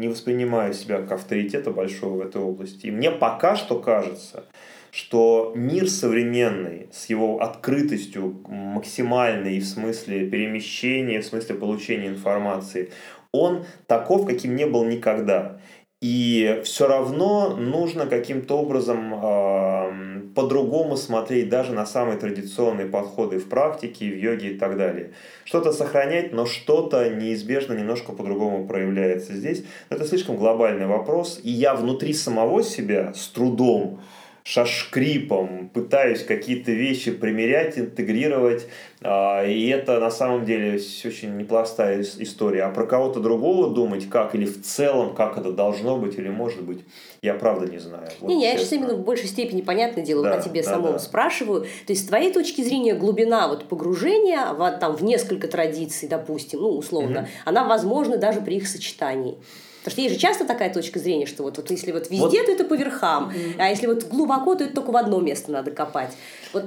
не 0.01 0.09
воспринимаю 0.09 0.74
себя 0.74 0.98
как 0.98 1.12
авторитета 1.12 1.70
большого 1.70 2.16
в 2.16 2.26
этой 2.26 2.40
области. 2.40 2.86
И 2.86 2.90
мне 2.90 3.11
пока 3.11 3.55
что 3.55 3.78
кажется, 3.78 4.44
что 4.90 5.53
мир 5.55 5.88
современный 5.88 6.88
с 6.92 7.07
его 7.07 7.40
открытостью 7.40 8.40
максимальной 8.48 9.61
в 9.61 9.64
смысле 9.64 10.28
перемещения, 10.28 11.20
в 11.20 11.26
смысле 11.26 11.55
получения 11.55 12.09
информации, 12.09 12.90
он 13.32 13.64
таков, 13.86 14.26
каким 14.26 14.57
не 14.57 14.66
был 14.66 14.84
никогда. 14.84 15.61
И 16.01 16.62
все 16.64 16.88
равно 16.88 17.55
нужно 17.57 18.07
каким-то 18.07 18.59
образом 18.59 20.19
по-другому 20.34 20.96
смотреть 20.96 21.48
даже 21.48 21.72
на 21.72 21.86
самые 21.86 22.18
традиционные 22.18 22.86
подходы 22.86 23.38
в 23.38 23.48
практике, 23.48 24.10
в 24.10 24.16
йоге 24.16 24.52
и 24.52 24.58
так 24.58 24.76
далее. 24.76 25.10
Что-то 25.44 25.72
сохранять, 25.72 26.32
но 26.32 26.46
что-то 26.46 27.08
неизбежно 27.10 27.74
немножко 27.74 28.12
по-другому 28.12 28.66
проявляется 28.66 29.34
здесь. 29.34 29.64
Это 29.88 30.04
слишком 30.04 30.36
глобальный 30.36 30.86
вопрос, 30.86 31.40
и 31.42 31.50
я 31.50 31.74
внутри 31.74 32.12
самого 32.12 32.62
себя 32.62 33.12
с 33.14 33.28
трудом 33.28 34.00
шашкрипом, 34.45 35.70
пытаюсь 35.72 36.22
какие-то 36.24 36.72
вещи 36.72 37.11
примерять, 37.11 37.78
интегрировать, 37.78 38.66
а, 39.03 39.45
и 39.45 39.68
это 39.68 39.99
на 39.99 40.11
самом 40.11 40.45
деле 40.45 40.74
очень 41.05 41.36
неплохая 41.36 42.03
история. 42.03 42.64
А 42.64 42.70
про 42.70 42.86
кого-то 42.86 43.20
другого 43.20 43.70
думать, 43.70 44.09
как 44.09 44.34
или 44.34 44.45
в 44.45 44.62
целом, 44.62 45.14
как 45.14 45.38
это 45.38 45.53
должно 45.53 45.97
быть 45.97 46.18
или 46.18 46.28
может 46.28 46.62
быть, 46.62 46.80
я 47.22 47.34
правда 47.34 47.70
не 47.70 47.78
знаю. 47.78 48.09
Вот 48.20 48.28
не, 48.28 48.43
я 48.43 48.57
сейчас 48.57 48.72
именно 48.72 48.95
в 48.95 49.05
большей 49.05 49.28
степени, 49.28 49.62
понятное 49.62 50.05
дело, 50.05 50.22
да, 50.22 50.34
о 50.34 50.43
тебе 50.43 50.62
да, 50.62 50.70
самом 50.70 50.93
да. 50.93 50.99
спрашиваю. 50.99 51.62
То 51.62 51.93
есть, 51.93 52.05
с 52.05 52.09
твоей 52.09 52.32
точки 52.32 52.62
зрения, 52.62 52.95
глубина 52.95 53.49
вот 53.49 53.64
погружения 53.64 54.53
в, 54.53 54.70
там, 54.78 54.97
в 54.97 55.03
несколько 55.03 55.49
традиций, 55.49 56.09
допустим, 56.09 56.61
ну, 56.61 56.70
условно, 56.70 57.20
угу. 57.20 57.28
она 57.45 57.64
возможна 57.64 58.16
даже 58.16 58.41
при 58.41 58.57
их 58.57 58.68
сочетании. 58.68 59.38
Потому 59.82 59.92
что 59.92 60.00
есть 60.02 60.14
же 60.14 60.20
часто 60.20 60.46
такая 60.46 60.72
точка 60.72 60.98
зрения, 60.98 61.24
что 61.24 61.42
вот, 61.42 61.56
вот 61.56 61.70
если 61.70 61.90
вот 61.92 62.10
везде, 62.10 62.38
вот. 62.38 62.46
то 62.46 62.52
это 62.52 62.64
по 62.64 62.74
верхам, 62.74 63.30
mm-hmm. 63.30 63.54
а 63.58 63.68
если 63.68 63.86
вот 63.86 64.04
глубоко, 64.04 64.54
то 64.54 64.64
это 64.64 64.74
только 64.74 64.90
в 64.90 64.96
одно 64.96 65.20
место 65.20 65.50
надо 65.50 65.70
копать. 65.70 66.14
Вот. 66.52 66.66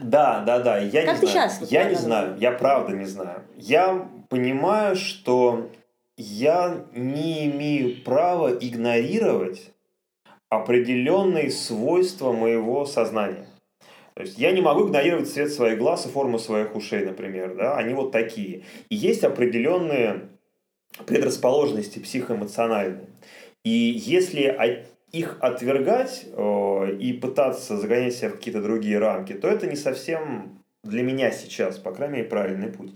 Да, 0.00 0.40
да, 0.46 0.60
да. 0.60 0.78
Я 0.78 1.04
как 1.04 1.16
не 1.16 1.20
ты 1.22 1.26
знаю. 1.26 1.50
сейчас? 1.50 1.70
Я 1.70 1.84
не 1.84 1.96
знаю, 1.96 2.36
я 2.38 2.52
правда 2.52 2.92
не 2.92 3.06
знаю. 3.06 3.42
Я 3.56 4.08
понимаю, 4.28 4.94
что 4.94 5.68
я 6.16 6.84
не 6.94 7.46
имею 7.46 8.02
права 8.04 8.50
игнорировать 8.52 9.72
определенные 10.48 11.50
свойства 11.50 12.30
моего 12.30 12.84
сознания. 12.84 13.48
То 14.14 14.22
есть 14.22 14.38
я 14.38 14.52
не 14.52 14.60
могу 14.60 14.86
игнорировать 14.86 15.28
цвет 15.28 15.52
своих 15.52 15.78
глаз 15.78 16.06
и 16.06 16.08
форму 16.08 16.38
своих 16.38 16.76
ушей, 16.76 17.04
например. 17.04 17.56
Да? 17.56 17.76
Они 17.76 17.94
вот 17.94 18.12
такие. 18.12 18.62
И 18.88 18.94
есть 18.94 19.24
определенные 19.24 20.28
предрасположенности 21.06 21.98
психоэмоциональные. 21.98 23.08
И 23.64 23.70
если 23.70 24.84
их 25.12 25.38
отвергать 25.40 26.26
э, 26.26 26.96
и 26.98 27.12
пытаться 27.12 27.76
загонять 27.76 28.14
себя 28.14 28.30
в 28.30 28.32
какие-то 28.32 28.60
другие 28.60 28.98
рамки, 28.98 29.32
то 29.32 29.48
это 29.48 29.66
не 29.66 29.76
совсем 29.76 30.58
для 30.82 31.02
меня 31.02 31.30
сейчас, 31.30 31.78
по 31.78 31.92
крайней 31.92 32.16
мере, 32.16 32.28
правильный 32.28 32.68
путь. 32.68 32.92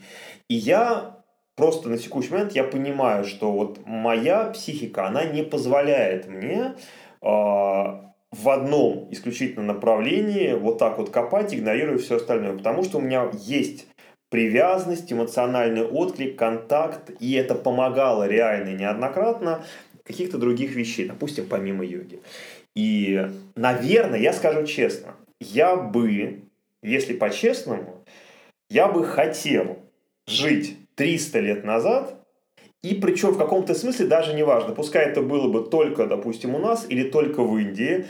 И 0.49 0.55
я 0.55 1.22
просто 1.55 1.88
на 1.88 1.96
текущий 1.96 2.32
момент 2.32 2.53
я 2.53 2.64
понимаю, 2.64 3.24
что 3.24 3.53
вот 3.53 3.80
моя 3.86 4.46
психика, 4.46 5.07
она 5.07 5.24
не 5.24 5.42
позволяет 5.42 6.28
мне 6.28 6.74
э, 7.22 7.26
в 8.30 8.49
одном 8.49 9.09
исключительно 9.11 9.64
направлении 9.64 10.55
вот 10.55 10.78
так 10.78 10.99
вот 10.99 11.11
копать, 11.11 11.55
игнорируя 11.55 11.99
все 11.99 12.16
остальное. 12.16 12.57
Потому 12.57 12.82
что 12.82 12.99
у 12.99 13.01
меня 13.01 13.30
есть 13.32 13.86
привязанность, 14.31 15.12
эмоциональный 15.12 15.85
отклик, 15.85 16.37
контакт, 16.37 17.11
и 17.20 17.33
это 17.35 17.55
помогало 17.55 18.26
реально 18.29 18.74
неоднократно 18.76 19.64
каких-то 20.05 20.39
других 20.39 20.74
вещей, 20.74 21.07
допустим, 21.07 21.47
помимо 21.49 21.85
йоги. 21.85 22.20
И, 22.74 23.29
наверное, 23.57 24.20
я 24.20 24.33
скажу 24.33 24.66
честно, 24.66 25.14
я 25.41 25.76
бы, 25.76 26.43
если 26.83 27.14
по-честному, 27.14 28.05
я 28.70 28.89
бы 28.89 29.05
хотел 29.05 29.79
жить 30.26 30.76
300 30.95 31.41
лет 31.41 31.64
назад, 31.64 32.14
и 32.83 32.95
причем 32.95 33.31
в 33.31 33.39
каком-то 33.39 33.74
смысле 33.74 34.07
даже 34.07 34.35
не 34.35 34.45
важно, 34.45 34.74
пускай 34.74 35.07
это 35.07 35.22
было 35.22 35.49
бы 35.49 35.68
только, 35.68 36.07
допустим, 36.07 36.55
у 36.55 36.59
нас 36.59 36.87
или 36.89 37.09
только 37.09 37.43
в 37.43 37.57
Индии, 37.59 38.07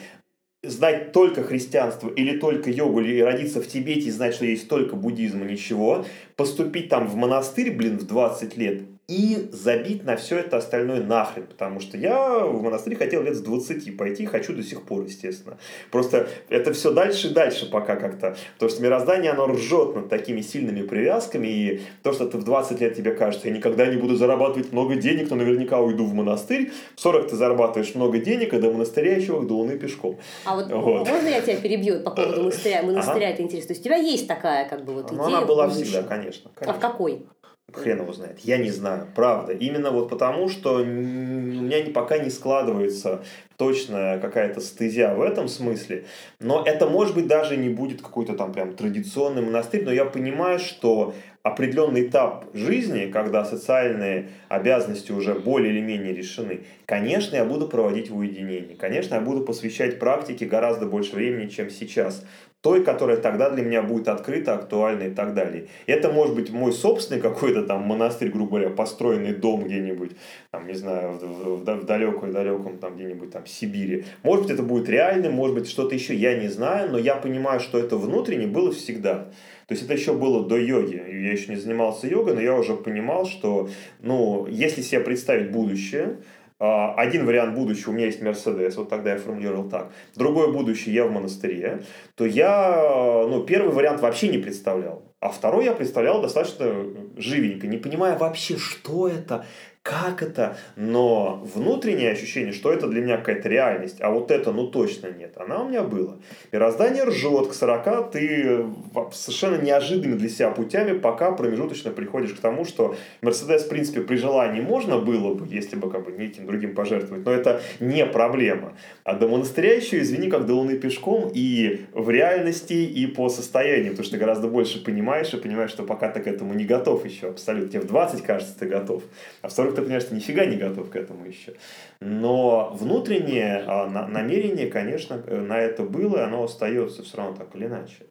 знать 0.68 1.12
только 1.12 1.42
христианство 1.42 2.08
или 2.08 2.38
только 2.38 2.70
йогу, 2.70 3.00
или 3.00 3.20
родиться 3.20 3.60
в 3.60 3.66
Тибете 3.66 4.08
и 4.08 4.10
знать, 4.10 4.34
что 4.34 4.44
есть 4.44 4.68
только 4.68 4.96
буддизм 4.96 5.42
и 5.44 5.52
ничего, 5.52 6.04
поступить 6.36 6.88
там 6.88 7.08
в 7.08 7.16
монастырь, 7.16 7.70
блин, 7.72 7.98
в 7.98 8.06
20 8.06 8.56
лет 8.56 8.82
и 9.08 9.48
забить 9.52 10.04
на 10.04 10.16
все 10.16 10.38
это 10.38 10.58
остальное 10.58 11.02
нахрен, 11.02 11.46
потому 11.46 11.80
что 11.80 11.96
я 11.96 12.40
в 12.40 12.62
монастырь 12.62 12.94
хотел 12.94 13.22
лет 13.22 13.36
с 13.36 13.40
20 13.40 13.96
пойти, 13.96 14.26
хочу 14.26 14.52
до 14.52 14.62
сих 14.62 14.82
пор, 14.82 15.04
естественно. 15.04 15.56
Просто 15.90 16.28
это 16.50 16.74
все 16.74 16.92
дальше 16.92 17.28
и 17.28 17.30
дальше 17.30 17.70
пока 17.70 17.96
как-то, 17.96 18.36
потому 18.54 18.70
что 18.70 18.82
мироздание, 18.82 19.30
оно 19.30 19.46
ржет 19.46 19.94
над 19.94 20.10
такими 20.10 20.42
сильными 20.42 20.82
привязками, 20.82 21.48
и 21.48 21.80
то, 22.02 22.12
что 22.12 22.26
ты 22.26 22.36
в 22.36 22.44
20 22.44 22.80
лет 22.82 22.96
тебе 22.96 23.12
кажется, 23.12 23.48
я 23.48 23.54
никогда 23.54 23.86
не 23.86 23.96
буду 23.96 24.14
зарабатывать 24.14 24.72
много 24.72 24.96
денег, 24.96 25.30
но 25.30 25.36
наверняка 25.36 25.80
уйду 25.80 26.04
в 26.04 26.12
монастырь, 26.12 26.70
в 26.94 27.00
40 27.00 27.30
ты 27.30 27.36
зарабатываешь 27.36 27.94
много 27.94 28.18
денег, 28.18 28.52
а 28.52 28.58
до 28.58 28.70
монастыря 28.70 29.16
еще 29.16 29.40
до 29.40 29.54
луны 29.54 29.78
пешком. 29.78 30.18
А 30.44 30.54
вот, 30.54 30.70
вот. 30.70 31.08
можно 31.08 31.28
я 31.28 31.40
тебя 31.40 31.56
перебью 31.56 32.00
по 32.00 32.10
поводу 32.10 32.42
монастыря? 32.42 32.82
Монастыря 32.82 33.28
ага. 33.28 33.34
это 33.34 33.42
интересно. 33.42 33.68
То 33.68 33.72
есть 33.72 33.80
у 33.80 33.84
тебя 33.84 33.96
есть 33.96 34.28
такая 34.28 34.68
как 34.68 34.84
бы 34.84 34.92
вот 34.92 35.10
идея? 35.10 35.24
Она 35.24 35.40
была 35.46 35.70
всегда, 35.70 36.02
конечно, 36.02 36.50
конечно. 36.54 36.74
А 36.74 36.74
в 36.74 36.78
какой? 36.78 37.26
Хрен 37.70 38.00
его 38.00 38.12
знает. 38.14 38.38
Я 38.40 38.56
не 38.56 38.70
знаю, 38.70 39.06
правда. 39.14 39.52
Именно 39.52 39.90
вот 39.90 40.08
потому, 40.08 40.48
что 40.48 40.76
у 40.76 40.84
меня 40.84 41.84
пока 41.92 42.16
не 42.16 42.30
складывается 42.30 43.22
точная 43.58 44.18
какая-то 44.20 44.62
стезя 44.62 45.14
в 45.14 45.20
этом 45.20 45.48
смысле. 45.48 46.04
Но 46.40 46.64
это, 46.64 46.88
может 46.88 47.14
быть, 47.14 47.26
даже 47.26 47.58
не 47.58 47.68
будет 47.68 48.00
какой-то 48.00 48.34
там 48.34 48.54
прям 48.54 48.74
традиционный 48.74 49.42
монастырь, 49.42 49.84
но 49.84 49.92
я 49.92 50.06
понимаю, 50.06 50.58
что 50.58 51.14
определенный 51.42 52.06
этап 52.06 52.46
жизни, 52.54 53.10
когда 53.10 53.44
социальные 53.44 54.30
обязанности 54.48 55.12
уже 55.12 55.34
более 55.34 55.72
или 55.72 55.80
менее 55.80 56.14
решены, 56.14 56.60
конечно, 56.86 57.36
я 57.36 57.44
буду 57.44 57.68
проводить 57.68 58.08
в 58.08 58.16
уединении. 58.16 58.74
Конечно, 58.74 59.16
я 59.16 59.20
буду 59.20 59.42
посвящать 59.42 59.98
практике 59.98 60.46
гораздо 60.46 60.86
больше 60.86 61.16
времени, 61.16 61.48
чем 61.48 61.68
сейчас 61.68 62.24
той, 62.60 62.82
которая 62.82 63.18
тогда 63.18 63.50
для 63.50 63.62
меня 63.62 63.82
будет 63.82 64.08
открыта, 64.08 64.54
актуальна 64.54 65.04
и 65.04 65.10
так 65.10 65.34
далее. 65.34 65.68
Это 65.86 66.10
может 66.10 66.34
быть 66.34 66.50
мой 66.50 66.72
собственный 66.72 67.20
какой-то 67.20 67.62
там 67.62 67.82
монастырь, 67.82 68.30
грубо 68.30 68.50
говоря, 68.50 68.70
построенный 68.70 69.32
дом 69.32 69.64
где-нибудь, 69.64 70.12
там, 70.50 70.66
не 70.66 70.74
знаю, 70.74 71.12
в, 71.12 71.22
в, 71.22 71.64
в 71.64 71.84
далеком-далеком 71.84 72.78
там 72.78 72.96
где-нибудь 72.96 73.30
там 73.30 73.46
Сибири. 73.46 74.04
Может 74.24 74.46
быть, 74.46 74.54
это 74.54 74.62
будет 74.62 74.88
реальным, 74.88 75.34
может 75.34 75.54
быть, 75.54 75.68
что-то 75.68 75.94
еще, 75.94 76.14
я 76.14 76.36
не 76.36 76.48
знаю, 76.48 76.90
но 76.90 76.98
я 76.98 77.14
понимаю, 77.14 77.60
что 77.60 77.78
это 77.78 77.96
внутренне 77.96 78.48
было 78.48 78.72
всегда. 78.72 79.30
То 79.68 79.74
есть 79.74 79.84
это 79.84 79.92
еще 79.92 80.14
было 80.14 80.48
до 80.48 80.56
йоги. 80.56 80.94
Я 80.94 81.32
еще 81.32 81.52
не 81.52 81.58
занимался 81.58 82.06
йогой, 82.06 82.34
но 82.34 82.40
я 82.40 82.56
уже 82.56 82.74
понимал, 82.74 83.26
что, 83.26 83.68
ну, 84.00 84.46
если 84.48 84.80
себе 84.80 85.00
представить 85.00 85.52
будущее, 85.52 86.16
один 86.58 87.24
вариант 87.24 87.54
будущего, 87.54 87.90
у 87.90 87.94
меня 87.94 88.06
есть 88.06 88.20
Мерседес, 88.20 88.76
вот 88.76 88.88
тогда 88.88 89.12
я 89.12 89.18
формулировал 89.18 89.68
так. 89.68 89.92
Другое 90.16 90.48
будущее, 90.48 90.94
я 90.94 91.04
в 91.04 91.12
монастыре, 91.12 91.82
то 92.16 92.26
я, 92.26 93.24
ну, 93.28 93.44
первый 93.44 93.72
вариант 93.72 94.00
вообще 94.00 94.28
не 94.28 94.38
представлял. 94.38 95.02
А 95.20 95.30
второй 95.30 95.64
я 95.64 95.72
представлял 95.72 96.20
достаточно 96.22 96.72
живенько, 97.16 97.66
не 97.66 97.76
понимая 97.76 98.16
вообще, 98.16 98.56
что 98.56 99.08
это, 99.08 99.44
как 99.88 100.22
это, 100.22 100.58
но 100.76 101.42
внутреннее 101.54 102.10
ощущение, 102.10 102.52
что 102.52 102.70
это 102.70 102.88
для 102.88 103.00
меня 103.00 103.16
какая-то 103.16 103.48
реальность, 103.48 103.96
а 104.00 104.10
вот 104.10 104.30
это 104.30 104.52
ну 104.52 104.66
точно 104.66 105.06
нет, 105.06 105.32
она 105.36 105.62
у 105.62 105.68
меня 105.70 105.82
была. 105.82 106.16
Мироздание 106.52 107.04
ржет, 107.04 107.48
к 107.48 107.54
40 107.54 108.10
ты 108.10 108.66
совершенно 109.12 109.56
неожиданными 109.62 110.18
для 110.18 110.28
себя 110.28 110.50
путями 110.50 110.98
пока 110.98 111.32
промежуточно 111.32 111.90
приходишь 111.90 112.32
к 112.34 112.40
тому, 112.40 112.66
что 112.66 112.96
Мерседес, 113.22 113.64
в 113.64 113.70
принципе, 113.70 114.02
при 114.02 114.16
желании 114.16 114.60
можно 114.60 114.98
было 114.98 115.32
бы, 115.32 115.46
если 115.48 115.76
бы 115.76 115.90
как 115.90 116.04
бы 116.04 116.12
неким 116.12 116.44
другим 116.44 116.74
пожертвовать, 116.74 117.24
но 117.24 117.32
это 117.32 117.62
не 117.80 118.04
проблема. 118.04 118.74
А 119.04 119.14
до 119.14 119.26
монастыря 119.26 119.74
еще, 119.74 120.00
извини, 120.00 120.28
как 120.28 120.44
до 120.44 120.52
луны 120.52 120.76
пешком 120.76 121.30
и 121.32 121.86
в 121.94 122.10
реальности, 122.10 122.74
и 122.74 123.06
по 123.06 123.30
состоянию, 123.30 123.92
потому 123.92 124.04
что 124.04 124.16
ты 124.16 124.20
гораздо 124.20 124.48
больше 124.48 124.84
понимаешь 124.84 125.32
и 125.32 125.38
понимаешь, 125.38 125.70
что 125.70 125.82
пока 125.82 126.10
ты 126.10 126.20
к 126.20 126.26
этому 126.26 126.52
не 126.52 126.66
готов 126.66 127.06
еще 127.06 127.28
абсолютно. 127.28 127.70
Тебе 127.70 127.80
в 127.80 127.86
20 127.86 128.22
кажется, 128.22 128.58
ты 128.58 128.66
готов, 128.66 129.02
а 129.40 129.48
в 129.48 129.52
40 129.52 129.77
ты 129.78 129.82
понимаешь, 129.82 130.04
что 130.04 130.14
нифига 130.14 130.44
не 130.44 130.56
готов 130.56 130.90
к 130.90 130.96
этому 130.96 131.24
еще. 131.24 131.54
Но 132.00 132.70
внутреннее 132.74 133.64
а, 133.66 133.88
намерение, 133.88 134.66
конечно, 134.68 135.22
э, 135.26 135.40
на 135.40 135.58
это 135.58 135.84
было, 135.84 136.18
и 136.18 136.20
оно 136.20 136.44
остается 136.44 137.02
все 137.02 137.16
равно 137.16 137.36
так 137.36 137.54
или 137.54 137.66
иначе. 137.66 138.06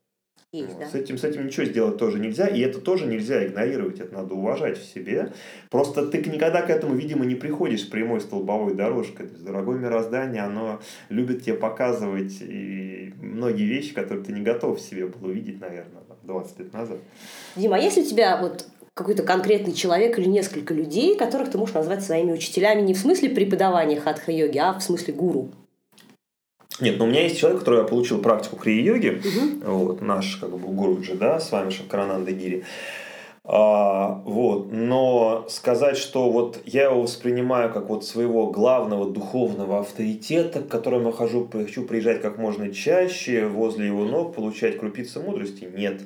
Есть, 0.54 0.70
вот. 0.70 0.80
да. 0.80 0.88
с, 0.88 0.96
этим, 0.96 1.18
с 1.18 1.26
этим 1.26 1.46
ничего 1.46 1.66
сделать 1.66 1.98
тоже 1.98 2.20
нельзя, 2.20 2.48
и 2.48 2.62
это 2.62 2.80
тоже 2.80 3.06
нельзя 3.06 3.46
игнорировать, 3.46 4.00
это 4.00 4.14
надо 4.14 4.34
уважать 4.34 4.78
в 4.78 4.86
себе. 4.86 5.34
Просто 5.70 6.08
ты 6.08 6.20
никогда 6.20 6.62
к 6.62 6.70
этому, 6.70 6.96
видимо, 6.96 7.26
не 7.26 7.36
приходишь 7.36 7.90
прямой 7.90 8.22
столбовой 8.22 8.74
дорожкой. 8.74 9.28
То 9.28 9.34
есть, 9.34 9.44
дорогое 9.44 9.78
мироздание, 9.78 10.44
оно 10.44 10.80
любит 11.10 11.44
тебе 11.44 11.56
показывать 11.56 12.38
и 12.42 13.14
многие 13.22 13.66
вещи, 13.66 13.94
которые 13.94 14.24
ты 14.24 14.32
не 14.32 14.42
готов 14.42 14.80
в 14.80 14.82
себе 14.82 15.08
был 15.08 15.28
увидеть, 15.28 15.60
наверное, 15.60 16.04
20 16.24 16.60
лет 16.60 16.74
назад. 16.74 17.00
Дима, 17.56 17.76
а 17.76 17.80
если 17.80 18.02
у 18.02 18.06
тебя 18.06 18.38
вот 18.38 18.68
какой-то 18.98 19.24
конкретный 19.24 19.74
человек 19.74 20.18
или 20.20 20.28
несколько 20.28 20.74
людей, 20.74 21.16
которых 21.16 21.52
ты 21.52 21.58
можешь 21.58 21.76
назвать 21.76 22.04
своими 22.04 22.34
учителями 22.34 22.82
не 22.82 22.94
в 22.94 22.98
смысле 22.98 23.30
преподавания 23.30 24.00
хатха-йоги, 24.00 24.58
а 24.58 24.74
в 24.74 24.82
смысле 24.82 25.14
гуру. 25.14 25.50
Нет, 26.80 26.98
но 26.98 27.06
у 27.06 27.08
меня 27.08 27.24
есть 27.24 27.40
человек, 27.40 27.60
который 27.60 27.88
получил 27.88 28.22
практику 28.22 28.56
крия-йоги, 28.56 29.22
угу. 29.22 29.72
вот, 29.78 30.02
наш 30.02 30.36
как 30.38 30.52
бы 30.52 30.60
гуруджи, 30.60 31.16
да, 31.16 31.40
с 31.40 31.52
вами 31.52 31.70
Шанкарананда 31.70 32.32
Гири. 32.32 32.64
А, 33.50 34.22
вот. 34.26 34.72
Но 34.72 35.46
сказать, 35.50 35.98
что 35.98 36.30
вот 36.30 36.60
я 36.66 36.86
его 36.86 37.02
воспринимаю 37.02 37.72
как 37.72 37.90
вот 37.90 38.06
своего 38.06 38.52
главного 38.52 39.10
духовного 39.10 39.80
авторитета, 39.80 40.62
к 40.62 40.68
которому 40.68 41.08
я 41.08 41.16
хожу, 41.16 41.48
хочу 41.52 41.86
приезжать 41.86 42.22
как 42.22 42.38
можно 42.38 42.74
чаще, 42.74 43.48
возле 43.48 43.88
его 43.88 44.04
ног, 44.04 44.36
получать 44.36 44.78
крупицы 44.78 45.22
мудрости, 45.22 45.68
нет. 45.74 46.02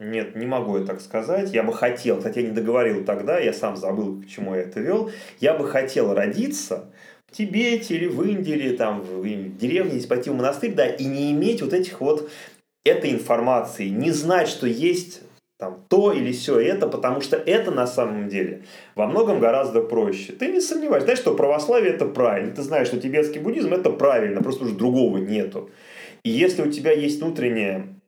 Нет, 0.00 0.34
не 0.34 0.46
могу 0.46 0.78
я 0.78 0.84
так 0.86 1.02
сказать. 1.02 1.52
Я 1.52 1.62
бы 1.62 1.74
хотел, 1.74 2.16
кстати, 2.16 2.38
я 2.38 2.46
не 2.46 2.52
договорил 2.52 3.04
тогда, 3.04 3.38
я 3.38 3.52
сам 3.52 3.76
забыл, 3.76 4.22
к 4.22 4.26
чему 4.26 4.54
я 4.54 4.62
это 4.62 4.80
вел. 4.80 5.10
Я 5.40 5.52
бы 5.52 5.68
хотел 5.68 6.14
родиться 6.14 6.90
в 7.26 7.36
Тибете 7.36 7.96
или 7.96 8.06
в 8.06 8.22
Индии, 8.22 8.54
или 8.54 8.74
там 8.74 9.02
в 9.02 9.22
деревне, 9.58 10.00
пойти 10.08 10.30
в 10.30 10.34
монастырь, 10.34 10.72
да, 10.72 10.86
и 10.86 11.04
не 11.04 11.32
иметь 11.32 11.60
вот 11.60 11.74
этих 11.74 12.00
вот 12.00 12.30
этой 12.82 13.10
информации, 13.10 13.88
не 13.88 14.10
знать, 14.10 14.48
что 14.48 14.66
есть 14.66 15.20
там, 15.58 15.84
то 15.88 16.12
или 16.12 16.32
все 16.32 16.58
это, 16.58 16.88
потому 16.88 17.20
что 17.20 17.36
это 17.36 17.70
на 17.70 17.86
самом 17.86 18.30
деле 18.30 18.62
во 18.94 19.06
многом 19.06 19.38
гораздо 19.38 19.82
проще. 19.82 20.32
Ты 20.32 20.50
не 20.50 20.62
сомневаешься, 20.62 21.04
знаешь, 21.04 21.18
что 21.18 21.34
православие 21.34 21.92
это 21.92 22.06
правильно, 22.06 22.54
ты 22.56 22.62
знаешь, 22.62 22.86
что 22.86 22.98
тибетский 22.98 23.42
буддизм 23.42 23.74
это 23.74 23.90
правильно, 23.90 24.42
просто 24.42 24.64
уже 24.64 24.74
другого 24.74 25.18
нету. 25.18 25.68
И 26.24 26.30
если 26.30 26.62
у 26.62 26.70
тебя 26.70 26.92
есть 26.92 27.20
внутренняя 27.20 27.99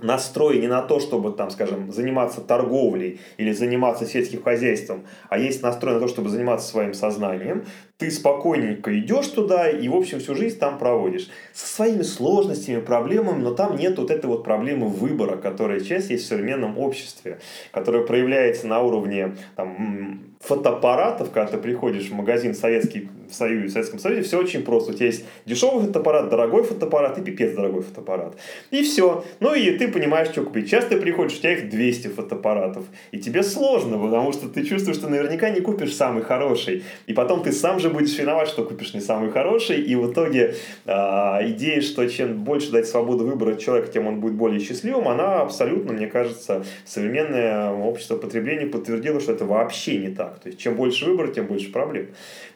настрой 0.00 0.58
не 0.58 0.66
на 0.66 0.82
то, 0.82 0.98
чтобы, 0.98 1.32
там, 1.32 1.50
скажем, 1.50 1.92
заниматься 1.92 2.40
торговлей 2.40 3.20
или 3.36 3.52
заниматься 3.52 4.06
сельским 4.06 4.42
хозяйством, 4.42 5.04
а 5.28 5.38
есть 5.38 5.62
настрой 5.62 5.94
на 5.94 6.00
то, 6.00 6.08
чтобы 6.08 6.30
заниматься 6.30 6.68
своим 6.68 6.94
сознанием, 6.94 7.64
ты 7.96 8.10
спокойненько 8.10 8.98
идешь 8.98 9.28
туда 9.28 9.70
и, 9.70 9.88
в 9.88 9.94
общем, 9.94 10.18
всю 10.18 10.34
жизнь 10.34 10.58
там 10.58 10.78
проводишь. 10.78 11.28
Со 11.52 11.66
своими 11.66 12.02
сложностями, 12.02 12.80
проблемами, 12.80 13.40
но 13.40 13.54
там 13.54 13.76
нет 13.76 13.96
вот 13.98 14.10
этой 14.10 14.26
вот 14.26 14.42
проблемы 14.42 14.88
выбора, 14.88 15.36
которая 15.36 15.80
часть 15.80 16.10
есть 16.10 16.24
в 16.24 16.28
современном 16.28 16.78
обществе, 16.78 17.38
которая 17.70 18.02
проявляется 18.04 18.66
на 18.66 18.80
уровне 18.82 19.36
там, 19.54 20.33
фотоаппаратов, 20.46 21.30
когда 21.30 21.52
ты 21.52 21.58
приходишь 21.58 22.08
в 22.10 22.14
магазин 22.14 22.54
Советский 22.54 23.08
в 23.28 23.34
Союзе, 23.34 23.68
в 23.68 23.70
Советском 23.70 23.98
Союзе, 23.98 24.22
все 24.22 24.38
очень 24.38 24.62
просто. 24.62 24.92
У 24.92 24.94
тебя 24.94 25.06
есть 25.06 25.24
дешевый 25.46 25.86
фотоаппарат, 25.86 26.28
дорогой 26.28 26.62
фотоаппарат 26.62 27.18
и 27.18 27.22
пипец 27.22 27.54
дорогой 27.54 27.82
фотоаппарат. 27.82 28.36
И 28.70 28.82
все. 28.82 29.24
Ну 29.40 29.54
и 29.54 29.70
ты 29.78 29.88
понимаешь, 29.88 30.28
что 30.28 30.42
купить. 30.42 30.66
Сейчас 30.66 30.84
ты 30.84 30.98
приходишь, 30.98 31.38
у 31.38 31.40
тебя 31.40 31.54
их 31.54 31.70
200 31.70 32.08
фотоаппаратов. 32.08 32.84
И 33.12 33.18
тебе 33.18 33.42
сложно, 33.42 33.98
потому 33.98 34.32
что 34.32 34.48
ты 34.48 34.64
чувствуешь, 34.64 34.98
что 34.98 35.08
наверняка 35.08 35.48
не 35.48 35.60
купишь 35.60 35.94
самый 35.94 36.22
хороший. 36.22 36.84
И 37.06 37.14
потом 37.14 37.42
ты 37.42 37.50
сам 37.52 37.80
же 37.80 37.88
будешь 37.88 38.16
виноват, 38.18 38.48
что 38.48 38.64
купишь 38.64 38.92
не 38.92 39.00
самый 39.00 39.30
хороший. 39.30 39.80
И 39.80 39.94
в 39.96 40.12
итоге 40.12 40.54
э, 40.84 40.92
идея, 40.92 41.80
что 41.80 42.06
чем 42.06 42.44
больше 42.44 42.70
дать 42.70 42.86
свободу 42.86 43.24
выбора 43.24 43.56
человеку, 43.56 43.90
тем 43.90 44.06
он 44.06 44.20
будет 44.20 44.34
более 44.34 44.60
счастливым, 44.60 45.08
она 45.08 45.40
абсолютно, 45.40 45.92
мне 45.94 46.06
кажется, 46.06 46.64
современное 46.84 47.70
общество 47.70 48.16
потребления 48.16 48.66
подтвердило, 48.66 49.20
что 49.20 49.32
это 49.32 49.46
вообще 49.46 49.96
не 49.96 50.08
так. 50.08 50.33
То 50.42 50.48
есть 50.48 50.58
чем 50.58 50.76
больше 50.76 51.06
выбора, 51.06 51.28
тем 51.28 51.46
больше 51.46 51.72
проблем. 51.72 52.08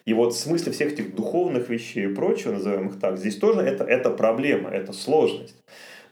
И 0.05 0.15
вот 0.15 0.35
в 0.35 0.39
смысле 0.39 0.73
всех 0.73 0.93
этих 0.93 1.15
духовных 1.15 1.69
вещей 1.69 2.07
и 2.07 2.15
прочего, 2.15 2.53
назовем 2.53 2.89
их 2.89 3.01
так, 3.01 3.19
здесь 3.19 3.37
тоже 3.37 3.61
это, 3.61 3.85
это 3.85 4.11
проблема, 4.11 4.71
это 4.71 4.93
сложность. 4.93 5.55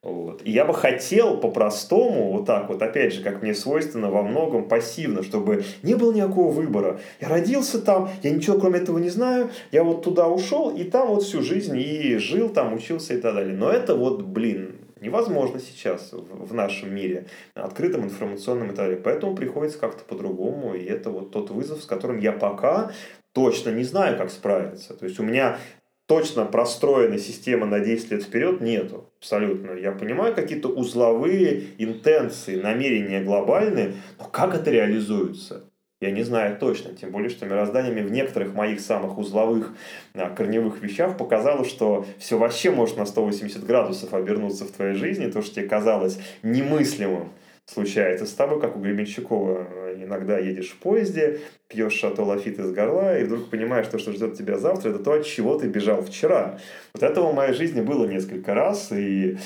Вот. 0.07 0.43
И 0.45 0.53
я 0.53 0.65
бы 0.65 0.73
хотел 0.73 1.37
по-простому, 1.39 2.31
вот 2.31 2.47
так 2.47 2.69
вот, 2.69 2.81
опять 2.81 3.13
же, 3.13 3.25
как 3.25 3.43
мне 3.43 3.55
свойственно, 3.55 4.09
во 4.09 4.23
многом 4.23 4.69
пассивно, 4.69 5.25
чтобы 5.25 5.65
не 5.83 5.95
было 5.95 6.13
никакого 6.13 6.53
выбора. 6.53 7.01
Я 7.21 7.29
родился 7.29 7.81
там, 7.81 8.09
я 8.23 8.31
ничего 8.31 8.57
кроме 8.57 8.79
этого 8.79 8.99
не 8.99 9.09
знаю, 9.09 9.51
я 9.73 9.83
вот 9.83 10.05
туда 10.05 10.29
ушел, 10.29 10.71
и 10.71 10.85
там 10.85 11.09
вот 11.09 11.25
всю 11.25 11.43
жизнь 11.43 11.77
и 11.77 12.19
жил 12.19 12.51
там, 12.51 12.75
учился 12.75 13.15
и 13.15 13.21
так 13.21 13.35
далее. 13.35 13.57
Но 13.57 13.69
это 13.69 13.97
вот, 13.97 14.23
блин, 14.23 14.76
невозможно 15.07 15.61
сейчас 15.61 16.11
в 16.13 16.53
нашем 16.53 16.95
мире, 16.95 17.27
открытом 17.55 18.05
информационном 18.05 18.67
и 18.67 18.71
так 18.71 18.87
далее. 18.87 18.97
Поэтому 18.99 19.35
приходится 19.35 19.79
как-то 19.79 20.05
по-другому, 20.05 20.75
и 20.75 20.85
это 20.85 21.11
вот 21.11 21.31
тот 21.31 21.51
вызов, 21.51 21.83
с 21.83 21.87
которым 21.87 22.19
я 22.19 22.33
пока 22.33 22.91
точно 23.33 23.71
не 23.71 23.85
знаю, 23.85 24.19
как 24.19 24.31
справиться. 24.31 24.95
То 24.95 25.07
есть 25.07 25.19
у 25.21 25.23
меня 25.23 25.59
точно 26.07 26.45
простроенной 26.45 27.19
системы 27.19 27.67
на 27.67 27.81
10 27.81 28.11
лет 28.11 28.23
вперед 28.23 28.61
нету. 28.61 29.11
Абсолютно. 29.19 29.73
Я 29.73 29.93
понимаю 29.93 30.35
какие-то 30.35 30.69
узловые 30.69 31.65
интенции, 31.79 32.61
намерения 32.61 33.23
глобальные, 33.23 33.95
но 34.19 34.25
как 34.25 34.55
это 34.55 34.71
реализуется? 34.71 35.71
Я 36.01 36.11
не 36.11 36.23
знаю 36.23 36.59
точно, 36.59 36.95
тем 36.95 37.11
более, 37.11 37.31
что 37.31 37.47
мироздание 37.47 38.05
в 38.05 38.11
некоторых 38.11 38.53
моих 38.53 38.81
самых 38.81 39.17
узловых 39.17 39.73
а, 40.13 40.29
корневых 40.29 40.83
вещах 40.83 41.17
показало, 41.17 41.65
что 41.65 42.05
все 42.19 42.37
вообще 42.37 42.71
может 42.71 42.99
на 42.99 43.07
180 43.07 43.65
градусов 43.65 44.13
обернуться 44.13 44.67
в 44.67 44.73
твоей 44.73 44.93
жизни, 44.93 45.31
то, 45.31 45.41
что 45.41 45.55
тебе 45.55 45.67
казалось 45.67 46.19
немыслимым, 46.43 47.31
случается 47.65 48.27
с 48.27 48.33
тобой, 48.33 48.61
как 48.61 48.77
у 48.77 48.81
Гребенщикова. 48.81 49.95
Иногда 49.97 50.39
едешь 50.39 50.69
в 50.69 50.77
поезде, 50.77 51.41
пьешь 51.67 51.95
шато 51.95 52.23
лафит 52.23 52.59
из 52.59 52.73
горла, 52.73 53.19
и 53.19 53.25
вдруг 53.25 53.49
понимаешь, 53.49 53.87
что, 53.87 53.99
что 53.99 54.13
ждет 54.13 54.37
тебя 54.37 54.59
завтра, 54.59 54.91
это 54.91 54.99
то, 54.99 55.15
от 55.15 55.25
чего 55.25 55.59
ты 55.59 55.67
бежал 55.67 56.03
вчера. 56.03 56.61
Вот 56.93 57.03
этого 57.03 57.33
в 57.33 57.35
моей 57.35 57.55
жизни 57.55 57.81
было 57.81 58.07
несколько 58.07 58.53
раз, 58.53 58.93
и 58.93 59.39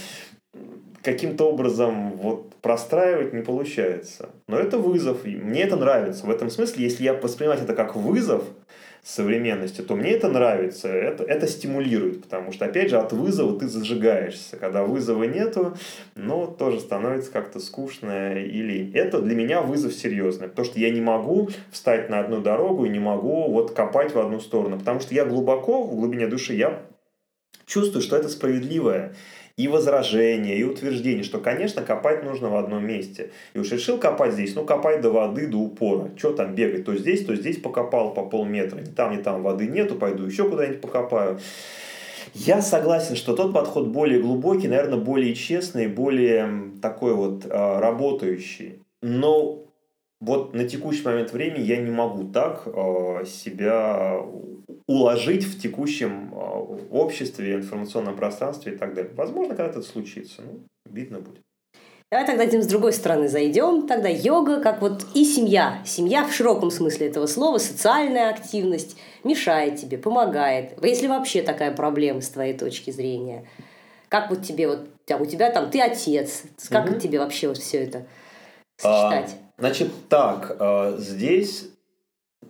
каким-то 1.03 1.45
образом 1.45 2.13
вот 2.13 2.55
простраивать 2.57 3.33
не 3.33 3.43
получается. 3.43 4.31
Но 4.49 4.59
это 4.59 4.79
вызов, 4.79 5.25
и 5.25 5.37
мне 5.37 5.63
это 5.63 5.77
нравится. 5.77 6.27
В 6.27 6.31
этом 6.31 6.51
смысле, 6.51 6.85
если 6.85 7.05
я 7.05 7.15
воспринимать 7.15 7.63
это 7.63 7.75
как 7.75 7.97
вызов, 7.97 8.45
современности, 9.03 9.81
то 9.81 9.97
мне 9.97 10.11
это 10.11 10.29
нравится, 10.29 10.89
это, 10.89 11.25
это 11.25 11.47
стимулирует, 11.47 12.23
потому 12.23 12.53
что, 12.53 12.67
опять 12.67 12.91
же, 12.91 12.99
от 12.99 13.13
вызова 13.13 13.59
ты 13.59 13.67
зажигаешься. 13.67 14.57
Когда 14.57 14.85
вызова 14.85 15.25
нету, 15.25 15.77
ну, 16.17 16.47
тоже 16.47 16.81
становится 16.81 17.33
как-то 17.33 17.61
скучно 17.61 18.39
или... 18.39 18.93
Это 18.93 19.21
для 19.23 19.35
меня 19.35 19.63
вызов 19.63 19.95
серьезный, 19.95 20.49
потому 20.49 20.67
что 20.67 20.79
я 20.79 20.91
не 20.91 21.01
могу 21.01 21.49
встать 21.71 22.11
на 22.11 22.21
одну 22.21 22.41
дорогу 22.41 22.85
и 22.85 22.91
не 22.91 22.99
могу 22.99 23.51
вот 23.51 23.73
копать 23.73 24.15
в 24.15 24.19
одну 24.19 24.39
сторону, 24.39 24.79
потому 24.79 25.01
что 25.01 25.15
я 25.15 25.25
глубоко, 25.25 25.83
в 25.83 25.97
глубине 25.97 26.27
души, 26.27 26.55
я 26.55 26.83
чувствую, 27.65 28.03
что 28.03 28.17
это 28.17 28.29
справедливое 28.29 29.15
и 29.57 29.69
возражения, 29.69 30.57
и 30.57 30.65
утверждения, 30.65 31.23
что, 31.23 31.39
конечно, 31.39 31.83
копать 31.83 32.25
нужно 32.25 32.49
в 32.51 32.57
одном 32.57 32.87
месте. 32.87 33.31
И 33.55 33.59
уж 33.59 33.71
решил 33.73 33.99
копать 33.99 34.35
здесь, 34.35 34.55
ну, 34.55 34.65
копай 34.65 35.01
до 35.01 35.11
воды, 35.11 35.47
до 35.47 35.59
упора. 35.59 36.11
Что 36.17 36.33
там 36.33 36.55
бегать? 36.55 36.85
То 36.85 36.97
здесь, 36.97 37.25
то 37.25 37.35
здесь 37.35 37.59
покопал 37.59 38.15
по 38.15 38.25
полметра. 38.25 38.81
Ни 38.81 38.91
там, 38.91 39.17
ни 39.17 39.23
там 39.23 39.43
воды 39.43 39.67
нету, 39.67 39.97
пойду 39.97 40.25
еще 40.25 40.49
куда-нибудь 40.49 40.81
покопаю. 40.81 41.39
Я 42.35 42.63
согласен, 42.63 43.17
что 43.17 43.35
тот 43.35 43.53
подход 43.53 43.89
более 43.89 44.21
глубокий, 44.21 44.69
наверное, 44.69 44.99
более 44.99 45.35
честный, 45.35 45.89
более 45.89 46.73
такой 46.81 47.15
вот 47.15 47.47
а, 47.51 47.81
работающий. 47.81 48.83
Но 49.03 49.65
вот 50.21 50.55
на 50.55 50.69
текущий 50.69 51.03
момент 51.03 51.33
времени 51.33 51.65
я 51.65 51.81
не 51.81 51.91
могу 51.91 52.25
так 52.25 52.63
э, 52.67 53.25
себя 53.27 54.23
уложить 54.87 55.45
в 55.45 55.61
текущем 55.61 56.33
э, 56.33 56.37
обществе, 56.91 57.55
информационном 57.55 58.17
пространстве 58.17 58.75
и 58.75 58.77
так 58.77 58.95
далее. 58.95 59.13
Возможно, 59.15 59.55
когда 59.55 59.71
это 59.71 59.83
случится. 59.83 60.43
Ну, 60.43 60.61
видно 60.91 61.21
будет. 61.21 61.41
Давай 62.13 62.27
тогда 62.27 62.43
этим 62.43 62.61
с 62.61 62.67
другой 62.67 62.93
стороны 62.93 63.29
зайдем. 63.29 63.87
Тогда 63.87 64.09
йога, 64.09 64.61
как 64.61 64.83
вот 64.83 65.07
и 65.15 65.25
семья. 65.25 65.81
Семья 65.87 66.27
в 66.27 66.35
широком 66.35 66.71
смысле 66.73 67.07
этого 67.07 67.27
слова, 67.27 67.59
социальная 67.59 68.31
активность 68.31 68.97
мешает 69.23 69.77
тебе, 69.77 69.97
помогает. 69.97 70.77
Если 70.83 71.07
вообще 71.07 71.41
такая 71.43 71.73
проблема 71.73 72.21
с 72.21 72.29
твоей 72.29 72.59
точки 72.59 72.91
зрения. 72.91 73.47
Как 74.09 74.29
вот 74.29 74.43
тебе, 74.43 74.67
вот 74.67 74.89
у 75.21 75.25
тебя 75.25 75.51
там, 75.53 75.71
ты 75.71 75.81
отец, 75.81 76.43
как 76.69 76.91
угу. 76.91 76.99
тебе 76.99 77.21
вообще 77.21 77.47
вот 77.47 77.59
все 77.59 77.85
это 77.85 78.07
сочетать? 78.77 79.37
А 79.39 79.50
Значит, 79.61 79.91
так, 80.09 80.57
э, 80.59 80.97
здесь, 80.97 81.69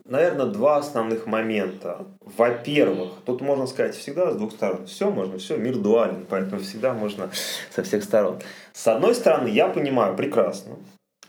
наверное, 0.05 0.47
два 0.47 0.77
основных 0.77 1.27
момента. 1.27 2.07
Во-первых, 2.21 3.15
тут 3.27 3.41
можно 3.41 3.67
сказать 3.67 3.97
всегда 3.97 4.31
с 4.31 4.37
двух 4.37 4.53
сторон. 4.53 4.87
Все 4.87 5.11
можно, 5.11 5.37
все, 5.39 5.57
мир 5.57 5.77
дуален, 5.77 6.25
поэтому 6.31 6.61
всегда 6.61 6.95
можно 6.95 7.29
со 7.75 7.83
всех 7.83 8.05
сторон. 8.05 8.39
С 8.73 8.87
одной 8.87 9.17
стороны, 9.17 9.49
я 9.49 9.67
понимаю 9.67 10.15
прекрасно, 10.17 10.77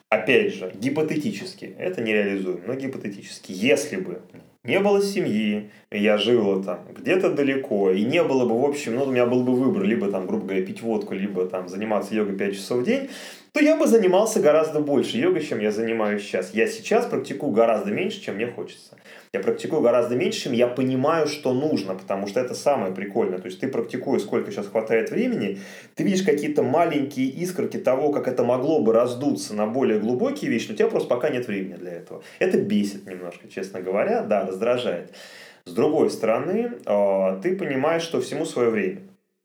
опять 0.10 0.54
же, 0.54 0.72
гипотетически, 0.76 1.76
это 1.80 2.02
нереализуемо, 2.02 2.62
но 2.68 2.76
гипотетически, 2.76 3.52
если 3.52 3.96
бы 3.96 4.22
не 4.64 4.80
было 4.80 5.02
семьи, 5.02 5.72
я 5.90 6.18
жил 6.18 6.64
там 6.64 6.86
где-то 6.96 7.32
далеко, 7.32 7.92
и 7.92 8.04
не 8.04 8.24
было 8.24 8.46
бы, 8.46 8.60
в 8.60 8.66
общем, 8.66 8.96
ну, 8.96 9.06
у 9.06 9.12
меня 9.12 9.26
был 9.26 9.44
бы 9.44 9.54
выбор, 9.56 9.84
либо 9.84 10.12
там, 10.12 10.28
грубо 10.28 10.46
говоря, 10.46 10.64
пить 10.64 10.82
водку, 10.82 11.16
либо 11.16 11.48
там 11.48 11.68
заниматься 11.68 12.14
йогой 12.14 12.38
5 12.38 12.54
часов 12.54 12.80
в 12.80 12.84
день, 12.84 13.10
то 13.54 13.60
я 13.60 13.76
бы 13.76 13.88
занимался 13.88 14.40
гораздо 14.40 14.80
больше 14.80 15.18
йогой, 15.18 15.44
чем 15.44 15.60
я 15.60 15.72
занимаюсь 15.72 16.22
сейчас. 16.22 16.54
Я 16.54 16.68
сейчас 16.68 17.08
практикую 17.08 17.52
гораздо 17.52 17.92
меньше, 17.92 18.22
чем 18.22 18.36
мне 18.36 18.48
хочется. 18.48 18.98
Я 19.34 19.40
практикую 19.40 19.82
гораздо 19.82 20.18
меньше, 20.18 20.42
чем 20.42 20.52
я 20.52 20.68
понимаю, 20.68 21.26
что 21.26 21.54
нужно, 21.54 21.96
потому 21.96 22.28
что 22.28 22.42
это 22.42 22.54
самое 22.54 22.94
прикольное. 22.94 23.40
То 23.40 23.46
есть 23.46 23.62
ты 23.62 23.70
практикуешь, 23.70 24.24
сколько 24.24 24.52
сейчас 24.52 24.68
хватает 24.68 25.10
времени, 25.10 25.60
ты 25.96 26.04
видишь 26.04 26.24
какие-то 26.24 26.64
маленькие 26.64 27.28
искорки 27.28 27.78
того, 27.78 28.12
как 28.12 28.28
это 28.28 28.44
могло 28.44 28.82
бы 28.82 28.92
раздуться 28.92 29.56
на 29.56 29.68
более 29.68 30.00
глубокие 30.02 30.52
вещи, 30.52 30.68
но 30.68 30.74
у 30.74 30.76
тебя 30.76 30.90
просто 30.90 31.08
пока 31.08 31.30
нет 31.30 31.48
времени 31.48 31.76
для 31.76 31.94
этого. 31.94 32.24
Это 32.40 32.60
бесит 32.60 33.08
немножко, 33.08 33.48
честно 33.48 33.80
говоря, 33.80 34.24
да, 34.24 34.46
раздражает. 34.46 35.14
С 35.64 35.72
другой 35.72 36.10
стороны, 36.10 36.74
а, 36.86 37.40
ты 37.40 37.56
понимаешь, 37.56 38.02
что 38.02 38.20
всему 38.20 38.44
свое 38.44 38.70
время. 38.70 39.00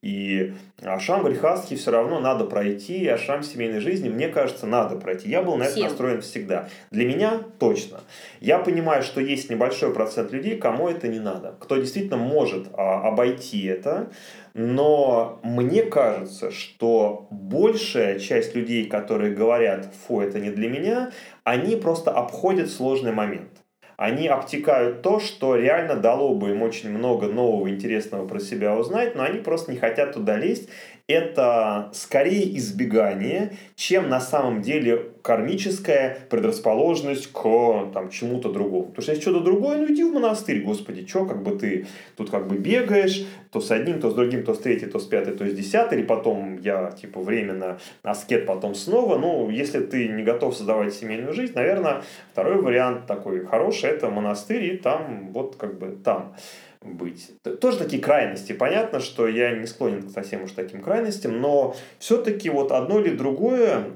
И 0.07 0.55
ашам 0.85 1.25
грехастхи 1.25 1.75
все 1.75 1.91
равно 1.91 2.21
надо 2.21 2.45
пройти, 2.45 3.09
ашам 3.09 3.43
семейной 3.43 3.81
жизни, 3.81 4.09
мне 4.09 4.29
кажется, 4.29 4.65
надо 4.65 4.95
пройти. 4.97 5.29
Я 5.29 5.43
был 5.43 5.57
на 5.57 5.65
это 5.65 5.81
настроен 5.81 6.21
всегда. 6.21 6.69
Для 6.93 7.07
меня 7.07 7.43
точно. 7.59 8.03
Я 8.41 8.61
понимаю, 8.61 9.03
что 9.03 9.21
есть 9.21 9.51
небольшой 9.51 9.93
процент 9.93 10.31
людей, 10.31 10.59
кому 10.59 10.89
это 10.89 11.09
не 11.09 11.19
надо. 11.19 11.57
Кто 11.59 11.77
действительно 11.77 12.19
может 12.19 12.69
а, 12.75 13.09
обойти 13.09 13.67
это, 13.67 14.09
но 14.55 15.41
мне 15.43 15.83
кажется, 15.83 16.53
что 16.53 17.27
большая 17.33 18.21
часть 18.21 18.55
людей, 18.55 18.87
которые 18.87 19.35
говорят, 19.35 19.89
фу, 20.07 20.21
это 20.21 20.39
не 20.39 20.51
для 20.51 20.69
меня, 20.69 21.11
они 21.43 21.75
просто 21.75 22.13
обходят 22.13 22.71
сложный 22.71 23.13
момент. 23.13 23.51
Они 23.97 24.29
обтекают 24.29 25.01
то, 25.03 25.21
что 25.21 25.57
реально 25.57 25.97
дало 25.97 26.35
бы 26.35 26.51
им 26.51 26.63
очень 26.63 26.91
много 26.91 27.29
нового 27.29 27.71
интересного 27.71 28.27
про 28.29 28.41
себя 28.41 28.77
узнать, 28.77 29.15
но 29.15 29.23
они 29.23 29.41
просто 29.41 29.73
не 29.73 29.79
хотят 29.79 30.13
туда 30.13 30.37
лезть. 30.37 30.69
Это 31.07 31.91
скорее 31.95 32.57
избегание, 32.59 33.57
чем 33.75 34.09
на 34.09 34.21
самом 34.21 34.61
деле 34.61 35.13
кармическая 35.27 36.19
предрасположенность 36.31 37.33
к 37.33 37.91
там, 37.93 38.11
чему-то 38.11 38.53
другому. 38.53 38.85
Потому 38.85 39.03
что 39.03 39.11
если 39.11 39.23
что-то 39.23 39.41
другое, 39.41 39.79
ну 39.79 39.93
иди 39.93 40.05
в 40.05 40.13
монастырь, 40.13 40.63
господи, 40.63 41.05
что 41.05 41.27
как 41.27 41.43
бы 41.43 41.59
ты 41.59 41.89
тут 42.17 42.31
как 42.31 42.47
бы 42.47 42.57
бегаешь, 42.57 43.27
то 43.51 43.61
с 43.61 43.73
одним, 43.73 44.01
то 44.01 44.11
с 44.11 44.15
другим, 44.15 44.45
то 44.45 44.55
с 44.55 44.61
третьим, 44.61 44.89
то 44.89 45.01
с 45.01 45.05
пятой, 45.05 45.35
то 45.35 45.45
с 45.45 45.53
десятой, 45.53 45.99
или 45.99 46.07
потом 46.07 46.61
я 46.63 46.93
типа 46.93 47.21
временно 47.21 47.81
аскет, 48.05 48.47
потом 48.47 48.77
снова. 48.77 49.19
Ну, 49.19 49.51
если 49.51 49.81
ты 49.81 50.07
не 50.07 50.23
готов 50.23 50.57
создавать 50.57 50.95
семейную 50.95 51.33
жизнь, 51.33 51.55
наверное, 51.57 52.03
второй 52.31 52.63
вариант 52.63 53.07
такой 53.07 53.45
хороший, 53.45 53.91
это 53.91 54.09
монастырь, 54.09 54.75
и 54.75 54.77
там 54.77 55.33
вот 55.33 55.57
как 55.57 55.77
бы 55.77 55.99
там 56.05 56.37
быть. 56.83 57.33
Тоже 57.61 57.79
такие 57.79 58.01
крайности. 58.01 58.53
Понятно, 58.53 59.01
что 59.01 59.27
я 59.27 59.51
не 59.51 59.67
склонен 59.67 60.03
к 60.03 60.11
совсем 60.11 60.45
уж 60.45 60.53
таким 60.53 60.83
крайностям, 60.83 61.41
но 61.41 61.75
все-таки 61.99 62.49
вот 62.49 62.71
одно 62.71 63.01
или 63.01 63.17
другое, 63.17 63.87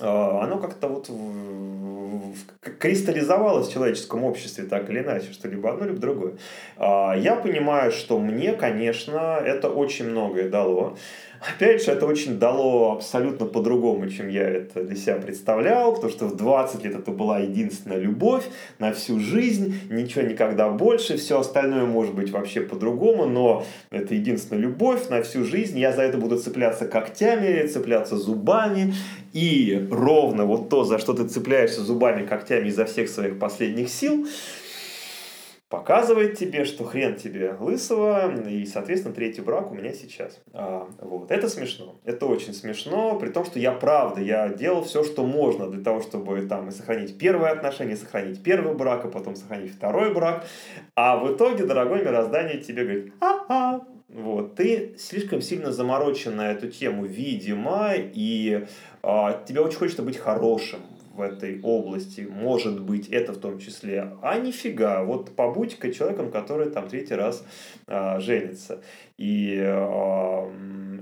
оно 0.00 0.58
как-то 0.58 0.88
вот 0.88 1.10
кристаллизовалось 2.78 3.68
в 3.68 3.72
человеческом 3.72 4.24
обществе 4.24 4.64
так 4.64 4.90
или 4.90 5.00
иначе, 5.00 5.32
что 5.32 5.48
либо 5.48 5.72
одно, 5.72 5.86
либо 5.86 5.98
другое. 5.98 6.34
А, 6.76 7.14
я 7.16 7.36
понимаю, 7.36 7.92
что 7.92 8.18
мне, 8.18 8.52
конечно, 8.52 9.40
это 9.44 9.68
очень 9.68 10.08
многое 10.08 10.48
дало. 10.48 10.96
Опять 11.40 11.84
же, 11.84 11.90
это 11.90 12.06
очень 12.06 12.38
дало 12.38 12.92
абсолютно 12.92 13.46
по-другому, 13.46 14.08
чем 14.08 14.28
я 14.28 14.48
это 14.48 14.82
для 14.84 14.96
себя 14.96 15.16
представлял, 15.16 15.94
потому 15.94 16.12
что 16.12 16.26
в 16.26 16.36
20 16.36 16.84
лет 16.84 16.94
это 16.94 17.10
была 17.10 17.38
единственная 17.38 17.98
любовь 17.98 18.44
на 18.78 18.92
всю 18.92 19.20
жизнь, 19.20 19.74
ничего 19.90 20.22
никогда 20.22 20.68
больше, 20.70 21.16
все 21.16 21.40
остальное 21.40 21.84
может 21.84 22.14
быть 22.14 22.30
вообще 22.30 22.60
по-другому, 22.60 23.26
но 23.26 23.64
это 23.90 24.14
единственная 24.14 24.62
любовь 24.62 25.08
на 25.08 25.22
всю 25.22 25.44
жизнь, 25.44 25.78
я 25.78 25.92
за 25.92 26.02
это 26.02 26.18
буду 26.18 26.38
цепляться 26.38 26.86
когтями, 26.86 27.66
цепляться 27.66 28.16
зубами, 28.16 28.94
и 29.32 29.86
ровно 29.90 30.44
вот 30.44 30.68
то, 30.68 30.84
за 30.84 30.98
что 30.98 31.12
ты 31.12 31.28
цепляешься 31.28 31.82
зубами, 31.82 32.24
когтями 32.26 32.68
изо 32.68 32.86
всех 32.86 33.08
своих 33.08 33.38
последних 33.38 33.90
сил, 33.90 34.26
показывает 35.68 36.38
тебе, 36.38 36.64
что 36.64 36.84
хрен 36.84 37.16
тебе 37.16 37.56
лысого, 37.58 38.32
и, 38.48 38.64
соответственно, 38.66 39.14
третий 39.14 39.40
брак 39.40 39.72
у 39.72 39.74
меня 39.74 39.92
сейчас. 39.92 40.40
А, 40.52 40.88
вот. 41.00 41.30
Это 41.30 41.48
смешно. 41.48 42.00
Это 42.04 42.26
очень 42.26 42.54
смешно, 42.54 43.18
при 43.18 43.30
том, 43.30 43.44
что 43.44 43.58
я 43.58 43.72
правда, 43.72 44.20
я 44.20 44.48
делал 44.48 44.84
все, 44.84 45.02
что 45.02 45.24
можно 45.24 45.68
для 45.68 45.82
того, 45.82 46.00
чтобы 46.00 46.40
там 46.42 46.68
и 46.68 46.70
сохранить 46.70 47.18
первые 47.18 47.52
отношения, 47.52 47.96
сохранить 47.96 48.42
первый 48.42 48.74
брак, 48.74 49.04
а 49.04 49.08
потом 49.08 49.34
сохранить 49.34 49.72
второй 49.72 50.14
брак. 50.14 50.46
А 50.94 51.16
в 51.16 51.34
итоге, 51.34 51.64
дорогой 51.64 52.02
мироздание 52.04 52.58
тебе 52.58 52.84
говорит, 52.84 53.12
а-а, 53.20 53.80
вот, 54.08 54.54
ты 54.54 54.94
слишком 54.98 55.42
сильно 55.42 55.72
заморочен 55.72 56.36
на 56.36 56.52
эту 56.52 56.68
тему, 56.68 57.04
видимо, 57.04 57.90
и 57.96 58.66
а, 59.02 59.42
тебе 59.46 59.60
очень 59.60 59.78
хочется 59.78 60.02
быть 60.02 60.16
хорошим, 60.16 60.80
в 61.16 61.20
этой 61.20 61.60
области, 61.62 62.20
может 62.20 62.80
быть, 62.80 63.08
это 63.08 63.32
в 63.32 63.38
том 63.38 63.58
числе, 63.58 64.12
а 64.22 64.38
нифига, 64.38 65.02
вот 65.02 65.34
побудь-ка 65.34 65.92
человеком, 65.92 66.30
который 66.30 66.70
там 66.70 66.88
третий 66.88 67.14
раз 67.14 67.44
а, 67.86 68.20
женится. 68.20 68.82
И 69.16 69.58
а, 69.64 70.50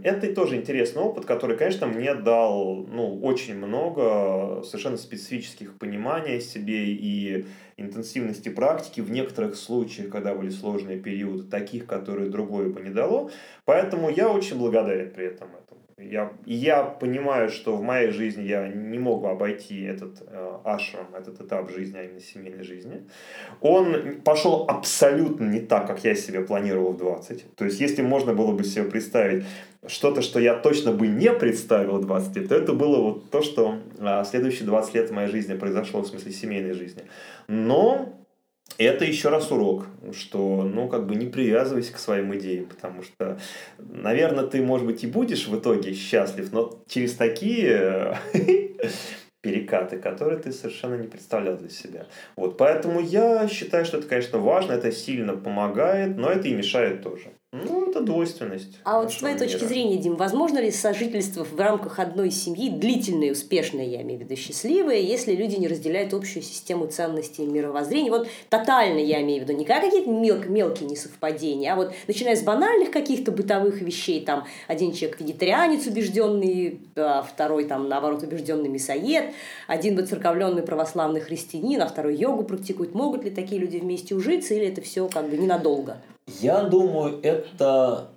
это 0.04 0.32
тоже 0.34 0.56
интересный 0.56 1.02
опыт, 1.02 1.24
который, 1.24 1.56
конечно, 1.56 1.86
мне 1.86 2.14
дал 2.14 2.86
ну, 2.86 3.20
очень 3.22 3.56
много 3.56 4.62
совершенно 4.62 4.96
специфических 4.96 5.78
пониманий 5.78 6.36
о 6.36 6.40
себе 6.40 6.86
и 6.86 7.46
интенсивности 7.76 8.50
практики 8.50 9.00
в 9.00 9.10
некоторых 9.10 9.56
случаях, 9.56 10.10
когда 10.10 10.34
были 10.34 10.50
сложные 10.50 10.98
периоды, 10.98 11.44
таких, 11.44 11.86
которые 11.86 12.30
другое 12.30 12.68
бы 12.68 12.80
не 12.80 12.90
дало. 12.90 13.30
Поэтому 13.64 14.10
я 14.10 14.28
очень 14.28 14.58
благодарен 14.58 15.10
при 15.10 15.26
этом. 15.26 15.48
Я, 15.96 16.32
я 16.44 16.82
понимаю, 16.82 17.48
что 17.48 17.76
в 17.76 17.82
моей 17.82 18.10
жизни 18.10 18.42
я 18.42 18.66
не 18.66 18.98
могу 18.98 19.28
обойти 19.28 19.82
этот 19.84 20.22
э, 20.26 20.58
ашрам, 20.64 21.06
этот 21.16 21.40
этап 21.40 21.70
жизни, 21.70 21.96
а 21.96 22.02
именно 22.02 22.20
семейной 22.20 22.64
жизни. 22.64 23.04
Он 23.60 24.20
пошел 24.24 24.64
абсолютно 24.68 25.44
не 25.44 25.60
так, 25.60 25.86
как 25.86 26.02
я 26.02 26.16
себе 26.16 26.40
планировал 26.40 26.92
в 26.92 26.96
20. 26.96 27.54
То 27.54 27.64
есть, 27.64 27.80
если 27.80 28.02
можно 28.02 28.34
было 28.34 28.52
бы 28.52 28.64
себе 28.64 28.84
представить 28.84 29.44
что-то, 29.86 30.20
что 30.22 30.40
я 30.40 30.54
точно 30.54 30.92
бы 30.92 31.06
не 31.06 31.32
представил 31.32 31.98
в 31.98 32.06
20 32.06 32.36
лет, 32.36 32.48
то 32.48 32.56
это 32.56 32.72
было 32.72 33.00
вот 33.00 33.30
то, 33.30 33.42
что 33.42 33.78
э, 33.98 34.24
следующие 34.24 34.66
20 34.66 34.94
лет 34.94 35.10
в 35.10 35.12
моей 35.12 35.28
жизни 35.28 35.54
произошло, 35.54 36.00
в 36.00 36.08
смысле 36.08 36.32
семейной 36.32 36.72
жизни. 36.72 37.04
Но 37.46 38.23
это 38.78 39.04
еще 39.04 39.28
раз 39.28 39.50
урок, 39.50 39.86
что, 40.12 40.62
ну, 40.62 40.88
как 40.88 41.06
бы 41.06 41.14
не 41.14 41.26
привязывайся 41.26 41.92
к 41.92 41.98
своим 41.98 42.34
идеям, 42.36 42.66
потому 42.66 43.02
что, 43.02 43.38
наверное, 43.78 44.46
ты, 44.46 44.62
может 44.62 44.86
быть, 44.86 45.04
и 45.04 45.06
будешь 45.06 45.46
в 45.46 45.58
итоге 45.58 45.94
счастлив, 45.94 46.52
но 46.52 46.82
через 46.88 47.14
такие 47.14 48.18
перекаты, 49.40 49.98
которые 49.98 50.38
ты 50.38 50.52
совершенно 50.52 50.94
не 50.94 51.06
представлял 51.06 51.56
для 51.56 51.68
себя. 51.68 52.06
Вот, 52.36 52.56
поэтому 52.56 53.00
я 53.00 53.46
считаю, 53.48 53.84
что 53.84 53.98
это, 53.98 54.08
конечно, 54.08 54.38
важно, 54.38 54.72
это 54.72 54.90
сильно 54.90 55.36
помогает, 55.36 56.16
но 56.16 56.30
это 56.30 56.48
и 56.48 56.54
мешает 56.54 57.02
тоже. 57.02 57.28
Ну, 57.54 57.90
это 57.90 58.00
двойственность. 58.00 58.78
А 58.84 59.00
вот 59.00 59.12
с 59.12 59.16
твоей 59.16 59.34
мира. 59.34 59.46
точки 59.46 59.64
зрения, 59.64 59.96
Дим, 59.96 60.16
возможно 60.16 60.58
ли 60.58 60.70
сожительство 60.70 61.44
в 61.44 61.58
рамках 61.58 62.00
одной 62.00 62.30
семьи, 62.30 62.68
длительное, 62.68 63.32
успешное, 63.32 63.84
я 63.84 64.02
имею 64.02 64.20
в 64.20 64.22
виду 64.24 64.34
счастливое, 64.36 64.96
если 64.96 65.34
люди 65.34 65.56
не 65.56 65.68
разделяют 65.68 66.12
общую 66.14 66.42
систему 66.42 66.86
ценностей 66.86 67.44
и 67.44 67.46
мировоззрения? 67.46 68.10
Вот 68.10 68.28
тотально 68.50 68.98
я 68.98 69.22
имею 69.22 69.44
в 69.44 69.48
виду, 69.48 69.56
не 69.56 69.64
как 69.64 69.82
какие-то 69.82 70.10
мел 70.10 70.38
мелкие 70.48 70.88
несовпадения, 70.88 71.72
а 71.72 71.76
вот 71.76 71.92
начиная 72.08 72.34
с 72.34 72.42
банальных 72.42 72.90
каких-то 72.90 73.30
бытовых 73.30 73.80
вещей, 73.80 74.24
там 74.24 74.46
один 74.66 74.92
человек 74.92 75.20
вегетарианец 75.20 75.86
убежденный, 75.86 76.80
а 76.96 77.22
второй 77.22 77.64
там 77.64 77.88
наоборот 77.88 78.22
убежденный 78.22 78.68
мясоед, 78.68 79.32
один 79.68 79.96
воцерковленный 79.96 80.62
православный 80.62 81.20
христианин, 81.20 81.82
а 81.82 81.86
второй 81.86 82.16
йогу 82.16 82.44
практикует. 82.44 82.94
Могут 82.94 83.24
ли 83.24 83.30
такие 83.30 83.60
люди 83.60 83.76
вместе 83.76 84.14
ужиться 84.14 84.54
или 84.54 84.66
это 84.66 84.80
все 84.80 85.08
как 85.08 85.28
бы 85.28 85.36
ненадолго? 85.36 85.98
Я 86.26 86.64
думаю, 86.64 87.20
это 87.22 88.10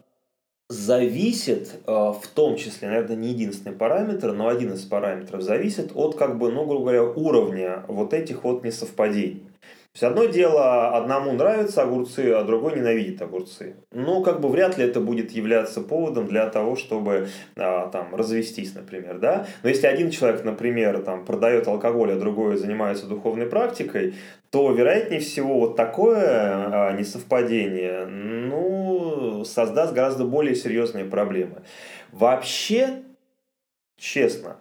зависит, 0.70 1.82
э, 1.86 1.92
в 1.92 2.28
том 2.34 2.56
числе, 2.56 2.90
наверное, 2.90 3.16
не 3.16 3.30
единственный 3.30 3.76
параметр, 3.76 4.34
но 4.34 4.48
один 4.48 4.74
из 4.74 4.84
параметров 4.84 5.42
зависит 5.42 5.92
от, 5.96 6.16
как 6.16 6.38
бы, 6.38 6.52
ну, 6.52 6.66
грубо 6.66 6.86
говоря, 6.86 7.04
уровня 7.04 7.86
вот 7.88 8.14
этих 8.14 8.44
вот 8.44 8.64
несовпадений. 8.64 9.47
То 9.98 10.06
есть 10.06 10.15
одно 10.15 10.26
дело, 10.26 10.95
одному 10.95 11.32
нравятся 11.32 11.82
огурцы, 11.82 12.32
а 12.32 12.44
другой 12.44 12.76
ненавидит 12.76 13.19
огурцы. 13.19 13.78
Но 13.91 14.22
как 14.22 14.41
бы 14.41 14.49
вряд 14.49 14.78
ли 14.78 14.86
это 14.86 15.02
будет 15.02 15.32
являться 15.32 15.82
поводом 15.82 16.28
для 16.28 16.48
того, 16.49 16.76
чтобы 16.76 17.30
а, 17.56 17.88
там 17.88 18.14
развестись, 18.14 18.76
например, 18.76 19.18
да. 19.18 19.48
Но 19.64 19.69
если 19.69 19.88
один 19.88 20.11
человек, 20.11 20.44
например, 20.44 20.99
там 20.99 21.26
продает 21.26 21.68
алкоголь, 21.68 22.11
а 22.11 22.15
другой 22.19 22.57
занимается 22.57 23.07
духовной 23.07 23.48
практикой, 23.48 24.14
то 24.52 24.72
вероятнее 24.72 25.19
всего 25.19 25.57
вот 25.57 25.76
такое 25.76 26.19
а, 26.26 26.91
несовпадение, 26.91 28.06
ну, 28.06 29.44
создаст 29.45 29.94
гораздо 29.94 30.26
более 30.26 30.53
серьезные 30.53 31.06
проблемы. 31.06 31.64
Вообще, 32.11 33.02
честно, 33.98 34.57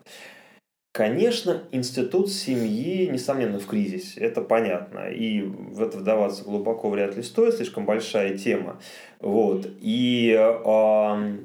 Конечно, 0.97 1.63
институт 1.73 2.33
семьи, 2.33 3.07
несомненно, 3.07 3.59
в 3.59 3.67
кризисе, 3.67 4.19
это 4.19 4.41
понятно. 4.41 5.11
И 5.11 5.43
в 5.43 5.83
это 5.83 5.99
вдаваться 5.99 6.43
глубоко 6.43 6.89
вряд 6.89 7.15
ли 7.17 7.23
стоит, 7.23 7.57
слишком 7.57 7.85
большая 7.85 8.39
тема. 8.39 8.81
Вот. 9.21 9.69
И 9.83 10.35
э, 10.35 11.37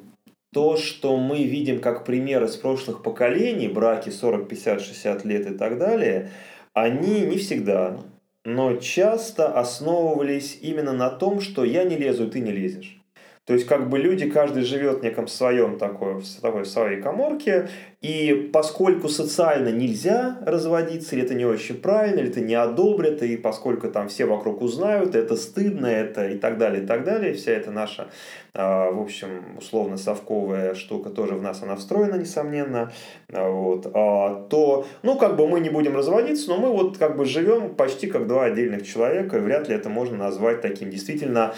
то, 0.54 0.78
что 0.78 1.18
мы 1.18 1.44
видим 1.44 1.82
как 1.82 2.06
примеры 2.06 2.48
с 2.48 2.56
прошлых 2.56 3.04
поколений, 3.04 3.68
браки 3.68 4.10
40, 4.10 4.48
50, 4.48 4.82
60 4.84 5.26
лет 5.26 5.52
и 5.52 5.58
так 5.58 5.78
далее, 5.78 6.30
они 6.72 7.20
не 7.20 7.36
всегда, 7.36 8.00
но 8.46 8.78
часто 8.78 9.52
основывались 9.52 10.60
именно 10.62 10.94
на 10.94 11.10
том, 11.10 11.42
что 11.42 11.66
я 11.66 11.84
не 11.84 11.98
лезу, 11.98 12.32
ты 12.32 12.40
не 12.40 12.52
лезешь. 12.52 13.02
То 13.46 13.54
есть, 13.56 13.68
как 13.68 13.90
бы 13.90 13.98
люди, 13.98 14.30
каждый 14.30 14.64
живет 14.64 15.00
в 15.00 15.04
неком 15.04 15.28
своем 15.28 15.78
такой, 15.78 16.22
в 16.22 16.66
своей 16.66 17.02
коморке, 17.02 17.68
И 18.02 18.50
поскольку 18.52 19.10
социально 19.10 19.70
нельзя 19.70 20.40
разводиться, 20.44 21.16
или 21.16 21.24
это 21.24 21.36
не 21.36 21.46
очень 21.46 21.76
правильно, 21.76 22.22
или 22.22 22.30
это 22.30 22.42
не 22.42 22.56
одобрят, 22.56 23.22
и 23.22 23.38
поскольку 23.38 23.92
там 23.92 24.10
все 24.10 24.26
вокруг 24.26 24.64
узнают, 24.64 25.14
это 25.14 25.36
стыдно, 25.36 25.86
это 25.86 26.28
и 26.30 26.38
так 26.40 26.58
далее, 26.58 26.84
и 26.84 26.88
так 26.88 27.04
далее, 27.04 27.36
вся 27.36 27.52
эта 27.52 27.70
наша, 27.70 28.08
а, 28.54 28.90
в 28.90 29.00
общем, 29.00 29.56
условно 29.60 29.98
совковая 29.98 30.74
штука 30.74 31.12
тоже 31.12 31.36
в 31.36 31.44
нас 31.44 31.62
она 31.62 31.76
встроена, 31.76 32.16
несомненно, 32.16 32.92
а, 33.32 33.50
вот, 33.52 33.92
а, 33.94 34.48
то, 34.50 34.88
ну, 35.04 35.16
как 35.16 35.36
бы 35.36 35.48
мы 35.48 35.60
не 35.60 35.70
будем 35.70 35.96
разводиться, 35.96 36.50
но 36.50 36.58
мы 36.58 36.70
вот 36.70 36.98
как 36.98 37.18
бы 37.18 37.26
живем 37.26 37.76
почти 37.76 38.08
как 38.08 38.26
два 38.26 38.46
отдельных 38.46 38.86
человека, 38.86 39.38
и 39.38 39.42
вряд 39.42 39.70
ли 39.70 39.76
это 39.76 39.90
можно 39.90 40.18
назвать 40.18 40.62
таким 40.62 40.90
действительно, 40.90 41.54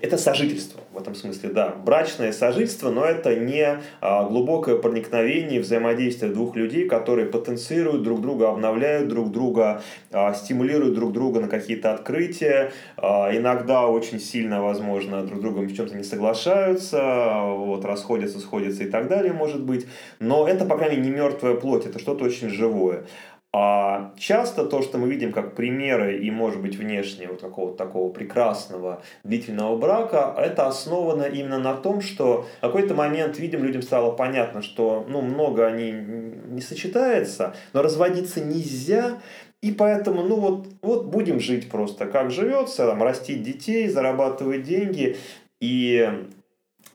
это 0.00 0.18
сожительство 0.18 0.80
в 0.92 0.98
этом 0.98 1.14
смысле, 1.14 1.50
да, 1.50 1.68
брачное 1.68 2.32
сожительство, 2.32 2.90
но 2.90 3.04
это 3.04 3.36
не 3.36 3.78
глубокое 4.00 4.74
проникновение 4.74 5.62
в 5.62 5.67
взаимодействие 5.68 6.32
двух 6.32 6.56
людей, 6.56 6.88
которые 6.88 7.26
потенцируют 7.26 8.02
друг 8.02 8.20
друга, 8.20 8.50
обновляют 8.50 9.08
друг 9.08 9.30
друга, 9.30 9.82
а, 10.10 10.34
стимулируют 10.34 10.94
друг 10.94 11.12
друга 11.12 11.40
на 11.40 11.48
какие-то 11.48 11.92
открытия, 11.92 12.72
а, 12.96 13.30
иногда 13.32 13.86
очень 13.86 14.18
сильно, 14.18 14.62
возможно, 14.62 15.22
друг 15.22 15.40
другом 15.40 15.66
в 15.66 15.74
чем-то 15.74 15.94
не 15.94 16.04
соглашаются, 16.04 17.42
вот, 17.44 17.84
расходятся, 17.84 18.40
сходятся 18.40 18.84
и 18.84 18.90
так 18.90 19.08
далее, 19.08 19.32
может 19.32 19.62
быть, 19.62 19.86
но 20.18 20.48
это, 20.48 20.64
по 20.64 20.76
крайней 20.76 20.96
мере, 20.96 21.10
не 21.10 21.16
мертвая 21.16 21.54
плоть, 21.54 21.86
это 21.86 21.98
что-то 21.98 22.24
очень 22.24 22.48
живое. 22.48 23.04
А 23.50 24.12
часто 24.18 24.66
то, 24.66 24.82
что 24.82 24.98
мы 24.98 25.08
видим 25.08 25.32
как 25.32 25.54
примеры 25.54 26.18
и, 26.18 26.30
может 26.30 26.60
быть, 26.60 26.76
внешне 26.76 27.28
вот 27.28 27.40
какого-то 27.40 27.78
такого 27.78 28.12
прекрасного 28.12 29.02
длительного 29.24 29.78
брака, 29.78 30.34
это 30.36 30.66
основано 30.66 31.22
именно 31.22 31.58
на 31.58 31.74
том, 31.74 32.02
что 32.02 32.46
в 32.58 32.60
какой-то 32.60 32.94
момент, 32.94 33.38
видим, 33.38 33.64
людям 33.64 33.80
стало 33.80 34.10
понятно, 34.10 34.60
что 34.60 35.06
ну, 35.08 35.22
много 35.22 35.66
они 35.66 35.92
не 35.92 36.60
сочетается, 36.60 37.54
но 37.72 37.80
разводиться 37.80 38.44
нельзя, 38.44 39.18
и 39.62 39.72
поэтому, 39.72 40.22
ну 40.22 40.36
вот, 40.36 40.68
вот 40.82 41.06
будем 41.06 41.40
жить 41.40 41.70
просто, 41.70 42.04
как 42.06 42.30
живется, 42.30 42.86
там, 42.86 43.02
растить 43.02 43.42
детей, 43.42 43.88
зарабатывать 43.88 44.62
деньги. 44.62 45.16
И 45.60 46.08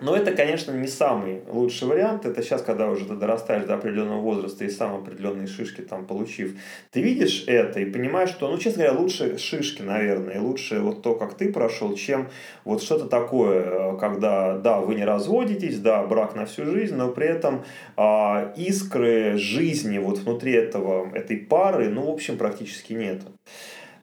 но 0.04 0.18
это, 0.18 0.34
конечно, 0.34 0.74
не 0.74 0.88
самый 0.88 1.44
лучший 1.48 1.88
вариант. 1.88 2.26
Это 2.26 2.44
сейчас, 2.44 2.62
когда 2.62 2.90
уже 2.90 3.06
ты 3.06 3.16
дорастаешь 3.16 3.64
до 3.64 3.76
определенного 3.76 4.20
возраста 4.20 4.66
и 4.66 4.70
сам 4.70 4.96
определенные 4.96 5.48
шишки 5.48 5.80
там 5.80 6.06
получив, 6.06 6.58
ты 6.92 7.02
видишь 7.02 7.46
это 7.48 7.80
и 7.80 7.86
понимаешь, 7.86 8.30
что, 8.30 8.50
ну, 8.50 8.58
честно 8.58 8.84
говоря, 8.84 9.00
лучше 9.00 9.38
шишки, 9.38 9.82
наверное, 9.82 10.36
и 10.36 10.40
лучше 10.40 10.82
вот 10.82 11.02
то, 11.04 11.16
как 11.16 11.36
ты 11.36 11.54
прошел, 11.54 11.96
чем 11.96 12.28
вот 12.66 12.84
что-то 12.84 13.06
такое, 13.06 13.96
когда, 13.96 14.58
да, 14.58 14.82
вы 14.82 14.96
не 14.96 15.06
разводитесь, 15.06 15.80
да, 15.80 16.04
брак 16.04 16.36
на 16.36 16.46
всю 16.46 16.66
жизнь, 16.66 16.96
но 16.96 17.10
при 17.10 17.28
этом 17.28 17.64
а, 17.96 18.54
искры 18.58 19.38
жизни 19.38 20.00
вот 20.00 20.20
внутри 20.20 20.52
этого, 20.52 21.16
этой 21.16 21.38
пары, 21.38 21.88
ну, 21.88 22.08
в 22.08 22.10
общем, 22.10 22.38
практически 22.38 22.92
нету. 22.92 23.28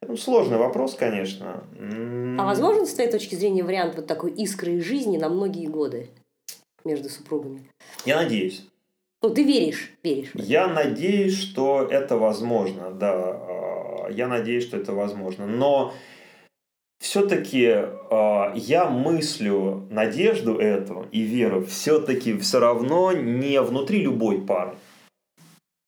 Ну, 0.06 0.16
сложный 0.16 0.56
вопрос, 0.56 0.94
конечно. 0.94 1.64
А 2.38 2.44
возможно, 2.44 2.86
с 2.86 2.94
твоей 2.94 3.10
точки 3.10 3.34
зрения, 3.34 3.62
вариант 3.62 3.96
вот 3.96 4.06
такой 4.06 4.32
искры 4.32 4.80
жизни 4.80 5.18
на 5.18 5.28
многие 5.28 5.66
годы 5.66 6.08
между 6.84 7.08
супругами? 7.08 7.70
Я 8.06 8.16
надеюсь. 8.16 8.66
Ну, 9.22 9.28
ты 9.30 9.44
веришь, 9.44 9.92
веришь. 10.02 10.30
Я 10.34 10.66
надеюсь, 10.68 11.38
что 11.38 11.82
это 11.82 12.16
возможно, 12.16 12.90
да. 12.90 13.12
А, 13.12 14.08
я 14.10 14.26
надеюсь, 14.26 14.64
что 14.64 14.78
это 14.78 14.94
возможно. 14.94 15.46
Но 15.46 15.92
все-таки 17.00 17.66
э, 17.66 18.52
я 18.54 18.88
мыслю 18.88 19.86
надежду 19.90 20.56
эту 20.58 21.06
и 21.12 21.20
веру 21.20 21.64
все-таки 21.66 22.38
все 22.38 22.60
равно 22.60 23.12
не 23.12 23.60
внутри 23.60 24.00
любой 24.00 24.40
пары 24.40 24.76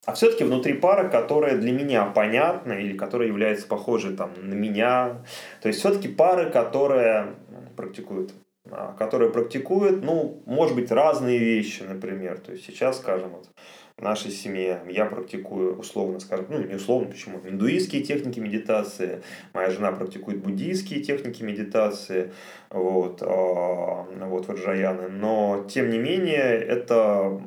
а 0.04 0.12
все-таки 0.14 0.44
внутри 0.44 0.74
пары, 0.74 1.08
которая 1.08 1.56
для 1.56 1.72
меня 1.72 2.04
понятна 2.06 2.72
или 2.72 2.96
которая 2.96 3.28
является 3.28 3.66
похожей 3.66 4.16
там, 4.16 4.30
на 4.36 4.54
меня. 4.54 5.22
То 5.60 5.68
есть 5.68 5.80
все-таки 5.80 6.08
пары, 6.08 6.50
которые 6.50 7.34
практикуют 7.76 8.32
а, 8.70 8.94
которые 8.96 9.30
практикуют, 9.30 10.04
ну, 10.04 10.40
может 10.46 10.76
быть, 10.76 10.92
разные 10.92 11.38
вещи, 11.38 11.82
например. 11.82 12.38
То 12.38 12.52
есть 12.52 12.64
сейчас, 12.64 12.98
скажем, 12.98 13.30
вот, 13.30 13.48
в 13.96 14.02
нашей 14.02 14.30
семье 14.30 14.80
я 14.88 15.04
практикую, 15.04 15.76
условно 15.76 16.20
скажем, 16.20 16.46
ну, 16.48 16.58
не 16.58 16.76
условно, 16.76 17.10
почему, 17.10 17.40
индуистские 17.44 18.02
техники 18.02 18.38
медитации, 18.38 19.22
моя 19.52 19.70
жена 19.70 19.90
практикует 19.90 20.38
буддийские 20.38 21.00
техники 21.00 21.42
медитации, 21.42 22.32
вот, 22.70 23.18
а, 23.20 24.06
вот, 24.28 24.46
ваджаяны, 24.46 25.08
но, 25.08 25.66
тем 25.68 25.90
не 25.90 25.98
менее, 25.98 26.58
это 26.60 27.42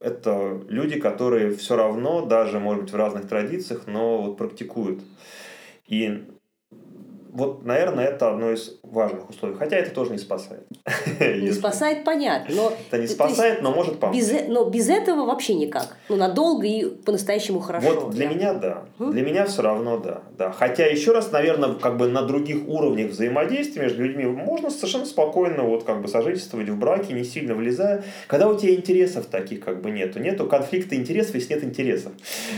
это 0.00 0.62
люди, 0.68 0.98
которые 0.98 1.54
все 1.54 1.76
равно, 1.76 2.24
даже, 2.26 2.58
может 2.58 2.84
быть, 2.84 2.92
в 2.92 2.96
разных 2.96 3.28
традициях, 3.28 3.86
но 3.86 4.22
вот 4.22 4.36
практикуют. 4.36 5.02
И 5.86 6.24
вот, 7.30 7.64
наверное, 7.64 8.06
это 8.06 8.30
одно 8.30 8.50
из 8.52 8.78
важных 8.82 9.28
условий. 9.28 9.54
Хотя 9.54 9.76
это 9.76 9.90
тоже 9.90 10.12
не 10.12 10.18
спасает. 10.18 10.66
Не 11.20 11.52
спасает, 11.52 12.04
понятно. 12.04 12.54
Но, 12.54 12.72
это 12.88 13.00
не 13.00 13.06
спасает, 13.06 13.62
но 13.62 13.70
может 13.70 13.98
помочь. 13.98 14.16
Без, 14.16 14.30
э, 14.32 14.46
но 14.48 14.64
без 14.64 14.88
этого 14.88 15.26
вообще 15.26 15.54
никак. 15.54 15.96
Ну, 16.08 16.16
надолго 16.16 16.66
и 16.66 16.86
по-настоящему 16.86 17.60
хорошо. 17.60 17.88
Вот 17.88 18.10
для 18.10 18.28
да. 18.28 18.34
меня 18.34 18.54
да. 18.54 18.84
Для 18.98 19.22
меня 19.22 19.44
все 19.46 19.62
равно 19.62 19.98
да. 19.98 20.22
да. 20.36 20.52
Хотя, 20.52 20.86
еще 20.86 21.12
раз, 21.12 21.30
наверное, 21.32 21.74
как 21.74 21.96
бы 21.96 22.08
на 22.08 22.22
других 22.22 22.66
уровнях 22.66 23.10
взаимодействия 23.10 23.82
между 23.82 24.02
людьми 24.02 24.24
можно 24.24 24.70
совершенно 24.70 25.06
спокойно 25.06 25.64
вот 25.64 25.84
как 25.84 26.00
бы 26.00 26.08
сожительствовать 26.08 26.68
в 26.68 26.78
браке, 26.78 27.12
не 27.12 27.24
сильно 27.24 27.54
влезая. 27.54 28.04
Когда 28.26 28.48
у 28.48 28.56
тебя 28.56 28.74
интересов 28.74 29.26
таких 29.26 29.64
как 29.64 29.82
бы 29.82 29.90
нету. 29.90 30.18
Нету 30.18 30.46
конфликта 30.46 30.96
интересов, 30.96 31.34
если 31.34 31.54
нет 31.54 31.64
интересов. 31.64 32.12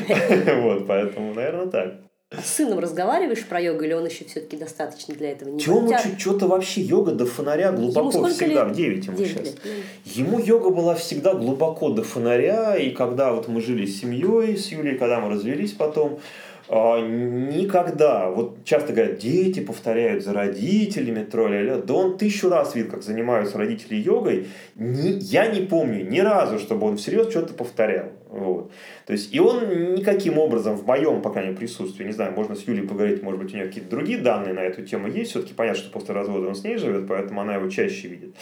Вот, 0.60 0.86
поэтому, 0.86 1.32
наверное, 1.34 1.66
так. 1.66 2.09
С 2.30 2.58
сыном 2.58 2.78
разговариваешь 2.78 3.44
про 3.44 3.60
йогу, 3.60 3.82
или 3.82 3.92
он 3.92 4.06
еще 4.06 4.24
все-таки 4.24 4.56
достаточно 4.56 5.12
для 5.16 5.32
этого? 5.32 5.48
Не 5.48 5.58
Чего 5.58 5.80
ему 5.80 5.98
что-то 6.16 6.46
вообще 6.46 6.80
йога 6.80 7.10
до 7.10 7.26
фонаря 7.26 7.72
глубоко 7.72 8.28
всегда, 8.28 8.66
лет? 8.66 8.72
9 8.72 9.06
ему 9.06 9.16
9 9.16 9.30
сейчас. 9.30 9.44
Лет. 9.46 9.58
Ему 10.04 10.38
йога 10.38 10.70
была 10.70 10.94
всегда 10.94 11.34
глубоко 11.34 11.90
до 11.90 12.04
фонаря, 12.04 12.76
и 12.76 12.90
когда 12.90 13.32
вот 13.32 13.48
мы 13.48 13.60
жили 13.60 13.84
с 13.84 14.00
семьей, 14.00 14.56
с 14.56 14.68
Юлей, 14.68 14.96
когда 14.96 15.18
мы 15.18 15.30
развелись 15.30 15.72
потом, 15.72 16.20
а, 16.68 17.00
никогда, 17.00 18.30
вот 18.30 18.58
часто 18.64 18.92
говорят, 18.92 19.18
дети 19.18 19.58
повторяют 19.58 20.22
за 20.22 20.32
родителями, 20.32 21.24
тролля, 21.24 21.78
да 21.78 21.94
он 21.94 22.16
тысячу 22.16 22.48
раз 22.48 22.76
видел, 22.76 22.92
как 22.92 23.02
занимаются 23.02 23.58
родители 23.58 23.96
йогой, 23.96 24.46
ни, 24.76 25.18
я 25.20 25.48
не 25.48 25.62
помню 25.62 26.08
ни 26.08 26.20
разу, 26.20 26.60
чтобы 26.60 26.86
он 26.86 26.96
всерьез 26.96 27.28
что-то 27.28 27.54
повторял. 27.54 28.10
Вот. 28.30 28.70
То 29.06 29.12
есть, 29.12 29.34
и 29.34 29.40
он 29.40 29.94
никаким 29.94 30.38
образом 30.38 30.76
в 30.76 30.86
моем, 30.86 31.20
по 31.20 31.30
крайней 31.30 31.50
мере, 31.50 31.58
присутствии, 31.58 32.04
не 32.04 32.12
знаю, 32.12 32.32
можно 32.32 32.54
с 32.54 32.62
Юлей 32.62 32.86
поговорить, 32.86 33.22
может 33.22 33.40
быть, 33.40 33.52
у 33.52 33.56
нее 33.56 33.66
какие-то 33.66 33.90
другие 33.90 34.18
данные 34.18 34.54
на 34.54 34.60
эту 34.60 34.82
тему 34.86 35.08
есть, 35.08 35.30
все-таки 35.30 35.52
понятно, 35.52 35.82
что 35.82 35.92
после 35.92 36.14
развода 36.14 36.46
он 36.46 36.54
с 36.54 36.62
ней 36.62 36.76
живет, 36.76 37.08
поэтому 37.08 37.40
она 37.40 37.56
его 37.56 37.68
чаще 37.68 38.08
видит 38.08 38.36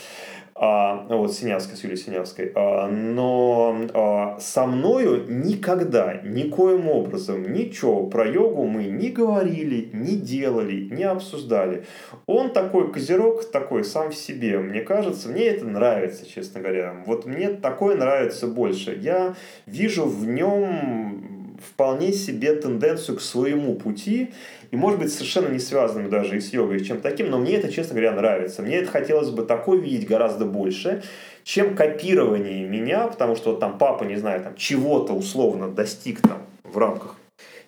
а, 0.60 1.06
вот 1.08 1.32
Синявской, 1.32 1.76
с 1.76 1.84
Юлией 1.84 2.00
Синявской, 2.00 2.50
а, 2.54 2.88
но 2.88 3.76
а, 3.94 4.38
со 4.40 4.66
мною 4.66 5.24
никогда, 5.28 6.20
никоим 6.24 6.88
образом 6.88 7.52
ничего 7.52 8.06
про 8.06 8.26
йогу 8.26 8.66
мы 8.66 8.84
не 8.84 9.10
говорили, 9.10 9.88
не 9.92 10.16
делали, 10.16 10.88
не 10.90 11.04
обсуждали. 11.04 11.84
Он 12.26 12.50
такой 12.50 12.92
козерог, 12.92 13.48
такой 13.50 13.84
сам 13.84 14.10
в 14.10 14.16
себе, 14.16 14.58
мне 14.58 14.80
кажется, 14.80 15.28
мне 15.28 15.44
это 15.44 15.64
нравится, 15.64 16.28
честно 16.28 16.60
говоря. 16.60 17.04
Вот 17.06 17.24
мне 17.24 17.50
такое 17.50 17.96
нравится 17.96 18.48
больше. 18.48 18.98
Я 19.00 19.36
вижу 19.66 20.06
в 20.06 20.26
нем 20.26 21.38
вполне 21.64 22.12
себе 22.12 22.54
тенденцию 22.54 23.18
к 23.18 23.20
своему 23.20 23.74
пути, 23.74 24.32
и 24.70 24.76
может 24.76 25.00
быть 25.00 25.12
совершенно 25.12 25.48
не 25.48 25.58
связанным 25.58 26.10
даже 26.10 26.36
и 26.36 26.40
с 26.40 26.52
йогой, 26.52 26.84
чем 26.84 27.00
таким, 27.00 27.30
но 27.30 27.38
мне 27.38 27.56
это, 27.56 27.72
честно 27.72 27.94
говоря, 27.94 28.12
нравится. 28.12 28.62
Мне 28.62 28.76
это 28.76 28.90
хотелось 28.90 29.30
бы 29.30 29.42
такое 29.42 29.78
видеть 29.78 30.06
гораздо 30.06 30.44
больше, 30.44 31.02
чем 31.44 31.74
копирование 31.74 32.66
меня, 32.66 33.06
потому 33.08 33.36
что 33.36 33.50
вот 33.50 33.60
там 33.60 33.78
папа, 33.78 34.04
не 34.04 34.16
знаю, 34.16 34.42
там 34.42 34.56
чего-то 34.56 35.14
условно 35.14 35.68
достиг 35.68 36.20
там 36.20 36.42
в 36.64 36.76
рамках 36.76 37.17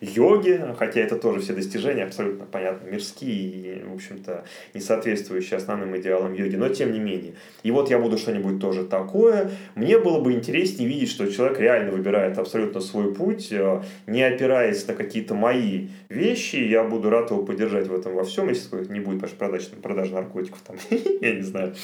йоги, 0.01 0.59
хотя 0.77 0.99
это 0.99 1.15
тоже 1.15 1.41
все 1.41 1.53
достижения 1.53 2.03
абсолютно, 2.03 2.45
понятно, 2.45 2.87
мирские 2.87 3.81
и, 3.81 3.83
в 3.83 3.93
общем-то, 3.93 4.43
не 4.73 4.81
соответствующие 4.81 5.57
основным 5.57 5.95
идеалам 5.97 6.33
йоги, 6.33 6.55
но 6.55 6.69
тем 6.69 6.91
не 6.91 6.99
менее. 6.99 7.35
И 7.61 7.69
вот 7.69 7.91
я 7.91 7.99
буду 7.99 8.17
что-нибудь 8.17 8.59
тоже 8.59 8.83
такое. 8.83 9.51
Мне 9.75 9.99
было 9.99 10.19
бы 10.19 10.33
интереснее 10.33 10.89
видеть, 10.89 11.09
что 11.09 11.31
человек 11.31 11.59
реально 11.59 11.91
выбирает 11.91 12.39
абсолютно 12.39 12.81
свой 12.81 13.13
путь, 13.13 13.51
э, 13.51 13.83
не 14.07 14.23
опираясь 14.23 14.87
на 14.87 14.95
какие-то 14.95 15.35
мои 15.35 15.89
вещи, 16.09 16.55
я 16.55 16.83
буду 16.83 17.11
рад 17.11 17.29
его 17.29 17.43
поддержать 17.43 17.87
в 17.87 17.93
этом 17.93 18.15
во 18.15 18.23
всем, 18.23 18.49
если 18.49 18.91
не 18.91 18.99
будет 18.99 19.21
продаж, 19.37 19.67
продажи 19.83 20.13
наркотиков, 20.13 20.61
там, 20.61 20.77
я 21.21 21.35
не 21.35 21.43
знаю, 21.43 21.75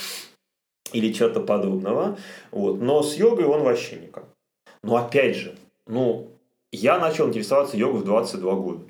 или 0.92 1.14
чего-то 1.14 1.42
подобного. 1.42 2.18
Вот. 2.50 2.82
Но 2.82 3.04
с 3.04 3.16
йогой 3.16 3.46
он 3.46 3.62
вообще 3.62 3.98
никак. 3.98 4.26
Но 4.82 4.96
опять 4.96 5.36
же, 5.36 5.56
ну, 5.86 6.32
я 6.72 7.00
начал 7.00 7.28
интересоваться 7.28 7.78
йогой 7.78 8.02
в 8.02 8.06
22 8.06 8.56
года. 8.56 8.84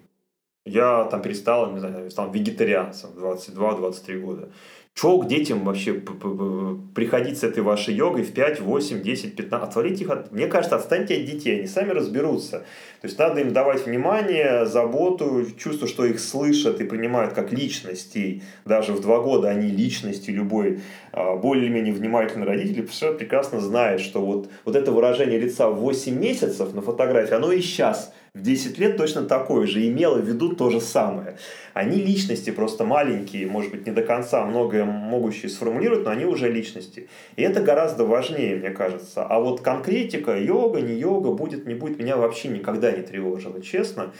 Я 0.66 1.06
там 1.06 1.22
перестал, 1.22 1.72
не 1.72 1.80
знаю, 1.80 2.12
стал 2.12 2.32
вегетарианцем 2.32 3.12
в 3.12 3.20
22-23 3.20 4.20
года. 4.20 4.52
Чего 4.99 5.19
к 5.19 5.28
детям 5.28 5.64
вообще 5.64 5.94
приходить 5.94 7.38
с 7.38 7.44
этой 7.44 7.61
вашей 7.61 7.94
йогой 7.94 8.24
в 8.24 8.34
5, 8.34 8.61
8, 8.61 9.03
10, 9.03 9.36
15? 9.36 9.69
Отвалите 9.69 10.03
их 10.03 10.10
от... 10.10 10.32
Мне 10.32 10.48
кажется, 10.48 10.76
отстаньте 10.76 11.18
от 11.18 11.26
детей, 11.26 11.60
они 11.60 11.68
сами 11.68 11.91
разберутся. 11.91 12.65
То 13.02 13.07
есть 13.07 13.19
надо 13.19 13.41
им 13.41 13.53
давать 13.53 13.86
внимание, 13.86 14.65
заботу, 14.65 15.45
чувство, 15.56 15.88
что 15.88 16.03
их 16.03 16.19
слышат 16.19 16.82
и 16.82 16.84
принимают 16.84 17.34
как 17.34 17.53
личностей. 17.53 18.41
Даже 18.65 18.94
в 18.94 19.02
два 19.02 19.19
года 19.19 19.49
они 19.49 19.68
личности 19.68 20.32
любой 20.32 20.80
а, 21.11 21.36
более-менее 21.36 21.94
внимательный 21.94 22.48
родитель 22.48 22.90
прекрасно 23.15 23.61
знает, 23.61 24.02
что 24.02 24.26
вот, 24.26 24.49
вот 24.65 24.76
это 24.76 24.91
выражение 24.91 25.38
лица 25.38 25.69
в 25.69 25.76
8 25.76 26.18
месяцев 26.18 26.74
на 26.74 26.82
фотографии, 26.82 27.36
оно 27.36 27.52
и 27.52 27.61
сейчас 27.61 28.11
в 28.38 28.42
10 28.42 28.78
лет 28.78 28.98
точно 28.98 29.24
такое 29.24 29.66
же, 29.66 29.86
имело 29.88 30.18
в 30.20 30.28
виду 30.28 30.56
то 30.56 30.70
же 30.70 30.80
самое. 30.80 31.38
Они 31.74 31.98
личности 31.98 32.52
просто 32.52 32.86
маленькие, 32.86 33.48
может 33.48 33.72
быть, 33.72 33.86
не 33.86 33.92
до 33.92 34.04
конца 34.04 34.46
многое 34.46 34.86
могущие 34.86 35.50
сформулировать, 35.50 36.06
но 36.06 36.12
они 36.12 36.26
уже 36.26 36.52
личности. 36.52 37.10
И 37.36 37.42
это 37.42 37.62
гораздо 37.62 38.06
важнее, 38.06 38.56
мне 38.56 38.70
кажется. 38.70 39.24
А 39.24 39.40
вот 39.40 39.62
конкретика, 39.62 40.38
йога, 40.38 40.82
не 40.82 40.94
йога, 40.94 41.32
будет, 41.32 41.66
не 41.66 41.74
будет, 41.74 41.98
меня 42.00 42.18
вообще 42.18 42.50
никогда 42.50 42.92
не 42.92 43.02
тревожило, 43.02 43.62
честно. 43.62 44.14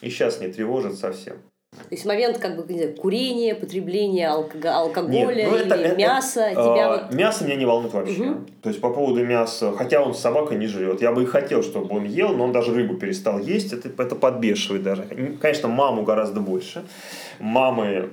И 0.00 0.10
сейчас 0.10 0.40
не 0.40 0.48
тревожит 0.48 0.96
совсем. 0.96 1.36
То 1.76 1.94
есть 1.94 2.04
момент 2.06 2.38
как 2.38 2.56
бы 2.56 2.72
не 2.72 2.78
знаю, 2.80 2.96
курения, 2.96 3.54
потребления 3.54 4.28
алкоголя, 4.28 4.76
алкоголя 4.76 5.34
Нет, 5.34 5.50
ну 5.50 5.56
или 5.56 5.84
это, 5.84 5.96
мяса 5.96 6.40
это, 6.40 6.62
тебя 6.62 6.86
а, 6.86 7.06
вот... 7.06 7.14
Мясо 7.14 7.44
меня 7.44 7.56
не 7.56 7.66
волнует 7.66 7.92
вообще. 7.92 8.22
Угу. 8.22 8.40
То 8.62 8.68
есть 8.70 8.80
по 8.80 8.90
поводу 8.90 9.24
мяса, 9.24 9.72
хотя 9.72 10.02
он 10.02 10.14
с 10.14 10.18
собакой 10.18 10.56
не 10.56 10.66
жрет, 10.66 11.02
я 11.02 11.12
бы 11.12 11.22
и 11.22 11.26
хотел, 11.26 11.62
чтобы 11.62 11.94
он 11.94 12.04
ел, 12.04 12.30
но 12.30 12.44
он 12.44 12.52
даже 12.52 12.74
рыбу 12.74 12.94
перестал 12.94 13.38
есть, 13.38 13.72
это, 13.72 13.88
это 13.88 14.14
подбешивает 14.14 14.82
даже. 14.82 15.04
Конечно, 15.40 15.68
маму 15.68 16.02
гораздо 16.02 16.40
больше. 16.40 16.84
Мамы 17.38 18.10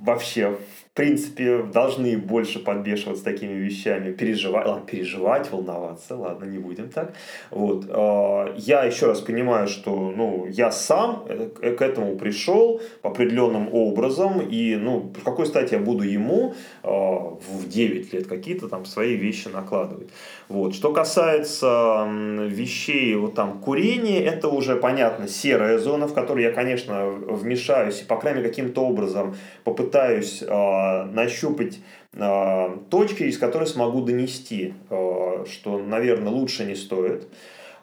вообще 0.00 0.56
принципе, 0.96 1.62
должны 1.62 2.16
больше 2.16 2.58
подбешиваться 2.58 3.22
такими 3.22 3.52
вещами, 3.52 4.12
переживать, 4.12 4.66
ладно, 4.66 4.86
переживать, 4.86 5.52
волноваться, 5.52 6.16
ладно, 6.16 6.46
не 6.46 6.58
будем 6.58 6.88
так. 6.88 7.12
Вот. 7.50 7.84
А, 7.90 8.54
я 8.56 8.82
еще 8.84 9.06
раз 9.06 9.20
понимаю, 9.20 9.68
что 9.68 10.12
ну, 10.16 10.46
я 10.48 10.70
сам 10.70 11.24
э, 11.28 11.48
к 11.76 11.82
этому 11.82 12.16
пришел 12.16 12.80
определенным 13.02 13.68
образом, 13.74 14.40
и 14.40 14.74
ну, 14.76 15.12
в 15.14 15.22
какой 15.22 15.46
стати 15.46 15.74
я 15.74 15.80
буду 15.80 16.02
ему 16.02 16.54
а, 16.82 16.90
в 16.90 17.68
9 17.68 18.14
лет 18.14 18.26
какие-то 18.26 18.68
там 18.68 18.86
свои 18.86 19.16
вещи 19.16 19.48
накладывать. 19.48 20.08
Вот. 20.48 20.74
Что 20.74 20.92
касается 20.92 22.06
вещей, 22.08 23.16
вот 23.16 23.34
там, 23.34 23.58
курения, 23.58 24.22
это 24.22 24.48
уже, 24.48 24.76
понятно, 24.76 25.26
серая 25.26 25.78
зона, 25.78 26.06
в 26.06 26.14
которой 26.14 26.44
я, 26.44 26.52
конечно, 26.52 27.06
вмешаюсь 27.06 28.02
и, 28.02 28.04
по 28.04 28.16
крайней 28.16 28.40
мере, 28.40 28.50
каким-то 28.50 28.82
образом 28.82 29.36
попытаюсь 29.64 30.42
э, 30.42 31.04
нащупать 31.04 31.80
э, 32.12 32.76
точки, 32.90 33.24
из 33.24 33.38
которых 33.38 33.68
смогу 33.68 34.02
донести, 34.02 34.74
э, 34.88 35.44
что, 35.50 35.78
наверное, 35.78 36.32
лучше 36.32 36.64
не 36.64 36.76
стоит. 36.76 37.26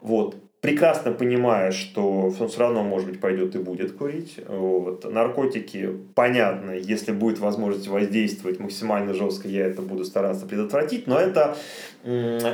Вот 0.02 0.36
прекрасно 0.64 1.12
понимая, 1.12 1.72
что 1.72 2.34
он 2.40 2.48
все 2.48 2.58
равно, 2.58 2.84
может 2.84 3.10
быть, 3.10 3.20
пойдет 3.20 3.54
и 3.54 3.60
будет 3.60 3.92
курить. 3.98 4.40
Вот. 4.48 5.04
Наркотики, 5.04 5.90
понятно, 6.16 6.72
если 6.72 7.12
будет 7.12 7.40
возможность 7.40 7.90
воздействовать 7.90 8.62
максимально 8.62 9.14
жестко, 9.14 9.50
я 9.50 9.68
это 9.68 9.82
буду 9.82 10.06
стараться 10.06 10.46
предотвратить, 10.46 11.06
но 11.06 11.20
это, 11.20 11.58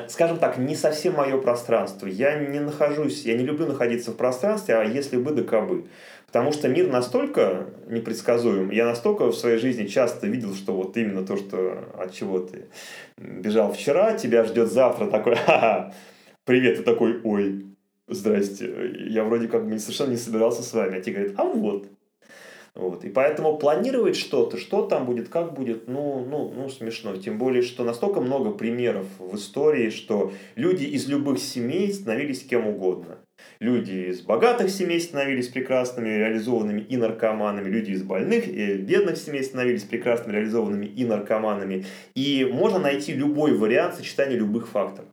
скажем 0.07 0.39
так, 0.39 0.57
не 0.57 0.75
совсем 0.75 1.13
мое 1.13 1.37
пространство. 1.37 2.07
Я 2.07 2.39
не 2.39 2.59
нахожусь, 2.59 3.25
я 3.25 3.37
не 3.37 3.43
люблю 3.43 3.67
находиться 3.67 4.09
в 4.09 4.15
пространстве, 4.15 4.73
а 4.73 4.83
если 4.83 5.17
бы, 5.17 5.31
да 5.31 5.43
кабы. 5.43 5.85
Потому 6.25 6.51
что 6.51 6.67
мир 6.67 6.87
настолько 6.87 7.67
непредсказуем, 7.87 8.71
я 8.71 8.85
настолько 8.85 9.27
в 9.27 9.35
своей 9.35 9.59
жизни 9.59 9.85
часто 9.85 10.25
видел, 10.25 10.55
что 10.55 10.73
вот 10.73 10.97
именно 10.97 11.23
то, 11.23 11.37
что 11.37 11.83
от 11.95 12.11
чего 12.11 12.39
ты 12.39 12.65
бежал 13.17 13.71
вчера, 13.71 14.13
тебя 14.13 14.45
ждет 14.45 14.71
завтра 14.71 15.05
такой, 15.05 15.35
ха-ха, 15.35 15.93
привет, 16.45 16.79
и 16.79 16.83
такой, 16.83 17.21
ой, 17.23 17.69
здрасте, 18.09 18.93
я 19.09 19.23
вроде 19.23 19.47
как 19.47 19.67
бы 19.67 19.77
совершенно 19.79 20.11
не 20.11 20.17
собирался 20.17 20.63
с 20.63 20.73
вами. 20.73 20.97
А 20.97 21.01
те 21.01 21.11
говорят, 21.11 21.33
а 21.37 21.43
вот. 21.43 21.87
Вот. 22.75 23.03
И 23.03 23.09
поэтому 23.09 23.57
планировать 23.57 24.15
что-то, 24.15 24.57
что 24.57 24.83
там 24.83 25.05
будет, 25.05 25.27
как 25.29 25.53
будет, 25.53 25.87
ну, 25.87 26.25
ну, 26.25 26.53
ну, 26.55 26.69
смешно. 26.69 27.17
Тем 27.17 27.37
более, 27.37 27.61
что 27.61 27.83
настолько 27.83 28.21
много 28.21 28.51
примеров 28.51 29.05
в 29.17 29.35
истории, 29.35 29.89
что 29.89 30.31
люди 30.55 30.85
из 30.85 31.07
любых 31.07 31.39
семей 31.39 31.91
становились 31.91 32.43
кем 32.43 32.67
угодно. 32.67 33.17
Люди 33.59 34.09
из 34.09 34.21
богатых 34.21 34.69
семей 34.69 35.01
становились 35.01 35.49
прекрасными, 35.49 36.09
реализованными 36.09 36.81
и 36.81 36.95
наркоманами. 36.95 37.69
Люди 37.69 37.91
из 37.91 38.03
больных 38.03 38.47
и 38.47 38.77
бедных 38.77 39.17
семей 39.17 39.43
становились 39.43 39.83
прекрасными, 39.83 40.35
реализованными 40.35 40.85
и 40.85 41.05
наркоманами. 41.05 41.85
И 42.15 42.49
можно 42.49 42.79
найти 42.79 43.13
любой 43.13 43.57
вариант 43.57 43.95
сочетания 43.95 44.37
любых 44.37 44.69
факторов. 44.69 45.09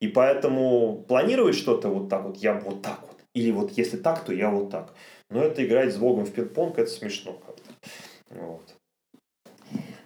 И 0.00 0.08
поэтому 0.08 1.04
планировать 1.08 1.54
что-то 1.54 1.88
вот 1.88 2.08
так 2.08 2.24
вот, 2.24 2.36
я 2.38 2.54
вот 2.54 2.82
так 2.82 3.00
вот. 3.02 3.16
Или 3.34 3.50
вот 3.50 3.72
если 3.72 3.96
так, 3.96 4.24
то 4.24 4.32
я 4.32 4.50
вот 4.50 4.70
так. 4.70 4.94
Но 5.30 5.42
это 5.42 5.64
играть 5.64 5.94
с 5.94 5.96
Богом 5.96 6.24
в 6.24 6.32
пинг-понг, 6.32 6.78
это 6.78 6.90
смешно 6.90 7.32
как-то. 7.32 7.70
Вот. 8.30 8.74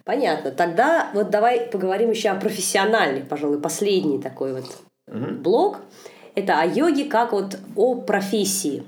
Понятно. 0.05 0.51
Тогда 0.51 1.11
вот 1.13 1.29
давай 1.29 1.67
поговорим 1.67 2.11
еще 2.11 2.29
о 2.29 2.39
профессиональных, 2.39 3.27
пожалуй, 3.27 3.59
последний 3.59 4.21
такой 4.21 4.53
вот 4.53 4.65
угу. 5.07 5.33
блок. 5.33 5.79
Это 6.35 6.61
о 6.61 6.65
йоге 6.65 7.05
как 7.05 7.33
вот 7.33 7.59
о 7.75 7.95
профессии. 7.95 8.83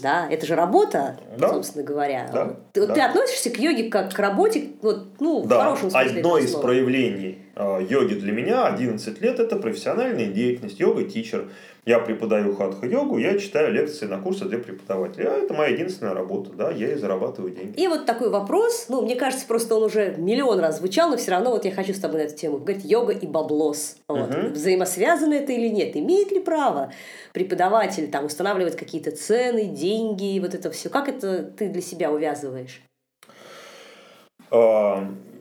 Да, 0.00 0.28
это 0.30 0.46
же 0.46 0.54
работа, 0.54 1.16
да. 1.38 1.48
собственно 1.48 1.84
говоря. 1.84 2.28
Да. 2.32 2.56
Ты, 2.72 2.86
да. 2.86 2.94
ты 2.94 3.00
относишься 3.00 3.50
к 3.50 3.58
йоге 3.58 3.88
как 3.88 4.12
к 4.12 4.18
работе, 4.18 4.70
вот, 4.82 5.06
ну, 5.18 5.44
да. 5.44 5.56
в 5.56 5.62
хорошем 5.62 5.90
смысле. 5.90 6.18
Одно 6.18 6.38
из 6.38 6.54
проявлений 6.54 7.38
э, 7.47 7.47
йоги 7.58 8.14
для 8.14 8.32
меня 8.32 8.66
11 8.66 9.20
лет 9.20 9.40
это 9.40 9.56
профессиональная 9.56 10.26
деятельность, 10.26 10.78
йога-тичер. 10.78 11.50
Я 11.84 12.00
преподаю 12.00 12.54
хатха-йогу, 12.54 13.16
я 13.16 13.38
читаю 13.38 13.72
лекции 13.72 14.04
на 14.04 14.18
курсы 14.18 14.44
для 14.44 14.58
преподавателей. 14.58 15.26
А 15.26 15.38
это 15.38 15.54
моя 15.54 15.70
единственная 15.70 16.12
работа, 16.12 16.50
да, 16.50 16.70
я 16.70 16.92
и 16.92 16.96
зарабатываю 16.96 17.54
деньги. 17.54 17.80
И 17.80 17.88
вот 17.88 18.04
такой 18.04 18.28
вопрос, 18.28 18.86
ну, 18.90 19.00
мне 19.00 19.16
кажется, 19.16 19.46
просто 19.46 19.74
он 19.74 19.84
уже 19.84 20.14
миллион 20.18 20.60
раз 20.60 20.78
звучал, 20.78 21.08
но 21.08 21.16
все 21.16 21.30
равно 21.30 21.50
вот 21.50 21.64
я 21.64 21.70
хочу 21.72 21.94
с 21.94 21.98
тобой 21.98 22.18
на 22.18 22.24
эту 22.24 22.36
тему 22.36 22.58
говорить. 22.58 22.84
Йога 22.84 23.14
и 23.14 23.26
баблос. 23.26 23.96
Вот. 24.06 24.28
Угу. 24.28 24.48
Взаимосвязано 24.50 25.32
это 25.32 25.52
или 25.52 25.68
нет? 25.68 25.96
Имеет 25.96 26.30
ли 26.30 26.40
право 26.40 26.92
преподаватель 27.32 28.10
там 28.10 28.26
устанавливать 28.26 28.76
какие-то 28.76 29.10
цены, 29.10 29.64
деньги, 29.64 30.38
вот 30.40 30.54
это 30.54 30.70
все? 30.70 30.90
Как 30.90 31.08
это 31.08 31.42
ты 31.42 31.68
для 31.68 31.80
себя 31.80 32.12
увязываешь? 32.12 32.82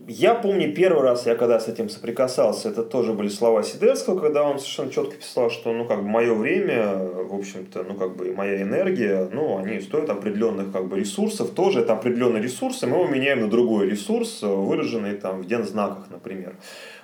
Я 0.09 0.35
помню 0.35 0.73
первый 0.73 1.03
раз, 1.03 1.25
я 1.25 1.35
когда 1.35 1.59
с 1.59 1.67
этим 1.67 1.89
соприкасался, 1.89 2.69
это 2.69 2.83
тоже 2.83 3.11
были 3.11 3.27
слова 3.27 3.61
Сидерского, 3.61 4.17
когда 4.17 4.43
он 4.43 4.57
совершенно 4.57 4.89
четко 4.89 5.17
писал, 5.17 5.49
что, 5.49 5.73
ну, 5.73 5.83
как 5.83 6.01
бы, 6.01 6.07
мое 6.07 6.33
время, 6.33 6.95
в 6.95 7.35
общем-то, 7.35 7.83
ну, 7.83 7.93
как 7.93 8.15
бы, 8.15 8.33
моя 8.33 8.61
энергия, 8.61 9.27
ну, 9.33 9.57
они 9.57 9.81
стоят 9.81 10.09
определенных, 10.09 10.71
как 10.71 10.87
бы, 10.87 10.97
ресурсов, 10.97 11.49
тоже 11.49 11.81
это 11.81 11.91
определенные 11.91 12.41
ресурсы, 12.41 12.87
мы 12.87 12.99
его 12.99 13.07
меняем 13.07 13.41
на 13.41 13.49
другой 13.49 13.89
ресурс, 13.89 14.43
выраженный, 14.43 15.15
там, 15.15 15.41
в 15.41 15.45
гензнаках, 15.45 16.09
например. 16.09 16.55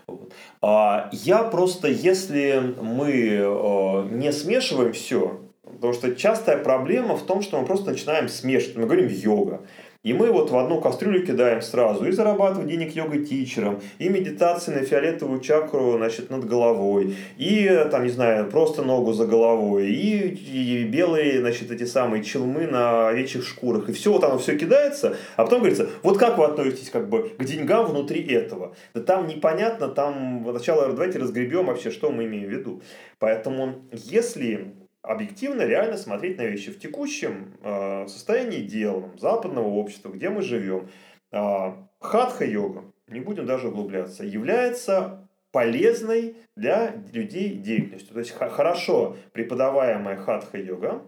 Вот. 0.07 0.31
А 0.61 1.09
я 1.11 1.43
просто, 1.43 1.89
если 1.89 2.73
мы 2.81 3.11
э, 3.11 4.07
не 4.11 4.31
смешиваем 4.31 4.93
все, 4.93 5.41
потому 5.83 5.91
что 5.91 6.15
частая 6.15 6.57
проблема 6.57 7.17
в 7.17 7.25
том, 7.25 7.41
что 7.41 7.59
мы 7.59 7.65
просто 7.65 7.91
начинаем 7.91 8.29
смешивать, 8.29 8.77
мы 8.77 8.85
говорим 8.85 9.09
йога, 9.09 9.59
и 10.03 10.11
мы 10.13 10.31
вот 10.31 10.51
в 10.51 10.57
одну 10.57 10.81
кастрюлю 10.81 11.25
кидаем 11.25 11.61
сразу 11.61 12.05
и 12.05 12.11
зарабатывать 12.11 12.67
денег 12.67 12.93
йога-тичером, 12.93 13.81
и 13.99 14.09
медитации 14.09 14.73
на 14.73 14.83
фиолетовую 14.83 15.39
чакру 15.39 15.93
значит, 15.97 16.29
над 16.29 16.45
головой, 16.45 17.15
и 17.37 17.87
там, 17.89 18.03
не 18.03 18.09
знаю, 18.09 18.49
просто 18.49 18.83
ногу 18.83 19.13
за 19.13 19.25
головой, 19.25 19.87
и, 19.91 20.27
и 20.27 20.83
белые, 20.83 21.39
значит, 21.39 21.71
эти 21.71 21.85
самые 21.85 22.23
челмы 22.23 22.67
на 22.67 23.07
овечьих 23.07 23.47
шкурах. 23.47 23.89
И 23.89 23.93
все 23.93 24.11
вот 24.11 24.23
оно 24.23 24.37
все 24.37 24.57
кидается, 24.57 25.15
а 25.37 25.43
потом 25.45 25.59
говорится, 25.59 25.89
вот 26.03 26.17
как 26.17 26.37
вы 26.37 26.45
относитесь 26.45 26.89
как 26.89 27.09
бы 27.09 27.29
к 27.37 27.43
деньгам 27.45 27.85
внутри 27.85 28.21
этого? 28.27 28.75
Да 28.93 29.01
там 29.01 29.27
непонятно, 29.27 29.87
там 29.87 30.45
сначала 30.49 30.87
давайте 30.87 31.19
разгребем 31.19 31.67
вообще, 31.67 31.91
что 31.91 32.11
мы 32.11 32.25
имеем 32.25 32.49
в 32.49 32.51
виду. 32.51 32.81
Поэтому 33.19 33.75
если 33.91 34.73
объективно 35.03 35.63
реально 35.63 35.97
смотреть 35.97 36.37
на 36.37 36.43
вещи 36.43 36.71
в 36.71 36.79
текущем 36.79 37.53
э, 37.61 38.07
состоянии 38.07 38.61
дел 38.61 39.11
западного 39.17 39.67
общества, 39.67 40.09
где 40.09 40.29
мы 40.29 40.41
живем. 40.41 40.89
Э, 41.31 41.73
хатха-йога, 41.99 42.85
не 43.07 43.19
будем 43.19 43.45
даже 43.45 43.67
углубляться, 43.67 44.23
является 44.23 45.27
полезной 45.51 46.37
для 46.55 46.95
людей 47.11 47.53
деятельностью. 47.55 48.13
То 48.13 48.19
есть 48.19 48.31
хорошо 48.31 49.17
преподаваемая 49.33 50.15
хатха-йога, 50.15 51.03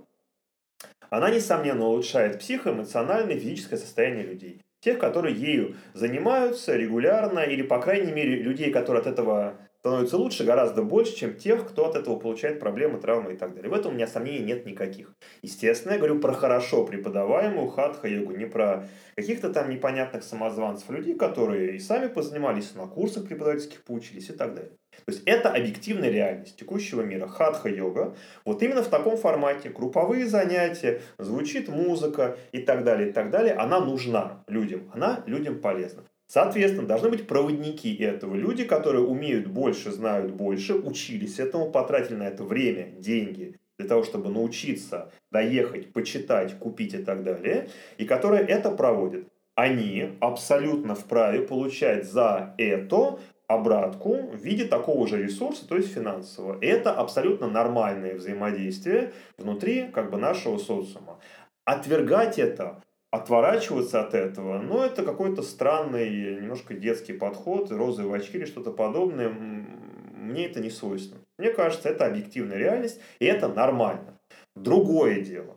она, 1.10 1.30
несомненно, 1.30 1.86
улучшает 1.86 2.40
психоэмоциональное 2.40 3.36
и 3.36 3.40
физическое 3.40 3.78
состояние 3.78 4.26
людей. 4.26 4.62
Тех, 4.82 5.00
которые 5.00 5.36
ею 5.36 5.76
занимаются 5.94 6.76
регулярно, 6.76 7.40
или, 7.40 7.62
по 7.62 7.80
крайней 7.82 8.12
мере, 8.12 8.36
людей, 8.36 8.72
которые 8.72 9.02
от 9.02 9.08
этого 9.08 9.58
становится 9.86 10.18
лучше 10.18 10.46
гораздо 10.46 10.82
больше, 10.82 11.16
чем 11.16 11.36
тех, 11.36 11.70
кто 11.70 11.86
от 11.86 11.96
этого 11.96 12.16
получает 12.16 12.60
проблемы, 12.60 13.00
травмы 13.00 13.34
и 13.34 13.38
так 13.38 13.54
далее. 13.54 13.70
В 13.70 13.74
этом 13.76 13.92
у 13.92 13.94
меня 13.94 14.08
сомнений 14.08 14.40
нет 14.40 14.66
никаких. 14.66 15.14
Естественно, 15.44 15.92
я 15.92 16.00
говорю 16.00 16.20
про 16.20 16.34
хорошо 16.34 16.86
преподаваемую 16.86 17.68
хатха-йогу, 17.68 18.36
не 18.36 18.48
про 18.48 18.88
каких-то 19.16 19.54
там 19.54 19.70
непонятных 19.70 20.24
самозванцев, 20.24 20.90
людей, 20.90 21.14
которые 21.14 21.76
и 21.76 21.80
сами 21.80 22.08
позанимались, 22.08 22.74
на 22.74 22.88
курсах 22.88 23.28
преподавательских 23.28 23.84
поучились 23.84 24.28
и 24.32 24.34
так 24.34 24.56
далее. 24.56 24.72
То 25.06 25.12
есть 25.12 25.22
это 25.28 25.52
объективная 25.52 26.10
реальность 26.10 26.58
текущего 26.58 27.04
мира. 27.04 27.28
Хатха-йога, 27.28 28.16
вот 28.44 28.64
именно 28.64 28.82
в 28.82 28.90
таком 28.90 29.18
формате, 29.18 29.70
групповые 29.70 30.26
занятия, 30.26 31.04
звучит 31.20 31.70
музыка 31.70 32.40
и 32.54 32.58
так 32.58 32.84
далее, 32.84 33.10
и 33.10 33.12
так 33.12 33.30
далее, 33.30 33.54
она 33.54 33.80
нужна 33.80 34.44
людям, 34.48 34.90
она 34.96 35.22
людям 35.28 35.60
полезна. 35.60 36.06
Соответственно, 36.28 36.88
должны 36.88 37.10
быть 37.10 37.28
проводники 37.28 37.96
этого. 37.96 38.36
Люди, 38.36 38.64
которые 38.64 39.06
умеют 39.06 39.48
больше, 39.48 39.92
знают 39.92 40.32
больше, 40.32 40.74
учились 40.74 41.40
этому, 41.40 41.72
потратили 41.72 42.16
на 42.16 42.28
это 42.28 42.44
время, 42.44 42.92
деньги, 42.98 43.56
для 43.78 43.88
того, 43.88 44.04
чтобы 44.04 44.30
научиться 44.30 45.12
доехать, 45.32 45.94
почитать, 45.94 46.58
купить 46.58 46.94
и 46.94 47.00
так 47.00 47.24
далее, 47.24 47.70
и 47.98 48.06
которые 48.06 48.44
это 48.46 48.72
проводят. 48.72 49.28
Они 49.54 50.10
абсолютно 50.20 50.96
вправе 50.96 51.42
получать 51.42 52.06
за 52.06 52.54
это 52.58 53.20
обратку 53.48 54.16
в 54.16 54.44
виде 54.44 54.66
такого 54.66 55.08
же 55.08 55.22
ресурса, 55.22 55.68
то 55.68 55.78
есть 55.78 55.94
финансового. 55.94 56.58
Это 56.62 56.92
абсолютно 56.92 57.48
нормальное 57.48 58.16
взаимодействие 58.16 59.14
внутри 59.38 59.88
как 59.94 60.10
бы 60.10 60.18
нашего 60.18 60.58
социума. 60.58 61.20
Отвергать 61.64 62.38
это, 62.40 62.82
отворачиваться 63.16 64.02
от 64.02 64.14
этого, 64.14 64.60
ну, 64.60 64.82
это 64.82 65.04
какой-то 65.04 65.42
странный, 65.42 66.36
немножко 66.36 66.74
детский 66.74 67.14
подход, 67.14 67.72
розовые 67.72 68.20
очки 68.20 68.38
или 68.38 68.46
что-то 68.46 68.72
подобное. 68.72 69.30
Мне 69.30 70.48
это 70.48 70.60
не 70.60 70.70
свойственно. 70.70 71.22
Мне 71.38 71.52
кажется, 71.52 71.90
это 71.90 72.06
объективная 72.06 72.58
реальность, 72.58 73.00
и 73.20 73.26
это 73.26 73.48
нормально. 73.48 74.20
Другое 74.56 75.22
дело, 75.22 75.56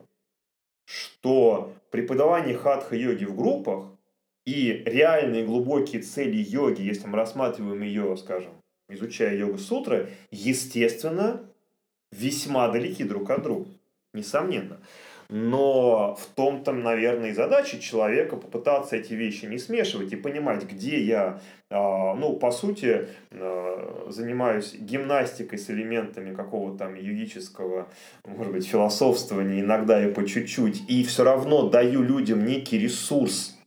что 0.84 1.72
преподавание 1.90 2.56
хатха-йоги 2.56 3.24
в 3.24 3.36
группах 3.36 3.86
и 4.44 4.82
реальные 4.86 5.44
глубокие 5.44 6.02
цели 6.02 6.36
йоги, 6.36 6.82
если 6.82 7.06
мы 7.06 7.16
рассматриваем 7.16 7.82
ее, 7.82 8.16
скажем, 8.16 8.52
изучая 8.88 9.36
йога-сутры, 9.36 10.10
естественно, 10.30 11.44
весьма 12.12 12.68
далеки 12.68 13.04
друг 13.04 13.30
от 13.30 13.42
друга. 13.42 13.70
Несомненно. 14.14 14.80
Но 15.30 16.14
в 16.14 16.26
том-то, 16.34 16.72
наверное, 16.72 17.30
и 17.30 17.34
задача 17.34 17.78
человека 17.78 18.36
попытаться 18.36 18.96
эти 18.96 19.12
вещи 19.12 19.44
не 19.44 19.58
смешивать 19.58 20.10
и 20.12 20.16
понимать, 20.16 20.64
где 20.64 21.02
я, 21.02 21.40
а, 21.68 22.14
ну, 22.14 22.32
по 22.36 22.50
сути, 22.50 23.08
а, 23.32 24.06
занимаюсь 24.08 24.74
гимнастикой 24.74 25.58
с 25.58 25.68
элементами 25.68 26.34
какого-то 26.34 26.78
там 26.78 26.94
юридического, 26.94 27.88
может 28.24 28.54
быть, 28.54 28.66
философствования, 28.66 29.60
иногда 29.60 30.02
и 30.02 30.10
по 30.10 30.26
чуть-чуть, 30.26 30.88
и 30.88 31.04
все 31.04 31.24
равно 31.24 31.68
даю 31.68 32.02
людям 32.02 32.46
некий 32.46 32.78
ресурс, 32.78 33.58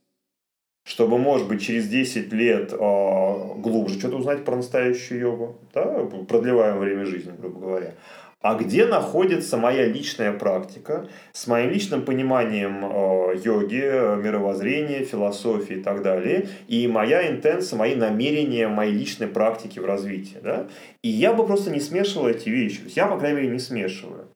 чтобы, 0.84 1.16
может 1.16 1.46
быть, 1.46 1.62
через 1.62 1.86
10 1.86 2.32
лет 2.32 2.72
э, 2.72 2.76
глубже 2.76 4.00
что-то 4.00 4.16
узнать 4.16 4.44
про 4.44 4.56
настоящую 4.56 5.20
йогу, 5.20 5.58
да, 5.72 6.06
продлеваем 6.28 6.78
время 6.78 7.06
жизни, 7.06 7.32
грубо 7.38 7.60
говоря. 7.60 7.94
А 8.42 8.56
где 8.56 8.86
находится 8.86 9.56
моя 9.56 9.86
личная 9.86 10.32
практика 10.32 11.08
с 11.32 11.46
моим 11.46 11.70
личным 11.70 12.04
пониманием 12.04 12.84
э, 12.84 13.36
йоги, 13.42 14.20
мировоззрения, 14.20 15.04
философии 15.04 15.76
и 15.76 15.82
так 15.82 16.02
далее, 16.02 16.48
и 16.66 16.88
моя 16.88 17.30
интенция, 17.30 17.78
мои 17.78 17.94
намерения, 17.94 18.66
мои 18.66 18.90
личной 18.90 19.28
практики 19.28 19.78
в 19.78 19.86
развитии. 19.86 20.38
Да? 20.42 20.66
И 21.02 21.08
я 21.08 21.32
бы 21.32 21.46
просто 21.46 21.70
не 21.70 21.80
смешивал 21.80 22.28
эти 22.28 22.48
вещи. 22.48 22.80
Я, 22.88 23.06
по 23.06 23.18
крайней 23.18 23.42
мере, 23.42 23.52
не 23.52 23.60
смешиваю. 23.60 24.26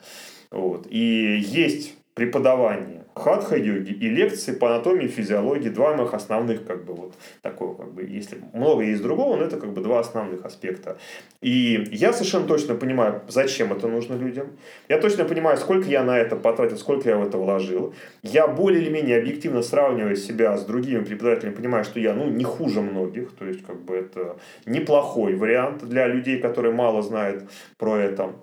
Вот. 0.53 0.87
И 0.89 1.45
есть 1.45 1.95
преподавание 2.15 2.96
хатха-йоги 3.17 3.93
и 3.93 4.09
лекции 4.11 4.53
по 4.53 4.69
анатомии 4.69 5.07
и 5.07 5.09
физиологии, 5.09 5.71
два 5.71 5.97
моих 5.97 6.13
основных, 6.13 6.67
как 6.67 6.85
бы, 6.85 6.93
вот, 6.93 7.15
такого, 7.41 7.75
как 7.75 7.93
бы, 7.95 8.03
если 8.03 8.39
много 8.53 8.83
есть 8.83 9.03
другого, 9.03 9.37
но 9.37 9.45
это, 9.45 9.57
как 9.57 9.73
бы, 9.73 9.81
два 9.81 10.01
основных 10.01 10.45
аспекта. 10.45 10.99
И 11.41 11.89
я 11.93 12.13
совершенно 12.13 12.47
точно 12.47 12.75
понимаю, 12.75 13.23
зачем 13.29 13.73
это 13.73 13.89
нужно 13.89 14.15
людям. 14.15 14.49
Я 14.89 15.01
точно 15.01 15.25
понимаю, 15.25 15.57
сколько 15.57 15.89
я 15.89 16.05
на 16.05 16.19
это 16.19 16.37
потратил, 16.37 16.77
сколько 16.77 17.09
я 17.09 17.17
в 17.17 17.27
это 17.27 17.39
вложил. 17.39 17.95
Я 18.23 18.47
более 18.47 18.83
или 18.83 18.91
менее 18.91 19.19
объективно 19.19 19.63
сравнивая 19.63 20.17
себя 20.17 20.57
с 20.57 20.67
другими 20.67 21.03
преподавателями, 21.03 21.55
понимаю, 21.55 21.85
что 21.85 21.99
я, 21.99 22.13
ну, 22.13 22.29
не 22.29 22.45
хуже 22.45 22.83
многих, 22.83 23.33
то 23.33 23.47
есть, 23.47 23.65
как 23.65 23.81
бы, 23.81 23.97
это 23.97 24.37
неплохой 24.67 25.35
вариант 25.37 25.89
для 25.89 26.07
людей, 26.07 26.39
которые 26.39 26.75
мало 26.75 27.01
знают 27.01 27.45
про 27.79 27.97
это 27.97 28.35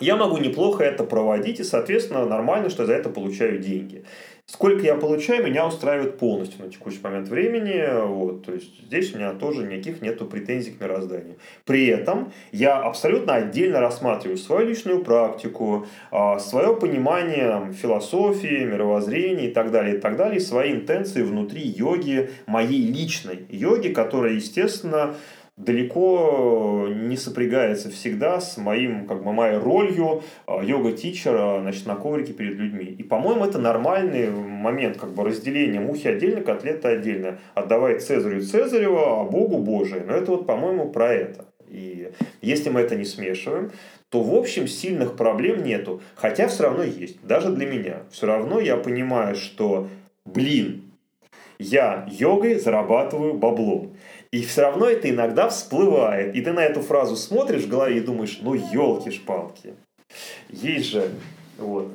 я 0.00 0.16
могу 0.16 0.38
неплохо 0.38 0.84
это 0.84 1.04
проводить, 1.04 1.60
и, 1.60 1.64
соответственно, 1.64 2.26
нормально, 2.26 2.70
что 2.70 2.86
за 2.86 2.94
это 2.94 3.08
получаю 3.08 3.58
деньги. 3.58 4.04
Сколько 4.48 4.82
я 4.82 4.94
получаю, 4.94 5.44
меня 5.44 5.66
устраивает 5.66 6.18
полностью 6.18 6.64
на 6.64 6.70
текущий 6.70 7.00
момент 7.02 7.26
времени. 7.26 7.82
Вот, 8.06 8.44
то 8.44 8.52
есть 8.52 8.80
здесь 8.86 9.12
у 9.12 9.18
меня 9.18 9.32
тоже 9.32 9.64
никаких 9.64 10.00
нету 10.02 10.24
претензий 10.24 10.70
к 10.70 10.80
мирозданию. 10.80 11.34
При 11.64 11.88
этом 11.88 12.32
я 12.52 12.76
абсолютно 12.78 13.34
отдельно 13.34 13.80
рассматриваю 13.80 14.38
свою 14.38 14.68
личную 14.68 15.02
практику, 15.02 15.88
а, 16.12 16.38
свое 16.38 16.76
понимание 16.76 17.72
философии, 17.72 18.64
мировоззрения 18.64 19.48
и 19.48 19.52
так 19.52 19.72
далее, 19.72 19.96
и 19.96 19.98
так 19.98 20.16
далее, 20.16 20.38
свои 20.38 20.74
интенции 20.74 21.22
внутри 21.22 21.62
йоги, 21.62 22.30
моей 22.46 22.86
личной 22.86 23.46
йоги, 23.48 23.88
которая, 23.88 24.34
естественно, 24.34 25.16
далеко 25.56 26.88
не 26.88 27.16
сопрягается 27.16 27.90
всегда 27.90 28.40
с 28.40 28.56
моим, 28.56 29.06
как 29.06 29.24
бы, 29.24 29.32
моей 29.32 29.56
ролью 29.56 30.22
а, 30.46 30.62
йога-тичера 30.62 31.60
значит, 31.60 31.86
на 31.86 31.96
коврике 31.96 32.32
перед 32.32 32.56
людьми. 32.56 32.84
И, 32.84 33.02
по-моему, 33.02 33.44
это 33.44 33.58
нормальный 33.58 34.30
момент 34.30 34.98
как 34.98 35.12
бы, 35.12 35.24
разделения 35.24 35.80
мухи 35.80 36.08
отдельно, 36.08 36.42
котлеты 36.42 36.88
отдельно. 36.88 37.38
Отдавай 37.54 37.98
Цезарю 37.98 38.42
Цезарева, 38.42 39.20
а 39.20 39.24
Богу 39.24 39.58
Божие. 39.58 40.04
Но 40.06 40.14
это 40.14 40.32
вот, 40.32 40.46
по-моему, 40.46 40.90
про 40.90 41.12
это. 41.12 41.46
И 41.68 42.12
если 42.42 42.70
мы 42.70 42.80
это 42.80 42.94
не 42.94 43.04
смешиваем, 43.04 43.72
то, 44.10 44.22
в 44.22 44.34
общем, 44.34 44.68
сильных 44.68 45.16
проблем 45.16 45.64
нету. 45.64 46.02
Хотя 46.14 46.48
все 46.48 46.64
равно 46.64 46.84
есть. 46.84 47.24
Даже 47.26 47.50
для 47.50 47.66
меня. 47.66 48.02
Все 48.10 48.26
равно 48.26 48.60
я 48.60 48.76
понимаю, 48.76 49.34
что, 49.34 49.88
блин, 50.24 50.82
я 51.58 52.06
йогой 52.10 52.56
зарабатываю 52.56 53.34
бабло. 53.34 53.90
И 54.30 54.42
все 54.42 54.62
равно 54.62 54.86
это 54.86 55.08
иногда 55.08 55.48
всплывает. 55.48 56.34
И 56.34 56.40
ты 56.40 56.52
на 56.52 56.64
эту 56.64 56.80
фразу 56.80 57.16
смотришь 57.16 57.62
в 57.62 57.68
голове 57.68 57.98
и 57.98 58.00
думаешь, 58.00 58.38
ну 58.42 58.54
елки-шпалки. 58.54 59.74
Есть 60.50 60.90
же, 60.90 61.10
вот. 61.58 61.90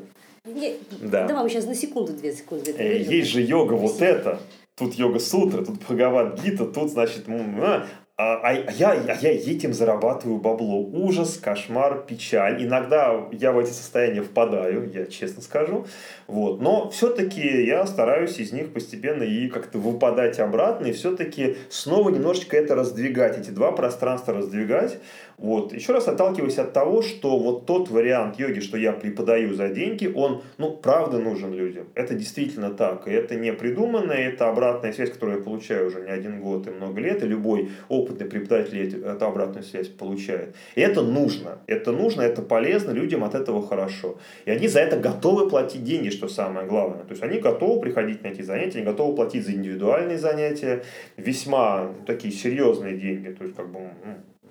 Не, 0.45 0.75
да. 1.01 1.27
Давай 1.27 1.49
сейчас 1.49 1.65
на 1.65 1.75
секунду, 1.75 2.13
две 2.13 2.33
секунды. 2.33 2.73
Э, 2.77 2.97
есть 2.97 3.29
же 3.29 3.41
йога 3.41 3.73
вот 3.73 4.01
это. 4.01 4.39
Тут 4.75 4.95
йога 4.95 5.19
сутра, 5.19 5.63
тут 5.63 5.79
Бхагават 5.79 6.41
Гита, 6.41 6.65
тут, 6.65 6.89
значит, 6.89 7.25
а, 7.27 7.85
а, 8.17 8.39
а, 8.43 8.53
я, 8.53 8.91
а 8.91 9.17
я 9.19 9.31
этим 9.31 9.73
зарабатываю 9.73 10.38
бабло. 10.38 10.81
Ужас, 10.81 11.38
кошмар, 11.38 12.03
печаль. 12.05 12.63
Иногда 12.63 13.27
я 13.31 13.51
в 13.51 13.59
эти 13.59 13.69
состояния 13.69 14.21
впадаю, 14.21 14.91
я 14.93 15.05
честно 15.07 15.41
скажу. 15.41 15.88
Вот. 16.27 16.61
Но 16.61 16.89
все-таки 16.91 17.41
я 17.65 17.85
стараюсь 17.88 18.38
из 18.38 18.51
них 18.51 18.73
постепенно 18.73 19.23
и 19.23 19.47
как-то 19.47 19.79
выпадать 19.79 20.39
обратно, 20.39 20.88
и 20.88 20.91
все-таки 20.91 21.57
снова 21.69 22.09
немножечко 22.09 22.57
это 22.57 22.75
раздвигать, 22.75 23.39
эти 23.39 23.49
два 23.49 23.71
пространства 23.71 24.33
раздвигать. 24.33 24.99
Вот. 25.41 25.73
Еще 25.73 25.91
раз 25.93 26.07
отталкиваясь 26.07 26.59
от 26.59 26.72
того, 26.72 27.01
что 27.01 27.39
вот 27.39 27.65
тот 27.65 27.89
вариант 27.89 28.39
йоги, 28.39 28.59
что 28.59 28.77
я 28.77 28.91
преподаю 28.91 29.55
за 29.55 29.69
деньги, 29.69 30.05
он, 30.05 30.43
ну, 30.59 30.72
правда 30.72 31.18
нужен 31.18 31.51
людям. 31.51 31.88
Это 31.95 32.13
действительно 32.13 32.69
так. 32.69 33.07
И 33.07 33.11
это 33.11 33.34
не 33.34 33.51
придуманное, 33.51 34.30
это 34.30 34.49
обратная 34.49 34.93
связь, 34.93 35.09
которую 35.09 35.39
я 35.39 35.43
получаю 35.43 35.88
уже 35.88 36.01
не 36.01 36.11
один 36.11 36.41
год 36.41 36.68
и 36.68 36.69
много 36.69 37.01
лет, 37.01 37.23
и 37.23 37.26
любой 37.26 37.72
опытный 37.89 38.27
преподаватель 38.27 39.03
эту 39.03 39.26
обратную 39.26 39.63
связь 39.63 39.88
получает. 39.88 40.55
И 40.76 40.81
это 40.81 41.01
нужно. 41.01 41.57
Это 41.65 41.91
нужно, 41.91 42.22
это 42.22 42.43
полезно, 42.43 42.91
людям 42.91 43.23
от 43.23 43.34
этого 43.34 43.65
хорошо. 43.68 44.19
И 44.45 44.51
они 44.51 44.68
за 44.68 44.81
это 44.81 44.97
готовы 44.97 45.49
платить 45.49 45.84
деньги, 45.84 46.09
что 46.09 46.27
самое 46.27 46.68
главное. 46.68 47.03
То 47.03 47.11
есть 47.11 47.23
они 47.23 47.39
готовы 47.39 47.81
приходить 47.81 48.22
на 48.23 48.27
эти 48.27 48.43
занятия, 48.43 48.77
они 48.77 48.85
готовы 48.85 49.15
платить 49.15 49.43
за 49.43 49.53
индивидуальные 49.53 50.19
занятия, 50.19 50.84
весьма 51.18 51.89
такие 52.05 52.31
серьезные 52.31 52.95
деньги. 52.95 53.30
То 53.30 53.43
есть 53.45 53.55
как 53.55 53.72
бы 53.72 53.80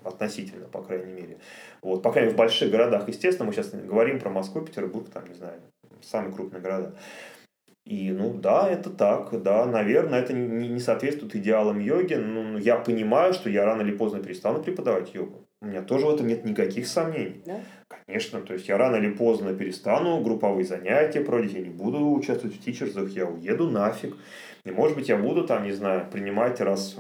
относительно, 0.05 0.67
по 0.67 0.83
крайней 0.83 1.13
мере. 1.13 1.39
Вот, 1.83 2.03
по 2.03 2.13
крайней 2.13 2.29
мере, 2.29 2.35
в 2.35 2.39
больших 2.39 2.71
городах, 2.71 3.09
естественно, 3.09 3.47
мы 3.47 3.53
сейчас 3.53 3.71
говорим 3.71 4.21
про 4.21 4.31
Москву, 4.31 4.63
Петербург, 4.63 5.09
там, 5.09 5.27
не 5.27 5.35
знаю, 5.35 5.61
самые 6.03 6.33
крупные 6.33 6.61
города. 6.61 6.95
И, 7.87 8.13
ну, 8.13 8.35
да, 8.35 8.69
это 8.71 8.91
так, 8.91 9.43
да, 9.43 9.67
наверное, 9.67 10.21
это 10.21 10.33
не, 10.33 10.69
не 10.69 10.81
соответствует 10.81 11.35
идеалам 11.35 11.81
йоги, 11.81 12.15
но 12.15 12.59
я 12.59 12.77
понимаю, 12.77 13.33
что 13.33 13.51
я 13.51 13.65
рано 13.65 13.83
или 13.83 13.93
поздно 13.93 14.23
перестану 14.23 14.63
преподавать 14.63 15.15
йогу. 15.15 15.47
У 15.63 15.67
меня 15.67 15.83
тоже 15.83 16.07
в 16.07 16.15
этом 16.15 16.27
нет 16.27 16.45
никаких 16.45 16.87
сомнений. 16.87 17.43
Да? 17.45 17.61
Конечно, 18.07 18.41
то 18.41 18.55
есть 18.55 18.69
я 18.69 18.79
рано 18.79 18.97
или 18.97 19.11
поздно 19.11 19.55
перестану 19.55 20.21
групповые 20.23 20.65
занятия 20.65 21.21
проводить, 21.21 21.55
я 21.55 21.61
не 21.61 21.71
буду 21.71 22.13
участвовать 22.13 22.57
в 22.57 22.65
тичерзах, 22.65 23.11
я 23.11 23.27
уеду 23.27 23.69
нафиг. 23.69 24.17
И, 24.65 24.71
может 24.71 24.97
быть, 24.97 25.09
я 25.09 25.17
буду 25.17 25.47
там, 25.47 25.65
не 25.65 25.73
знаю, 25.73 26.07
принимать 26.11 26.61
раз 26.61 26.97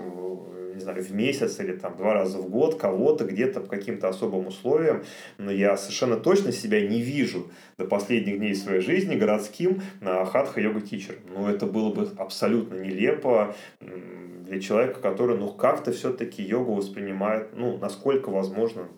не 0.80 0.84
знаю, 0.84 1.02
в 1.02 1.12
месяц 1.12 1.60
или 1.60 1.76
там 1.76 1.96
два 1.96 2.14
раза 2.14 2.38
в 2.38 2.48
год 2.48 2.80
кого-то 2.80 3.24
где-то 3.24 3.60
по 3.60 3.68
каким-то 3.68 4.08
особым 4.08 4.46
условиям, 4.46 5.04
но 5.36 5.52
я 5.52 5.76
совершенно 5.76 6.16
точно 6.16 6.52
себя 6.52 6.80
не 6.86 7.02
вижу 7.02 7.50
до 7.78 7.84
последних 7.84 8.38
дней 8.38 8.54
своей 8.54 8.80
жизни 8.80 9.14
городским 9.14 9.82
на 10.00 10.24
хатха 10.24 10.60
йога 10.60 10.80
тичер. 10.80 11.18
Ну, 11.28 11.48
это 11.48 11.66
было 11.66 11.92
бы 11.92 12.08
абсолютно 12.16 12.76
нелепо 12.76 13.54
для 13.80 14.60
человека, 14.60 15.00
который, 15.00 15.36
ну, 15.36 15.52
как-то 15.52 15.92
все-таки 15.92 16.42
йогу 16.42 16.74
воспринимает, 16.74 17.50
ну, 17.54 17.76
насколько 17.76 18.30
возможно, 18.30 18.88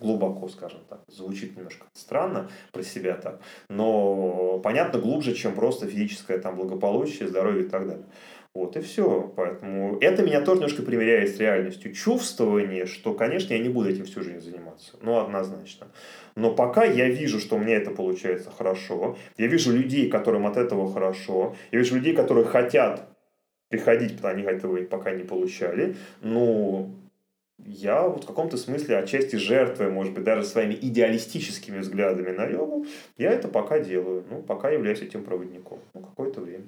глубоко, 0.00 0.48
скажем 0.48 0.80
так. 0.88 1.00
Звучит 1.08 1.56
немножко 1.56 1.86
странно 1.94 2.50
про 2.72 2.82
себя 2.82 3.14
так, 3.14 3.40
но 3.68 4.58
понятно 4.58 4.98
глубже, 4.98 5.34
чем 5.34 5.54
просто 5.54 5.86
физическое 5.86 6.38
там 6.38 6.56
благополучие, 6.56 7.28
здоровье 7.28 7.64
и 7.66 7.68
так 7.68 7.86
далее. 7.86 8.06
Вот 8.52 8.76
и 8.76 8.80
все. 8.80 9.32
Поэтому 9.36 9.98
это 10.00 10.24
меня 10.24 10.40
тоже 10.40 10.60
немножко 10.60 10.82
примеряет 10.82 11.34
с 11.34 11.38
реальностью. 11.38 11.92
Чувствование, 11.92 12.86
что, 12.86 13.14
конечно, 13.14 13.54
я 13.54 13.60
не 13.60 13.68
буду 13.68 13.90
этим 13.90 14.06
всю 14.06 14.22
жизнь 14.22 14.40
заниматься. 14.40 14.96
Ну, 15.00 15.18
однозначно. 15.18 15.86
Но 16.34 16.52
пока 16.52 16.84
я 16.84 17.08
вижу, 17.08 17.38
что 17.38 17.58
меня 17.58 17.76
это 17.76 17.92
получается 17.92 18.50
хорошо, 18.50 19.16
я 19.36 19.46
вижу 19.46 19.72
людей, 19.72 20.10
которым 20.10 20.46
от 20.46 20.56
этого 20.56 20.92
хорошо, 20.92 21.54
я 21.70 21.78
вижу 21.78 21.94
людей, 21.94 22.14
которые 22.14 22.44
хотят 22.44 23.08
приходить, 23.68 24.16
потому 24.16 24.34
что 24.34 24.48
они 24.48 24.56
этого 24.56 24.84
пока 24.84 25.12
не 25.12 25.22
получали, 25.22 25.94
ну, 26.20 26.90
я 27.58 28.02
вот 28.02 28.24
в 28.24 28.26
каком-то 28.26 28.56
смысле 28.56 28.98
отчасти 28.98 29.36
жертвуя, 29.36 29.90
может 29.90 30.12
быть, 30.12 30.24
даже 30.24 30.44
своими 30.44 30.74
идеалистическими 30.74 31.78
взглядами 31.78 32.30
на 32.30 32.46
йогу, 32.46 32.86
я 33.16 33.30
это 33.30 33.46
пока 33.46 33.78
делаю. 33.78 34.24
Ну, 34.28 34.42
пока 34.42 34.70
являюсь 34.70 35.02
этим 35.02 35.22
проводником. 35.22 35.78
Ну, 35.94 36.00
какое-то 36.00 36.40
время 36.40 36.64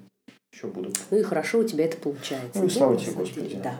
еще 0.53 0.67
буду. 0.67 0.91
Ну 1.09 1.17
и 1.17 1.23
хорошо 1.23 1.59
у 1.59 1.63
тебя 1.63 1.85
это 1.85 1.97
получается. 1.97 2.59
Ну 2.59 2.65
и 2.65 2.69
слава 2.69 2.97
тебе, 2.97 3.13
Господи. 3.13 3.59
Да. 3.63 3.79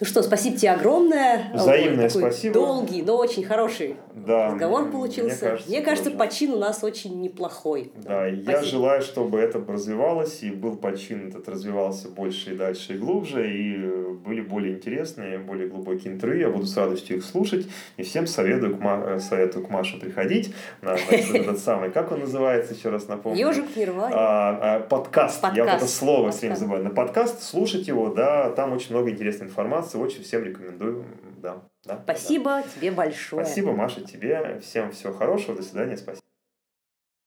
Ну 0.00 0.06
что, 0.06 0.22
спасибо 0.22 0.56
тебе 0.56 0.70
огромное. 0.70 1.50
Взаимное 1.52 2.08
Такой 2.08 2.30
спасибо. 2.30 2.54
Долгий, 2.54 3.02
но 3.02 3.16
очень 3.16 3.44
хороший 3.44 3.96
да, 4.14 4.50
разговор 4.50 4.90
получился. 4.90 5.24
Мне 5.24 5.50
кажется, 5.50 5.68
мне 5.68 5.80
кажется 5.80 6.10
тоже. 6.10 6.18
почин 6.18 6.52
у 6.52 6.58
нас 6.58 6.84
очень 6.84 7.20
неплохой. 7.20 7.90
Да, 7.96 8.28
и 8.28 8.36
я 8.36 8.62
желаю, 8.62 9.02
чтобы 9.02 9.40
это 9.40 9.58
развивалось, 9.66 10.42
и 10.42 10.50
был 10.50 10.76
почин 10.76 11.28
этот 11.28 11.48
развивался 11.48 12.08
больше 12.08 12.52
и 12.52 12.56
дальше, 12.56 12.94
и 12.94 12.98
глубже, 12.98 13.50
и 13.52 13.76
были 14.24 14.40
более 14.40 14.74
интересные, 14.76 15.38
более 15.38 15.68
глубокие 15.68 16.12
интервью. 16.12 16.48
Я 16.48 16.50
буду 16.50 16.66
с 16.66 16.76
радостью 16.76 17.16
их 17.16 17.24
слушать. 17.24 17.66
И 17.96 18.02
всем 18.02 18.26
советую 18.28 18.76
к, 18.76 18.80
Ма- 18.80 19.18
советую 19.18 19.66
к 19.66 19.70
Маше 19.70 19.98
приходить 19.98 20.54
на 20.80 20.90
этот 21.10 21.58
самый, 21.58 21.90
как 21.90 22.12
он 22.12 22.20
называется, 22.20 22.74
еще 22.74 22.90
раз 22.90 23.08
напомню. 23.08 23.48
Ежик 23.48 23.74
Нирвани. 23.74 24.14
А, 24.16 24.80
подкаст. 24.80 25.42
Я 25.54 25.64
вот 25.64 25.74
это 25.74 25.86
слово 25.86 26.30
все 26.30 26.40
время 26.40 26.56
забываю. 26.56 26.84
На 26.84 26.90
подкаст, 26.90 27.42
слушать 27.42 27.88
его, 27.88 28.10
да, 28.10 28.50
там 28.50 28.72
очень 28.72 28.94
много 28.94 29.10
интересной 29.10 29.48
информации, 29.48 29.87
очень 29.96 30.22
всем 30.22 30.44
рекомендую. 30.44 31.06
Да, 31.38 31.62
да, 31.84 32.00
Спасибо 32.02 32.62
тебе 32.74 32.90
да. 32.90 32.96
большое. 32.96 33.44
Спасибо, 33.44 33.72
Маша, 33.72 34.02
тебе. 34.02 34.60
Всем 34.60 34.92
всего 34.92 35.12
хорошего, 35.14 35.56
до 35.56 35.62
свидания, 35.62 35.96
спасибо. 35.96 36.27